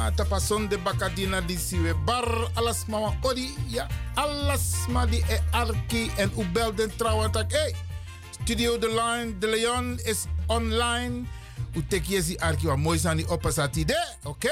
Ja, 0.00 0.10
tapason 0.10 0.68
de 0.68 0.78
bakadina 0.78 1.40
di 1.40 1.58
siwe 1.58 1.94
bar, 1.94 2.48
alas 2.54 2.86
mama 2.88 3.12
odi, 3.20 3.52
ja, 3.68 3.86
alas 4.14 4.88
ma 4.88 5.04
e 5.04 5.40
arki 5.52 6.10
en 6.16 6.30
u 6.38 6.44
bel 6.52 6.74
den 6.74 6.90
tak, 6.96 7.52
hey, 7.52 7.74
Studio 8.30 8.78
De 8.78 8.88
Leon, 8.88 9.36
De 9.38 9.46
Leon 9.46 9.98
is 10.04 10.24
online, 10.46 11.26
u 11.74 11.84
tek 11.88 12.04
si 12.04 12.36
arki 12.38 12.66
wa 12.66 12.76
mooi 12.76 12.98
sani 12.98 13.24
opasati 13.28 13.84
de, 13.84 14.16
oké. 14.24 14.48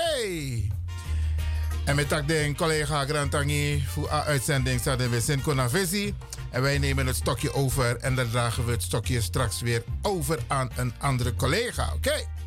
En 1.84 1.96
met 1.96 2.08
tak 2.08 2.28
den 2.28 2.56
collega 2.56 3.04
Grantangi 3.04 3.84
voor 3.86 4.10
a 4.10 4.24
uitzending 4.24 4.80
zouden 4.80 5.10
we 5.10 5.20
zijn 5.20 5.42
Konavesi. 5.42 6.14
En 6.50 6.62
wij 6.62 6.78
nemen 6.78 7.06
het 7.06 7.16
stokje 7.16 7.52
over 7.52 7.96
en 7.96 8.14
dan 8.14 8.30
dragen 8.30 8.64
we 8.64 8.70
het 8.70 8.82
stokje 8.82 9.20
straks 9.20 9.60
weer 9.60 9.82
over 10.02 10.38
aan 10.46 10.70
een 10.76 10.92
andere 10.98 11.34
collega, 11.34 11.92
oké. 11.94 12.38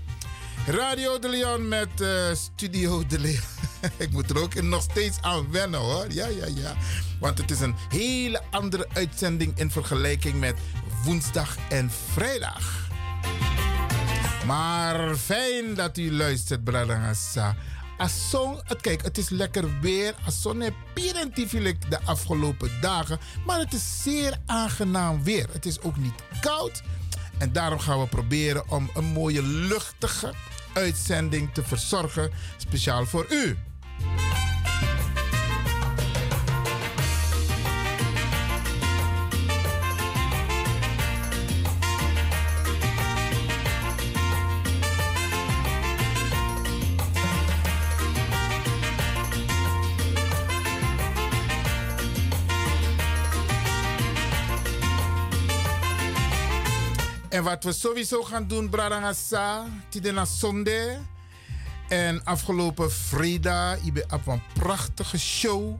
Radio 0.67 1.19
de 1.19 1.30
Leon 1.30 1.67
met 1.67 1.89
uh, 2.02 2.09
Studio 2.33 3.05
de 3.07 3.19
Leon. 3.19 3.39
Ik 3.97 4.11
moet 4.11 4.30
er 4.30 4.41
ook 4.41 4.61
nog 4.61 4.81
steeds 4.81 5.17
aan 5.21 5.52
wennen 5.52 5.80
hoor. 5.80 6.05
Ja, 6.09 6.27
ja, 6.27 6.45
ja. 6.45 6.75
Want 7.19 7.38
het 7.38 7.52
is 7.52 7.59
een 7.59 7.75
hele 7.89 8.41
andere 8.52 8.88
uitzending 8.94 9.57
in 9.57 9.72
vergelijking 9.72 10.39
met 10.39 10.55
woensdag 11.03 11.57
en 11.69 11.91
vrijdag. 12.13 12.89
Maar 14.45 15.16
fijn 15.16 15.73
dat 15.73 15.97
u 15.97 16.12
luistert, 16.12 16.63
Bradangasa. 16.63 17.56
Asson, 17.97 18.59
kijk, 18.81 19.03
het 19.03 19.18
is 19.18 19.29
lekker 19.29 19.79
weer. 19.79 20.16
Asson 20.25 20.59
heb 20.59 20.73
de 21.89 22.00
afgelopen 22.06 22.72
dagen. 22.81 23.19
Maar 23.45 23.59
het 23.59 23.73
is 23.73 24.01
zeer 24.03 24.38
aangenaam 24.45 25.23
weer. 25.23 25.47
Het 25.51 25.66
is 25.66 25.81
ook 25.81 25.97
niet 25.97 26.13
koud. 26.41 26.81
En 27.41 27.52
daarom 27.52 27.79
gaan 27.79 28.00
we 28.00 28.07
proberen 28.07 28.69
om 28.69 28.90
een 28.96 29.03
mooie 29.06 29.44
luchtige 29.44 30.34
uitzending 30.74 31.53
te 31.53 31.63
verzorgen, 31.63 32.31
speciaal 32.57 33.06
voor 33.06 33.25
u. 33.29 33.57
En 57.31 57.44
wat 57.44 57.64
we 57.64 57.72
sowieso 57.72 58.24
gaan 58.24 58.47
doen, 58.47 58.69
Bradangasa, 58.69 59.66
Tidena 59.90 60.25
Zonde. 60.25 60.97
En 61.88 62.24
afgelopen 62.24 62.92
vrijdag, 62.92 63.78
ik 63.84 63.94
ben 63.94 64.06
een 64.25 64.42
prachtige 64.53 65.19
show. 65.19 65.80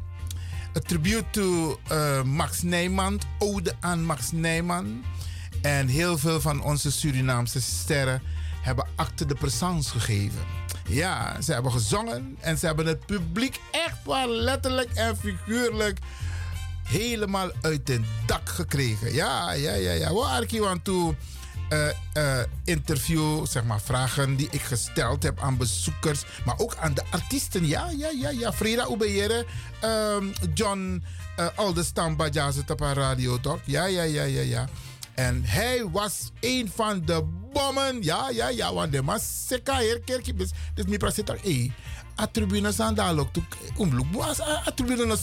Een 0.74 0.82
tribute 0.82 1.24
to 1.32 1.80
uh, 1.92 2.24
Max 2.24 2.62
Nijman, 2.62 3.22
ode 3.40 3.74
aan 3.80 4.04
Max 4.04 4.32
Nijman. 4.32 5.04
En 5.62 5.88
heel 5.88 6.18
veel 6.18 6.42
van 6.42 6.64
onze 6.64 6.92
Surinaamse 6.92 7.62
sterren 7.62 8.22
hebben 8.62 8.88
acte 8.96 9.26
de 9.26 9.36
présence 9.36 9.90
gegeven. 9.90 10.42
Ja, 10.88 11.42
ze 11.42 11.54
hebben 11.54 11.72
gezongen 11.72 12.38
en 12.40 12.58
ze 12.58 12.66
hebben 12.66 12.86
het 12.86 13.06
publiek 13.06 13.60
echt 13.72 14.06
wel 14.06 14.30
letterlijk 14.30 14.92
en 14.94 15.18
figuurlijk 15.18 16.00
helemaal 16.84 17.52
uit 17.62 17.88
het 17.88 18.02
dak 18.26 18.50
gekregen. 18.50 19.14
Ja, 19.14 19.52
ja, 19.52 19.74
ja, 19.74 19.92
ja. 19.92 20.14
Waar 20.14 20.42
ik 20.42 20.80
toe 20.84 21.16
uh, 21.74 21.88
uh, 22.18 22.40
interview, 22.64 23.46
zeg 23.46 23.64
maar, 23.64 23.82
vragen 23.82 24.36
die 24.36 24.48
ik 24.52 24.62
gesteld 24.62 25.24
heb 25.24 25.40
aan 25.40 25.58
bezoekers, 25.58 26.24
maar 26.46 26.60
ook 26.60 26.76
aan 26.76 26.94
de 26.94 27.04
artiesten. 27.10 27.68
Ja, 27.68 27.90
ja, 27.98 28.10
ja, 28.10 28.30
ja. 28.30 28.54
Frida 28.54 28.84
Oubeyere, 28.84 29.46
um, 29.84 30.34
John 30.54 31.04
uh, 31.40 32.70
op 32.70 32.80
radio, 32.80 33.40
toch? 33.40 33.60
Ja, 33.66 33.86
ja, 33.86 34.04
ja, 34.04 34.24
ja, 34.24 34.42
ja. 34.42 34.68
En 35.14 35.44
hij 35.46 35.90
was 35.92 36.32
een 36.40 36.72
van 36.76 37.02
de 37.06 37.24
bommen. 37.54 38.04
Ja, 38.04 38.30
ja, 38.30 38.50
ja, 38.50 38.74
want 38.74 38.92
de 38.92 39.02
mas 39.02 39.46
seka 39.48 39.80
hier 39.80 40.00
kerkje. 40.00 40.34
Dus 40.34 40.86
mi 40.88 40.98
prasita, 40.98 41.36
eh, 41.44 41.72
a 42.20 42.28
tribune 42.28 42.72
staan 42.72 42.96
daar 42.96 43.18
ook. 43.18 43.30
Omloop, 43.78 44.06
was 44.12 44.42
a 44.42 44.72
tribune 44.76 45.18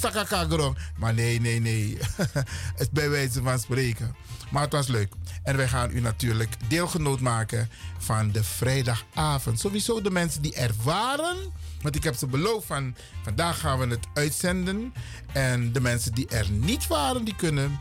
Maar 0.96 1.14
nee, 1.14 1.40
nee, 1.40 1.60
nee. 1.60 1.98
Het 2.76 2.80
is 2.80 2.90
bij 2.90 3.10
wijze 3.10 3.42
van 3.42 3.58
spreken. 3.58 4.14
Maar 4.50 4.62
het 4.62 4.72
was 4.72 4.86
leuk. 4.86 5.12
En 5.42 5.56
wij 5.56 5.68
gaan 5.68 5.90
u 5.90 6.00
natuurlijk 6.00 6.54
deelgenoot 6.68 7.20
maken 7.20 7.68
van 7.98 8.30
de 8.30 8.44
vrijdagavond. 8.44 9.60
Sowieso 9.60 10.00
de 10.00 10.10
mensen 10.10 10.42
die 10.42 10.54
er 10.54 10.70
waren. 10.82 11.36
Want 11.82 11.96
ik 11.96 12.04
heb 12.04 12.14
ze 12.14 12.26
beloofd 12.26 12.66
van 12.66 12.94
vandaag 13.22 13.60
gaan 13.60 13.78
we 13.78 13.86
het 13.86 14.06
uitzenden. 14.14 14.92
En 15.32 15.72
de 15.72 15.80
mensen 15.80 16.14
die 16.14 16.28
er 16.28 16.50
niet 16.50 16.86
waren, 16.86 17.24
die 17.24 17.36
kunnen 17.36 17.80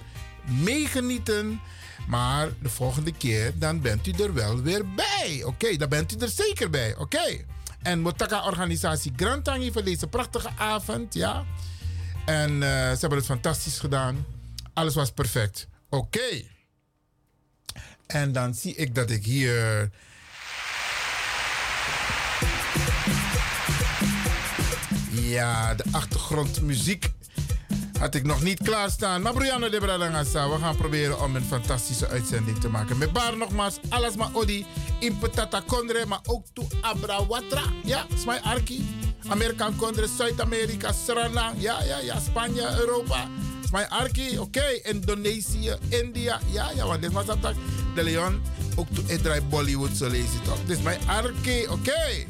meegenieten. 0.64 1.60
Maar 2.08 2.50
de 2.62 2.70
volgende 2.70 3.12
keer, 3.12 3.54
dan 3.56 3.82
bent 3.82 4.08
u 4.08 4.12
er 4.12 4.34
wel 4.34 4.62
weer 4.62 4.86
bij. 4.96 5.44
Oké, 5.46 5.78
dan 5.78 5.90
bent 5.90 6.16
u 6.16 6.18
er 6.18 6.30
zeker 6.30 6.70
bij. 6.70 6.96
Oké. 6.96 7.46
En 7.82 8.00
Motaka 8.00 8.46
organisatie 8.46 9.14
Grantangi 9.16 9.72
voor 9.72 9.84
deze 9.84 10.08
prachtige 10.08 10.50
avond. 10.58 11.14
Ja. 11.14 11.46
En 12.26 12.52
uh, 12.52 12.60
ze 12.60 12.98
hebben 13.00 13.18
het 13.18 13.26
fantastisch 13.28 13.80
gedaan. 13.80 14.26
Alles 14.74 14.96
was 14.96 15.12
perfect. 15.12 15.68
Oké. 15.90 16.56
En 18.08 18.32
dan 18.32 18.54
zie 18.54 18.76
ik 18.76 18.96
dat 18.96 19.10
ik 19.10 19.26
hier. 19.26 19.90
Ja, 25.12 25.76
de 25.76 25.84
achtergrondmuziek 25.92 27.10
had 28.00 28.16
ik 28.16 28.26
nog 28.26 28.42
niet 28.42 28.64
klaarstaan. 28.64 29.22
Maar 29.22 29.34
Brianna 29.34 29.70
de 29.70 29.78
Bradangasa, 29.78 30.50
we 30.50 30.58
gaan 30.58 30.76
proberen 30.76 31.22
om 31.22 31.36
een 31.36 31.44
fantastische 31.44 32.08
uitzending 32.08 32.60
te 32.60 32.70
maken. 32.70 32.98
Met 32.98 33.14
Bar 33.14 33.38
nogmaals, 33.38 33.80
alles 33.90 34.16
maar 34.16 34.30
Odi, 34.34 34.66
Impetata 35.00 35.62
Kondre, 35.68 36.06
maar 36.06 36.20
ook 36.26 36.46
to 36.54 36.68
Abrawatra. 36.82 37.64
Ja, 37.84 38.06
Smai 38.16 38.40
Arki. 38.44 39.06
Amerikaan 39.28 39.76
Kondre, 39.76 40.08
Zuid-Amerika, 40.18 40.92
Suriname. 40.92 41.60
Ja, 41.60 41.84
ja, 41.84 42.00
ja, 42.00 42.20
Spanje, 42.20 42.80
Europa. 42.80 43.28
Smai 43.68 43.86
Arki, 43.90 44.40
oké. 44.40 44.60
Okay. 44.60 44.82
Indonesië, 44.84 45.76
India. 45.90 46.40
Ja, 46.52 46.72
ja, 46.76 46.86
want 46.86 47.02
dit 47.02 47.12
was 47.12 47.26
dat 47.26 47.38
de 47.96 48.04
Leon. 48.04 48.42
Ook 48.76 48.88
to 48.94 49.02
draai 49.22 49.42
Bollywood, 49.42 49.98
zo 49.98 50.06
je 50.06 50.42
toch. 50.44 50.60
Dit 50.66 50.78
is 50.78 50.84
mijn 50.84 51.00
Arki, 51.08 51.64
oké. 51.64 51.74
Okay. 51.74 52.28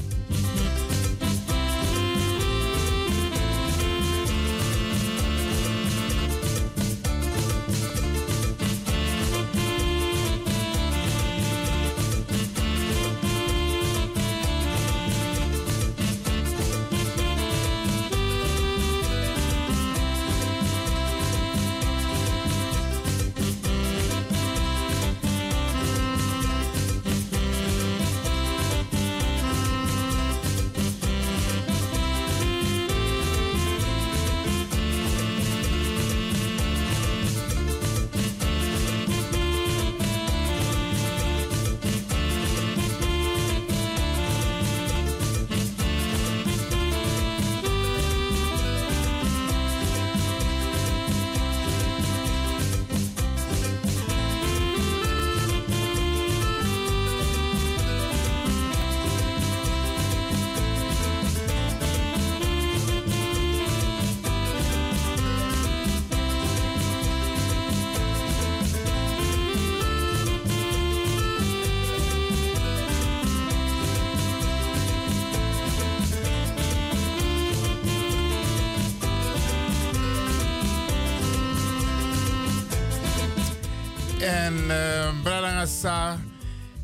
En 84.57 84.63
uh, 84.63 85.21
Bradangasa, 85.23 86.19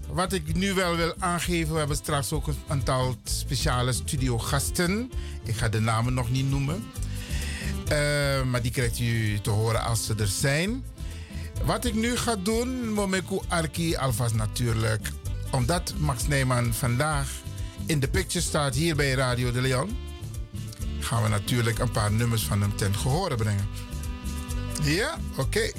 wat 0.08 0.34
ik 0.34 0.56
nu 0.56 0.74
wel 0.74 0.96
wil 0.96 1.14
aangeven, 1.20 1.74
we 1.74 1.80
hebben 1.80 1.98
straks 1.98 2.32
ook 2.32 2.48
een 2.48 2.58
aantal 2.68 3.16
speciale 3.24 3.92
studiogasten. 3.92 5.12
Ik 5.44 5.56
ga 5.56 5.70
de 5.70 5.80
namen 5.80 6.14
nog 6.14 6.32
niet 6.32 6.50
noemen. 6.50 6.84
Uh, 7.92 8.44
maar 8.44 8.62
die 8.62 8.72
krijgt 8.72 9.00
u 9.00 9.40
te 9.40 9.50
horen 9.50 9.84
als 9.84 10.06
ze 10.06 10.16
er 10.18 10.28
zijn. 10.28 10.84
Wat 11.64 11.86
ik 11.86 11.94
nu 11.94 12.16
ga 12.16 12.36
doen, 12.36 12.94
Momeku 12.94 13.40
Arki 13.48 13.96
alvast 13.96 14.36
natuurlijk. 14.36 15.10
Omdat 15.52 15.94
Max 15.98 16.28
Neyman 16.28 16.74
vandaag 16.74 17.30
in 17.86 18.00
de 18.00 18.08
picture 18.08 18.46
staat 18.46 18.76
hier 18.76 18.96
bij 18.96 19.12
Radio 19.12 19.52
de 19.52 19.62
Leon, 19.62 19.98
gaan 21.00 21.24
we 21.24 21.30
natuurlijk 21.30 21.80
een 21.80 21.92
paar 21.92 22.12
nummers 22.12 22.44
van 22.44 22.62
hem 22.62 22.76
ten 22.76 22.96
gehore 22.96 23.36
brengen. 23.36 23.68
Ja, 24.82 25.18
oké. 25.38 25.72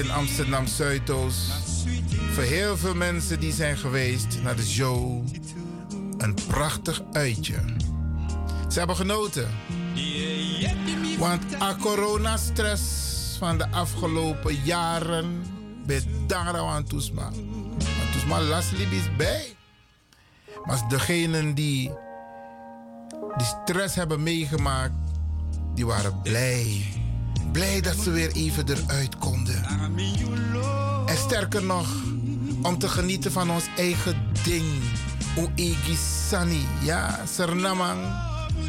In 0.00 0.10
Amsterdam 0.10 0.66
Zuidoost. 0.66 1.52
Voor 2.32 2.42
heel 2.42 2.76
veel 2.76 2.94
mensen 2.94 3.40
die 3.40 3.52
zijn 3.52 3.76
geweest 3.76 4.42
naar 4.42 4.56
de 4.56 4.66
show. 4.66 5.24
Een 6.18 6.34
prachtig 6.46 7.02
uitje. 7.12 7.58
Ze 8.68 8.78
hebben 8.78 8.96
genoten. 8.96 9.48
Want 11.18 11.60
a 11.60 11.76
coronastress 11.80 12.84
van 13.38 13.58
de 13.58 13.68
afgelopen 13.70 14.54
jaren 14.64 15.42
bedankt 15.86 16.58
aan 16.58 16.84
Toesma. 16.84 17.30
Want 17.78 18.12
Toesma 18.12 18.40
las 18.40 18.70
Libisch 18.70 19.16
bij. 19.16 19.56
Maar 20.64 20.88
degenen 20.88 21.54
die 21.54 21.90
die 23.36 23.46
stress 23.46 23.94
hebben 23.94 24.22
meegemaakt, 24.22 24.94
die 25.74 25.86
waren 25.86 26.20
blij. 26.22 26.86
Blij 27.52 27.80
dat 27.80 27.96
ze 27.96 28.10
weer 28.10 28.32
even 28.32 28.64
eruit 28.68 29.18
konden. 29.18 29.64
En 31.06 31.16
sterker 31.16 31.64
nog, 31.64 31.88
om 32.62 32.78
te 32.78 32.88
genieten 32.88 33.32
van 33.32 33.50
ons 33.50 33.64
eigen 33.76 34.16
ding. 34.44 34.64
Oegi 35.38 35.96
Sani. 36.28 36.66
Ja, 36.82 37.20
Sernamang. 37.32 38.00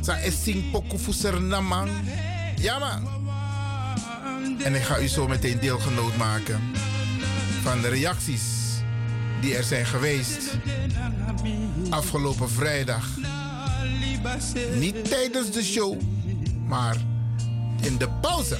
Sa 0.02 0.18
Essing 0.18 0.72
Pokufu 0.72 1.12
Sernamang. 1.12 1.90
Ja 2.56 2.80
man. 2.80 3.08
En 4.64 4.76
ik 4.76 4.82
ga 4.82 5.00
u 5.00 5.08
zo 5.08 5.28
meteen 5.28 5.60
deelgenoot 5.60 6.18
maken 6.18 6.62
van 7.62 7.82
de 7.82 7.88
reacties 7.88 8.42
die 9.42 9.56
er 9.56 9.64
zijn 9.64 9.86
geweest 9.86 10.58
afgelopen 11.90 12.50
vrijdag. 12.50 13.08
Niet 14.74 15.10
tijdens 15.10 15.52
de 15.52 15.64
show 15.64 16.00
maar 16.68 16.98
in 17.82 17.98
de 17.98 18.10
pauze. 18.22 18.58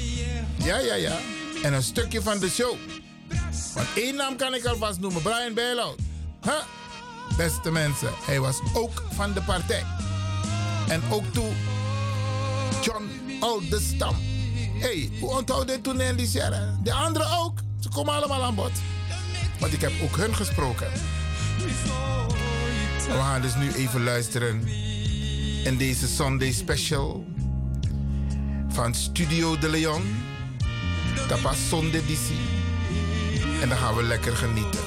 Ja, 0.64 0.78
ja, 0.78 0.94
ja. 0.94 1.18
En 1.64 1.74
een 1.74 1.84
stukje 1.84 2.22
van 2.22 2.40
de 2.40 2.50
show. 2.50 2.76
Want 3.74 3.88
één 3.96 4.16
naam 4.16 4.36
kan 4.36 4.54
ik 4.54 4.66
alvast 4.66 5.00
noemen: 5.00 5.22
Brian 5.22 5.54
Bailout. 5.54 6.00
Huh? 6.42 6.54
Beste 7.38 7.72
mensen, 7.72 8.10
hij 8.26 8.40
was 8.40 8.60
ook 8.74 9.04
van 9.12 9.34
de 9.34 9.42
partij. 9.42 9.84
En 10.88 11.02
ook 11.10 11.34
toe 11.34 11.52
John 12.82 13.10
Oldestam. 13.40 14.16
hey, 14.80 15.10
hoe 15.20 15.30
onthoud 15.30 15.68
dit 15.68 15.84
toen 15.84 16.02
in 16.02 16.16
die 16.16 16.30
De 16.84 16.94
anderen 16.94 17.38
ook. 17.38 17.60
Ze 17.80 17.90
komen 17.90 18.14
allemaal 18.14 18.44
aan 18.44 18.56
bod. 18.56 18.72
Want 19.60 19.74
ik 19.74 19.82
heb 19.82 19.92
ook 20.04 20.18
hun 20.18 20.36
gesproken. 20.36 20.88
We 23.08 23.18
gaan 23.18 23.42
dus 23.42 23.56
nu 23.56 23.72
even 23.74 24.04
luisteren 24.04 24.68
in 25.64 25.78
deze 25.78 26.08
Sunday 26.08 26.52
Special 26.52 27.26
van 28.72 28.94
Studio 28.94 29.58
de 29.58 29.70
Leon. 29.70 30.02
Tapa 31.28 31.54
Sonde 31.54 32.06
DC. 32.06 32.30
En 33.62 33.70
dan 33.70 33.78
gaan 33.78 33.96
we 33.96 34.04
lekker 34.04 34.36
genieten. 34.36 34.80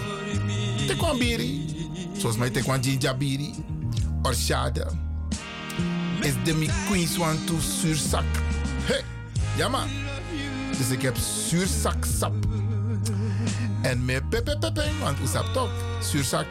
Tekwambiri. 0.86 1.64
Zoals 2.16 2.36
mij 2.36 2.50
tekwan 2.50 2.80
Jinjabiri. 2.80 3.54
Orshade. 4.22 4.86
Is 6.20 6.32
de 6.44 6.54
mi 6.54 6.70
Queens 6.86 7.18
one 7.18 7.44
to 7.44 7.54
zuurzak. 7.80 8.24
Hey, 8.82 9.02
ja 9.56 9.68
man. 9.68 9.88
Dus 10.78 10.90
ik 10.90 11.02
heb 11.02 11.16
zuurzak 11.16 12.04
sap. 12.18 12.34
En 13.82 14.04
met 14.04 14.28
pepe 14.28 14.58
pepe, 14.58 14.84
want 15.00 15.20
u 15.20 15.26
sapt 15.26 15.52
toch, 15.52 15.70
zuurzak 16.00 16.46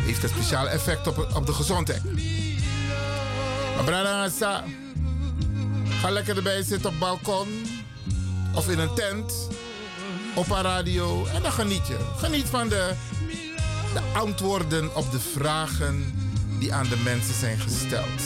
heeft 0.00 0.22
een 0.22 0.28
speciaal 0.28 0.68
effect 0.68 1.06
op, 1.06 1.30
op 1.34 1.46
de 1.46 1.52
gezondheid. 1.52 2.02
Maar 3.76 4.30
Ga 6.00 6.10
lekker 6.10 6.36
erbij 6.36 6.62
zitten 6.62 6.90
op 6.90 6.98
balkon 6.98 7.48
of 8.54 8.68
in 8.68 8.78
een 8.78 8.94
tent 8.94 9.48
op 10.34 10.50
een 10.50 10.62
radio 10.62 11.26
en 11.26 11.42
dan 11.42 11.52
geniet 11.52 11.86
je. 11.86 11.96
Geniet 12.16 12.46
van 12.46 12.68
de, 12.68 12.94
de 13.94 14.00
antwoorden 14.12 14.96
op 14.96 15.10
de 15.10 15.20
vragen 15.20 16.14
die 16.58 16.74
aan 16.74 16.88
de 16.88 16.96
mensen 17.04 17.34
zijn 17.34 17.58
gesteld. 17.58 18.22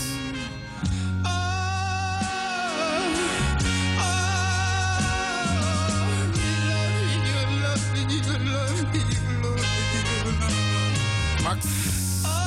Max 11.42 11.66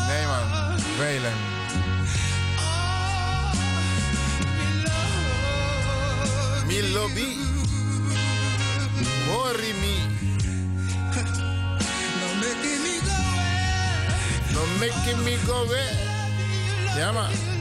Neyman, 0.07 0.79
Welen. 0.97 1.56
Lobby. 7.07 7.37
Worry 9.29 9.73
me. 9.81 9.95
No 12.19 12.27
making 12.41 12.83
me 12.83 12.99
go 13.05 13.15
away. 13.33 14.13
No 14.53 14.61
making 14.79 15.25
me 15.25 15.37
go 15.45 15.63
away. 15.63 15.89
Yeah, 16.95 17.11
man. 17.11 17.56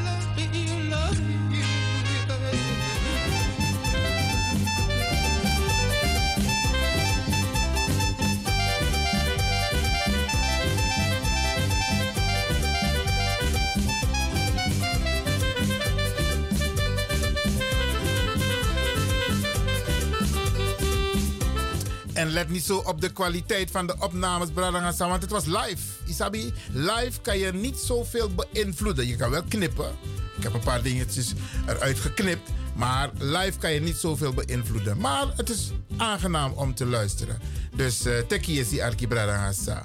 Let 22.37 22.49
niet 22.49 22.65
zo 22.65 22.77
op 22.77 23.01
de 23.01 23.13
kwaliteit 23.13 23.71
van 23.71 23.87
de 23.87 23.95
opnames, 23.99 24.49
Bradangasa, 24.51 25.09
want 25.09 25.23
het 25.23 25.31
was 25.31 25.45
live. 25.45 25.83
Isabi, 26.07 26.53
live 26.73 27.21
kan 27.23 27.39
je 27.39 27.53
niet 27.53 27.79
zoveel 27.79 28.31
beïnvloeden. 28.35 29.07
Je 29.07 29.17
kan 29.17 29.31
wel 29.31 29.43
knippen. 29.49 29.91
Ik 30.37 30.43
heb 30.43 30.55
een 30.55 30.61
paar 30.61 30.83
dingetjes 30.83 31.33
eruit 31.67 31.99
geknipt. 31.99 32.51
Maar 32.75 33.11
live 33.19 33.59
kan 33.59 33.73
je 33.73 33.81
niet 33.81 33.97
zoveel 33.97 34.33
beïnvloeden. 34.33 34.99
Maar 34.99 35.27
het 35.37 35.51
is 35.51 35.73
aangenaam 35.97 36.53
om 36.53 36.75
te 36.75 36.87
luisteren. 36.87 37.41
Dus 37.75 38.07
uh, 38.07 38.59
is 38.59 38.69
die 38.69 38.85
Arki 38.85 39.07
Bradangasa. 39.07 39.83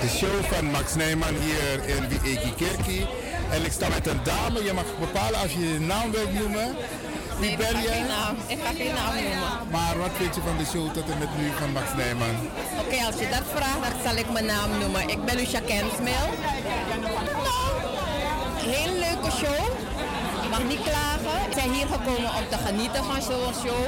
De 0.00 0.08
show 0.08 0.44
van 0.44 0.64
Max 0.64 0.94
Nijman 0.94 1.34
hier 1.34 1.96
in 1.96 2.08
Wieki 2.08 2.54
Kerkie. 2.56 3.06
En 3.50 3.64
ik 3.64 3.72
sta 3.72 3.88
met 3.88 4.06
een 4.06 4.20
dame. 4.24 4.64
Je 4.64 4.72
mag 4.72 4.98
bepalen 5.00 5.40
als 5.40 5.52
je 5.52 5.72
je 5.72 5.80
naam 5.80 6.10
wilt 6.10 6.32
noemen. 6.32 6.76
Nee, 7.40 7.50
ik 7.50 7.60
geen 7.60 8.06
naam. 8.06 8.36
Ik 8.46 8.58
ga 8.64 8.70
geen 8.76 8.94
naam 8.94 9.14
noemen. 9.14 9.70
Maar 9.70 9.98
wat 9.98 10.10
vind 10.12 10.34
je 10.34 10.40
van 10.40 10.56
de 10.56 10.66
show 10.72 10.92
tot 10.92 11.10
en 11.10 11.18
met 11.18 11.28
nu 11.38 11.50
van 11.60 11.72
Max 11.72 11.86
Nijman? 11.96 12.36
Oké, 12.82 12.98
als 13.06 13.18
je 13.22 13.28
dat 13.36 13.46
vraagt, 13.54 13.82
dan 13.82 14.00
zal 14.06 14.16
ik 14.16 14.30
mijn 14.32 14.46
naam 14.46 14.70
noemen. 14.78 15.08
Ik 15.08 15.24
ben 15.24 15.36
Lucia 15.36 15.60
Kensmil. 15.60 16.26
Nou, 17.48 17.68
heel 18.74 18.92
leuke 19.06 19.30
show. 19.40 19.60
Ik 20.44 20.50
mag 20.50 20.64
niet 20.72 20.82
klagen. 20.82 21.36
Ik 21.48 21.54
ben 21.54 21.72
hier 21.72 21.86
gekomen 21.86 22.30
om 22.38 22.44
te 22.50 22.58
genieten 22.66 23.04
van 23.04 23.22
zo'n 23.22 23.54
show. 23.64 23.84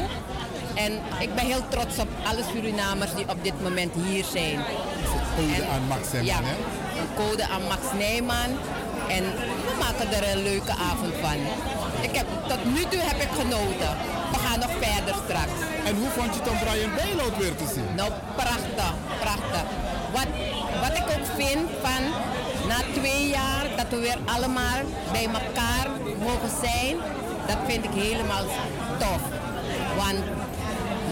En 0.75 0.92
ik 1.21 1.35
ben 1.35 1.45
heel 1.45 1.69
trots 1.69 1.99
op 1.99 2.09
alle 2.25 2.42
Surinamers 2.52 3.14
die 3.14 3.28
op 3.28 3.45
dit 3.45 3.62
moment 3.62 3.92
hier 4.07 4.25
zijn. 4.25 4.59
Code 5.37 5.66
aan 5.73 5.87
Max 5.88 6.12
Nijman, 6.12 6.26
ja, 6.26 6.38
hè? 6.42 6.57
een 7.00 7.14
code 7.16 7.45
aan 7.49 7.62
Max 7.62 7.83
Nijman. 7.99 8.50
En 9.09 9.25
we 9.66 9.73
maken 9.78 10.12
er 10.12 10.37
een 10.37 10.42
leuke 10.42 10.71
avond 10.71 11.14
van. 11.21 11.38
Ik 12.00 12.16
heb, 12.16 12.26
tot 12.49 12.64
nu 12.64 12.83
toe 12.92 13.02
heb 13.11 13.21
ik 13.26 13.33
genoten. 13.42 13.90
We 14.33 14.38
gaan 14.45 14.59
nog 14.59 14.73
verder 14.87 15.14
straks. 15.25 15.59
En 15.88 15.95
hoe 16.00 16.11
vond 16.16 16.35
je 16.35 16.40
het 16.40 16.50
om 16.50 16.59
Brian 16.59 16.95
Bijloot 16.95 17.37
weer 17.37 17.57
te 17.57 17.69
zien? 17.75 17.95
Nou, 17.95 18.11
prachtig, 18.35 18.95
prachtig. 19.25 19.64
Wat, 20.16 20.28
wat 20.83 20.95
ik 21.00 21.07
ook 21.14 21.26
vind 21.37 21.66
van 21.83 22.02
na 22.69 22.78
twee 22.99 23.28
jaar 23.28 23.64
dat 23.76 23.87
we 23.90 23.99
weer 23.99 24.19
allemaal 24.25 24.80
bij 25.12 25.28
elkaar 25.40 25.87
mogen 26.26 26.52
zijn, 26.62 26.97
dat 27.47 27.59
vind 27.66 27.85
ik 27.85 27.95
helemaal 27.95 28.45
tof. 28.99 29.23
Want 29.97 30.21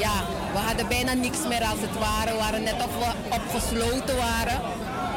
ja, 0.05 0.17
we 0.53 0.59
hadden 0.59 0.89
bijna 0.89 1.13
niks 1.13 1.39
meer 1.49 1.65
als 1.65 1.81
het 1.81 1.99
ware. 1.99 2.31
We 2.31 2.39
waren 2.39 2.63
net 2.63 2.75
of 2.87 2.93
we 3.03 3.11
opgesloten 3.39 4.17
waren. 4.17 4.59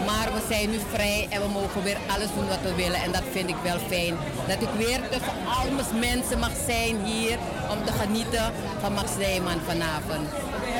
Maar 0.05 0.27
we 0.33 0.41
zijn 0.49 0.69
nu 0.69 0.79
vrij 0.93 1.27
en 1.29 1.41
we 1.41 1.47
mogen 1.47 1.83
weer 1.83 1.97
alles 2.13 2.29
doen 2.35 2.47
wat 2.47 2.61
we 2.63 2.75
willen. 2.75 3.01
En 3.01 3.11
dat 3.11 3.23
vind 3.31 3.49
ik 3.49 3.55
wel 3.63 3.79
fijn. 3.87 4.15
Dat 4.47 4.61
ik 4.67 4.73
weer 4.77 4.99
tussen 5.11 5.35
al 5.57 5.99
mensen 5.99 6.39
mag 6.39 6.55
zijn 6.67 6.95
hier 7.05 7.37
om 7.73 7.85
te 7.85 7.91
genieten 7.91 8.53
van 8.81 8.93
Max 8.93 9.09
Nijman 9.17 9.59
vanavond. 9.65 10.27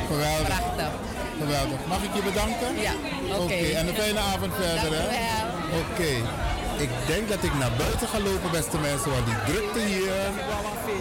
Geweldig. 0.07 0.47
Prachtig. 0.47 0.91
Geweldig. 1.39 1.79
Mag 1.87 2.03
ik 2.07 2.13
je 2.17 2.23
bedanken? 2.31 2.69
Ja, 2.87 2.93
oké. 3.37 3.53
en 3.79 3.87
een 3.87 3.95
fijne 3.95 4.19
avond 4.19 4.53
verder, 4.55 4.91
hè? 4.99 5.07
Oké. 5.81 6.13
Ik 6.77 6.89
denk 7.07 7.29
dat 7.29 7.43
ik 7.43 7.53
naar 7.53 7.71
buiten 7.77 8.07
ga 8.07 8.19
lopen, 8.19 8.51
beste 8.51 8.77
mensen, 8.77 9.11
want 9.11 9.25
die 9.25 9.53
drukte 9.53 9.79
hier 9.79 10.11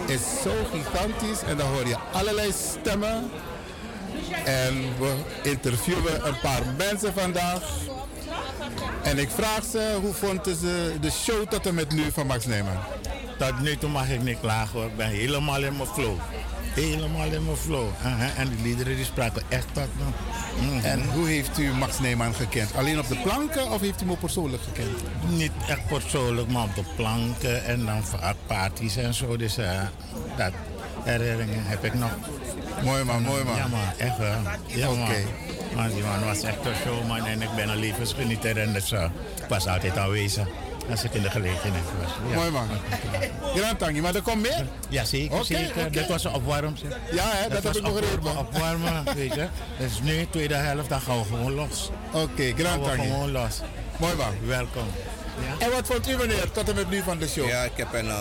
is 0.05 0.21
zo 0.43 0.53
gigantisch. 0.73 1.41
En 1.47 1.57
dan 1.57 1.67
hoor 1.67 1.87
je 1.87 1.97
allerlei 2.11 2.51
stemmen. 2.51 3.31
En 4.45 4.73
we 4.99 5.13
interviewen 5.43 6.27
een 6.27 6.39
paar 6.39 6.61
mensen 6.77 7.13
vandaag. 7.13 7.63
En 9.03 9.17
ik 9.17 9.29
vraag 9.29 9.63
ze 9.71 9.97
hoe 10.01 10.13
vonden 10.13 10.55
ze 10.55 10.93
de 11.01 11.11
show 11.11 11.47
tot 11.47 11.65
en 11.65 11.75
met 11.75 11.91
nu 11.91 12.11
van 12.11 12.27
Max 12.27 12.45
Neyman? 12.45 12.77
Tot 13.37 13.59
nu 13.59 13.77
toe 13.77 13.89
mag 13.89 14.09
ik 14.09 14.21
niet 14.21 14.39
klagen 14.39 14.79
hoor. 14.79 14.89
Ik 14.89 14.95
ben 14.95 15.07
helemaal 15.07 15.63
in 15.63 15.75
mijn 15.75 15.89
flow. 15.89 16.17
Helemaal 16.73 17.25
in 17.25 17.45
mijn 17.45 17.57
flow. 17.57 17.87
En 18.37 18.49
die 18.49 18.61
liederen 18.63 18.95
die 18.95 19.05
spraken 19.05 19.41
echt 19.49 19.67
tot 19.73 19.87
me. 19.97 20.03
Mhm. 20.65 20.85
En 20.85 21.09
hoe 21.13 21.27
heeft 21.27 21.57
u 21.57 21.73
Max 21.73 21.99
Neyman 21.99 22.33
gekend? 22.33 22.75
Alleen 22.75 22.99
op 22.99 23.07
de 23.07 23.17
planken 23.23 23.71
of 23.71 23.81
heeft 23.81 24.01
u 24.01 24.03
hem 24.03 24.11
ook 24.11 24.19
persoonlijk 24.19 24.63
gekend? 24.63 24.97
Niet 25.29 25.51
echt 25.67 25.87
persoonlijk, 25.87 26.47
maar 26.47 26.63
op 26.63 26.75
de 26.75 26.83
planken 26.95 27.65
en 27.65 27.85
dan 27.85 28.03
parties 28.47 28.95
en 28.95 29.13
zo. 29.13 29.37
Dus 29.37 29.57
uh, 29.57 29.81
dat 30.37 30.51
herinneringen 31.03 31.65
heb 31.65 31.83
ik 31.83 31.93
nog. 31.93 32.11
Mooi 32.83 33.03
man, 33.03 33.21
mooi 33.21 33.43
man. 33.43 33.55
Ja 33.55 33.67
man, 33.67 33.79
echt 33.97 34.17
wel. 34.17 34.37
Ja, 34.65 34.89
Oké. 34.89 35.23
Maar 35.75 35.89
die 35.89 36.03
man 36.03 36.25
was 36.25 36.41
echt 36.41 36.65
een 36.65 36.75
showman 36.85 37.25
en 37.25 37.41
ik 37.41 37.49
ben 37.55 37.69
een 37.69 37.79
levensgenieter 37.79 38.57
en 38.57 38.73
dus 38.73 38.91
uh, 38.91 39.03
ik 39.35 39.45
was 39.47 39.67
altijd 39.67 39.97
aanwezig 39.97 40.47
als 40.89 41.03
ik 41.03 41.13
in 41.13 41.21
de 41.21 41.29
gelegenheid 41.29 41.83
was. 42.01 42.11
Ja. 42.29 42.35
Mooi 42.35 42.51
man. 42.51 42.67
Grand 43.55 43.79
tankie, 43.79 44.01
maar 44.01 44.15
er 44.15 44.21
komt 44.21 44.41
meer? 44.41 44.65
Ja, 44.89 45.03
zeker. 45.03 45.31
Okay, 45.31 45.45
zeker. 45.45 45.71
Okay. 45.71 45.89
Dit 45.89 46.07
was 46.07 46.23
een 46.23 46.33
opwarm. 46.33 46.75
Ja, 47.11 47.23
hè, 47.25 47.49
dat, 47.49 47.63
dat 47.63 47.75
heb 47.75 47.85
ik 47.85 47.93
begrepen. 47.93 48.37
Opwarmen, 48.37 49.03
weet 49.15 49.33
je. 49.33 49.47
Dus 49.77 50.01
nu, 50.01 50.27
tweede 50.29 50.55
helft, 50.55 50.89
dan 50.89 51.01
gaan 51.01 51.17
we 51.17 51.23
gewoon 51.23 51.53
los. 51.53 51.89
Oké, 52.11 52.23
okay, 52.23 52.53
grand 52.57 52.83
tankie. 52.83 53.11
gewoon 53.11 53.31
los. 53.31 53.59
Mooi 53.97 54.15
man. 54.15 54.33
Welkom. 54.45 54.87
Ja. 55.41 55.65
En 55.65 55.71
wat 55.71 55.87
vond 55.87 56.09
u 56.09 56.17
meneer 56.17 56.51
tot 56.51 56.69
en 56.69 56.75
met 56.75 56.89
nu 56.89 57.01
van 57.01 57.17
de 57.17 57.27
show? 57.27 57.47
Ja, 57.47 57.63
ik 57.63 57.71
heb, 57.75 57.93
een, 57.93 58.05
uh, 58.05 58.15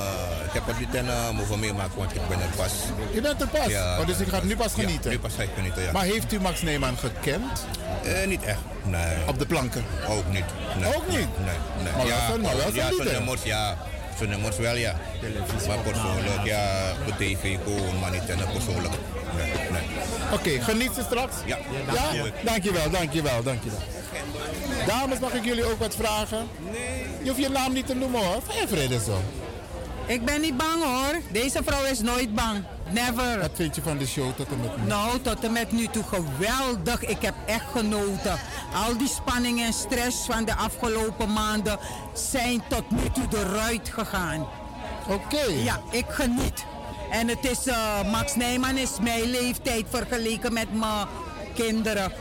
ik 0.47 0.53
heb 0.53 0.69
er 0.69 0.75
niet 0.79 0.95
een 0.95 1.07
uh, 1.07 1.31
move 1.31 1.57
meemaken, 1.57 1.97
want 1.97 2.15
ik 2.15 2.29
ben 2.29 2.41
er 2.41 2.49
pas. 2.57 2.73
Je 3.13 3.21
bent 3.21 3.41
er 3.41 3.49
pas? 3.49 3.67
Ja, 3.67 4.01
oh, 4.01 4.07
dus 4.07 4.19
ik 4.19 4.29
ga 4.29 4.41
nu 4.43 4.57
pas 4.57 4.73
genieten? 4.73 5.11
Ja, 5.11 5.17
nu 5.17 5.23
pas 5.23 5.35
ga 5.35 5.43
ik 5.43 5.51
genieten, 5.55 5.83
ja. 5.83 5.93
Maar 5.93 6.05
heeft 6.05 6.33
u 6.33 6.41
Max 6.41 6.63
Neyman 6.63 6.97
gekend? 6.99 7.67
Uh, 8.05 8.27
niet 8.27 8.43
echt, 8.43 8.61
nee. 8.83 9.17
Op 9.27 9.39
de 9.39 9.47
planken? 9.47 9.85
Ook 10.09 10.29
niet. 10.33 10.45
Nee. 10.79 10.97
Ook 10.97 11.09
niet? 11.09 11.19
Nee, 11.19 11.57
nee. 11.83 11.93
Maar 11.97 12.07
ja, 12.07 12.29
wel, 12.29 12.39
maar 12.39 12.57
wel 12.57 12.73
ja, 12.73 13.13
nummers, 13.13 13.43
ja. 13.43 13.77
Nummers 14.27 14.57
wel, 14.57 14.77
ja. 14.77 15.01
Maar 15.67 15.79
persoonlijk, 15.79 16.45
ja, 16.45 16.93
op 17.09 17.17
tv 17.19 17.57
gewoon, 17.65 17.99
maar 18.01 18.11
niet 18.11 18.29
en 18.29 18.39
persoonlijk. 18.53 18.95
Nee, 19.37 19.53
nee. 19.71 19.83
Oké, 20.33 20.35
okay, 20.35 20.61
geniet 20.61 20.91
ze 20.95 21.03
straks? 21.03 21.37
Ja. 21.47 21.59
Ja? 21.93 22.13
ja? 22.13 22.25
Dankjewel, 22.45 22.91
dankjewel, 22.91 23.43
dankjewel. 23.43 23.79
Dames, 24.87 25.19
mag 25.19 25.33
ik 25.33 25.45
jullie 25.45 25.65
ook 25.65 25.79
wat 25.79 25.95
vragen? 25.95 26.49
Nee. 26.71 27.07
Je 27.23 27.29
hoeft 27.29 27.43
je 27.43 27.49
naam 27.49 27.73
niet 27.73 27.87
te 27.87 27.95
noemen 27.95 28.21
hoor. 28.25 28.43
Vrede 28.67 29.01
zo. 29.01 29.23
Ik 30.07 30.25
ben 30.25 30.41
niet 30.41 30.57
bang 30.57 30.83
hoor. 30.83 31.21
Deze 31.33 31.61
vrouw 31.65 31.85
is 31.85 32.01
nooit 32.01 32.35
bang. 32.35 32.65
Never. 32.93 33.41
Wat 33.41 33.51
vind 33.55 33.75
je 33.75 33.83
van 33.83 33.99
de 33.99 34.07
show 34.07 34.35
tot 34.37 34.47
en 34.49 34.61
met 34.61 34.77
nu? 34.77 34.87
Nou, 34.87 35.21
tot 35.21 35.45
en 35.45 35.53
met 35.53 35.73
nu 35.73 35.87
toe 35.87 36.03
geweldig. 36.03 37.05
Ik 37.05 37.23
heb 37.23 37.35
echt 37.47 37.65
genoten. 37.73 38.39
Al 38.75 38.97
die 38.97 39.09
spanning 39.09 39.63
en 39.63 39.73
stress 39.73 40.25
van 40.27 40.45
de 40.45 40.55
afgelopen 40.55 41.33
maanden 41.33 41.79
zijn 42.15 42.63
tot 42.69 42.91
nu 42.91 43.11
toe 43.13 43.39
eruit 43.39 43.89
gegaan. 43.89 44.47
Oké. 45.09 45.45
Ja, 45.63 45.81
ik 45.91 46.07
geniet. 46.09 46.65
En 47.11 47.29
het 47.29 47.45
is, 47.45 47.67
uh, 47.67 48.11
Max 48.11 48.35
Nijman 48.35 48.77
is 48.77 48.91
mijn 49.01 49.31
leeftijd 49.31 49.85
vergeleken 49.91 50.53
met 50.53 50.79
mijn 50.79 51.07
kinderen. 51.55 52.13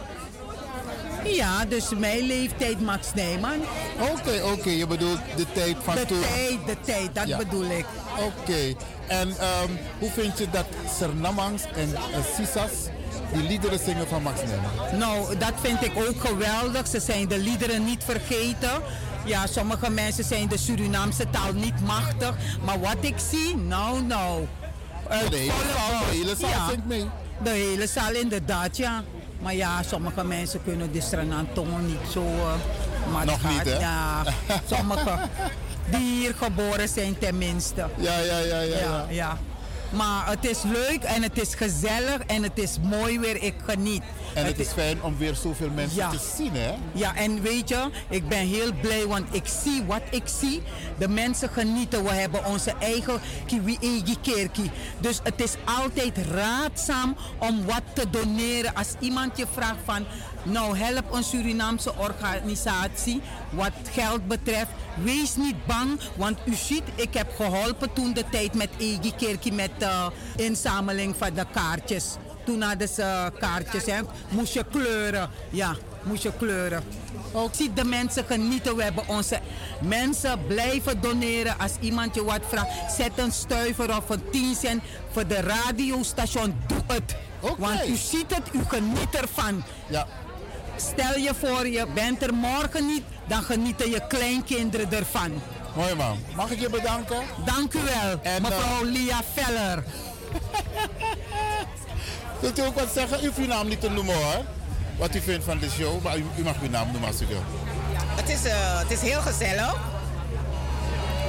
Ja, 1.23 1.65
dus 1.65 1.89
mijn 1.97 2.19
leeftijd 2.19 2.81
Max 2.81 3.13
Nijman. 3.13 3.59
Oké, 3.99 4.11
okay, 4.11 4.41
oké. 4.41 4.51
Okay. 4.51 4.73
Je 4.73 4.87
bedoelt 4.87 5.19
de 5.35 5.45
tijd 5.51 5.75
van 5.83 5.95
de 5.95 6.05
toen? 6.05 6.19
De 6.19 6.27
tijd, 6.27 6.65
de 6.65 6.77
tijd. 6.81 7.15
Dat 7.15 7.27
ja. 7.27 7.37
bedoel 7.37 7.69
ik. 7.69 7.85
Oké. 8.17 8.31
Okay. 8.41 8.75
En 9.09 9.27
um, 9.27 9.77
hoe 9.99 10.09
vind 10.11 10.37
je 10.37 10.47
dat 10.51 10.65
Sernamangs 10.97 11.63
en 11.75 11.89
uh, 11.89 11.97
Sisas 12.35 12.71
die 13.33 13.43
liederen 13.43 13.79
zingen 13.79 14.07
van 14.07 14.21
Max 14.21 14.39
Nijman? 14.43 14.99
Nou, 14.99 15.37
dat 15.37 15.53
vind 15.61 15.83
ik 15.83 15.91
ook 15.95 16.27
geweldig. 16.27 16.87
Ze 16.87 16.99
zijn 16.99 17.27
de 17.27 17.37
liederen 17.37 17.85
niet 17.85 18.03
vergeten. 18.03 18.81
Ja, 19.25 19.47
sommige 19.47 19.89
mensen 19.89 20.23
zijn 20.23 20.47
de 20.47 20.57
Surinaamse 20.57 21.29
taal 21.29 21.53
niet 21.53 21.81
machtig. 21.85 22.35
Maar 22.65 22.79
wat 22.79 22.97
ik 22.99 23.15
zie, 23.29 23.55
nou, 23.55 24.01
nou. 24.01 24.47
De 25.29 25.35
hele 25.35 25.51
zaal, 25.73 25.99
de 25.99 26.17
hele 26.17 26.35
zaal 26.35 26.49
ja, 26.49 26.69
zingt 26.69 26.85
mee. 26.85 27.05
De 27.43 27.49
hele 27.49 27.87
zaal 27.87 28.13
inderdaad, 28.13 28.77
ja. 28.77 29.03
Maar 29.41 29.55
ja, 29.55 29.83
sommige 29.83 30.23
mensen 30.23 30.63
kunnen 30.63 30.91
de 30.91 31.01
Stranantongen 31.01 31.85
niet 31.85 32.11
zo... 32.11 32.21
Uh, 32.21 32.53
maar 33.13 33.25
Nog 33.25 33.49
niet, 33.49 33.63
hè? 33.63 33.79
Ja, 33.79 34.23
sommige 34.65 35.19
die 35.91 36.19
hier 36.19 36.33
geboren 36.37 36.89
zijn 36.89 37.17
tenminste. 37.17 37.89
Ja, 37.97 38.19
ja, 38.19 38.37
ja, 38.37 38.59
ja. 38.59 38.77
ja, 38.77 39.05
ja. 39.09 39.37
Maar 39.89 40.29
het 40.29 40.45
is 40.45 40.63
leuk 40.63 41.03
en 41.03 41.23
het 41.23 41.41
is 41.41 41.55
gezellig 41.55 42.19
en 42.27 42.43
het 42.43 42.57
is 42.59 42.77
mooi 42.81 43.19
weer. 43.19 43.43
Ik 43.43 43.53
geniet. 43.65 44.01
En 44.33 44.45
het, 44.45 44.57
het 44.57 44.67
is 44.67 44.73
fijn 44.73 45.03
om 45.03 45.17
weer 45.17 45.35
zoveel 45.35 45.69
mensen 45.69 45.97
ja. 45.97 46.09
te 46.09 46.19
zien, 46.35 46.53
hè? 46.53 46.73
Ja, 46.91 47.15
en 47.15 47.41
weet 47.41 47.69
je, 47.69 47.89
ik 48.09 48.27
ben 48.27 48.47
heel 48.47 48.71
blij, 48.81 49.07
want 49.07 49.35
ik 49.35 49.47
zie 49.63 49.83
wat 49.83 50.01
ik 50.09 50.23
zie. 50.25 50.61
De 50.97 51.07
mensen 51.07 51.49
genieten. 51.49 52.03
We 52.03 52.11
hebben 52.11 52.45
onze 52.45 52.73
eigen 52.79 53.19
Kiwi 53.45 53.77
Kerkie. 54.21 54.71
Dus 54.99 55.19
het 55.23 55.41
is 55.41 55.53
altijd 55.65 56.17
raadzaam 56.31 57.15
om 57.37 57.65
wat 57.65 57.83
te 57.93 58.09
doneren. 58.09 58.75
Als 58.75 58.93
iemand 58.99 59.37
je 59.37 59.45
vraagt 59.53 59.79
van, 59.85 60.05
nou 60.43 60.77
help 60.77 61.13
een 61.13 61.23
Surinaamse 61.23 61.93
organisatie 61.97 63.21
wat 63.49 63.71
geld 63.91 64.27
betreft. 64.27 64.71
Wees 65.03 65.35
niet 65.35 65.65
bang, 65.65 65.99
want 66.15 66.37
u 66.45 66.53
ziet, 66.53 66.83
ik 66.95 67.13
heb 67.13 67.35
geholpen 67.35 67.93
toen 67.93 68.13
de 68.13 68.23
tijd 68.31 68.53
met 68.53 68.69
Egi 68.77 69.13
Kerkie 69.17 69.53
met 69.53 69.71
de 69.77 70.11
inzameling 70.35 71.15
van 71.17 71.33
de 71.33 71.45
kaartjes. 71.53 72.15
Toen 72.45 72.61
hadden 72.61 72.87
ze 72.87 73.31
kaartjes, 73.39 73.85
hè. 73.85 73.99
moest 74.29 74.53
je 74.53 74.65
kleuren. 74.71 75.29
Ja, 75.49 75.75
moest 76.03 76.23
je 76.23 76.31
kleuren. 76.37 76.83
Ook 77.31 77.53
ziet 77.53 77.75
de 77.75 77.83
mensen 77.83 78.25
genieten. 78.25 78.75
We 78.75 78.83
hebben 78.83 79.07
onze 79.07 79.39
mensen 79.81 80.45
blijven 80.47 81.01
doneren. 81.01 81.59
Als 81.59 81.71
iemand 81.79 82.15
je 82.15 82.23
wat 82.23 82.41
vraagt, 82.47 82.95
zet 82.97 83.11
een 83.15 83.31
stuiver 83.31 83.97
of 83.97 84.09
een 84.09 84.29
10 84.31 84.55
cent 84.55 84.83
voor 85.11 85.27
de 85.27 85.41
radiostation. 85.41 86.55
Doe 86.67 86.81
het. 86.87 87.15
Want 87.57 87.87
u 87.87 87.95
ziet 87.95 88.35
het, 88.35 88.53
u 88.53 88.59
geniet 88.67 89.15
ervan. 89.15 89.63
Ja. 89.87 90.07
Stel 90.79 91.17
je 91.17 91.31
voor, 91.39 91.67
je 91.67 91.85
bent 91.93 92.23
er 92.23 92.33
morgen 92.33 92.85
niet, 92.85 93.03
dan 93.27 93.43
genieten 93.43 93.89
je 93.89 94.07
kleinkinderen 94.07 94.91
ervan. 94.93 95.41
Mooi 95.75 95.95
man. 95.95 96.19
Mag 96.35 96.49
ik 96.51 96.59
je 96.59 96.69
bedanken? 96.69 97.17
Dank 97.45 97.73
u 97.73 97.79
wel, 97.79 98.19
En, 98.21 98.41
mevrouw 98.41 98.83
Lia 98.83 99.21
Veller. 99.33 99.83
Wilt 102.41 102.59
u 102.59 102.61
ook 102.61 102.79
wat 102.79 102.89
zeggen? 102.93 103.23
U 103.23 103.25
hoeft 103.25 103.37
uw 103.37 103.45
naam 103.47 103.67
niet 103.67 103.81
te 103.81 103.89
noemen 103.89 104.15
hoor. 104.15 104.43
Wat 104.97 105.15
u 105.15 105.21
vindt 105.21 105.45
van 105.45 105.57
de 105.59 105.69
show, 105.69 106.03
maar 106.03 106.17
u, 106.17 106.25
u 106.37 106.43
mag 106.43 106.55
uw 106.61 106.69
naam 106.69 106.91
noemen 106.91 107.09
als 107.09 107.21
u 107.21 107.25
wil. 107.25 107.43
Het 108.15 108.29
is, 108.29 108.43
eh, 108.45 108.79
het 108.79 108.91
is 108.91 109.01
heel 109.01 109.21
gezellig. 109.21 109.75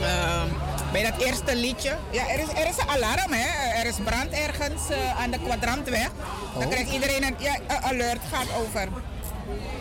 Ehm, 0.02 0.47
bij 0.92 1.02
dat 1.11 1.21
eerste 1.26 1.57
liedje. 1.57 1.97
Ja, 2.11 2.28
er 2.28 2.38
is, 2.38 2.49
er 2.49 2.69
is 2.69 2.76
een 2.78 2.88
alarm, 2.88 3.33
hè. 3.33 3.78
Er 3.80 3.87
is 3.87 3.95
brand 4.04 4.30
ergens 4.30 4.83
eh, 4.90 5.21
aan 5.23 5.30
de 5.30 5.38
kwadrantweg. 5.38 6.11
Dan 6.54 6.62
Oh. 6.64 6.71
krijgt 6.71 6.90
iedereen 6.92 7.23
een 7.23 7.35
ja, 7.38 7.54
een 7.69 7.83
alert 7.83 8.21
gaat 8.33 8.47
over. 8.66 8.88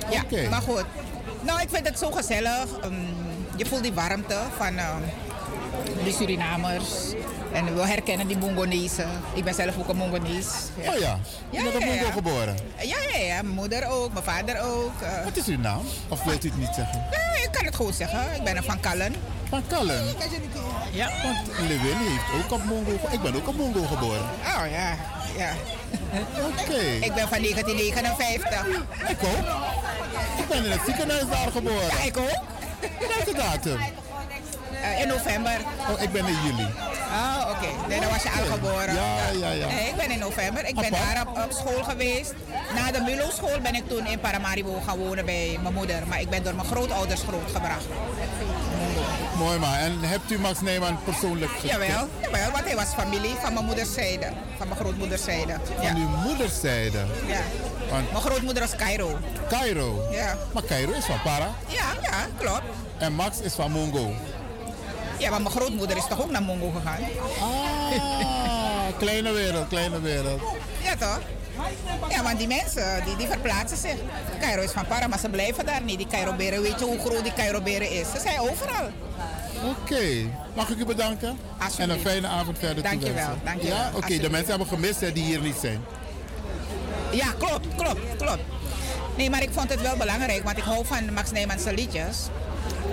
Ja, 0.10 0.50
maar 0.50 0.62
goed. 0.62 0.86
Nou, 1.42 1.62
ik 1.62 1.70
vind 1.70 1.88
het 1.88 2.00
zo 2.00 2.12
gezellig. 2.12 2.80
Ehm, 2.82 2.94
je 3.56 3.66
voelt 3.66 3.84
die 3.84 3.94
warmte 3.94 4.38
van 4.58 4.78
ehm, 4.78 5.02
die 6.04 6.14
Surinamers. 6.14 6.88
En 7.52 7.76
we 7.76 7.82
herkennen 7.82 8.28
die 8.28 8.38
Mongonezen. 8.38 9.10
Ik 9.34 9.44
ben 9.44 9.54
zelf 9.54 9.78
ook 9.78 9.88
een 9.88 9.96
Mongonees. 9.96 10.46
Oh 10.78 11.00
ja, 11.00 11.20
Ja, 11.50 11.60
u 11.60 11.64
bent 11.64 11.76
op 11.76 11.82
ja, 11.82 11.86
Mongo 11.88 12.06
ja. 12.06 12.12
geboren. 12.12 12.58
Ja, 12.78 12.98
ja, 13.14 13.18
ja. 13.20 13.42
Mijn 13.42 13.48
moeder 13.56 13.88
ook, 13.90 14.12
mijn 14.14 14.26
vader 14.26 14.60
ook. 14.62 15.02
eh. 15.02 15.24
Wat 15.24 15.38
is 15.38 15.46
uw 15.46 15.58
naam? 15.58 15.82
Of 16.08 16.24
wilt 16.24 16.44
u 16.44 16.48
het 16.50 16.58
niet 16.58 16.74
zeggen? 16.76 17.04
Ja, 17.12 17.44
ik 17.44 17.50
kan 17.52 17.66
het 17.66 17.76
goed 17.76 17.96
zeggen. 17.96 18.36
Ik 18.36 18.44
ben 18.44 18.58
een 18.58 18.64
Van 18.64 18.80
Kallen. 18.80 19.16
Van 19.50 19.64
Kallen. 19.68 20.04
Ja. 20.92 21.10
Want 21.24 21.58
Lewin 21.68 21.98
heeft 21.98 22.44
ook 22.46 22.52
op 22.52 22.64
Mongo 22.64 22.92
Ik 23.12 23.22
ben 23.22 23.36
ook 23.36 23.48
op 23.48 23.56
Mongo 23.56 23.84
geboren. 23.84 24.22
Oh 24.46 24.64
ja, 24.72 24.96
ja. 25.38 25.52
Oké. 26.62 26.80
Ik 27.06 27.14
ben 27.14 27.28
van 27.28 27.42
1959. 27.42 28.66
Ik 29.10 29.18
ook. 29.24 29.48
Ik 30.40 30.48
ben 30.48 30.66
in 30.66 30.72
het 30.72 30.82
ziekenhuis 30.86 31.28
daar 31.30 31.52
geboren. 31.52 31.88
Ja, 31.98 32.04
ik 32.06 32.18
ook. 32.18 32.40
Welke 33.16 33.34
datum? 33.34 33.78
Eh, 34.84 35.02
in 35.02 35.08
november. 35.08 35.58
Oh, 35.90 36.02
ik 36.02 36.12
ben 36.12 36.26
in 36.28 36.38
juli. 36.46 36.68
Oh, 37.12 37.50
oké. 37.50 37.88
Nee, 37.88 38.00
dan 38.00 38.10
was 38.10 38.24
je 38.24 38.30
al 38.30 38.46
geboren. 38.54 38.94
Ja, 38.94 39.30
ja, 39.40 39.50
ja. 39.52 39.68
Nee, 39.68 39.88
ik 39.88 39.96
ben 39.96 40.12
in 40.12 40.20
november. 40.20 40.66
Ik 40.68 40.76
ben 40.76 40.92
daar 40.92 41.26
op, 41.28 41.38
op 41.44 41.52
school 41.52 41.84
geweest. 41.84 42.34
Na 42.76 42.92
de 42.92 43.02
Mulo 43.02 43.30
school 43.30 43.60
ben 43.62 43.76
ik 43.76 43.88
toen 43.90 44.06
in 44.08 44.20
Paramaribo 44.20 44.82
gaan 44.86 44.98
wonen 44.98 45.26
bij 45.26 45.58
mijn 45.62 45.74
moeder. 45.74 46.08
Maar 46.08 46.22
ik 46.22 46.30
ben 46.30 46.44
door 46.44 46.56
mijn 46.56 46.68
grootouders 46.68 47.22
grootgebracht. 47.22 47.86
Mooi 49.38 49.58
man. 49.60 49.74
En 49.74 50.00
hebt 50.02 50.32
u 50.32 50.40
Max 50.40 50.62
Nijman 50.62 51.00
persoonlijk 51.04 51.52
gekend? 51.52 51.72
Jawel, 51.72 52.08
jawel, 52.22 52.52
want 52.52 52.64
hij 52.66 52.76
was 52.76 52.88
familie 52.98 53.36
van 53.42 53.54
mijn 53.54 53.66
moederszijde. 53.66 54.26
Van 54.58 54.68
mijn 54.68 54.80
grootmoederszijde. 54.80 55.52
Ja. 55.82 55.88
Van 55.92 55.96
uw 56.02 56.08
moederszijde. 56.08 56.98
ja. 57.28 57.40
Want 57.92 58.12
Mijn 58.12 58.24
grootmoeder 58.24 58.64
was 58.64 58.76
Cairo. 58.76 59.18
Cairo. 59.50 60.08
Ja. 60.12 60.36
Maar 60.54 60.64
Cairo 60.64 60.92
is 60.92 61.06
van 61.06 61.22
Para. 61.24 61.48
Ja, 61.68 61.84
ja, 62.02 62.28
klopt. 62.38 62.62
En 62.98 63.14
Max 63.14 63.40
is 63.40 63.54
van 63.54 63.72
Mongo. 63.72 64.14
Ja, 65.20 65.30
maar 65.30 65.42
mijn 65.42 65.56
grootmoeder 65.56 65.98
is 65.98 66.08
toch 66.10 66.22
ook 66.22 66.32
naar 66.32 66.42
Mongo 66.42 66.70
gegaan? 66.80 67.00
Ah, 67.40 68.98
kleine 69.04 69.32
wereld, 69.32 69.68
kleine 69.68 70.00
wereld. 70.02 70.42
Ja, 70.84 70.96
toch? 70.96 71.20
Ja, 72.10 72.24
want 72.24 72.38
die 72.38 72.48
mensen, 72.48 73.04
die, 73.06 73.16
die 73.16 73.28
verplaatsen 73.28 73.78
zich. 73.78 73.96
Cairo 74.40 74.62
is 74.62 74.72
van 74.72 74.86
Para, 74.88 75.08
maar 75.08 75.20
ze 75.20 75.30
blijven 75.30 75.66
daar 75.66 75.82
niet. 75.82 75.98
Die 75.98 76.08
Cairo-beren, 76.08 76.62
weet 76.62 76.80
je 76.80 76.86
hoe 76.86 77.00
groot 77.00 77.24
die 77.24 77.34
Cairo-beren 77.34 77.92
is? 77.92 78.08
Ze 78.12 78.20
zijn 78.20 78.40
overal. 78.40 78.90
Oké, 79.66 80.02
mag 80.56 80.70
ik 80.70 80.78
u 80.78 80.86
bedanken? 80.86 81.40
En 81.78 81.90
een 81.90 82.00
fijne 82.00 82.28
avond 82.28 82.58
verder 82.60 82.84
Dank 82.84 83.04
je 83.04 83.14
wel, 83.14 83.30
dank 83.44 83.62
je 83.62 83.68
Ja, 83.68 83.90
wel. 83.92 84.00
oké, 84.02 84.18
de 84.18 84.30
mensen 84.30 84.50
hebben 84.50 84.68
gemist 84.68 85.00
hè, 85.00 85.12
die 85.12 85.24
hier 85.24 85.42
niet 85.42 85.56
zijn. 85.62 85.84
Ja, 87.12 87.26
klopt, 87.38 87.68
klopt, 87.76 88.00
klopt. 88.18 88.42
Nee, 89.18 89.30
maar 89.30 89.42
ik 89.42 89.50
vond 89.52 89.70
het 89.70 89.82
wel 89.82 89.98
belangrijk, 89.98 90.44
want 90.44 90.58
ik 90.58 90.64
hou 90.64 90.86
van 90.86 91.14
Max 91.14 91.32
Nijmans 91.32 91.64
liedjes. 91.64 92.18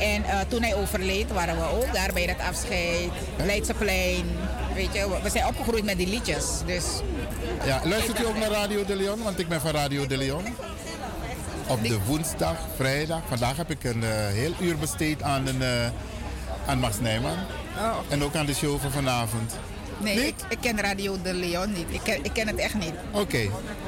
En 0.00 0.24
eh, 0.24 0.38
toen 0.48 0.62
hij 0.62 0.74
overleed, 0.74 1.32
waren 1.32 1.56
we 1.56 1.62
ook 1.64 1.92
daar 1.94 2.10
bij 2.12 2.26
dat 2.26 2.38
afscheid. 2.48 3.08
Leidseplein. 3.44 4.24
Weet 4.74 4.92
je, 4.94 5.18
we- 5.22 5.30
zijn 5.30 5.46
opgegroeid 5.46 5.84
met 5.84 5.96
die 5.98 6.06
liedjes. 6.08 6.44
Dus 6.66 6.84
Ja, 7.64 7.80
luistert 7.84 8.20
u 8.20 8.26
ook 8.26 8.38
naar 8.38 8.50
Radio 8.50 8.84
de 8.84 8.96
Leon? 8.96 9.22
Want 9.22 9.38
ik 9.38 9.48
ben 9.48 9.60
van 9.60 9.70
Radio 9.70 10.06
de 10.06 10.16
Leon. 10.16 10.44
Op 11.68 11.82
de 11.82 11.98
woensdag, 12.06 12.56
vrijdag. 12.76 13.20
Vandaag 13.28 13.56
heb 13.56 13.70
ik 13.70 13.84
een 13.84 14.04
eh, 14.04 14.10
heel 14.26 14.52
uur 14.60 14.76
besteed 14.78 15.22
aan, 15.22 15.46
een, 15.46 15.62
eh, 15.62 15.68
aan 16.66 16.78
Max 16.78 17.00
Nijman. 17.00 17.36
Oh. 17.78 17.96
En 18.08 18.24
ook 18.24 18.34
aan 18.34 18.46
de 18.46 18.54
show 18.54 18.80
van 18.80 18.90
vanavond. 18.90 19.52
nee, 19.98 20.34
ik 20.48 20.58
ken 20.60 20.80
Radio 20.80 21.16
de 21.22 21.34
Leon 21.34 21.72
niet. 21.72 21.86
Ik 21.88 22.00
ken, 22.02 22.24
ik 22.24 22.32
ken 22.32 22.46
het 22.46 22.56
echt 22.56 22.74
niet. 22.74 22.92
Oké, 23.12 23.38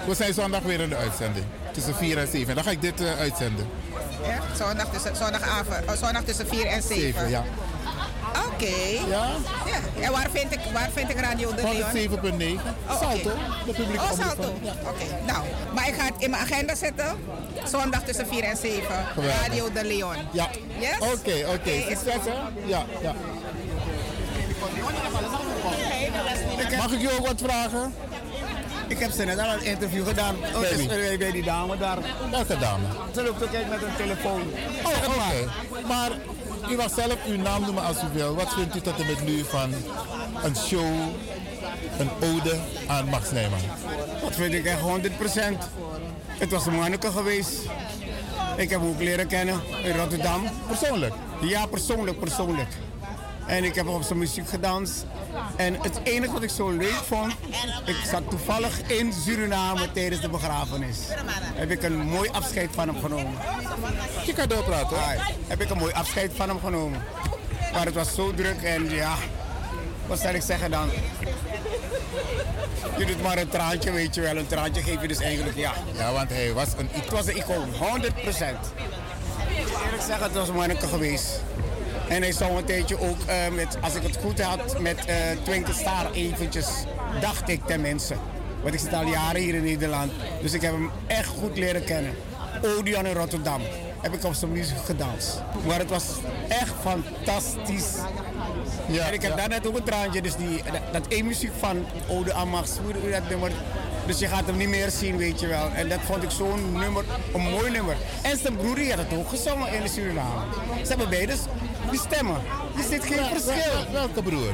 we 0.07 0.15
zijn 0.15 0.35
zondag 0.35 0.63
weer 0.63 0.81
in 0.81 0.89
de 0.89 0.97
uitzending. 0.97 1.45
Tussen 1.73 1.95
4 1.95 2.19
en 2.19 2.29
7. 2.29 2.55
Dan 2.55 2.65
ga 2.65 2.71
ik 2.71 2.81
dit 2.81 3.01
eh, 3.01 3.19
uitzenden. 3.19 3.67
Ja? 4.27 4.57
Zondag, 4.57 4.87
tussen, 4.93 5.17
zondagavond, 5.17 5.85
oh, 5.87 5.93
zondag 5.93 6.23
tussen 6.23 6.47
4 6.47 6.67
en 6.67 6.83
7. 6.83 7.01
7, 7.01 7.29
ja. 7.31 7.45
Oké. 8.53 8.75
Ja? 9.09 9.27
Ja. 9.67 10.03
En 10.05 10.13
waar 10.13 10.29
vind 10.33 10.53
ik, 10.53 10.61
waar 10.73 10.91
vind 10.95 11.11
ik 11.11 11.21
Radio 11.21 11.55
de 11.55 11.63
Leon? 11.63 12.57
107.9. 12.59 12.61
Oh. 12.89 13.01
Salto, 13.01 13.31
de 13.67 13.73
publieke 13.73 14.05
Oh, 14.05 14.13
Salto. 14.13 14.55
Ja. 14.63 14.73
Oké, 14.83 15.05
nou. 15.27 15.45
Maar 15.75 15.89
ik 15.89 15.95
ga 15.95 16.05
het 16.05 16.15
in 16.19 16.31
mijn 16.31 16.43
agenda 16.43 16.75
zetten. 16.75 17.17
Zondag 17.65 18.03
tussen 18.03 18.27
4 18.27 18.43
en 18.43 18.57
7. 18.57 18.83
Geweldig. 19.13 19.47
Radio 19.47 19.73
de 19.73 19.85
Leon. 19.85 20.17
Ja. 20.33 20.49
Yes? 20.79 20.99
Oké, 20.99 21.47
oké. 21.55 21.71
is 21.71 21.99
goed. 21.99 22.25
hè? 22.25 22.33
Ja, 22.67 22.85
ja. 23.03 23.15
Mag 26.79 26.93
ik 26.93 27.01
je 27.01 27.11
ook 27.19 27.27
wat 27.27 27.41
vragen? 27.43 27.95
Ik 28.89 28.99
heb 28.99 29.11
ze 29.11 29.25
net 29.25 29.39
al 29.39 29.53
een 29.53 29.65
interview 29.65 30.07
gedaan. 30.07 30.35
Oh, 30.55 30.61
Bij 30.61 31.11
eh, 31.11 31.19
bij 31.19 31.31
die 31.31 31.43
dame 31.43 31.77
daar. 31.79 31.99
Welke 32.31 32.59
dame? 32.59 32.85
Ze 33.15 33.23
loopt 33.23 33.43
ook 33.43 33.55
uit 33.55 33.69
met 33.69 33.83
een 33.83 33.97
telefoon. 33.97 34.43
Oh, 34.85 34.93
oké. 35.07 35.51
Maar 35.87 36.11
u 36.71 36.77
mag 36.77 36.91
zelf 36.95 37.17
uw 37.27 37.37
naam 37.37 37.63
noemen 37.63 37.85
als 37.85 37.97
u 38.03 38.07
wil. 38.13 38.35
Wat 38.35 38.55
vindt 38.55 38.77
u 38.77 38.81
tot 38.81 39.01
en 39.01 39.07
met 39.07 39.25
nu 39.25 39.45
van 39.45 39.73
een 40.43 40.57
show, 40.57 40.93
een 41.99 42.11
ode 42.23 42.57
aan 42.87 43.09
Max 43.09 43.31
Nijman? 43.31 43.59
Dat 44.23 44.35
vind 44.35 44.55
ik 44.55 44.65
echt 44.65 44.81
100%. 44.81 44.85
Het 46.27 46.51
was 46.51 46.67
een 46.67 46.75
manneke 46.75 47.11
geweest. 47.11 47.59
Ik 48.57 48.71
heb 48.71 48.81
hem 48.81 48.89
ook 48.89 49.01
leren 49.01 49.27
kennen 49.27 49.61
in 49.83 49.97
Rotterdam. 49.97 50.43
Persoonlijk? 50.67 51.15
Ja, 51.41 51.67
persoonlijk, 51.67 52.19
persoonlijk. 52.21 52.69
En 53.49 53.65
ik 53.65 53.75
heb 53.75 53.89
op 53.89 54.03
zijn 54.03 54.19
muziek 54.19 54.49
gedanst. 54.49 55.05
En 55.57 55.75
het 55.83 56.01
enige 56.03 56.33
wat 56.33 56.43
ik 56.43 56.51
zo 56.51 56.71
leuk 56.71 57.01
vond, 57.07 57.33
ik 57.85 57.97
zat 58.11 58.31
toevallig 58.31 58.81
in 58.87 59.13
Suriname 59.13 59.93
tijdens 59.93 60.21
de 60.21 60.29
begrafenis. 60.29 60.99
Heb 61.55 61.71
ik 61.71 61.83
een 61.83 61.99
mooi 61.99 62.29
afscheid 62.33 62.71
van 62.73 62.89
hem 62.89 63.01
genomen. 63.01 63.33
Je 64.27 64.33
kan 64.33 64.49
doorpraten. 64.49 64.97
Ja, 64.97 65.17
heb 65.47 65.61
ik 65.61 65.71
een 65.71 65.79
mooi 65.79 65.93
afscheid 65.93 66.33
van 66.35 66.49
hem 66.49 66.59
genomen. 66.61 67.03
Maar 67.73 67.85
het 67.85 67.95
was 67.95 68.15
zo 68.15 68.35
druk 68.35 68.63
en 68.63 68.91
ja, 68.91 69.15
wat 70.07 70.21
zal 70.21 70.35
ik 70.35 70.43
zeggen 70.43 70.71
dan? 70.71 70.91
Je 72.99 73.05
doet 73.05 73.23
maar 73.23 73.39
een 73.39 73.49
traantje, 73.49 73.91
weet 73.93 74.15
je 74.15 74.21
wel. 74.21 74.37
Een 74.37 74.47
traantje 74.47 74.83
geef 74.83 75.01
je 75.01 75.09
dus 75.09 75.21
eigenlijk, 75.21 75.57
ja. 75.57 75.73
Ja, 75.97 76.13
want 76.13 76.31
hij 76.31 76.53
was 76.53 76.69
een 76.77 76.89
Het 76.91 77.11
was 77.11 77.27
een 77.27 77.37
icoon, 77.37 77.75
100 77.79 78.15
procent. 78.23 78.59
Eerlijk 79.85 80.03
zeggen, 80.03 80.23
het 80.23 80.35
was 80.35 80.49
een 80.49 80.55
manneke 80.55 80.87
geweest. 80.87 81.43
En 82.09 82.23
hij 82.23 82.33
zou 82.33 82.57
een 82.57 82.65
tijdje 82.65 83.01
ook, 83.01 83.19
eh, 83.27 83.37
met, 83.55 83.79
als 83.81 83.95
ik 83.95 84.03
het 84.03 84.17
goed 84.17 84.41
had, 84.41 84.81
met 84.81 85.05
eh 85.05 85.17
Twinkle 85.43 85.75
Star 85.75 86.13
eventjes, 86.13 86.67
dacht 87.21 87.49
ik 87.49 87.67
tenminste. 87.67 88.15
Want 88.63 88.75
ik 88.75 88.81
zit 88.81 88.95
al 88.95 89.07
jaren 89.07 89.41
hier 89.41 89.55
in 89.55 89.63
Nederland. 89.63 90.13
Dus 90.43 90.53
ik 90.53 90.61
heb 90.61 90.73
hem 90.73 90.91
echt 91.07 91.27
goed 91.27 91.59
leren 91.59 91.85
kennen. 91.85 92.15
Odeon 92.63 93.07
in 93.07 93.15
Rotterdam. 93.15 93.61
Heb 94.01 94.15
ik 94.15 94.25
op 94.25 94.35
zijn 94.35 94.53
muziek 94.53 94.85
gedanst. 94.85 95.43
Maar 95.67 95.79
het 95.79 95.91
was 95.91 96.05
echt 96.49 96.73
fantastisch. 96.81 97.95
Ja, 98.87 99.07
en 99.07 99.13
ik 99.13 99.23
heb 99.23 99.31
ja. 99.31 99.37
daar 99.37 99.49
net 99.49 99.67
ook 99.67 99.77
een 99.77 99.85
traantje. 99.85 100.23
Dus 100.23 100.37
die, 100.37 100.63
dat, 100.73 100.93
dat 100.93 101.07
één 101.09 101.27
muziek 101.27 101.53
van 101.59 101.87
Ode 102.09 102.33
hoe 102.33 102.95
hoe 103.01 103.11
dat 103.11 103.29
nummer. 103.29 103.51
Dus 104.09 104.19
je 104.19 104.27
gaat 104.29 104.47
hem 104.47 104.57
niet 104.57 104.69
meer 104.69 104.91
zien, 104.91 105.17
weet 105.17 105.41
je 105.41 105.47
wel. 105.47 105.69
En 105.75 105.89
dat 105.89 105.99
vond 106.05 106.23
ik 106.23 106.31
zo'n 106.31 106.73
nummer, 106.73 107.05
een 107.35 107.41
mooi 107.41 107.71
nummer. 107.71 107.97
En 108.23 108.39
zijn 108.39 108.57
broer 108.57 108.75
die 108.75 108.91
had 108.91 108.99
het 108.99 109.19
ook 109.19 109.29
gezongen 109.29 109.73
in 109.73 109.83
de 109.83 109.89
Suriname. 109.89 110.41
Ze 110.83 110.89
hebben 110.89 111.09
beide 111.09 111.35
die 111.91 112.01
stemmen. 112.01 112.37
Er 112.77 112.83
zit 112.89 113.05
geen 113.05 113.25
verschil. 113.25 113.73
Wel- 113.83 113.93
Welke 113.93 114.23
broer? 114.23 114.53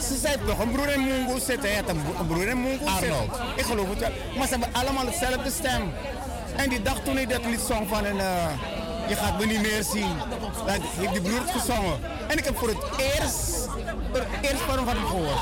Ze 0.00 0.16
zei 0.16 0.34
nog 0.46 0.58
een 0.58 0.70
broer 0.70 0.88
in 0.88 1.04
Mungo 1.04 1.38
zitten. 1.38 1.68
Hij 1.70 1.74
had 1.80 1.88
een, 1.88 2.02
bro- 2.02 2.20
een 2.20 2.26
broer 2.26 2.48
in 2.48 2.62
Mungo 2.62 2.84
Arnold. 2.84 3.00
zitten. 3.00 3.46
Ik 3.56 3.64
geloof 3.64 3.88
het 3.88 3.98
wel. 3.98 4.10
Maar 4.36 4.46
ze 4.46 4.50
hebben 4.50 4.68
allemaal 4.72 5.06
hetzelfde 5.06 5.50
stem. 5.50 5.82
En 6.56 6.68
die 6.68 6.82
dag 6.82 6.98
toen 7.04 7.18
ik 7.18 7.28
dat 7.30 7.44
lied 7.44 7.60
zong 7.60 7.88
van 7.88 8.04
een, 8.04 8.20
eh, 8.20 8.46
je 9.08 9.14
gaat 9.16 9.38
me 9.38 9.46
niet 9.46 9.62
meer 9.62 9.82
zien. 9.92 10.12
Dat 10.66 10.76
heeft 10.96 11.12
die 11.12 11.20
broer 11.20 11.40
het 11.40 11.50
gezongen. 11.50 11.98
En 12.28 12.38
ik 12.38 12.44
heb 12.44 12.58
voor 12.58 12.68
het 12.68 12.78
eerst, 12.98 13.68
voor 14.10 14.20
het 14.28 14.50
eerst 14.50 14.62
van 14.62 14.76
hem 14.76 14.84
van 14.86 14.96
hem 14.96 15.06
gehoord. 15.06 15.40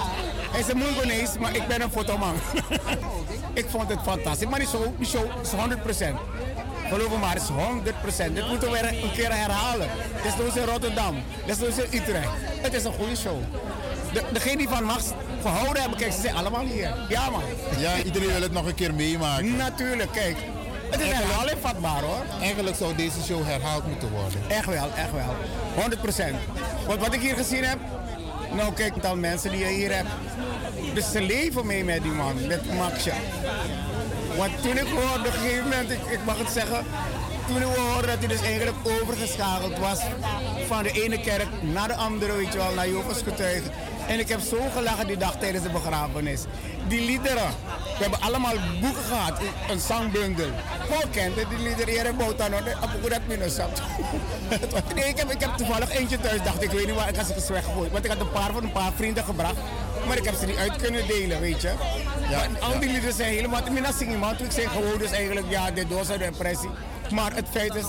Hij 0.50 0.61
is 0.61 0.68
een 0.68 0.79
Mungonees, 0.79 1.38
maar 1.38 1.55
ik 1.57 1.66
ben 1.66 1.83
een 1.83 1.90
fotoman. 1.90 2.35
ik 3.55 3.67
vond 3.69 3.88
het 3.88 3.99
fantastisch. 4.03 4.49
Maar 4.49 4.59
die 4.59 4.69
show, 4.69 4.85
die 4.99 5.07
show 5.07 5.25
is 5.43 5.51
100%. 5.51 6.17
Geloof 6.88 7.11
me 7.11 7.19
maar, 7.19 7.35
het 7.35 7.43
is 7.43 7.49
100%. 8.29 8.33
Dit 8.33 8.49
moeten 8.49 8.71
we 8.71 8.81
weer 8.81 8.88
een 8.88 9.12
keer 9.12 9.33
herhalen. 9.33 9.88
Desnoods 10.23 10.57
in 10.57 10.64
Rotterdam, 10.64 11.14
desnoods 11.47 11.79
in 11.79 12.01
Utrecht. 12.01 12.29
Het 12.62 12.75
is 12.75 12.85
een 12.85 12.93
goede 12.93 13.17
show. 13.17 13.37
de, 14.12 14.23
degene 14.33 14.57
die 14.57 14.69
van 14.69 14.85
Max 14.85 15.05
gehouden 15.43 15.81
hebben, 15.81 15.99
kijk, 15.99 16.12
ze 16.12 16.21
zijn 16.21 16.35
allemaal 16.35 16.64
hier. 16.64 16.95
Ja, 17.09 17.31
man. 17.31 17.43
Ja, 17.79 18.03
iedereen 18.05 18.33
wil 18.33 18.43
het 18.43 18.53
nog 18.53 18.67
een 18.67 18.75
keer 18.75 18.95
meemaken. 18.95 19.57
Natuurlijk, 19.57 20.12
kijk. 20.12 20.37
Het 20.90 21.01
is 21.01 21.11
herhaling 21.11 21.59
vatbaar 21.61 22.03
hoor. 22.03 22.25
Eigenlijk 22.40 22.77
zou 22.77 22.95
deze 22.95 23.23
show 23.23 23.45
herhaald 23.45 23.87
moeten 23.87 24.11
worden. 24.11 24.40
Echt 24.49 24.67
wel, 24.67 24.88
echt 24.97 25.12
wel. 25.12 25.35
100 25.75 26.01
procent. 26.01 26.37
Want 26.87 27.01
wat 27.01 27.14
ik 27.14 27.21
hier 27.21 27.37
gezien 27.37 27.64
heb, 27.64 27.79
nou 28.53 28.73
kijk 28.73 28.95
het 28.95 29.07
al 29.07 29.17
mensen 29.17 29.51
die 29.51 29.59
je 29.59 29.73
hier 29.73 29.95
hebt. 29.95 30.09
Dus 30.94 31.11
ze 31.11 31.20
leven 31.20 31.66
mee 31.66 31.85
met 31.85 32.02
die 32.02 32.12
man, 32.12 32.46
met 32.46 32.74
Maxje. 32.74 33.12
Want 34.37 34.62
toen 34.62 34.76
ik 34.76 34.87
hoorde, 34.87 35.18
op 35.18 35.26
een 35.26 35.33
gegeven 35.33 35.62
moment, 35.62 35.90
ik, 35.90 36.24
mag 36.24 36.38
het 36.38 36.50
zeggen, 36.50 36.85
toen 37.46 37.57
ik 37.57 37.76
hoorde 37.76 38.07
dat 38.07 38.18
hij 38.18 38.28
dus 38.28 38.42
eigenlijk 38.42 38.76
overgeschakeld 39.00 39.78
was 39.78 40.00
van 40.66 40.83
de 40.83 41.02
ene 41.04 41.20
kerk 41.20 41.46
naar 41.61 41.88
de 41.88 41.94
andere, 41.94 42.37
weet 42.37 42.52
je 42.52 42.59
wel, 42.59 42.74
naar 42.74 42.88
Jehovah's 42.88 43.22
getuigen. 43.22 43.70
En 44.07 44.18
ik 44.18 44.28
heb 44.28 44.40
zo 44.40 44.57
gelachen 44.74 45.07
die 45.07 45.16
dag 45.16 45.37
tijdens 45.38 45.64
de 45.64 45.70
begrafenis. 45.70 46.40
Die 46.88 47.00
liederen, 47.07 47.48
we 47.98 48.02
hebben 48.02 48.20
allemaal 48.20 48.54
boeken 48.80 49.02
gehad, 49.02 49.40
een 49.70 49.80
zangbundel. 49.80 50.48
Paul 50.88 51.09
kent 51.11 51.35
die 51.35 51.59
liederen, 51.59 51.88
hier 51.88 52.07
in 52.07 52.16
Boutan, 52.16 52.52
hoe 53.00 53.11
dat 53.11 53.20
minus 53.26 53.54
zat. 53.54 53.80
Nee, 54.94 55.04
ik 55.04 55.18
heb, 55.18 55.30
ik 55.30 55.40
heb 55.40 55.57
toevallig 55.57 55.90
eentje 55.90 56.20
thuis, 56.20 56.42
dacht 56.42 56.62
ik, 56.62 56.70
weet 56.70 56.87
niet 56.87 56.94
waar, 56.94 57.09
ik 57.09 57.16
had 57.16 57.26
ze 57.26 57.52
weggegooid. 57.52 57.92
Want 57.92 58.04
ik 58.04 58.11
had 58.11 58.20
een 58.20 58.30
paar 58.30 58.52
van 58.52 58.62
een 58.62 58.72
paar 58.72 58.92
vrienden 58.96 59.24
gebracht, 59.24 59.57
maar 60.07 60.17
ik 60.17 60.25
heb 60.25 60.35
ze 60.35 60.47
niet 60.47 60.57
uit 60.57 60.77
kunnen 60.77 61.07
delen, 61.07 61.40
weet 61.40 61.61
je. 61.61 61.73
Ja, 62.31 62.47
al 62.61 62.79
die 62.79 62.90
liederen 62.90 63.14
zijn 63.14 63.33
helemaal, 63.33 63.62
ben 63.62 63.95
zingen 63.99 64.19
man, 64.19 64.38
ik 64.38 64.51
zeg 64.51 64.73
gewoon 64.73 64.99
dus 64.99 65.11
eigenlijk, 65.11 65.47
ja, 65.51 65.71
dit 65.71 65.88
was 65.88 66.09
een 66.09 66.19
depressie. 66.19 66.71
Maar 67.11 67.35
het 67.35 67.47
feit 67.51 67.75
is, 67.75 67.85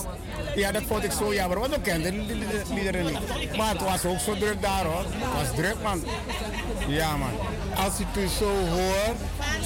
ja, 0.54 0.72
dat 0.72 0.82
vond 0.86 1.04
ik 1.04 1.12
zo 1.12 1.34
jammer, 1.34 1.58
want 1.58 1.74
we 1.74 1.80
kenden 1.80 2.26
die 2.26 2.36
liederen 2.74 3.04
niet. 3.04 3.56
Maar 3.56 3.68
het 3.68 3.82
was 3.82 4.04
ook 4.04 4.18
zo 4.18 4.34
druk 4.38 4.62
daar 4.62 4.84
hoor. 4.84 5.04
Het 5.04 5.32
was 5.34 5.56
druk 5.56 5.82
man. 5.82 6.04
Ja 6.88 7.16
man. 7.16 7.30
Als 7.84 7.98
ik 7.98 8.06
u 8.16 8.26
zo 8.38 8.50
hoor, 8.66 9.14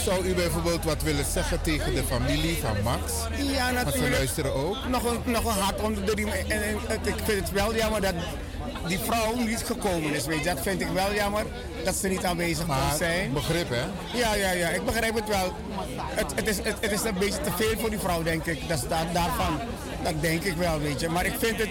zou 0.04 0.24
u 0.24 0.34
bijvoorbeeld 0.34 0.84
wat 0.84 1.02
willen 1.02 1.24
zeggen 1.24 1.62
tegen 1.62 1.94
de 1.94 2.02
familie 2.02 2.58
van 2.60 2.82
Max? 2.82 3.12
Ja, 3.36 3.64
Want 3.64 3.78
ze 3.78 3.84
natuurlijk. 3.84 4.16
luisteren 4.16 4.54
ook. 4.54 4.76
Nog 4.88 5.04
een, 5.04 5.32
nog 5.32 5.44
een 5.44 5.62
hart 5.62 5.80
onder 5.80 6.06
de 6.06 6.14
riem. 6.14 6.28
En 6.28 6.80
ik 7.04 7.14
vind 7.24 7.40
het 7.40 7.52
wel 7.52 7.74
jammer 7.74 8.00
dat 8.00 8.14
die 8.86 8.98
vrouw 8.98 9.36
niet 9.36 9.62
gekomen 9.66 10.14
is. 10.14 10.26
Weet 10.26 10.38
je. 10.38 10.44
Dat 10.44 10.60
vind 10.60 10.80
ik 10.80 10.88
wel 10.88 11.14
jammer 11.14 11.44
dat 11.84 11.94
ze 11.94 12.08
niet 12.08 12.24
aanwezig 12.24 12.66
kon 12.66 12.74
Maar 12.76 12.96
zijn. 12.96 13.32
begrip 13.32 13.68
hè? 13.68 13.84
Ja, 14.18 14.34
ja, 14.34 14.50
ja, 14.50 14.68
ik 14.68 14.84
begrijp 14.84 15.14
het 15.14 15.28
wel. 15.28 15.54
Het, 16.14 16.32
het, 16.34 16.48
is, 16.48 16.56
het, 16.56 16.76
het 16.80 16.92
is 16.92 17.04
een 17.04 17.18
beetje 17.18 17.40
te 17.40 17.50
veel 17.56 17.78
voor 17.78 17.90
die 17.90 17.98
vrouw, 17.98 18.22
denk 18.22 18.46
ik. 18.46 18.68
Dat 18.68 18.84
daar, 18.88 19.06
daarvan. 19.12 19.58
Dat 20.02 20.14
denk 20.20 20.42
ik 20.42 20.56
wel, 20.56 20.80
weet 20.80 21.00
je. 21.00 21.08
Maar 21.08 21.24
ik 21.26 21.34
vind 21.38 21.58
het. 21.58 21.68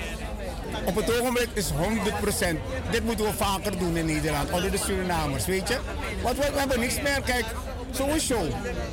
Op 0.86 0.95
het 0.95 1.19
ogenblik 1.19 1.48
is 1.54 1.69
100%. 1.72 2.58
Dit 2.91 3.04
moeten 3.04 3.26
we 3.26 3.34
vaker 3.34 3.78
doen 3.78 3.98
in 3.98 4.06
Nederland, 4.06 4.52
onder 4.52 4.72
de 4.72 4.78
Surinamers, 4.78 5.45
weet 5.45 5.67
je. 5.67 5.78
Want 6.24 6.38
we, 6.38 6.50
we 6.54 6.60
hebben 6.60 6.80
niks 6.80 7.02
meer. 7.02 7.22
Kijk, 7.26 7.45
zo'n 7.91 8.19
show. 8.19 8.43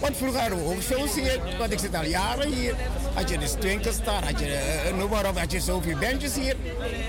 Want 0.01 0.17
vroeger 0.17 0.41
hadden 0.41 0.59
we 0.59 0.65
ook 0.75 0.83
shows 0.83 1.15
hier. 1.15 1.41
Want 1.59 1.73
ik 1.73 1.79
zit 1.79 1.95
al 1.95 2.05
jaren 2.05 2.53
hier. 2.53 2.75
Had 3.15 3.31
je 3.31 3.39
de 3.39 3.55
Twinkle 3.59 3.93
Star, 3.93 4.25
had 4.25 4.39
je, 4.39 4.55
eh, 4.55 4.97
noem 4.97 5.11
maar 5.11 5.29
op, 5.29 5.39
had 5.39 5.53
je 5.53 5.61
zoveel 5.61 5.99
bandjes 5.99 6.35
hier. 6.35 6.57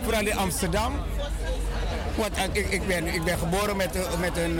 Vooral 0.03 0.25
in 0.25 0.37
Amsterdam. 0.37 0.93
Want 2.15 2.35
eh, 2.35 2.43
ik, 2.51 2.69
ik, 2.69 2.87
ben, 2.87 3.13
ik 3.13 3.23
ben 3.23 3.37
geboren 3.37 3.77
met, 3.77 3.95
eh, 3.95 4.19
met 4.19 4.37
een. 4.37 4.59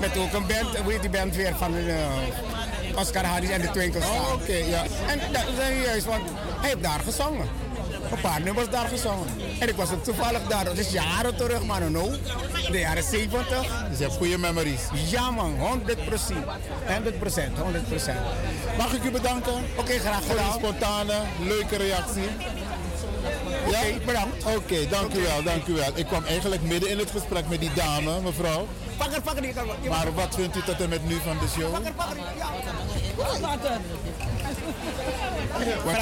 met 0.00 0.18
ook 0.18 0.32
een 0.32 0.46
band, 0.46 0.76
hoe 0.76 0.92
heet 0.92 1.00
die 1.00 1.10
band 1.10 1.36
weer 1.36 1.54
van 1.56 1.76
eh, 1.76 2.98
Oscar 2.98 3.24
Harris 3.24 3.50
en 3.50 3.60
de 3.60 3.70
Twinkle 3.70 4.00
Star. 4.00 4.14
Oh, 4.14 4.32
oké, 4.32 4.52
ja. 4.52 4.82
En 5.06 5.20
dat 5.32 5.42
is 5.42 5.84
juist, 5.84 6.06
want 6.06 6.22
hij 6.60 6.68
heeft 6.68 6.82
daar 6.82 7.00
gezongen. 7.04 7.48
Een 8.12 8.20
paar 8.20 8.40
nummers 8.40 8.68
daar 8.70 8.88
gezongen. 8.88 9.26
En 9.58 9.68
ik 9.68 9.74
was 9.76 9.90
ook 9.92 10.04
toevallig 10.04 10.42
daar, 10.48 10.64
dat 10.64 10.76
is 10.78 10.90
jaren 10.90 11.36
terug, 11.36 11.64
maar 11.64 11.90
no, 11.90 12.10
de 12.70 12.78
jaren 12.78 13.02
70. 13.02 13.48
Dus 13.88 13.98
je 13.98 14.04
hebt 14.04 14.16
goede 14.16 14.38
memories. 14.38 14.80
Ja 15.10 15.30
man, 15.30 15.58
100 15.58 16.04
procent. 16.04 16.44
100 16.86 17.18
procent, 17.18 17.58
100 17.58 17.88
procent. 17.88 18.18
Mag 18.78 18.92
ik 18.92 19.04
u 19.04 19.10
bedanken? 19.10 19.52
Oké, 19.76 19.98
graag 19.98 20.22
Voor 20.22 20.36
gedaan. 20.36 20.52
spontane, 20.52 21.14
leuke 21.38 21.76
reactie. 21.76 22.28
Oké, 23.66 24.04
bedankt. 24.06 24.44
Oké, 24.56 24.88
dank 24.88 25.14
u 25.14 25.22
wel, 25.22 25.42
dank 25.42 25.66
u 25.66 25.72
wel. 25.72 25.90
Ik 25.94 26.06
kwam 26.06 26.24
eigenlijk 26.24 26.62
midden 26.62 26.90
in 26.90 26.98
het 26.98 27.10
gesprek 27.10 27.48
met 27.48 27.60
die 27.60 27.72
dame, 27.74 28.20
mevrouw. 28.20 28.66
Pak 28.98 29.12
er, 29.12 29.20
pak 29.22 29.36
er, 29.36 29.42
die 29.42 29.52
kan 29.52 29.66
wel. 29.66 29.76
Maar 29.88 30.14
wat 30.14 30.34
vindt 30.34 30.56
u 30.56 30.62
tot 30.62 30.80
en 30.80 30.88
met 30.88 31.08
nu 31.08 31.14
van 31.24 31.36
de 31.38 31.48
show? 31.58 31.72
Wat 31.72 31.82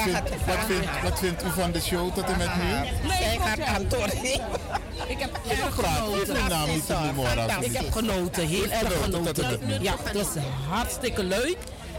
vindt, 0.02 0.44
wat, 0.46 0.58
vindt, 0.66 1.02
wat 1.02 1.18
vindt 1.18 1.44
u 1.44 1.50
van 1.50 1.72
de 1.72 1.80
show 1.80 2.12
tot 2.14 2.24
en 2.24 2.38
met 2.38 2.50
nu? 2.56 3.08
Nee, 3.08 3.38
gaat 3.40 3.74
kantoor. 3.74 4.08
Ik 5.06 5.18
heb 5.18 5.38
erg 5.48 5.74
genoten. 5.74 6.36
Ik 7.60 7.72
heb 7.76 7.92
genoten, 7.92 8.46
heel 8.46 8.68
erg 8.70 9.02
genoten. 9.02 9.60
Ja, 9.82 9.94
het 10.02 10.12
was 10.16 10.42
hartstikke 10.68 11.24
leuk. 11.24 11.56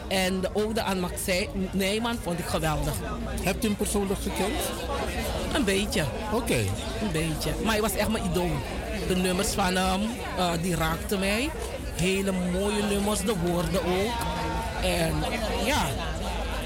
En 0.07 0.41
de 0.41 0.49
ode 0.53 0.81
aan 0.81 0.99
Maxij 0.99 1.49
Nijman 1.71 2.17
vond 2.23 2.39
ik 2.39 2.45
geweldig. 2.45 2.93
Hebt 3.41 3.63
u 3.63 3.67
hem 3.67 3.77
persoonlijk 3.77 4.19
gekend? 4.21 4.61
Een 5.53 5.63
beetje, 5.63 6.03
Oké. 6.33 6.57
een 7.01 7.11
beetje. 7.11 7.51
Maar 7.63 7.71
hij 7.71 7.81
was 7.81 7.95
echt 7.95 8.09
mijn 8.09 8.25
idool. 8.25 8.51
De 9.07 9.15
nummers 9.15 9.47
van 9.47 9.75
hem, 9.75 10.01
eh, 10.37 10.51
die 10.61 10.75
raakten 10.75 11.19
mij. 11.19 11.49
Hele 11.95 12.31
mooie 12.31 12.83
nummers, 12.83 13.21
de 13.21 13.35
woorden 13.45 13.81
ook. 13.85 14.13
En 14.83 15.13
ja, 15.65 15.85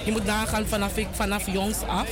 je 0.05 0.11
moet 0.11 0.25
nagaan 0.25 0.65
vanaf, 0.65 0.97
ik, 0.97 1.07
vanaf 1.11 1.51
jongs 1.51 1.81
af. 1.87 2.09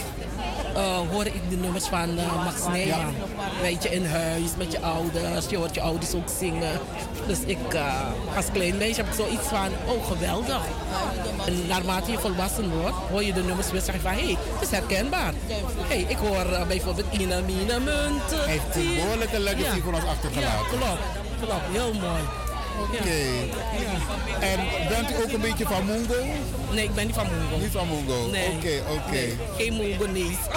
Eh 0.80 0.98
hoorde 1.12 1.30
ik 1.30 1.50
de 1.50 1.56
nummers 1.56 1.86
van 1.86 2.18
eh, 2.18 2.44
Max 2.44 2.68
Nijman. 2.72 3.14
Weet 3.62 3.84
je, 3.84 3.90
in 3.90 4.06
huis 4.06 4.50
met 4.58 4.72
je 4.72 4.82
ouders. 4.82 5.50
Je 5.50 5.58
hoort 5.58 5.76
je 5.76 5.82
ouders 5.82 6.14
ook 6.14 6.30
zingen. 6.40 6.80
Dus 7.28 7.40
ik, 7.46 7.74
eh, 7.74 8.36
als 8.36 8.46
klein 8.54 8.78
meisje 8.78 9.02
heb 9.02 9.08
ik 9.10 9.14
zoiets 9.16 9.48
van, 9.48 9.68
oh 9.88 10.06
geweldig. 10.08 10.62
En 11.46 11.68
naarmate 11.68 12.12
je 12.12 12.18
volwassen 12.20 12.70
wordt, 12.82 12.96
hoor 13.12 13.24
je 13.24 13.34
de 13.34 13.44
nummers 13.44 13.72
weer 13.72 13.82
zeggen 13.82 14.02
van, 14.02 14.12
hé, 14.12 14.20
hey, 14.24 14.38
het 14.54 14.62
is 14.62 14.70
herkenbaar. 14.72 15.34
hey, 15.88 16.06
ik 16.08 16.18
hoor 16.18 16.66
bijvoorbeeld 16.68 17.08
Ina 17.12 17.40
Mina 17.40 17.80
Munt. 17.80 18.30
Hij 18.32 18.48
heeft 18.52 18.76
een 18.76 18.96
behoorlijke 18.96 19.40
legacy 19.40 19.82
voor 19.82 19.94
ons 19.94 20.04
Ja, 20.04 20.10
achtergelaten. 20.10 20.66
klopt. 20.68 21.02
Klopt, 21.40 21.64
heel 21.72 21.94
mooi. 21.94 22.22
Oké. 22.82 23.20
En 24.40 24.60
bent 24.90 25.12
u 25.12 25.24
ook 25.24 25.32
een 25.32 25.42
beetje 25.42 25.66
van 25.66 25.86
Mungo? 25.86 26.14
Nee, 26.72 26.84
ik 26.84 26.94
ben 26.94 27.06
niet 27.06 27.16
van 27.16 27.28
Mungo. 27.32 27.58
Niet 27.58 27.72
van 27.72 27.88
Mungo? 27.88 28.28
Nee. 28.32 28.48
Oké, 28.48 28.82
oké. 28.92 29.12
Nee, 29.12 29.38
geen 29.58 29.78
Mungonees. 29.78 30.38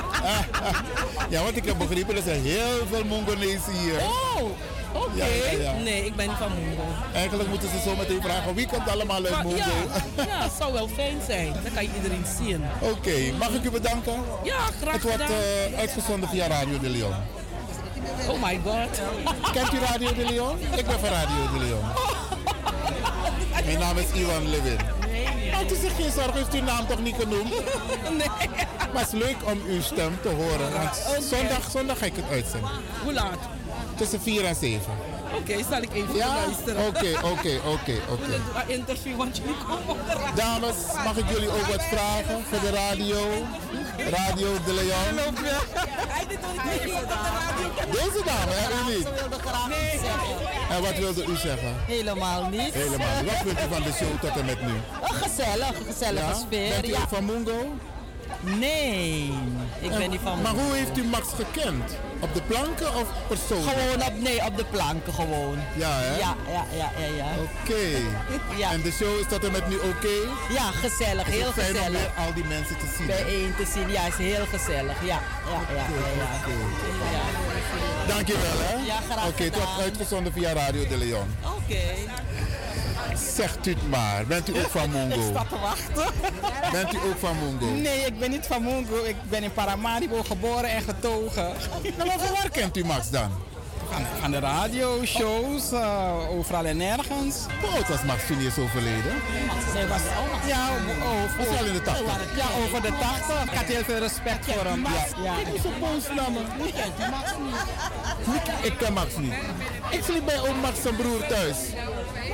Ja, 1.29 1.43
want 1.43 1.57
ik 1.57 1.65
heb 1.65 1.79
begrepen, 1.79 2.17
er 2.17 2.23
zijn 2.23 2.43
heel 2.43 2.87
veel 2.91 3.05
Mungonezen 3.05 3.73
hier. 3.83 3.95
Oh, 4.01 4.43
oké. 5.03 5.11
Ja, 5.15 5.25
ja, 5.27 5.61
ja. 5.63 5.73
Nee, 5.83 6.05
ik 6.05 6.17
ben 6.17 6.29
niet 6.29 6.37
van 6.37 6.51
Mungo. 6.55 6.83
Eigenlijk 7.15 7.49
moeten 7.49 7.69
ze 7.69 7.81
zo 7.85 7.97
meteen 7.97 8.23
vragen, 8.23 8.55
wie 8.55 8.67
komt 8.67 8.89
allemaal 8.89 9.25
uit 9.25 9.43
Mungo? 9.45 9.57
ja, 9.57 10.25
ja, 10.27 10.43
het 10.43 10.53
zou 10.59 10.73
wel 10.73 10.89
fijn 10.89 11.19
zijn. 11.27 11.53
Dan 11.53 11.73
kan 11.75 11.83
je 11.83 11.91
iedereen 11.97 12.25
zien. 12.39 12.63
Oké, 12.81 13.33
mag 13.39 13.49
ik 13.51 13.65
u 13.65 13.71
bedanken? 13.71 14.15
Ja, 14.43 14.59
graag 14.81 14.93
Het 14.93 15.03
wordt 15.03 15.23
gedaan. 15.23 15.31
eh, 15.73 15.79
uitgezonden 15.79 16.29
via 16.29 16.47
Radio 16.47 16.79
de 16.79 16.89
Leon. 16.89 17.15
Oh 18.29 18.43
my 18.43 18.61
god. 18.65 19.01
Kent 19.53 19.73
u 19.73 19.79
Radio 19.79 20.15
de 20.15 20.25
Leon? 20.25 20.59
Ik 20.77 20.87
ben 20.87 21.01
van 21.01 21.09
Radio 21.09 21.53
de 21.53 21.59
Leon. 21.65 21.85
Mijn 23.67 23.79
naam 23.79 23.99
is 23.99 24.11
Iwan 24.13 24.49
Levin. 24.51 24.77
Nou, 25.51 25.65
het 25.65 25.71
is 25.71 25.79
geen 25.97 26.13
zorg, 26.13 26.33
heeft 26.33 26.55
u 26.55 26.59
uw 26.59 26.65
naam 26.65 26.87
toch 26.87 27.01
niet 27.03 27.15
genoemd? 27.19 27.49
Nee. 28.11 28.29
Maar 28.93 29.03
het 29.03 29.13
is 29.13 29.19
leuk 29.19 29.37
om 29.45 29.61
uw 29.67 29.81
stem 29.83 30.19
te 30.23 30.29
horen. 30.29 30.73
Want 30.73 31.25
zondag, 31.31 31.71
zondag 31.71 31.99
ga 31.99 32.05
ik 32.07 32.17
het 32.17 32.25
uitzenden. 32.31 32.71
Hoe 33.03 33.13
laat? 33.13 33.39
Tussen 33.97 34.21
4 34.21 34.45
en 34.45 34.55
7. 34.55 34.81
Oké, 35.35 35.57
zal 35.71 35.83
ik 35.83 35.93
even 35.95 36.15
Ja? 36.15 36.35
luisteren. 36.35 36.87
Oké, 36.87 37.09
oké, 37.23 37.61
oké, 37.67 37.95
oké. 38.15 38.41
Een 38.69 38.69
interview, 38.75 39.17
want 39.17 39.37
jullie 39.37 39.57
komen 39.69 39.89
op 39.89 39.99
de 40.07 40.13
radio. 40.13 40.35
Dames, 40.35 40.77
mag 41.05 41.17
ik 41.17 41.31
jullie 41.31 41.49
ook 41.49 41.67
wat 41.67 41.83
vragen 41.85 42.45
voor 42.51 42.61
de 42.61 42.71
radio? 42.71 43.19
Radio 44.11 44.53
de 44.67 44.73
Leon. 44.73 45.37
Hij 46.09 46.27
doet 46.29 46.39
niet 46.39 46.93
op 46.93 47.09
de 47.09 47.15
radio. 47.39 47.91
Deze 47.93 48.25
dame, 48.25 48.53
hè, 48.55 48.91
u 48.91 48.95
niet? 48.97 49.05
wilde 49.21 49.39
graag 49.45 49.67
iets 49.69 50.03
zeggen. 50.03 50.37
En 50.71 50.83
wat 50.83 50.95
wilde 50.97 51.25
u 51.25 51.37
zeggen? 51.37 51.75
Helemaal 51.87 52.49
niet. 52.49 52.75
Helemaal. 52.75 53.23
niet. 53.23 53.31
Wat 53.31 53.41
vindt 53.45 53.61
u 53.61 53.75
van 53.75 53.83
de 53.83 53.93
show 53.93 54.21
tot 54.21 54.39
en 54.41 54.45
met 54.45 54.61
nu? 54.63 54.73
Een 55.03 55.15
gezellig, 55.15 55.69
een 55.79 55.87
gezellige 55.87 56.27
Ja? 56.27 56.35
sfeer. 56.35 56.69
Bent 56.81 56.89
u 56.89 56.95
van 57.09 57.25
Mungo? 57.25 57.75
Nee, 58.41 59.33
ik 59.81 59.91
ben 59.91 60.11
niet 60.11 60.21
van 60.23 60.43
Maar 60.43 60.53
hoe 60.53 60.75
heeft 60.75 60.99
u 60.99 61.05
Max 61.05 61.27
gekend? 61.37 61.97
Op 62.21 62.35
de 62.35 62.43
planken 62.43 62.95
of 62.95 63.07
persoonlijk? 63.29 63.79
Gewoon 63.79 64.07
op, 64.09 64.21
nee, 64.21 64.45
op 64.47 64.57
de 64.57 64.65
planken 64.65 65.13
gewoon. 65.15 65.59
Ja, 65.77 65.91
hè? 65.99 66.17
Ja, 66.19 66.37
ja, 66.49 66.65
ja, 66.77 66.91
ja. 66.99 67.17
ja. 67.17 67.27
Oké. 67.43 67.85
Ja. 68.57 68.73
En 68.73 68.83
de 68.83 68.91
show 68.93 69.19
is 69.21 69.27
tot 69.29 69.45
en 69.45 69.53
met 69.53 69.69
nu 69.69 69.77
oké? 69.77 70.17
Ja, 70.51 70.71
gezellig, 70.71 71.27
Is 71.27 71.35
het 71.35 71.43
heel 71.43 71.53
fijn 71.53 71.71
om 71.71 71.77
gezellig. 71.77 72.01
weer 72.01 72.25
al 72.27 72.35
die 72.35 72.45
mensen 72.45 72.77
te 72.79 72.87
zien? 72.97 73.07
Bijeen 73.07 73.55
te 73.57 73.67
zien, 73.75 73.91
ja, 73.91 74.07
is 74.07 74.17
heel 74.17 74.47
gezellig. 74.47 74.97
Ja, 75.05 75.21
ja, 75.51 75.61
ja. 75.75 75.85
ja, 76.21 76.31
ja. 76.47 76.55
Ja. 77.13 77.25
Dankjewel, 78.15 78.59
hè? 78.59 78.75
Ja, 78.87 78.99
graag 79.11 79.27
Oké, 79.29 79.43
het 79.43 79.55
wordt 79.55 79.81
uitgezonden 79.81 80.33
via 80.33 80.53
Radio 80.53 80.87
de 80.89 80.97
Leon. 80.99 81.37
Oké. 81.45 81.85
Zegt 83.35 83.67
u 83.67 83.71
het 83.71 83.91
maar. 83.91 84.27
Bent 84.27 84.49
u 84.49 84.59
ook 84.59 84.71
van 84.71 84.83
Ik 84.91 84.91
Mungo? 84.93 85.21
sta 85.31 85.45
te 85.45 85.59
wachten. 85.61 86.15
Bent 86.73 86.93
u 86.95 86.97
ook 86.97 87.19
van 87.19 87.37
Mungo? 87.39 87.67
Nee, 87.67 88.05
ik 88.07 88.19
ben 88.19 88.31
niet 88.31 88.47
van 88.47 88.63
Mungo. 88.65 89.05
Ik 89.05 89.17
ben 89.29 89.43
in 89.43 89.53
Paramaribo 89.53 90.23
geboren 90.23 90.71
en 90.71 90.83
getogen. 90.83 91.53
Nou, 91.97 92.09
maar 92.09 92.19
van 92.19 92.33
waar 92.35 92.51
kent 92.51 92.77
u 92.77 92.85
Max 92.85 93.11
dan? 93.11 93.31
Van, 93.91 94.03
van 94.21 94.31
de 94.31 94.39
radio-shows, 94.39 95.73
uh, 95.73 96.31
overal 96.39 96.65
en 96.65 96.77
nergens. 96.77 97.37
Hoe 97.61 97.71
oud 97.71 97.89
was 97.89 98.03
Max 98.03 98.27
toen 98.27 98.37
hij 98.37 98.47
is 98.47 98.59
overleden? 98.59 99.13
Zij 99.73 99.89
was, 99.89 100.01
ja, 100.47 100.69
over, 101.41 101.55
hij 101.57 101.67
in 101.67 101.73
de 101.73 101.83
80? 101.83 102.37
ja, 102.37 102.45
over 102.65 102.83
de 102.83 102.93
80. 103.01 103.43
Ik 103.53 103.59
had 103.59 103.65
heel 103.65 103.85
veel 103.85 103.99
respect 103.99 104.45
voor 104.53 104.65
hem. 104.65 104.83
Ja, 104.83 105.23
ja. 105.23 105.39
Ik 105.39 105.47
moest 105.49 105.63
zo 105.63 105.69
boos 105.81 106.17
naar 106.17 106.31
me. 106.33 106.41
Ik 108.63 108.73
ken 108.79 108.93
Max 108.93 109.17
niet. 109.17 109.33
Ik 109.91 110.03
sliep 110.05 110.25
bij 110.25 110.41
oom 110.41 110.57
Max 110.61 110.83
zijn 110.83 110.97
broer 110.97 111.27
thuis. 111.27 111.57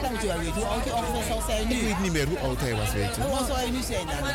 Dan 0.02 0.10
moet 0.12 0.20
je 0.20 0.26
wel 0.26 0.38
weten 0.38 0.52
hoe 0.52 0.64
oud 0.64 0.84
je 0.84 0.94
ongeveer 0.94 1.24
zou 1.28 1.40
zijn 1.46 1.70
Ik 1.70 1.82
weet 1.82 2.00
niet 2.00 2.12
meer 2.12 2.26
hoe 2.26 2.38
oud 2.38 2.60
hij 2.60 2.74
was, 2.74 2.92
weet 2.92 3.14
je. 3.14 3.20
Hoe 3.22 3.36
oud 3.38 3.46
zou 3.46 3.58
hij 3.58 3.70
nu 3.70 3.82
zijn 3.82 4.06
dan? 4.06 4.28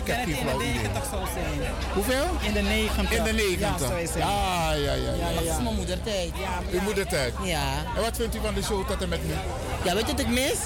Ik 0.00 0.06
heb 0.06 0.24
geen 0.24 0.36
flauw 0.36 0.60
idee. 0.60 0.90
zou 1.10 1.22
zijn. 1.34 1.58
Hoeveel? 1.94 2.26
In 2.40 2.52
de 2.52 2.60
90. 2.60 3.12
In 3.12 3.22
de 3.22 3.32
90. 3.32 4.16
Ja. 4.16 4.72
Ja, 4.72 4.72
ja, 4.72 4.92
ja. 4.92 5.12
ja. 5.12 5.32
Dat 5.34 5.42
is 5.42 5.62
mijn 5.62 5.74
moedertijd. 5.74 6.32
Uw 6.72 6.80
moedertijd. 6.80 7.32
Ja. 7.42 7.66
En 7.96 8.02
wat 8.02 8.16
vindt 8.16 8.34
u 8.36 8.38
van 8.42 8.54
de 8.54 8.62
show 8.62 8.86
tot 8.86 9.02
en 9.02 9.08
met 9.08 9.26
nu? 9.26 9.34
Ja, 9.84 9.94
weet 9.94 10.06
je 10.06 10.12
wat 10.12 10.20
ik 10.20 10.28
mis? 10.28 10.58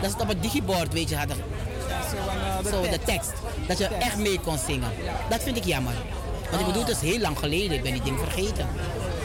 Dat 0.00 0.10
ze 0.10 0.16
het 0.16 0.20
op 0.20 0.28
het 0.28 0.42
digibord, 0.42 0.92
weet 0.92 1.08
je, 1.08 1.16
hadden. 1.16 1.36
Zo, 2.70 2.82
de 2.82 2.98
tekst. 3.04 3.32
Dat 3.66 3.78
je 3.78 3.86
echt 3.86 4.16
mee 4.16 4.40
kon 4.40 4.58
zingen. 4.66 4.90
Dat 5.28 5.42
vind 5.42 5.56
ik 5.56 5.64
jammer. 5.64 5.94
Want 6.50 6.60
ik 6.60 6.66
bedoel, 6.66 6.84
het 6.84 7.02
is 7.02 7.10
heel 7.10 7.18
lang 7.18 7.38
geleden. 7.38 7.76
Ik 7.76 7.82
ben 7.82 7.92
die 7.92 8.02
ding 8.02 8.18
vergeten. 8.18 8.66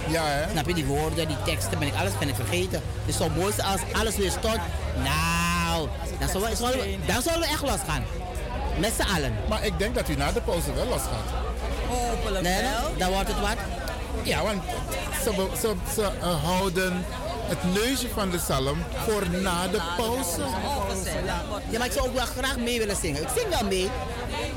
Ja, 0.08 0.24
hè? 0.26 0.50
Snap 0.52 0.68
je, 0.68 0.74
die 0.74 0.86
woorden, 0.86 1.28
die 1.28 1.38
teksten, 1.46 1.80
ben 1.80 1.88
ik, 1.88 1.94
alles 1.96 2.18
ben 2.20 2.28
ik 2.30 2.36
vergeten. 2.36 2.82
Dus 3.06 3.18
zo 3.18 3.30
mooi 3.30 3.54
als 3.72 3.82
alles 3.94 4.16
weer 4.16 4.32
stort. 4.32 4.60
Nou, 5.04 5.88
dan 6.20 6.30
zullen, 6.30 6.50
we, 6.50 6.56
zullen 6.56 6.72
we- 6.80 6.98
dan 7.06 7.22
zullen 7.22 7.40
we 7.40 7.46
echt 7.46 7.62
losgaan. 7.62 8.04
Met 8.80 8.94
z'n 8.98 9.16
allen. 9.16 9.34
Maar 9.50 9.66
ik 9.66 9.80
denk 9.80 9.96
dat 9.96 10.10
u 10.10 10.16
na 10.16 10.32
de 10.32 10.42
pauze 10.42 10.74
wel 10.74 10.86
los 10.88 11.02
gaat. 11.02 11.32
Hopelijk 11.88 12.44
nee, 12.44 12.62
wel. 12.62 12.94
Dan 12.98 13.12
wordt 13.12 13.28
het 13.28 13.40
wat. 13.40 13.56
Ja, 14.24 14.44
want 14.44 14.62
ze, 15.24 15.30
be- 15.36 15.58
ze, 15.62 15.74
ze 15.96 16.10
eh, 16.22 16.44
houden 16.44 17.06
het 17.48 17.74
neusje 17.74 18.08
van 18.14 18.30
de 18.30 18.38
psalm 18.38 18.84
voor 19.08 19.30
na 19.42 19.68
de 19.68 19.80
pauze. 19.98 20.42
Ja, 21.70 21.78
maar 21.78 21.88
ik 21.88 21.94
zou 21.94 22.08
ook 22.08 22.14
wel 22.16 22.26
graag 22.26 22.58
mee 22.58 22.80
willen 22.80 22.96
zingen. 22.96 23.22
Ik 23.22 23.28
zing 23.38 23.50
wel 23.50 23.64
mee. 23.68 23.90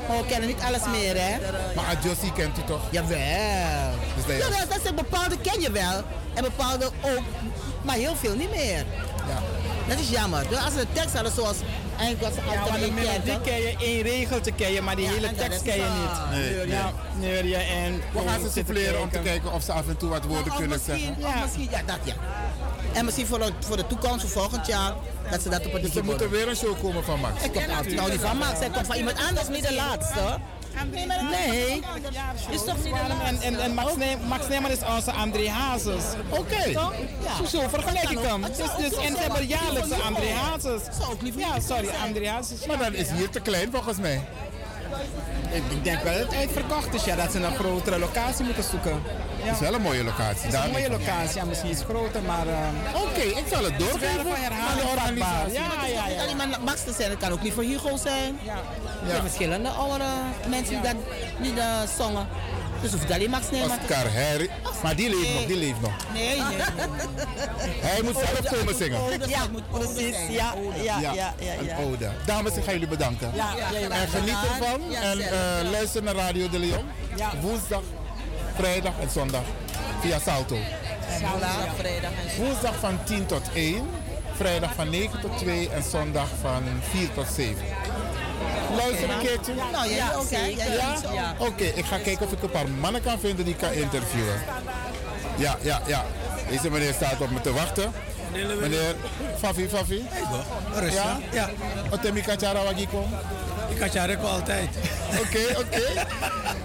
Maar 0.07 0.17
we 0.17 0.25
kennen 0.25 0.47
niet 0.47 0.61
alles 0.67 0.81
meer, 0.91 1.15
hè? 1.21 1.35
Maar 1.75 1.85
Adjossi 1.85 2.31
kent 2.33 2.57
u 2.57 2.61
toch? 2.65 2.81
Jawel. 2.91 3.96
Dus 4.25 4.67
dat 4.69 4.79
zijn 4.83 4.95
bepaalde 4.95 5.37
ken 5.41 5.61
je 5.61 5.71
wel. 5.71 6.03
En 6.33 6.43
bepaalde 6.43 6.85
ook, 6.85 7.21
maar 7.81 7.95
heel 7.95 8.15
veel 8.15 8.35
niet 8.35 8.49
meer. 8.55 8.85
Ja. 9.27 9.39
Dat 9.87 9.99
is 9.99 10.09
jammer. 10.09 10.47
Dus 10.49 10.57
als 10.57 10.73
ze 10.73 10.79
de 10.79 10.87
tekst 10.93 11.13
hadden 11.13 11.31
zoals 11.31 11.57
eigenlijk 11.97 12.21
wat 12.21 12.33
ze 12.45 12.51
Ja, 12.51 12.59
altijd 12.59 12.69
maar 12.69 12.79
de 12.79 12.85
in 12.85 12.93
melodie 12.93 13.19
kenden. 13.21 13.41
ken 13.41 13.61
je, 13.61 13.75
één 13.79 14.01
regeltje 14.01 14.51
ken 14.51 14.71
je, 14.71 14.81
maar 14.81 14.95
die 14.95 15.05
Ja, 15.05 15.11
hele 15.11 15.27
en 15.27 15.35
tekst 15.35 15.61
ken 15.61 15.75
je 15.75 15.81
niet. 16.01 16.29
Nee, 16.39 16.55
nee. 16.55 16.67
Ja, 16.67 16.91
neer 17.19 17.45
je 17.45 17.55
en... 17.55 18.01
We 18.13 18.29
gaan 18.29 18.39
ze 18.41 18.49
souffleren 18.51 19.01
om 19.01 19.09
te 19.11 19.19
kijken. 19.19 19.51
of 19.53 19.63
ze 19.63 19.71
af 19.71 19.87
en 19.87 19.97
toe 19.97 20.09
wat 20.09 20.23
woorden 20.25 20.47
Nou, 20.47 20.59
kunnen 20.59 20.79
misschien, 20.85 21.15
zeggen. 21.15 21.35
of 21.35 21.41
misschien, 21.43 21.67
ja, 21.71 21.81
dat 21.85 21.97
ja. 22.03 22.13
En 22.93 23.05
misschien 23.05 23.27
voor 23.27 23.39
de, 23.39 23.51
voor 23.59 23.77
de 23.77 23.87
toekomst, 23.87 24.21
voor 24.21 24.41
volgend 24.41 24.67
jaar, 24.67 24.93
dat 25.31 25.41
ze 25.41 25.49
dat 25.49 25.65
op 25.65 25.73
het 25.73 25.81
Dus 25.81 25.95
er 25.95 26.03
moet 26.05 26.21
er 26.21 26.29
weer 26.29 26.47
een 26.49 26.55
show 26.55 26.81
komen 26.81 27.03
van 27.03 27.19
Max. 27.19 27.43
Ik 27.43 27.51
kom 27.53 27.63
nou 27.67 28.11
niet 28.11 28.19
van 28.21 28.37
Max, 28.37 28.59
hij 28.59 28.69
komt 28.69 28.87
van 28.87 28.95
iemand 28.95 29.17
anders, 29.27 29.47
niet 29.47 29.67
de 29.67 29.73
laatste. 29.73 30.37
Nee, 30.85 31.81
is 32.49 32.63
toch 32.63 32.83
niet 32.83 32.93
de 32.93 33.13
En, 33.25 33.41
en, 33.41 33.59
en 33.59 33.73
Max, 33.73 33.95
Ne- 33.95 34.17
Max 34.27 34.47
is 34.47 34.95
onze 34.95 35.11
André 35.11 35.49
Hazes. 35.49 36.03
Oké. 36.29 36.63
Ja. 36.63 36.91
Zo 37.47 37.67
vergelijk 37.67 38.09
ik 38.09 38.19
hem. 38.19 38.41
Dus, 38.41 38.57
dus, 38.57 39.05
en 39.05 39.15
ze 39.15 39.21
hebben 39.21 39.47
jaarlijks 39.47 39.91
André. 39.91 40.31
Hazes. 40.33 40.81
Zou 40.99 41.11
ook 41.11 41.21
liever 41.21 41.41
Ja, 41.41 41.59
sorry. 41.59 41.87
André 42.03 42.29
Hazes. 42.29 42.65
Maar 42.65 42.77
dan 42.77 42.93
is 42.93 43.11
hier 43.11 43.29
te 43.29 43.39
klein 43.39 43.71
volgens 43.71 43.97
mij. 43.97 44.21
Ik, 45.51 45.63
ik 45.69 45.83
denk 45.83 46.01
wel 46.03 46.13
dat 46.17 46.21
het 46.27 46.35
uitverkocht 46.35 46.93
is, 46.93 47.03
ja, 47.03 47.15
dat 47.15 47.31
ze 47.31 47.37
een 47.43 47.55
grotere 47.55 47.99
locatie 47.99 48.45
moeten 48.45 48.63
zoeken. 48.63 49.01
Het 49.41 49.53
is 49.53 49.59
wel 49.59 49.73
een 49.73 49.81
mooie 49.81 50.03
locatie. 50.03 50.25
Het 50.27 50.37
is 50.37 50.43
een 50.43 50.51
daar 50.51 50.69
mooie 50.71 50.89
niet 50.89 50.97
locatie, 50.99 51.35
ja, 51.39 51.45
misschien 51.45 51.69
iets 51.71 51.83
groter, 51.83 52.21
maar... 52.21 52.47
eh, 52.47 53.01
Oké, 53.01 53.19
ik 53.21 53.43
zal 53.51 53.63
het 53.63 53.79
doorgeven 53.79 54.17
aan 54.19 54.23
de 54.23 54.29
herhaling 54.47 54.81
vatbaar. 54.87 54.93
organisatie. 54.97 55.53
Ja, 55.53 55.63
Het 55.63 55.71
ja, 55.71 55.95
hoeft 55.95 56.07
niet 56.07 56.15
ja. 56.15 56.21
alleen 56.23 56.37
maar 56.37 56.47
Max 56.65 56.83
te 56.83 56.93
zijn, 56.97 57.09
het 57.09 57.19
kan 57.19 57.31
ook 57.31 57.41
niet 57.41 57.53
voor 57.53 57.63
Hugo 57.63 57.97
zijn. 57.97 58.39
Ja. 58.43 58.53
Er 59.03 59.09
zijn 59.09 59.21
verschillende 59.21 59.69
oudere 59.69 60.09
mensen 60.47 60.73
die, 60.73 60.81
dat, 60.81 60.95
die 61.41 61.53
dat 61.53 61.89
zongen. 61.97 62.27
Dus 62.81 62.91
hoeft 62.91 63.11
alleen 63.11 63.29
Max 63.29 63.45
te 63.47 63.55
Oscar 63.55 64.13
Harry. 64.13 64.49
Maar 64.83 64.95
die 64.95 65.09
leeft 65.09 65.33
nog, 65.33 65.45
die 65.45 65.57
leeft 65.57 65.81
nog. 65.81 65.91
Nee, 66.13 66.27
nee, 66.27 66.41
nee. 66.41 66.57
Hij 67.81 68.01
moet 68.03 68.13
zelf 68.13 68.57
komen 68.57 68.75
zingen. 68.75 68.99
Ja, 69.29 69.45
precies. 69.71 70.15
Ja, 70.29 70.53
ja, 70.83 70.99
ja, 70.99 71.13
ja. 71.13 71.33
ja, 71.39 71.53
Een 71.59 71.85
ode. 71.85 72.09
Dames, 72.25 72.53
ik 72.55 72.63
ga 72.63 72.71
jullie 72.71 72.87
bedanken. 72.87 73.31
Ja, 73.35 73.53
ja, 73.57 73.79
ja. 73.79 73.89
En 73.89 74.07
geniet 74.07 74.35
ervan. 74.49 74.81
Ja, 74.89 75.01
En 75.01 75.19
eh, 75.19 75.71
luister 75.71 76.03
naar 76.03 76.15
Radio 76.15 76.49
de 76.49 76.59
Leon. 76.59 76.85
Woensdag, 77.41 77.81
vrijdag 78.55 78.93
en 79.01 79.09
zondag 79.09 79.43
via 80.01 80.19
Salto. 80.19 80.57
Woensdag, 81.21 81.75
vrijdag 81.77 82.11
en 82.11 82.43
Woensdag 82.43 82.75
van 82.79 82.99
10 83.03 83.25
tot 83.25 83.43
1. 83.53 83.89
Vrijdag 84.35 84.73
van 84.73 84.89
9 84.89 85.21
tot 85.21 85.37
2 85.37 85.69
en 85.69 85.83
zondag 85.83 86.27
van 86.41 86.63
4 86.91 87.13
tot 87.13 87.27
7. 87.35 87.55
Luister 88.75 89.09
een 89.09 89.19
keertje. 89.19 89.53
Nou, 89.71 89.89
ja, 89.89 90.13
ook, 90.15 90.29
hè? 90.29 90.45
Ja? 90.45 90.65
Ja, 90.65 91.13
ja. 91.13 91.35
Oké, 91.37 91.63
ik 91.63 91.85
ga 91.85 91.97
kijken 91.97 92.25
of 92.25 92.31
ik 92.31 92.43
een 92.43 92.49
paar 92.49 92.69
mannen 92.69 93.01
kan 93.01 93.19
vinden 93.19 93.45
die 93.45 93.53
ik 93.53 93.59
kan 93.59 93.71
interviewen. 93.71 94.41
Ja, 95.37 95.57
ja, 95.61 95.81
ja. 95.85 96.05
Deze 96.49 96.69
meneer 96.69 96.93
staat 96.93 97.21
op 97.21 97.31
me 97.31 97.41
te 97.41 97.53
wachten. 97.53 97.91
Meneer 98.61 98.95
Fafi, 99.37 99.67
Fafi. 99.67 100.07
Rustig. 100.73 100.93
Ja? 100.93 101.19
Ja. 101.31 101.49
Otemi 101.91 102.21
Kachara 102.21 102.63
Wagiko. 102.63 103.07
Ik 103.69 104.17
ook 104.19 104.23
altijd. 104.23 104.69
Oké, 105.23 105.59
oké. 105.59 105.81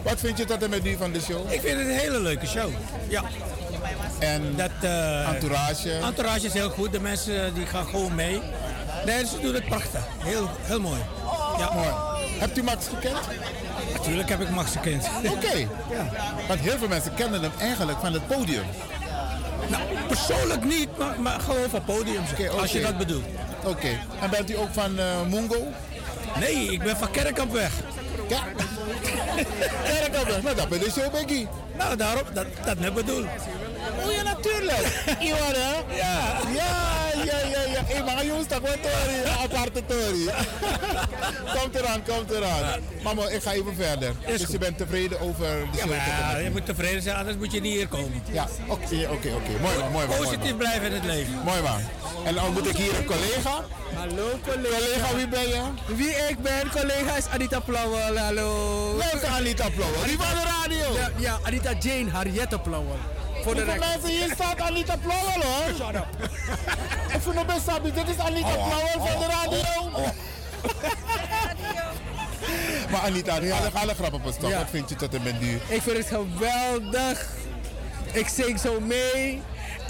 Wat 0.02 0.20
vind 0.20 0.38
je 0.38 0.44
tot 0.44 0.62
en 0.62 0.70
met 0.70 0.82
nu 0.82 0.96
van 0.96 1.12
de 1.12 1.20
show? 1.20 1.52
Ik 1.52 1.60
vind 1.60 1.78
het 1.78 1.88
een 1.88 1.98
hele 1.98 2.20
leuke 2.20 2.46
show. 2.46 2.70
Ja. 3.08 3.22
En 4.18 4.56
dat, 4.56 4.70
eh, 4.80 5.28
entourage? 5.28 5.92
Entourage 5.92 6.46
is 6.46 6.52
heel 6.52 6.70
goed. 6.70 6.92
De 6.92 7.00
mensen 7.00 7.46
eh, 7.46 7.54
die 7.54 7.66
gaan 7.66 7.86
gewoon 7.86 8.14
mee. 8.14 8.40
Nee, 9.06 9.26
ze 9.26 9.40
doen 9.40 9.54
het 9.54 9.64
prachtig. 9.64 10.06
Heel, 10.18 10.48
heel 10.60 10.80
mooi. 10.80 11.00
Ja. 11.58 11.72
Mooi. 11.74 11.88
Hebt 12.38 12.58
u 12.58 12.62
Max 12.62 12.86
gekend? 12.88 13.20
Natuurlijk 13.92 14.28
heb 14.28 14.40
ik 14.40 14.50
Max 14.50 14.70
gekend. 14.70 15.08
Oké. 15.24 15.56
Ja. 15.92 16.10
Want 16.48 16.60
heel 16.60 16.78
veel 16.78 16.88
mensen 16.88 17.14
kennen 17.14 17.42
hem 17.42 17.50
eigenlijk 17.58 17.98
van 17.98 18.12
het 18.12 18.26
podium. 18.26 18.64
Nou, 19.68 19.82
persoonlijk 20.08 20.64
niet, 20.64 20.98
maar, 20.98 21.20
maar 21.20 21.40
gewoon 21.40 21.70
van 21.70 21.84
podium. 21.84 22.22
Oké. 22.32 22.48
Als 22.50 22.72
je 22.72 22.80
dat 22.80 22.98
bedoelt. 22.98 23.24
Oké. 23.64 23.88
En 24.20 24.30
bent 24.30 24.50
u 24.50 24.56
ook 24.56 24.72
van 24.72 24.98
eh 24.98 25.06
Mungo? 25.30 25.66
Nee, 26.40 26.72
ik 26.72 26.82
ben 26.82 26.96
van 26.96 27.10
Kerkampweg. 27.10 27.72
Ja. 28.28 28.40
Kerkampweg, 29.84 30.42
nou 30.42 30.56
dat 30.56 30.68
ben 30.68 30.78
de 30.78 30.90
show, 30.90 31.12
Becky. 31.12 31.46
Nou, 31.78 31.96
daarom, 31.96 32.22
dat, 32.34 32.46
dat 32.64 32.78
net 32.78 32.94
bedoel. 32.94 33.24
Oh 34.04 34.12
ja, 34.12 34.22
natuurlijk. 34.22 35.04
Iwan, 35.28 35.54
hè? 35.54 35.96
Ja. 35.96 36.38
Ja, 36.54 37.22
ja, 37.24 37.38
ja, 37.38 37.60
ja. 37.72 37.82
Hé, 37.84 38.04
maar 38.04 38.26
jongens, 38.26 38.48
dat 38.48 38.60
wordt 38.60 38.82
Tori. 38.82 39.22
Aparte 39.42 39.82
Tori. 39.86 40.30
Komt 41.60 41.74
eraan, 41.74 42.02
komt 42.08 42.30
eraan. 42.30 42.80
Mama, 43.02 43.28
ik 43.28 43.42
ga 43.42 43.52
even 43.52 43.74
verder. 43.74 44.14
Is 44.26 44.40
dus 44.40 44.50
je 44.50 44.58
bent 44.58 44.78
tevreden 44.78 45.20
over 45.20 45.46
de 45.46 45.76
Ja, 45.76 45.82
show? 45.82 45.90
maar 46.20 46.42
je 46.42 46.50
moet 46.50 46.66
tevreden 46.66 47.02
zijn, 47.02 47.16
anders 47.16 47.36
moet 47.36 47.52
je 47.52 47.60
niet 47.60 47.72
hier 47.72 47.88
komen. 47.88 48.22
Ja, 48.32 48.46
oké, 48.68 49.08
oké, 49.10 49.28
oké. 49.34 49.50
Mooi 49.60 49.78
man, 49.78 49.90
mooi 49.92 50.06
man. 50.06 50.16
mooi 50.16 50.28
Positief 50.28 50.56
blijven 50.56 50.86
in 50.86 50.92
het 50.92 51.04
leven. 51.04 51.34
Mooi 51.44 51.60
man. 51.62 51.80
En 52.24 52.34
dan 52.34 52.52
moet 52.52 52.68
ik 52.68 52.76
hier 52.76 52.96
een 52.98 53.04
collega. 53.04 53.64
Hallo 53.94 54.38
collega. 54.46 54.76
Collega, 54.76 55.14
wie 55.16 55.28
ben 55.28 55.48
je? 55.48 55.62
Wie 55.86 56.14
ik 56.28 56.38
ben, 56.42 56.70
collega 56.70 57.16
is 57.16 57.26
Anita 57.26 57.60
Plauwel. 57.60 58.16
Hallo. 58.16 58.96
Welke 58.96 59.26
Anita 59.26 59.68
Plauwel? 59.68 60.02
Die 60.04 60.16
van 60.18 60.34
de 60.34 60.44
radio. 60.60 60.94
Ja, 60.96 61.10
ja, 61.16 61.38
Anita 61.44 61.70
Jane 61.80 62.10
Harriette 62.10 62.58
Plauwel. 62.58 62.98
Voor 63.42 63.54
de 63.54 63.64
mensen 63.64 64.08
hier 64.08 64.30
staat 64.34 64.60
Anita 64.60 64.96
Plauwel 64.96 65.40
hoor. 65.42 65.74
Shut 65.76 65.94
up. 65.94 66.06
Ik 67.14 67.20
vind 67.20 67.34
het 67.34 67.46
best. 67.46 67.94
Dit 67.94 68.08
is 68.08 68.18
Anita 68.18 68.48
Plauwel 68.54 69.06
van 69.06 69.18
de 69.18 69.26
radio. 69.26 69.90
Maar 72.90 73.00
Anita, 73.00 73.38
nu 73.38 73.50
alle, 73.50 73.70
alle 73.72 73.94
grappen 73.94 74.20
op 74.20 74.26
een 74.26 74.32
stap. 74.32 74.50
Ja. 74.50 74.58
Wat 74.58 74.70
vind 74.70 74.88
je 74.88 74.96
tot 74.96 75.14
en 75.14 75.22
met 75.22 75.40
nu? 75.40 75.54
Ik 75.68 75.82
vind 75.82 75.96
het 75.96 76.06
geweldig. 76.06 77.26
Ik 78.12 78.28
zing 78.28 78.60
zo 78.60 78.80
mee. 78.80 79.42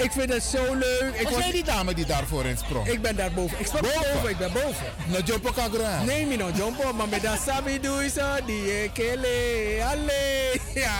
Ik 0.02 0.12
vind 0.12 0.32
het 0.32 0.42
zo 0.42 0.74
leuk. 0.74 1.12
Ik, 1.14 1.28
Was 1.28 1.42
jij 1.42 1.50
die 1.52 1.64
dame 1.64 1.94
die 1.94 2.06
daarvoor 2.06 2.44
in 2.44 2.56
sprong? 2.58 2.88
ik 2.88 3.02
ben 3.02 3.16
daar 3.16 3.32
boven. 3.32 3.60
Ik 3.60 3.66
sprong 3.66 3.86
Boven? 3.86 4.12
boven. 4.12 4.30
Ik 4.30 4.38
ben 4.38 4.52
boven. 4.52 4.86
No 5.06 5.18
Jumpo 5.24 5.50
Kagra. 5.52 6.02
Nee, 6.02 6.26
mi 6.26 6.36
no 6.36 6.50
jumpo, 6.56 6.92
maar 6.92 7.08
met 7.08 7.22
dat 7.22 7.38
sabi 7.46 7.80
doe 7.80 8.02
je 8.02 8.08
zo. 8.10 8.26
Die 8.46 8.90
kele. 8.92 9.80
Alle. 9.90 10.60
Ja. 10.74 10.94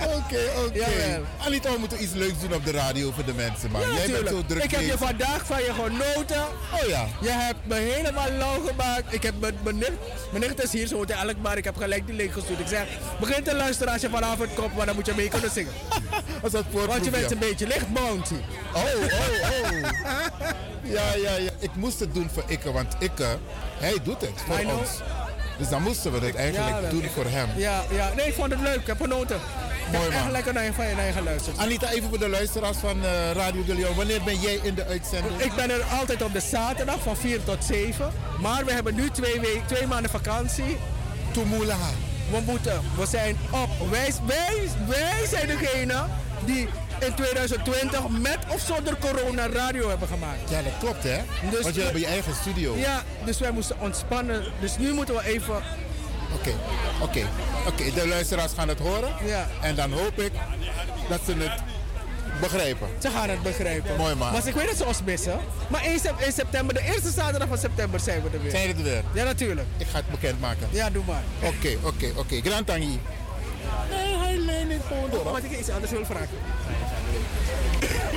Oké, 0.00 0.40
oké. 0.64 0.78
Jawel. 0.78 1.22
Anita, 1.46 1.72
we 1.72 1.78
moeten 1.78 2.02
iets 2.02 2.12
leuks 2.12 2.40
doen 2.40 2.54
op 2.54 2.64
de 2.64 2.70
radio 2.70 3.12
voor 3.14 3.24
de 3.24 3.32
mensen, 3.34 3.70
man. 3.70 3.80
Ja, 3.80 3.88
jij 3.94 4.06
bent 4.10 4.28
zo 4.28 4.42
druk 4.46 4.62
Ik 4.64 4.70
heb 4.70 4.80
je 4.80 4.98
vandaag 4.98 5.46
van 5.46 5.58
je 5.58 5.72
genoten. 5.72 6.42
Oh 6.82 6.88
ja. 6.88 7.06
Je 7.20 7.30
hebt 7.30 7.58
me 7.66 7.74
helemaal 7.74 8.30
lauw 8.38 8.66
gemaakt. 8.66 9.14
Ik 9.14 9.22
heb 9.22 9.34
mijn, 9.40 9.54
mijn, 9.62 9.76
nicht, 9.78 9.92
mijn 10.30 10.42
nicht 10.42 10.62
is 10.62 10.72
hier 10.72 10.86
zo 10.86 11.04
te 11.04 11.12
elk, 11.12 11.36
maar 11.42 11.56
ik 11.56 11.64
heb 11.64 11.76
gelijk 11.76 12.06
die 12.06 12.14
link 12.14 12.32
gestuurd. 12.32 12.60
Ik 12.60 12.66
zeg, 12.68 12.86
begin 13.20 13.42
te 13.42 13.54
luisteren 13.54 13.92
als 13.92 14.02
je 14.02 14.08
vanavond 14.08 14.54
komt, 14.54 14.76
maar 14.76 14.86
dan 14.86 14.94
moet 14.94 15.06
je 15.06 15.12
mee 15.16 15.28
kunnen 15.28 15.50
zingen. 15.50 15.72
Was 16.42 16.52
dat 16.52 16.64
voor 16.72 16.86
Want 16.86 17.04
je 17.04 17.10
bent 17.10 17.30
een 17.30 17.38
beetje 17.38 17.66
licht 17.66 17.88
Oh, 18.06 18.12
oh, 18.12 18.82
oh. 18.82 19.90
ja, 20.96 21.14
ja, 21.14 21.36
ja. 21.36 21.50
Ik 21.58 21.74
moest 21.74 22.00
het 22.00 22.14
doen 22.14 22.30
voor 22.32 22.42
Ikke, 22.46 22.72
want 22.72 22.94
Ikke, 22.98 23.38
hij 23.78 23.98
doet 24.02 24.20
het 24.20 24.42
voor 24.46 24.58
I 24.60 24.62
know. 24.62 24.78
ons. 24.78 24.88
Dus 25.58 25.68
dan 25.68 25.82
moesten 25.82 26.12
we 26.12 26.26
het 26.26 26.34
eigenlijk 26.34 26.90
doen 26.90 27.04
voor 27.14 27.24
hem. 27.24 27.48
Ja, 27.56 27.84
ja, 27.90 28.12
nee, 28.16 28.26
ik 28.26 28.34
vond 28.34 28.50
het 28.50 28.60
leuk. 28.60 28.80
Ik 28.80 28.86
heb 28.86 29.00
genoten. 29.00 29.36
Ik 29.36 29.92
heb 29.92 30.10
echt 30.10 30.30
lekker 30.30 30.52
naar 30.52 30.64
je, 30.64 30.72
van 30.72 30.86
je, 30.88 30.94
naar 30.94 31.06
je 31.06 31.12
geluisterd. 31.12 31.58
Anita, 31.58 31.90
even 31.90 32.08
voor 32.08 32.18
de 32.18 32.28
luisteraars 32.28 32.76
van 32.76 33.04
eh, 33.04 33.30
Radio 33.32 33.64
de 33.64 33.74
Leon. 33.74 33.96
Wanneer 33.96 34.22
ben 34.22 34.40
jij 34.40 34.58
in 34.62 34.74
de 34.74 34.84
uitzending? 34.84 35.40
Ik 35.40 35.54
ben 35.54 35.70
er 35.70 35.82
altijd 35.98 36.22
op 36.22 36.32
de 36.32 36.40
zaterdag 36.40 37.02
van 37.02 37.16
4 37.16 37.44
tot 37.44 37.64
7. 37.64 38.12
Maar 38.40 38.64
we 38.64 38.72
hebben 38.72 38.94
nu 38.94 39.10
twee, 39.10 39.40
week, 39.40 39.62
twee 39.66 39.86
maanden 39.86 40.10
vakantie. 40.10 40.76
Tumula. 41.32 41.76
We 42.30 42.40
moeten, 42.44 42.80
we 42.96 43.06
zijn 43.06 43.36
op. 43.50 43.90
Wij, 43.90 44.12
wij, 44.26 44.68
wij 44.86 45.26
zijn 45.26 45.46
degene 45.46 46.04
die 46.44 46.68
in 46.98 47.14
2020 47.14 48.08
met 48.08 48.38
of 48.48 48.60
zonder 48.60 48.96
corona 48.98 49.48
radio 49.48 49.88
hebben 49.88 50.08
gemaakt. 50.08 50.50
Ja, 50.50 50.62
dat 50.62 50.72
klopt 50.80 51.02
hè? 51.02 51.18
Dus 51.50 51.62
Want 51.62 51.74
je 51.74 51.80
hebt 51.82 51.98
je 51.98 52.06
eigen 52.06 52.34
studio. 52.34 52.76
Ja, 52.76 53.02
dus 53.24 53.38
wij 53.38 53.50
moesten 53.50 53.76
ontspannen. 53.80 54.42
Dus 54.60 54.76
nu 54.78 54.92
moeten 54.92 55.14
we 55.14 55.24
even... 55.24 55.54
Oké, 56.34 56.52
oké. 57.02 57.20
Oké, 57.66 57.84
de 57.94 58.08
luisteraars 58.08 58.52
gaan 58.52 58.68
het 58.68 58.78
horen. 58.78 59.12
Ja. 59.24 59.46
En 59.60 59.74
dan 59.74 59.92
hoop 59.92 60.18
ik 60.20 60.32
dat 61.08 61.20
ze 61.24 61.32
het 61.32 61.60
begrijpen. 62.40 62.88
Ze 62.98 63.10
gaan 63.10 63.28
het 63.28 63.42
begrijpen. 63.42 63.96
Mooi 63.96 64.14
man. 64.14 64.32
Maar 64.32 64.46
ik 64.46 64.54
weet 64.54 64.66
dat 64.68 64.76
ze 64.76 64.84
ons 64.84 65.02
missen. 65.04 65.40
Maar 65.68 65.82
1 65.84 66.00
sep- 66.00 66.20
1 66.20 66.32
september, 66.32 66.74
de 66.74 66.80
eerste 66.82 67.10
zaterdag 67.10 67.48
van 67.48 67.58
september 67.58 68.00
zijn 68.00 68.22
we 68.22 68.28
er 68.32 68.42
weer. 68.42 68.50
Zijn 68.50 68.66
we 68.68 68.74
er 68.76 68.82
weer? 68.82 69.02
Ja, 69.12 69.24
natuurlijk. 69.24 69.66
Ik 69.76 69.86
ga 69.86 69.96
het 69.96 70.10
bekendmaken. 70.10 70.68
Ja, 70.70 70.90
doe 70.90 71.04
maar. 71.06 71.22
Oké, 71.42 71.76
oké, 71.82 72.06
oké. 72.16 72.40
Grand 72.40 72.66
Tangi. 72.66 73.00
Nee, 73.90 74.16
hij 74.16 74.36
leent 74.38 74.68
niet 74.68 74.80
gewoon 74.86 75.10
door. 75.10 75.24
Wat 75.24 75.44
ik 75.44 75.58
iets 75.58 75.70
anders 75.70 75.92
wil 75.92 76.04
vragen. 76.04 76.28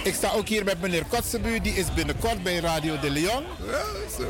Ik 0.04 0.14
sta 0.14 0.32
ook 0.32 0.48
hier 0.48 0.64
met 0.64 0.82
meneer 0.82 1.06
Kotzebu. 1.06 1.62
Die 1.62 1.74
is 1.74 1.94
binnenkort 1.94 2.44
bij 2.44 2.60
Radio 2.60 3.00
de 3.00 3.10
Leon. 3.10 3.44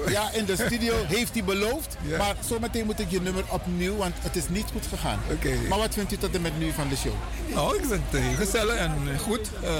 Ja, 0.08 0.32
in 0.32 0.46
de 0.46 0.56
studio 0.56 0.94
heeft 1.08 1.34
hij 1.34 1.44
beloofd. 1.44 1.98
Ja. 2.02 2.18
Maar 2.18 2.36
zometeen 2.48 2.86
moet 2.86 3.00
ik 3.00 3.10
je 3.10 3.22
nummer 3.22 3.44
opnieuw, 3.50 3.96
want 3.96 4.14
het 4.20 4.36
is 4.36 4.50
niet 4.50 4.66
goed 4.72 4.86
gegaan. 4.88 5.20
Oké. 5.32 5.50
Maar 5.70 5.78
wat 5.78 5.94
vindt 5.94 6.12
u 6.12 6.18
tot 6.18 6.36
en 6.36 6.42
met 6.42 6.60
nu 6.60 6.72
van 6.72 6.90
de 6.90 6.96
show? 6.96 7.14
Nou, 7.54 7.78
ik 7.78 7.86
vind 7.86 8.02
het 8.10 8.38
gezellig 8.38 8.76
en 8.76 9.20
goed. 9.20 9.50
Eh, 9.64 9.72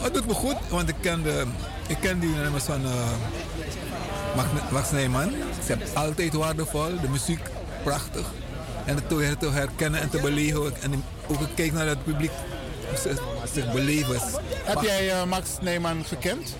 het 0.00 0.14
doet 0.14 0.26
me 0.26 0.34
goed, 0.34 0.56
want 0.68 0.88
ik 0.88 0.94
ken, 1.00 1.22
de, 1.22 1.44
ik 1.86 1.96
ken 2.00 2.20
die 2.20 2.30
nummers 2.30 2.64
van 2.64 2.84
eh 2.84 3.12
Max 4.70 4.90
Nijman. 4.90 5.30
Ze 5.30 5.64
zijn 5.66 5.80
altijd 5.94 6.32
waardevol, 6.32 7.00
de 7.00 7.08
muziek 7.08 7.40
prachtig. 7.82 8.26
En 8.84 8.94
het 8.94 9.08
te 9.38 9.50
herkennen 9.50 10.00
en 10.00 10.10
te 10.10 10.18
beleven. 10.20 10.72
En 10.82 11.04
ook 11.28 11.38
kijk 11.54 11.72
naar 11.72 11.86
het 11.86 12.04
publiek, 12.04 12.30
beleven. 13.72 14.20
Heb 14.64 14.80
jij 14.82 15.10
eh, 15.10 15.24
Max 15.24 15.48
Neyman 15.60 16.04
gekend? 16.08 16.56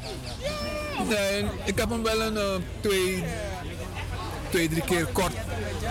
Nee, 1.09 1.45
ik 1.65 1.79
heb 1.79 1.91
hem 1.91 2.03
wel 2.03 2.23
een 2.23 2.37
eh, 2.37 2.45
twee, 2.81 3.25
twee, 4.51 4.69
drie 4.69 4.83
keer 4.83 5.07
kort 5.07 5.33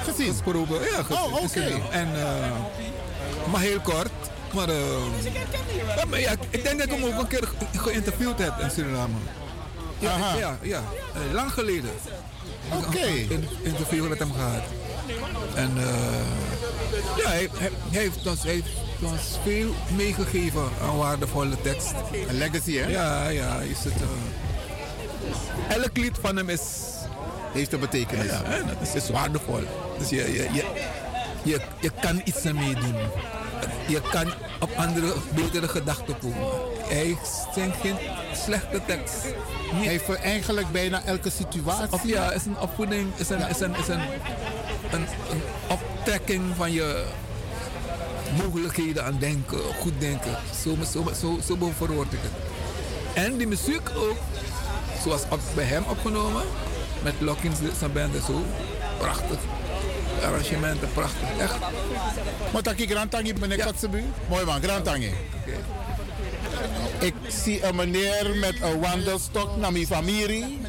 gezien. 0.04 0.32
gesproken. 0.32 0.75
Ja, 0.82 1.04
Oh, 1.10 1.34
oké. 1.34 1.47
gezien. 1.47 1.82
En, 1.91 2.08
eh, 2.15 2.52
maar 3.52 3.62
heel 3.62 3.80
kort. 3.80 4.10
Maar, 4.54 4.71
ja, 4.71 6.06
maar 6.10 6.19
ja, 6.19 6.32
ik 6.49 6.63
denk 6.63 6.80
dat 6.80 6.88
ik 6.88 6.93
hem 6.93 7.04
ook 7.13 7.19
een 7.19 7.28
keer 7.28 7.47
ge- 7.71 7.80
geïnterviewd 7.80 8.39
heb 8.39 8.60
in 8.60 8.71
Suriname. 8.71 9.13
Ja, 9.99 10.12
Aha. 10.12 10.36
ja, 10.38 10.58
ja 10.62 10.84
lang 11.34 11.52
geleden. 11.54 11.89
Oké. 12.86 13.06
Een 13.08 13.47
interview 13.63 14.08
met 14.08 14.19
hem 14.19 14.32
gehad. 14.34 14.62
En 15.56 15.71
eh, 15.78 17.17
ja, 17.17 17.30
hij, 17.30 17.49
hij, 17.58 17.69
hij 17.91 18.02
heeft 18.02 18.28
ons, 18.28 18.43
hij 18.43 18.52
heeft 18.54 18.67
ons 19.03 19.39
veel 19.43 19.73
meegegeven 19.95 20.69
aan 20.81 20.97
waardevolle 20.97 21.62
tekst. 21.62 21.93
Een 22.27 22.38
legacy, 22.38 22.77
hè? 22.77 22.88
Ja, 22.88 23.27
ja. 23.27 23.59
Is 23.59 23.83
het, 23.83 23.93
eh, 23.93 25.75
elk 25.75 25.97
lied 25.97 26.17
van 26.21 26.35
hem 26.35 26.49
is... 26.49 26.62
Heeft 27.51 27.73
een 27.73 27.79
betekenis. 27.79 28.25
Ja, 28.25 28.41
ja, 28.49 28.63
dat 28.63 28.75
is, 28.81 28.95
is 28.95 29.09
waardevol. 29.09 29.63
Dus 29.97 30.09
je, 30.09 30.15
je, 30.15 30.49
je, 30.53 30.63
je, 31.43 31.62
je 31.79 31.91
kan 32.01 32.21
iets 32.23 32.43
ermee 32.43 32.73
doen. 32.75 32.95
Je 33.88 34.01
kan 34.12 34.33
op 34.59 34.69
andere, 34.75 35.13
betere 35.35 35.67
gedachten 35.67 36.17
komen. 36.19 36.47
Hij 36.88 37.17
zingt 37.53 37.77
geen 37.81 37.95
slechte 38.33 38.81
tekst. 38.85 39.15
Hij 39.73 39.88
heeft 39.88 40.15
eigenlijk 40.15 40.71
bijna 40.71 41.01
elke 41.05 41.29
situatie. 41.29 41.91
Of 41.91 42.07
ja, 42.07 42.31
is 42.31 42.45
een 42.45 42.59
opvoeding, 42.59 43.12
is 43.15 43.29
een, 43.29 43.49
is 43.49 43.59
een, 43.59 43.75
is 43.75 43.88
een, 43.88 44.01
een, 44.91 45.07
een 45.31 45.41
optrekking 45.67 46.43
van 46.55 46.71
je 46.71 47.05
mogelijkheden 48.38 49.06
aan 49.06 49.18
denken, 49.20 49.60
goed 49.80 49.94
denken. 50.00 50.38
Zo, 50.63 50.78
zo, 50.92 51.12
zo, 51.20 51.39
zo 51.46 51.72
verwoord 51.78 52.13
ik 52.13 52.20
het. 52.22 52.32
En 53.13 53.38
die 53.38 53.48
muziek 53.48 53.89
ook, 53.96 54.18
zoals 55.04 55.22
op, 55.30 55.39
bij 55.56 55.63
hem 55.63 55.84
opgenomen, 55.89 56.44
met 57.04 57.13
Lockins 57.20 57.58
zijn 57.80 57.94
band 57.94 58.15
en 58.15 58.22
zo. 58.22 58.44
Prachtig. 58.98 59.38
Arrangementen, 60.24 60.92
prachtig. 60.94 61.28
Echt. 61.39 61.56
Maar 62.54 62.62
taki 62.62 62.88
Grand 62.88 63.12
Tangi, 63.12 63.34
meneer 63.34 63.65
Kotzebu? 63.65 64.04
Mooi 64.30 64.46
man, 64.46 64.62
Grand 64.62 64.86
Tangi. 64.86 65.13
Ik 67.00 67.13
zie 67.28 67.65
een 67.65 67.76
meneer 67.76 68.36
met 68.36 68.62
een 68.62 68.80
wandelstok 68.80 69.58
naar 69.58 69.72
mijn 69.72 69.88
familie. 69.88 70.60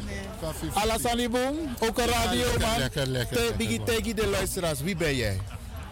Alassani 0.73 1.29
Boom, 1.29 1.57
ook 1.79 1.97
een 1.97 2.05
radio 2.05 2.41
lekker, 2.41 2.59
man. 2.59 2.77
lekker, 2.77 3.07
lekker, 3.07 3.55
Biggie 3.57 4.13
de 4.13 4.27
luisteraars, 4.27 4.81
wie 4.81 4.95
ben 4.95 5.15
jij? 5.15 5.41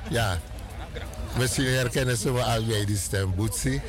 Ja. 0.09 0.39
Misschien 1.37 1.65
herkennen 1.65 2.17
ze 2.17 2.31
me 2.31 2.41
al 2.41 2.65
bij 2.65 2.85
die 2.85 2.97
stem, 2.97 3.35
Boetsie. 3.35 3.81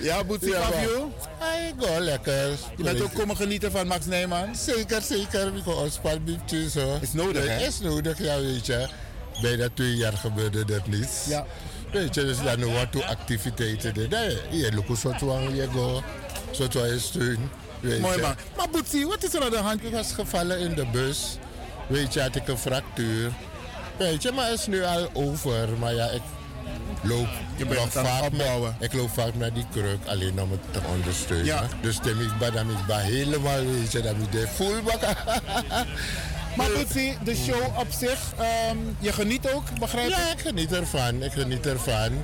ja, 0.00 0.24
Boetsie, 0.24 0.50
Ja? 0.50 1.08
Hey, 1.38 1.74
go 1.78 2.00
lekker. 2.00 2.50
Je 2.76 2.82
bent 2.82 3.00
ook 3.02 3.14
komen 3.14 3.36
genieten 3.36 3.70
van 3.70 3.86
Max 3.86 4.06
Nijman? 4.06 4.54
Zeker, 4.54 5.02
zeker. 5.02 5.56
Ik 5.56 5.66
ontspannen 5.66 6.40
zo. 6.70 6.98
Is 7.00 7.12
nodig, 7.12 7.46
hè? 7.46 7.66
Is 7.66 7.80
nodig, 7.80 8.18
ja, 8.18 8.40
weet 8.40 8.66
je. 8.66 8.88
Bijna 9.42 9.68
twee 9.74 9.96
jaar 9.96 10.12
gebeurde 10.12 10.64
dat 10.64 10.86
niets. 10.86 11.24
Ja. 11.28 11.46
Weet 11.92 12.14
je, 12.14 12.24
dus 12.24 12.42
dan 12.42 12.72
wat 12.72 12.92
toe 12.92 13.04
activiteiten. 13.04 13.94
Je 14.50 14.72
loopt 14.74 14.98
zo 14.98 15.12
toe 15.12 15.54
je 15.54 15.68
go. 15.72 16.02
Zo 16.50 16.68
toe 16.68 16.86
je 16.86 16.98
steun. 16.98 17.50
Mooi 17.80 18.20
man. 18.20 18.34
Maar 18.56 18.70
Boetsie, 18.70 19.06
wat 19.06 19.24
is 19.24 19.34
er 19.34 19.42
aan 19.42 19.50
de 19.50 19.56
hand? 19.56 19.84
Ik 19.84 19.92
was 19.92 20.12
gevallen 20.12 20.58
in 20.58 20.74
de 20.74 20.86
bus. 20.92 21.38
Weet 21.88 22.14
je, 22.14 22.20
had 22.20 22.36
ik 22.36 22.48
een 22.48 22.58
fractuur. 22.58 23.32
Weet 23.98 24.22
je, 24.22 24.32
maar 24.32 24.50
het 24.50 24.58
is 24.58 24.66
nu 24.66 24.84
al 24.84 25.08
over. 25.12 25.68
Maar 25.78 25.94
ja, 25.94 26.06
ik 26.06 26.22
loop 27.02 27.28
Je 27.56 27.66
bent 27.66 27.92
vaak. 27.92 28.32
Met, 28.32 28.46
ik 28.78 28.92
loop 28.92 29.10
vaak 29.10 29.34
met 29.34 29.54
die 29.54 29.66
kruk 29.70 29.98
alleen 30.06 30.40
om 30.40 30.50
het 30.50 30.60
te 30.70 30.80
ondersteunen. 30.94 31.46
Ja. 31.46 31.62
Dus 31.80 32.00
dan 32.00 32.20
ik 32.20 32.38
ba, 32.38 32.50
dan 32.50 32.70
ik 32.70 32.86
ba 32.86 32.98
helemaal, 32.98 33.64
weet 33.64 33.92
je, 33.92 34.00
dan 34.00 34.14
ik 34.22 34.32
de 34.32 34.46
full. 34.54 34.82
Maar 36.56 36.70
Boetsie, 36.74 37.18
de 37.24 37.36
show 37.36 37.78
op 37.78 37.86
zich, 37.98 38.18
ehm, 38.38 38.76
je 38.98 39.12
geniet 39.12 39.48
ook, 39.52 39.78
begrijp 39.80 40.08
Ja, 40.08 40.16
ik? 40.16 40.32
ik 40.32 40.40
geniet 40.40 40.72
ervan. 40.72 41.22
Ik 41.22 41.32
geniet 41.32 41.66
ervan. 41.66 42.22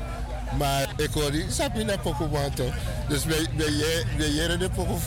Maar 0.59 0.87
ik 0.97 1.11
hoor 1.13 1.31
die, 1.31 1.45
snap 1.49 1.77
je 1.77 1.85
naar 1.85 1.99
Pokémon 1.99 2.55
toch? 2.55 2.75
Dus 3.09 3.25
bij 3.25 3.47
bij 3.57 3.73
bij 4.17 4.31
je 4.33 4.57
de 4.59 4.71
Pokémon 4.71 4.99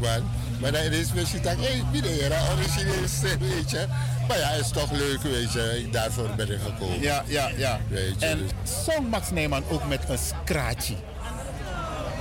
man. 0.00 0.30
Maar 0.60 0.72
dan 0.72 0.82
is 0.82 1.12
misschien 1.12 1.42
dat, 1.42 1.54
hé, 1.56 1.82
wie 1.92 2.02
de 2.02 2.08
heren, 2.08 2.38
origineel 2.52 3.48
weet 3.54 3.70
je. 3.70 3.86
Maar 4.28 4.38
ja, 4.38 4.48
het 4.48 4.60
is 4.64 4.70
toch 4.70 4.90
leuk, 4.90 5.22
weet 5.22 5.52
je. 5.52 5.88
Daarvoor 5.90 6.28
ben 6.36 6.50
ik 6.52 6.58
gekomen. 6.64 7.00
Ja, 7.00 7.22
ja, 7.26 7.50
ja. 7.56 7.80
Weet 7.88 8.14
je, 8.20 8.26
En 8.26 8.38
dus- 8.38 8.84
zong 8.84 9.10
Max 9.10 9.30
Nijman 9.30 9.62
ook 9.70 9.88
met 9.88 10.00
een 10.08 10.18
scratchie? 10.18 10.96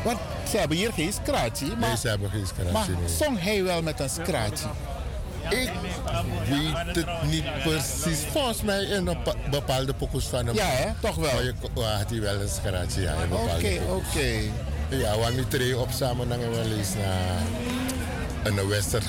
Want 0.03 0.17
ze 0.49 0.57
hebben 0.57 0.77
hier 0.77 0.93
geen 0.93 1.13
scratchie. 1.13 1.67
Maar, 1.67 1.87
Nee, 1.89 1.97
ze 1.97 2.07
hebben 2.07 2.29
geen 2.29 2.45
scratchie, 2.47 2.71
Maar 2.73 2.87
nee. 2.89 3.09
zong 3.17 3.41
hij 3.43 3.63
wel 3.63 3.81
met 3.81 3.99
een 3.99 4.09
scratchie? 4.09 4.67
Ik 5.49 5.71
weet 6.49 6.95
het 6.95 7.05
niet 7.29 7.43
precies. 7.63 8.19
Volgens 8.31 8.61
mij 8.61 8.83
in 8.83 9.07
een 9.07 9.21
pa- 9.21 9.33
bepaalde 9.49 9.93
pokus 9.93 10.25
van 10.25 10.45
hem. 10.45 10.55
Ja, 10.55 10.65
hè? 10.65 10.85
Toch 11.01 11.15
wel? 11.15 11.33
Maar 11.33 11.43
je, 11.43 11.53
ja, 11.75 11.97
had 11.97 12.09
hij 12.09 12.21
wel 12.21 12.41
een 12.41 12.49
scratchje, 12.49 13.01
ja, 13.01 13.13
Oké, 13.31 13.79
oké. 13.89 14.29
Ja, 14.89 15.17
want 15.17 15.35
we 15.35 15.47
treden 15.47 15.79
op 15.79 15.89
samen 15.91 16.29
dan 16.29 16.39
wel 16.39 16.71
eens 16.77 16.93
naar 16.93 17.41
een 18.43 18.67
Western 18.67 19.03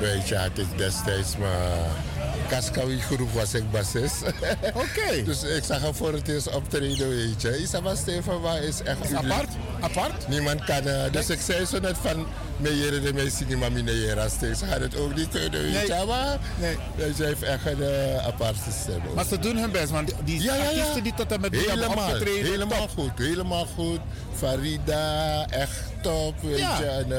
gasfabriek. 0.00 0.14
Weet 0.18 0.28
je, 0.28 0.36
had 0.36 0.58
ik 0.58 0.78
destijds 0.78 1.36
mijn 1.36 1.90
Kaskawi 2.48 2.98
groep 3.00 3.32
was 3.32 3.54
ik 3.54 3.70
bassist. 3.70 4.22
Oké. 4.74 5.22
dus 5.24 5.42
ik 5.42 5.64
zag 5.64 5.80
hem 5.80 5.94
voor 5.94 6.12
het 6.12 6.28
eerst 6.28 6.54
optreden, 6.54 7.08
weet 7.08 7.42
je. 7.42 7.58
Isabel 7.62 7.92
is 7.92 8.82
echt 8.82 9.04
Is 9.04 9.10
uniek. 9.10 9.30
apart? 9.32 9.48
Apart? 9.80 10.28
Niemand 10.28 10.64
kan... 10.64 10.86
eh, 10.86 11.12
dus 11.12 11.30
ik 11.30 11.40
zei 11.40 11.64
zo 11.66 11.78
net 11.80 11.96
van... 12.02 12.26
Meijeren 12.56 13.02
de 13.02 13.12
mensen 13.12 13.46
die 13.46 13.56
maar 13.56 13.72
meneer 13.72 14.24
steeds. 14.36 14.58
Ze 14.58 14.66
gaan 14.66 14.80
het 14.82 14.96
ook 14.96 15.14
niet 15.14 15.28
kunnen, 15.28 15.62
weet 15.62 15.86
je. 15.86 15.94
Nee. 15.94 16.06
Maar 16.06 16.38
Nee. 16.58 16.76
hij 16.96 17.26
heeft 17.26 17.42
echt 17.42 17.66
een 17.66 17.82
eh, 17.82 18.26
aparte 18.26 18.70
stem. 18.82 19.00
Maar 19.14 19.24
ze 19.24 19.38
doen 19.38 19.56
hun 19.56 19.70
best, 19.70 19.90
want 19.90 20.12
die 20.24 20.42
Ja, 20.42 20.54
ja, 20.54 21.00
die 21.02 21.14
tot 21.14 21.32
en 21.32 21.40
met 21.40 21.50
nu 21.50 21.58
hebben 21.58 21.78
Helemaal, 21.78 22.08
opgetreden. 22.10 22.50
helemaal 22.50 22.78
top. 22.86 22.90
goed, 22.90 23.10
helemaal 23.16 23.66
goed. 23.76 24.00
Farida, 24.34 25.46
echt 25.50 25.80
top, 26.02 26.34
weet 26.42 26.58
je. 26.58 26.84
En 26.84 27.06
uh, 27.08 27.18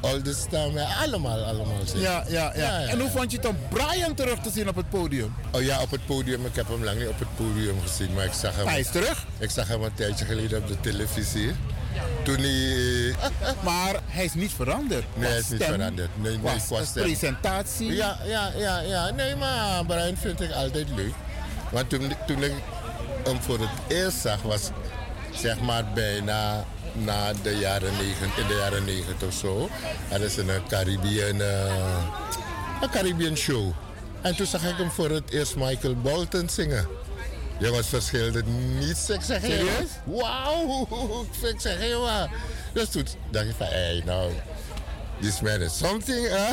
Oldestam, 0.00 0.72
ja, 0.74 0.86
allemaal, 1.04 1.44
allemaal. 1.44 1.76
zeg. 1.84 2.00
Ja, 2.00 2.24
ja, 2.28 2.52
ja, 2.56 2.80
En 2.80 3.00
hoe 3.00 3.10
vond 3.10 3.30
je 3.30 3.36
het 3.36 3.46
om 3.46 3.56
Brian 3.68 4.14
terug 4.14 4.38
te 4.38 4.50
zien 4.50 4.68
op 4.68 4.76
het 4.76 4.90
podium? 4.90 5.34
Oh 5.52 5.62
ja, 5.62 5.80
op 5.80 5.90
het 5.90 6.06
podium. 6.06 6.46
Ik 6.46 6.54
heb 6.54 6.68
hem 6.68 6.84
lang 6.84 6.98
niet 6.98 7.08
op 7.08 7.18
het 7.18 7.28
podium 7.36 7.80
gezien, 7.80 8.14
maar 8.14 8.24
ik 8.24 8.32
zag 8.32 8.56
hem... 8.56 8.66
Hij 8.66 8.80
is 8.80 8.90
terug? 8.90 9.26
Ik 9.38 9.50
zag 9.50 9.68
hem 9.68 9.82
een 9.82 9.94
tijdje 9.94 10.24
geleden 10.24 10.62
op 10.62 10.68
de 10.68 10.80
televisie. 10.80 11.52
Toen 12.24 12.38
hij... 12.38 13.14
Maar 13.64 13.94
hij 14.06 14.24
is 14.24 14.34
niet 14.34 14.52
veranderd. 14.52 15.04
Nee, 15.14 15.30
hij 15.30 15.38
is 15.38 15.48
niet 15.48 15.64
veranderd. 15.64 16.10
Nee, 16.14 16.38
nee, 16.38 16.56
qua 16.66 16.82
presentatie. 16.94 17.92
Ja, 17.94 18.18
ja, 18.24 18.52
ja, 18.56 18.80
ja. 18.80 19.10
Nee, 19.10 19.36
maar 19.36 19.84
Brian 19.86 20.16
vind 20.16 20.40
ik 20.40 20.52
altijd 20.52 20.86
leuk. 20.94 21.14
Want 21.70 21.88
toen, 21.88 22.12
toen 22.26 22.42
ik 22.42 22.52
hem 23.24 23.40
voor 23.40 23.58
het 23.58 23.68
eerst 23.88 24.18
zag, 24.18 24.42
was 24.42 24.70
zeg 25.34 25.60
maar 25.60 25.84
bijna 25.94 26.64
na 26.92 27.32
de 27.42 27.56
jaren 27.58 27.92
negentig, 27.92 28.38
in 28.38 28.46
de 28.46 28.54
jaren 28.54 28.84
negentig 28.84 29.28
of 29.28 29.34
zo. 29.34 29.68
Hadden 30.08 30.30
ze 30.30 30.40
een 30.40 30.66
Caribbean, 30.68 31.40
eh, 31.40 32.04
een 32.82 32.90
Caribbean 32.90 33.36
show. 33.36 33.72
En 34.20 34.36
toen 34.36 34.46
zag 34.46 34.62
ik 34.64 34.76
hem 34.76 34.90
voor 34.90 35.10
het 35.10 35.30
eerst 35.30 35.56
Michael 35.56 35.94
Bolton 35.94 36.48
zingen. 36.48 36.86
Jongens, 37.58 37.86
verschilde 37.88 38.42
niets. 38.78 39.10
Ik 39.10 39.20
zeg, 39.22 39.40
Serieus? 39.40 39.66
hey, 39.66 39.86
wauw. 40.04 40.86
Ik 41.52 41.60
zeg, 41.60 41.78
hé, 41.78 41.98
maar. 41.98 42.30
Dus 42.72 42.88
toen 42.88 43.06
dacht 43.30 43.46
ik 43.46 43.54
van, 43.56 43.66
hé, 43.66 43.72
hey, 43.72 44.02
nou, 44.04 44.32
this 45.20 45.40
man 45.40 45.60
is 45.60 45.78
something. 45.78 46.28
hè? 46.28 46.48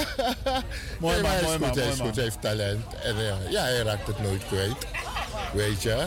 Mooi 1.00 1.14
Nee, 1.14 1.22
man, 1.22 1.32
hij 1.32 1.40
is 1.40 1.46
mooi 1.46 1.58
goed, 1.58 1.60
man, 1.60 1.70
hij 1.70 1.84
mooi 1.84 1.90
is 1.92 1.98
man. 1.98 2.08
goed, 2.08 2.16
hij 2.16 2.24
heeft 2.24 2.42
talent. 2.42 2.86
En 3.04 3.16
eh, 3.18 3.52
ja, 3.52 3.62
hij 3.62 3.82
raakt 3.82 4.08
het 4.08 4.22
nooit 4.22 4.48
kwijt. 4.48 4.86
Weet 5.54 5.82
je. 5.82 6.06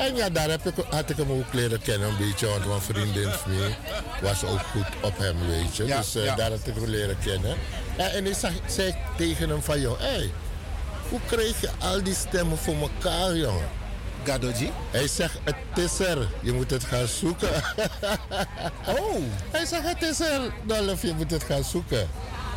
En 0.00 0.16
ja, 0.16 0.30
daar 0.30 0.50
heb 0.50 0.66
ik, 0.66 0.74
had 0.90 1.10
ik 1.10 1.16
hem 1.16 1.30
ook 1.30 1.52
leren 1.52 1.82
kennen 1.82 2.08
een 2.08 2.16
beetje. 2.16 2.46
Want 2.46 2.64
een 2.64 2.80
vriendin 2.80 3.28
van 3.30 3.56
mij 3.56 3.76
was 4.22 4.44
ook 4.44 4.60
goed 4.60 4.86
op 5.00 5.18
hem, 5.18 5.46
weet 5.46 5.76
je. 5.76 5.84
Ja, 5.86 5.98
dus 5.98 6.14
eh, 6.14 6.24
ja. 6.24 6.34
daar 6.34 6.50
had 6.50 6.66
ik 6.66 6.74
hem 6.74 6.84
leren 6.84 7.18
kennen. 7.24 7.56
Ja, 7.98 8.08
en 8.08 8.26
ik 8.26 8.34
zag, 8.34 8.52
zei 8.66 8.94
tegen 9.16 9.48
hem 9.48 9.62
van, 9.62 9.80
joh, 9.80 10.00
hey, 10.00 10.30
hoe 11.08 11.20
kreeg 11.26 11.60
je 11.60 11.68
al 11.78 12.02
die 12.02 12.14
stemmen 12.14 12.58
voor 12.58 12.74
elkaar, 12.74 13.36
jongen? 13.36 13.68
Gadoji? 14.24 14.72
Hij 14.90 15.08
zegt, 15.08 15.38
het 15.44 15.78
is 15.78 15.98
er. 15.98 16.28
Je 16.40 16.52
moet 16.52 16.70
het 16.70 16.84
gaan 16.84 17.06
zoeken. 17.06 17.48
oh. 18.98 19.22
Hij 19.50 19.66
zegt, 19.66 19.84
het 19.84 20.02
is 20.02 20.20
er. 20.20 20.52
Dolph, 20.64 21.02
je 21.02 21.12
moet 21.16 21.30
het 21.30 21.44
gaan 21.44 21.64
zoeken. 21.64 22.08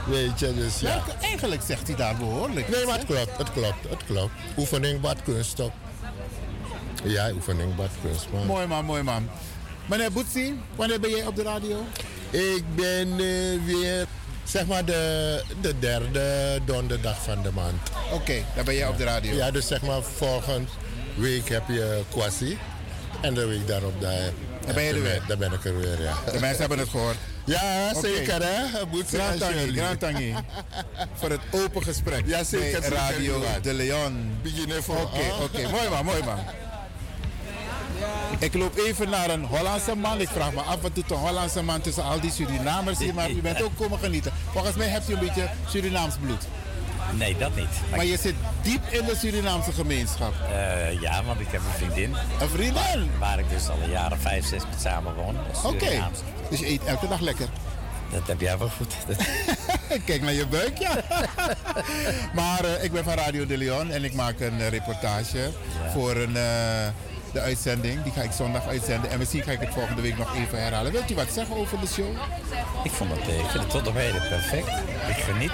Weet 0.05 0.39
je, 0.39 0.53
dus 0.53 0.79
ja. 0.79 1.03
Eigenlijk 1.21 1.61
zegt 1.65 1.87
hij 1.87 1.95
daar 1.95 2.15
behoorlijk. 2.15 2.69
Nee, 2.69 2.85
maar 2.85 2.97
het 2.97 3.05
klopt, 3.05 3.37
het 3.37 3.51
klopt, 3.51 3.89
het 3.89 4.05
klopt. 4.05 4.31
Oefening 4.57 5.01
bad 5.01 5.21
kunst 5.23 5.55
toch? 5.55 5.71
Ja, 7.04 7.32
oefening 7.34 7.76
bad 7.76 7.89
kunst, 8.01 8.28
man. 8.32 8.45
Mooi 8.45 8.68
man, 8.68 8.86
mooi 8.86 9.04
man. 9.04 9.30
Meneer 9.86 10.12
Boetsi, 10.12 10.60
wanneer 10.76 10.99
ben 10.99 11.10
jij 11.10 11.26
op 11.26 11.36
de 11.36 11.43
radio? 11.43 11.86
Ik 12.30 12.64
ben 12.76 13.12
eh, 13.12 13.66
weer, 13.66 14.06
zeg 14.43 14.66
maar, 14.66 14.86
de, 14.86 15.43
de 15.62 15.80
derde 15.80 16.60
donderdag 16.66 17.24
van 17.24 17.41
de 17.41 17.51
maand. 17.51 17.89
Oké, 18.14 18.34
dan 18.56 18.66
ben 18.66 18.76
jij 18.76 18.88
op 18.88 18.97
de 18.97 19.04
radio. 19.04 19.34
Ja, 19.34 19.51
dus 19.51 19.68
zeg 19.68 19.82
maar, 19.82 20.01
volgende 20.01 20.68
week 21.16 21.49
heb 21.49 21.64
je 21.68 22.01
Kwasi. 22.12 22.58
En 23.22 23.34
de 23.34 23.45
week 23.45 23.68
daarop, 23.68 24.01
daar, 24.01 24.20
Dan 24.66 24.74
ben 24.74 24.84
je 24.84 24.93
er 24.93 25.01
weer. 25.01 25.22
daar 25.28 25.38
ben 25.38 25.51
ik 25.54 25.66
er 25.66 25.78
weer, 25.78 26.01
ja. 26.01 26.32
De 26.32 26.39
mensen 26.39 26.60
hebben 26.60 26.80
het 26.80 26.89
gehoord. 26.89 27.18
Ja, 27.45 27.93
zeker 28.01 28.41
hè. 28.43 28.86
Boetsi 28.86 29.18
Grand 29.76 29.99
Tangi. 29.99 30.36
Voor 31.14 31.30
het 31.30 31.41
open 31.51 31.84
gesprek. 31.84 32.24
Ja, 32.26 32.43
zeker, 32.43 32.80
bij 32.80 32.89
Radio. 32.89 33.43
De 33.62 33.74
Leon. 33.74 34.38
Oké, 34.88 35.43
oké. 35.43 35.70
Mooi 35.70 35.89
man, 35.89 36.06
mooi 36.06 36.24
man. 36.24 36.39
Ik 38.39 38.54
loop 38.54 38.78
even 38.78 39.10
naar 39.10 39.30
een 39.30 39.45
Hollandse 39.45 39.95
man. 39.95 40.22
Ik 40.22 40.30
vraag 40.30 40.54
me 40.54 40.62
af, 40.62 40.82
wat 40.82 40.95
doet 40.95 41.12
een 41.12 41.18
Hollandse 41.18 41.64
man 41.64 41.82
tussen 41.82 42.04
al 42.04 42.20
die 42.20 42.32
Surinamers 42.32 42.99
hier? 42.99 43.14
Maar 43.14 43.30
u 43.30 43.41
bent 43.41 43.62
ook 43.62 43.78
komen 43.78 43.99
genieten. 43.99 44.32
Volgens 44.51 44.76
mij 44.76 44.88
hebt 44.88 45.10
u 45.10 45.14
een 45.14 45.20
beetje 45.20 45.49
Surinaams 45.68 46.16
bloed. 46.22 46.47
Nee, 47.18 47.38
dat 47.38 47.56
niet. 47.56 47.68
Maar 47.95 48.06
je 48.06 48.18
zit 48.18 48.36
diep 48.62 48.82
in 48.89 49.06
de 49.06 49.16
Surinaamse 49.16 49.72
gemeenschap. 49.72 50.34
Eh, 50.51 51.01
ja, 51.01 51.24
want 51.24 51.39
ik 51.39 51.47
heb 51.51 51.62
een 51.62 51.86
vriendin. 51.86 52.16
Een 52.39 52.49
vriendin? 52.49 53.10
Waar, 53.20 53.39
ik 53.39 53.49
dus 53.49 53.70
al 53.70 53.78
een 53.84 53.89
jaar 53.89 54.12
of 54.12 54.20
vijf, 54.20 54.45
zes 54.45 54.64
met 54.70 54.82
samen 54.82 55.16
woon. 55.16 55.36
Oké, 55.64 56.10
dus 56.49 56.60
je 56.60 56.70
eet 56.70 56.84
elke 56.84 57.08
dag 57.08 57.20
lekker. 57.20 57.47
Dat 58.12 58.28
heb 58.28 58.41
jij 58.41 58.58
wel 58.58 58.70
goed. 58.70 58.95
Kijk 60.06 60.22
naar 60.22 60.34
je 60.34 60.47
buik, 60.47 60.78
ja. 60.78 61.04
maar 62.39 62.66
eh, 62.66 62.84
ik 62.84 62.91
ben 62.91 63.04
van 63.04 63.14
Radio 63.14 63.45
de 63.45 63.58
Leon 63.58 63.91
en 63.91 64.04
ik 64.04 64.14
maak 64.14 64.39
een 64.39 64.62
eh, 64.62 64.68
reportage 64.68 65.49
voor 65.93 66.16
een, 66.16 66.38
de 67.34 67.39
uitzending. 67.39 68.03
Die 68.03 68.11
ga 68.11 68.21
ik 68.21 68.31
zondag 68.31 68.67
uitzenden 68.67 69.09
en 69.11 69.17
misschien 69.17 69.43
ga 69.43 69.51
ik 69.51 69.59
het 69.59 69.73
volgende 69.73 70.01
week 70.01 70.17
nog 70.17 70.36
even 70.36 70.61
herhalen. 70.61 70.91
Wilt 70.91 71.11
u 71.11 71.15
wat 71.15 71.31
zeggen 71.31 71.55
over 71.55 71.79
de 71.79 71.88
show? 71.88 72.15
ik, 72.84 72.91
vond 72.91 73.11
het, 73.11 73.19
eh, 73.19 73.39
ik 73.39 73.45
vind 73.45 73.63
het 73.63 73.71
tot 73.71 73.88
op 73.88 73.95
heden 73.95 74.21
perfect. 74.29 74.67
Ik 75.07 75.23
geniet. 75.23 75.51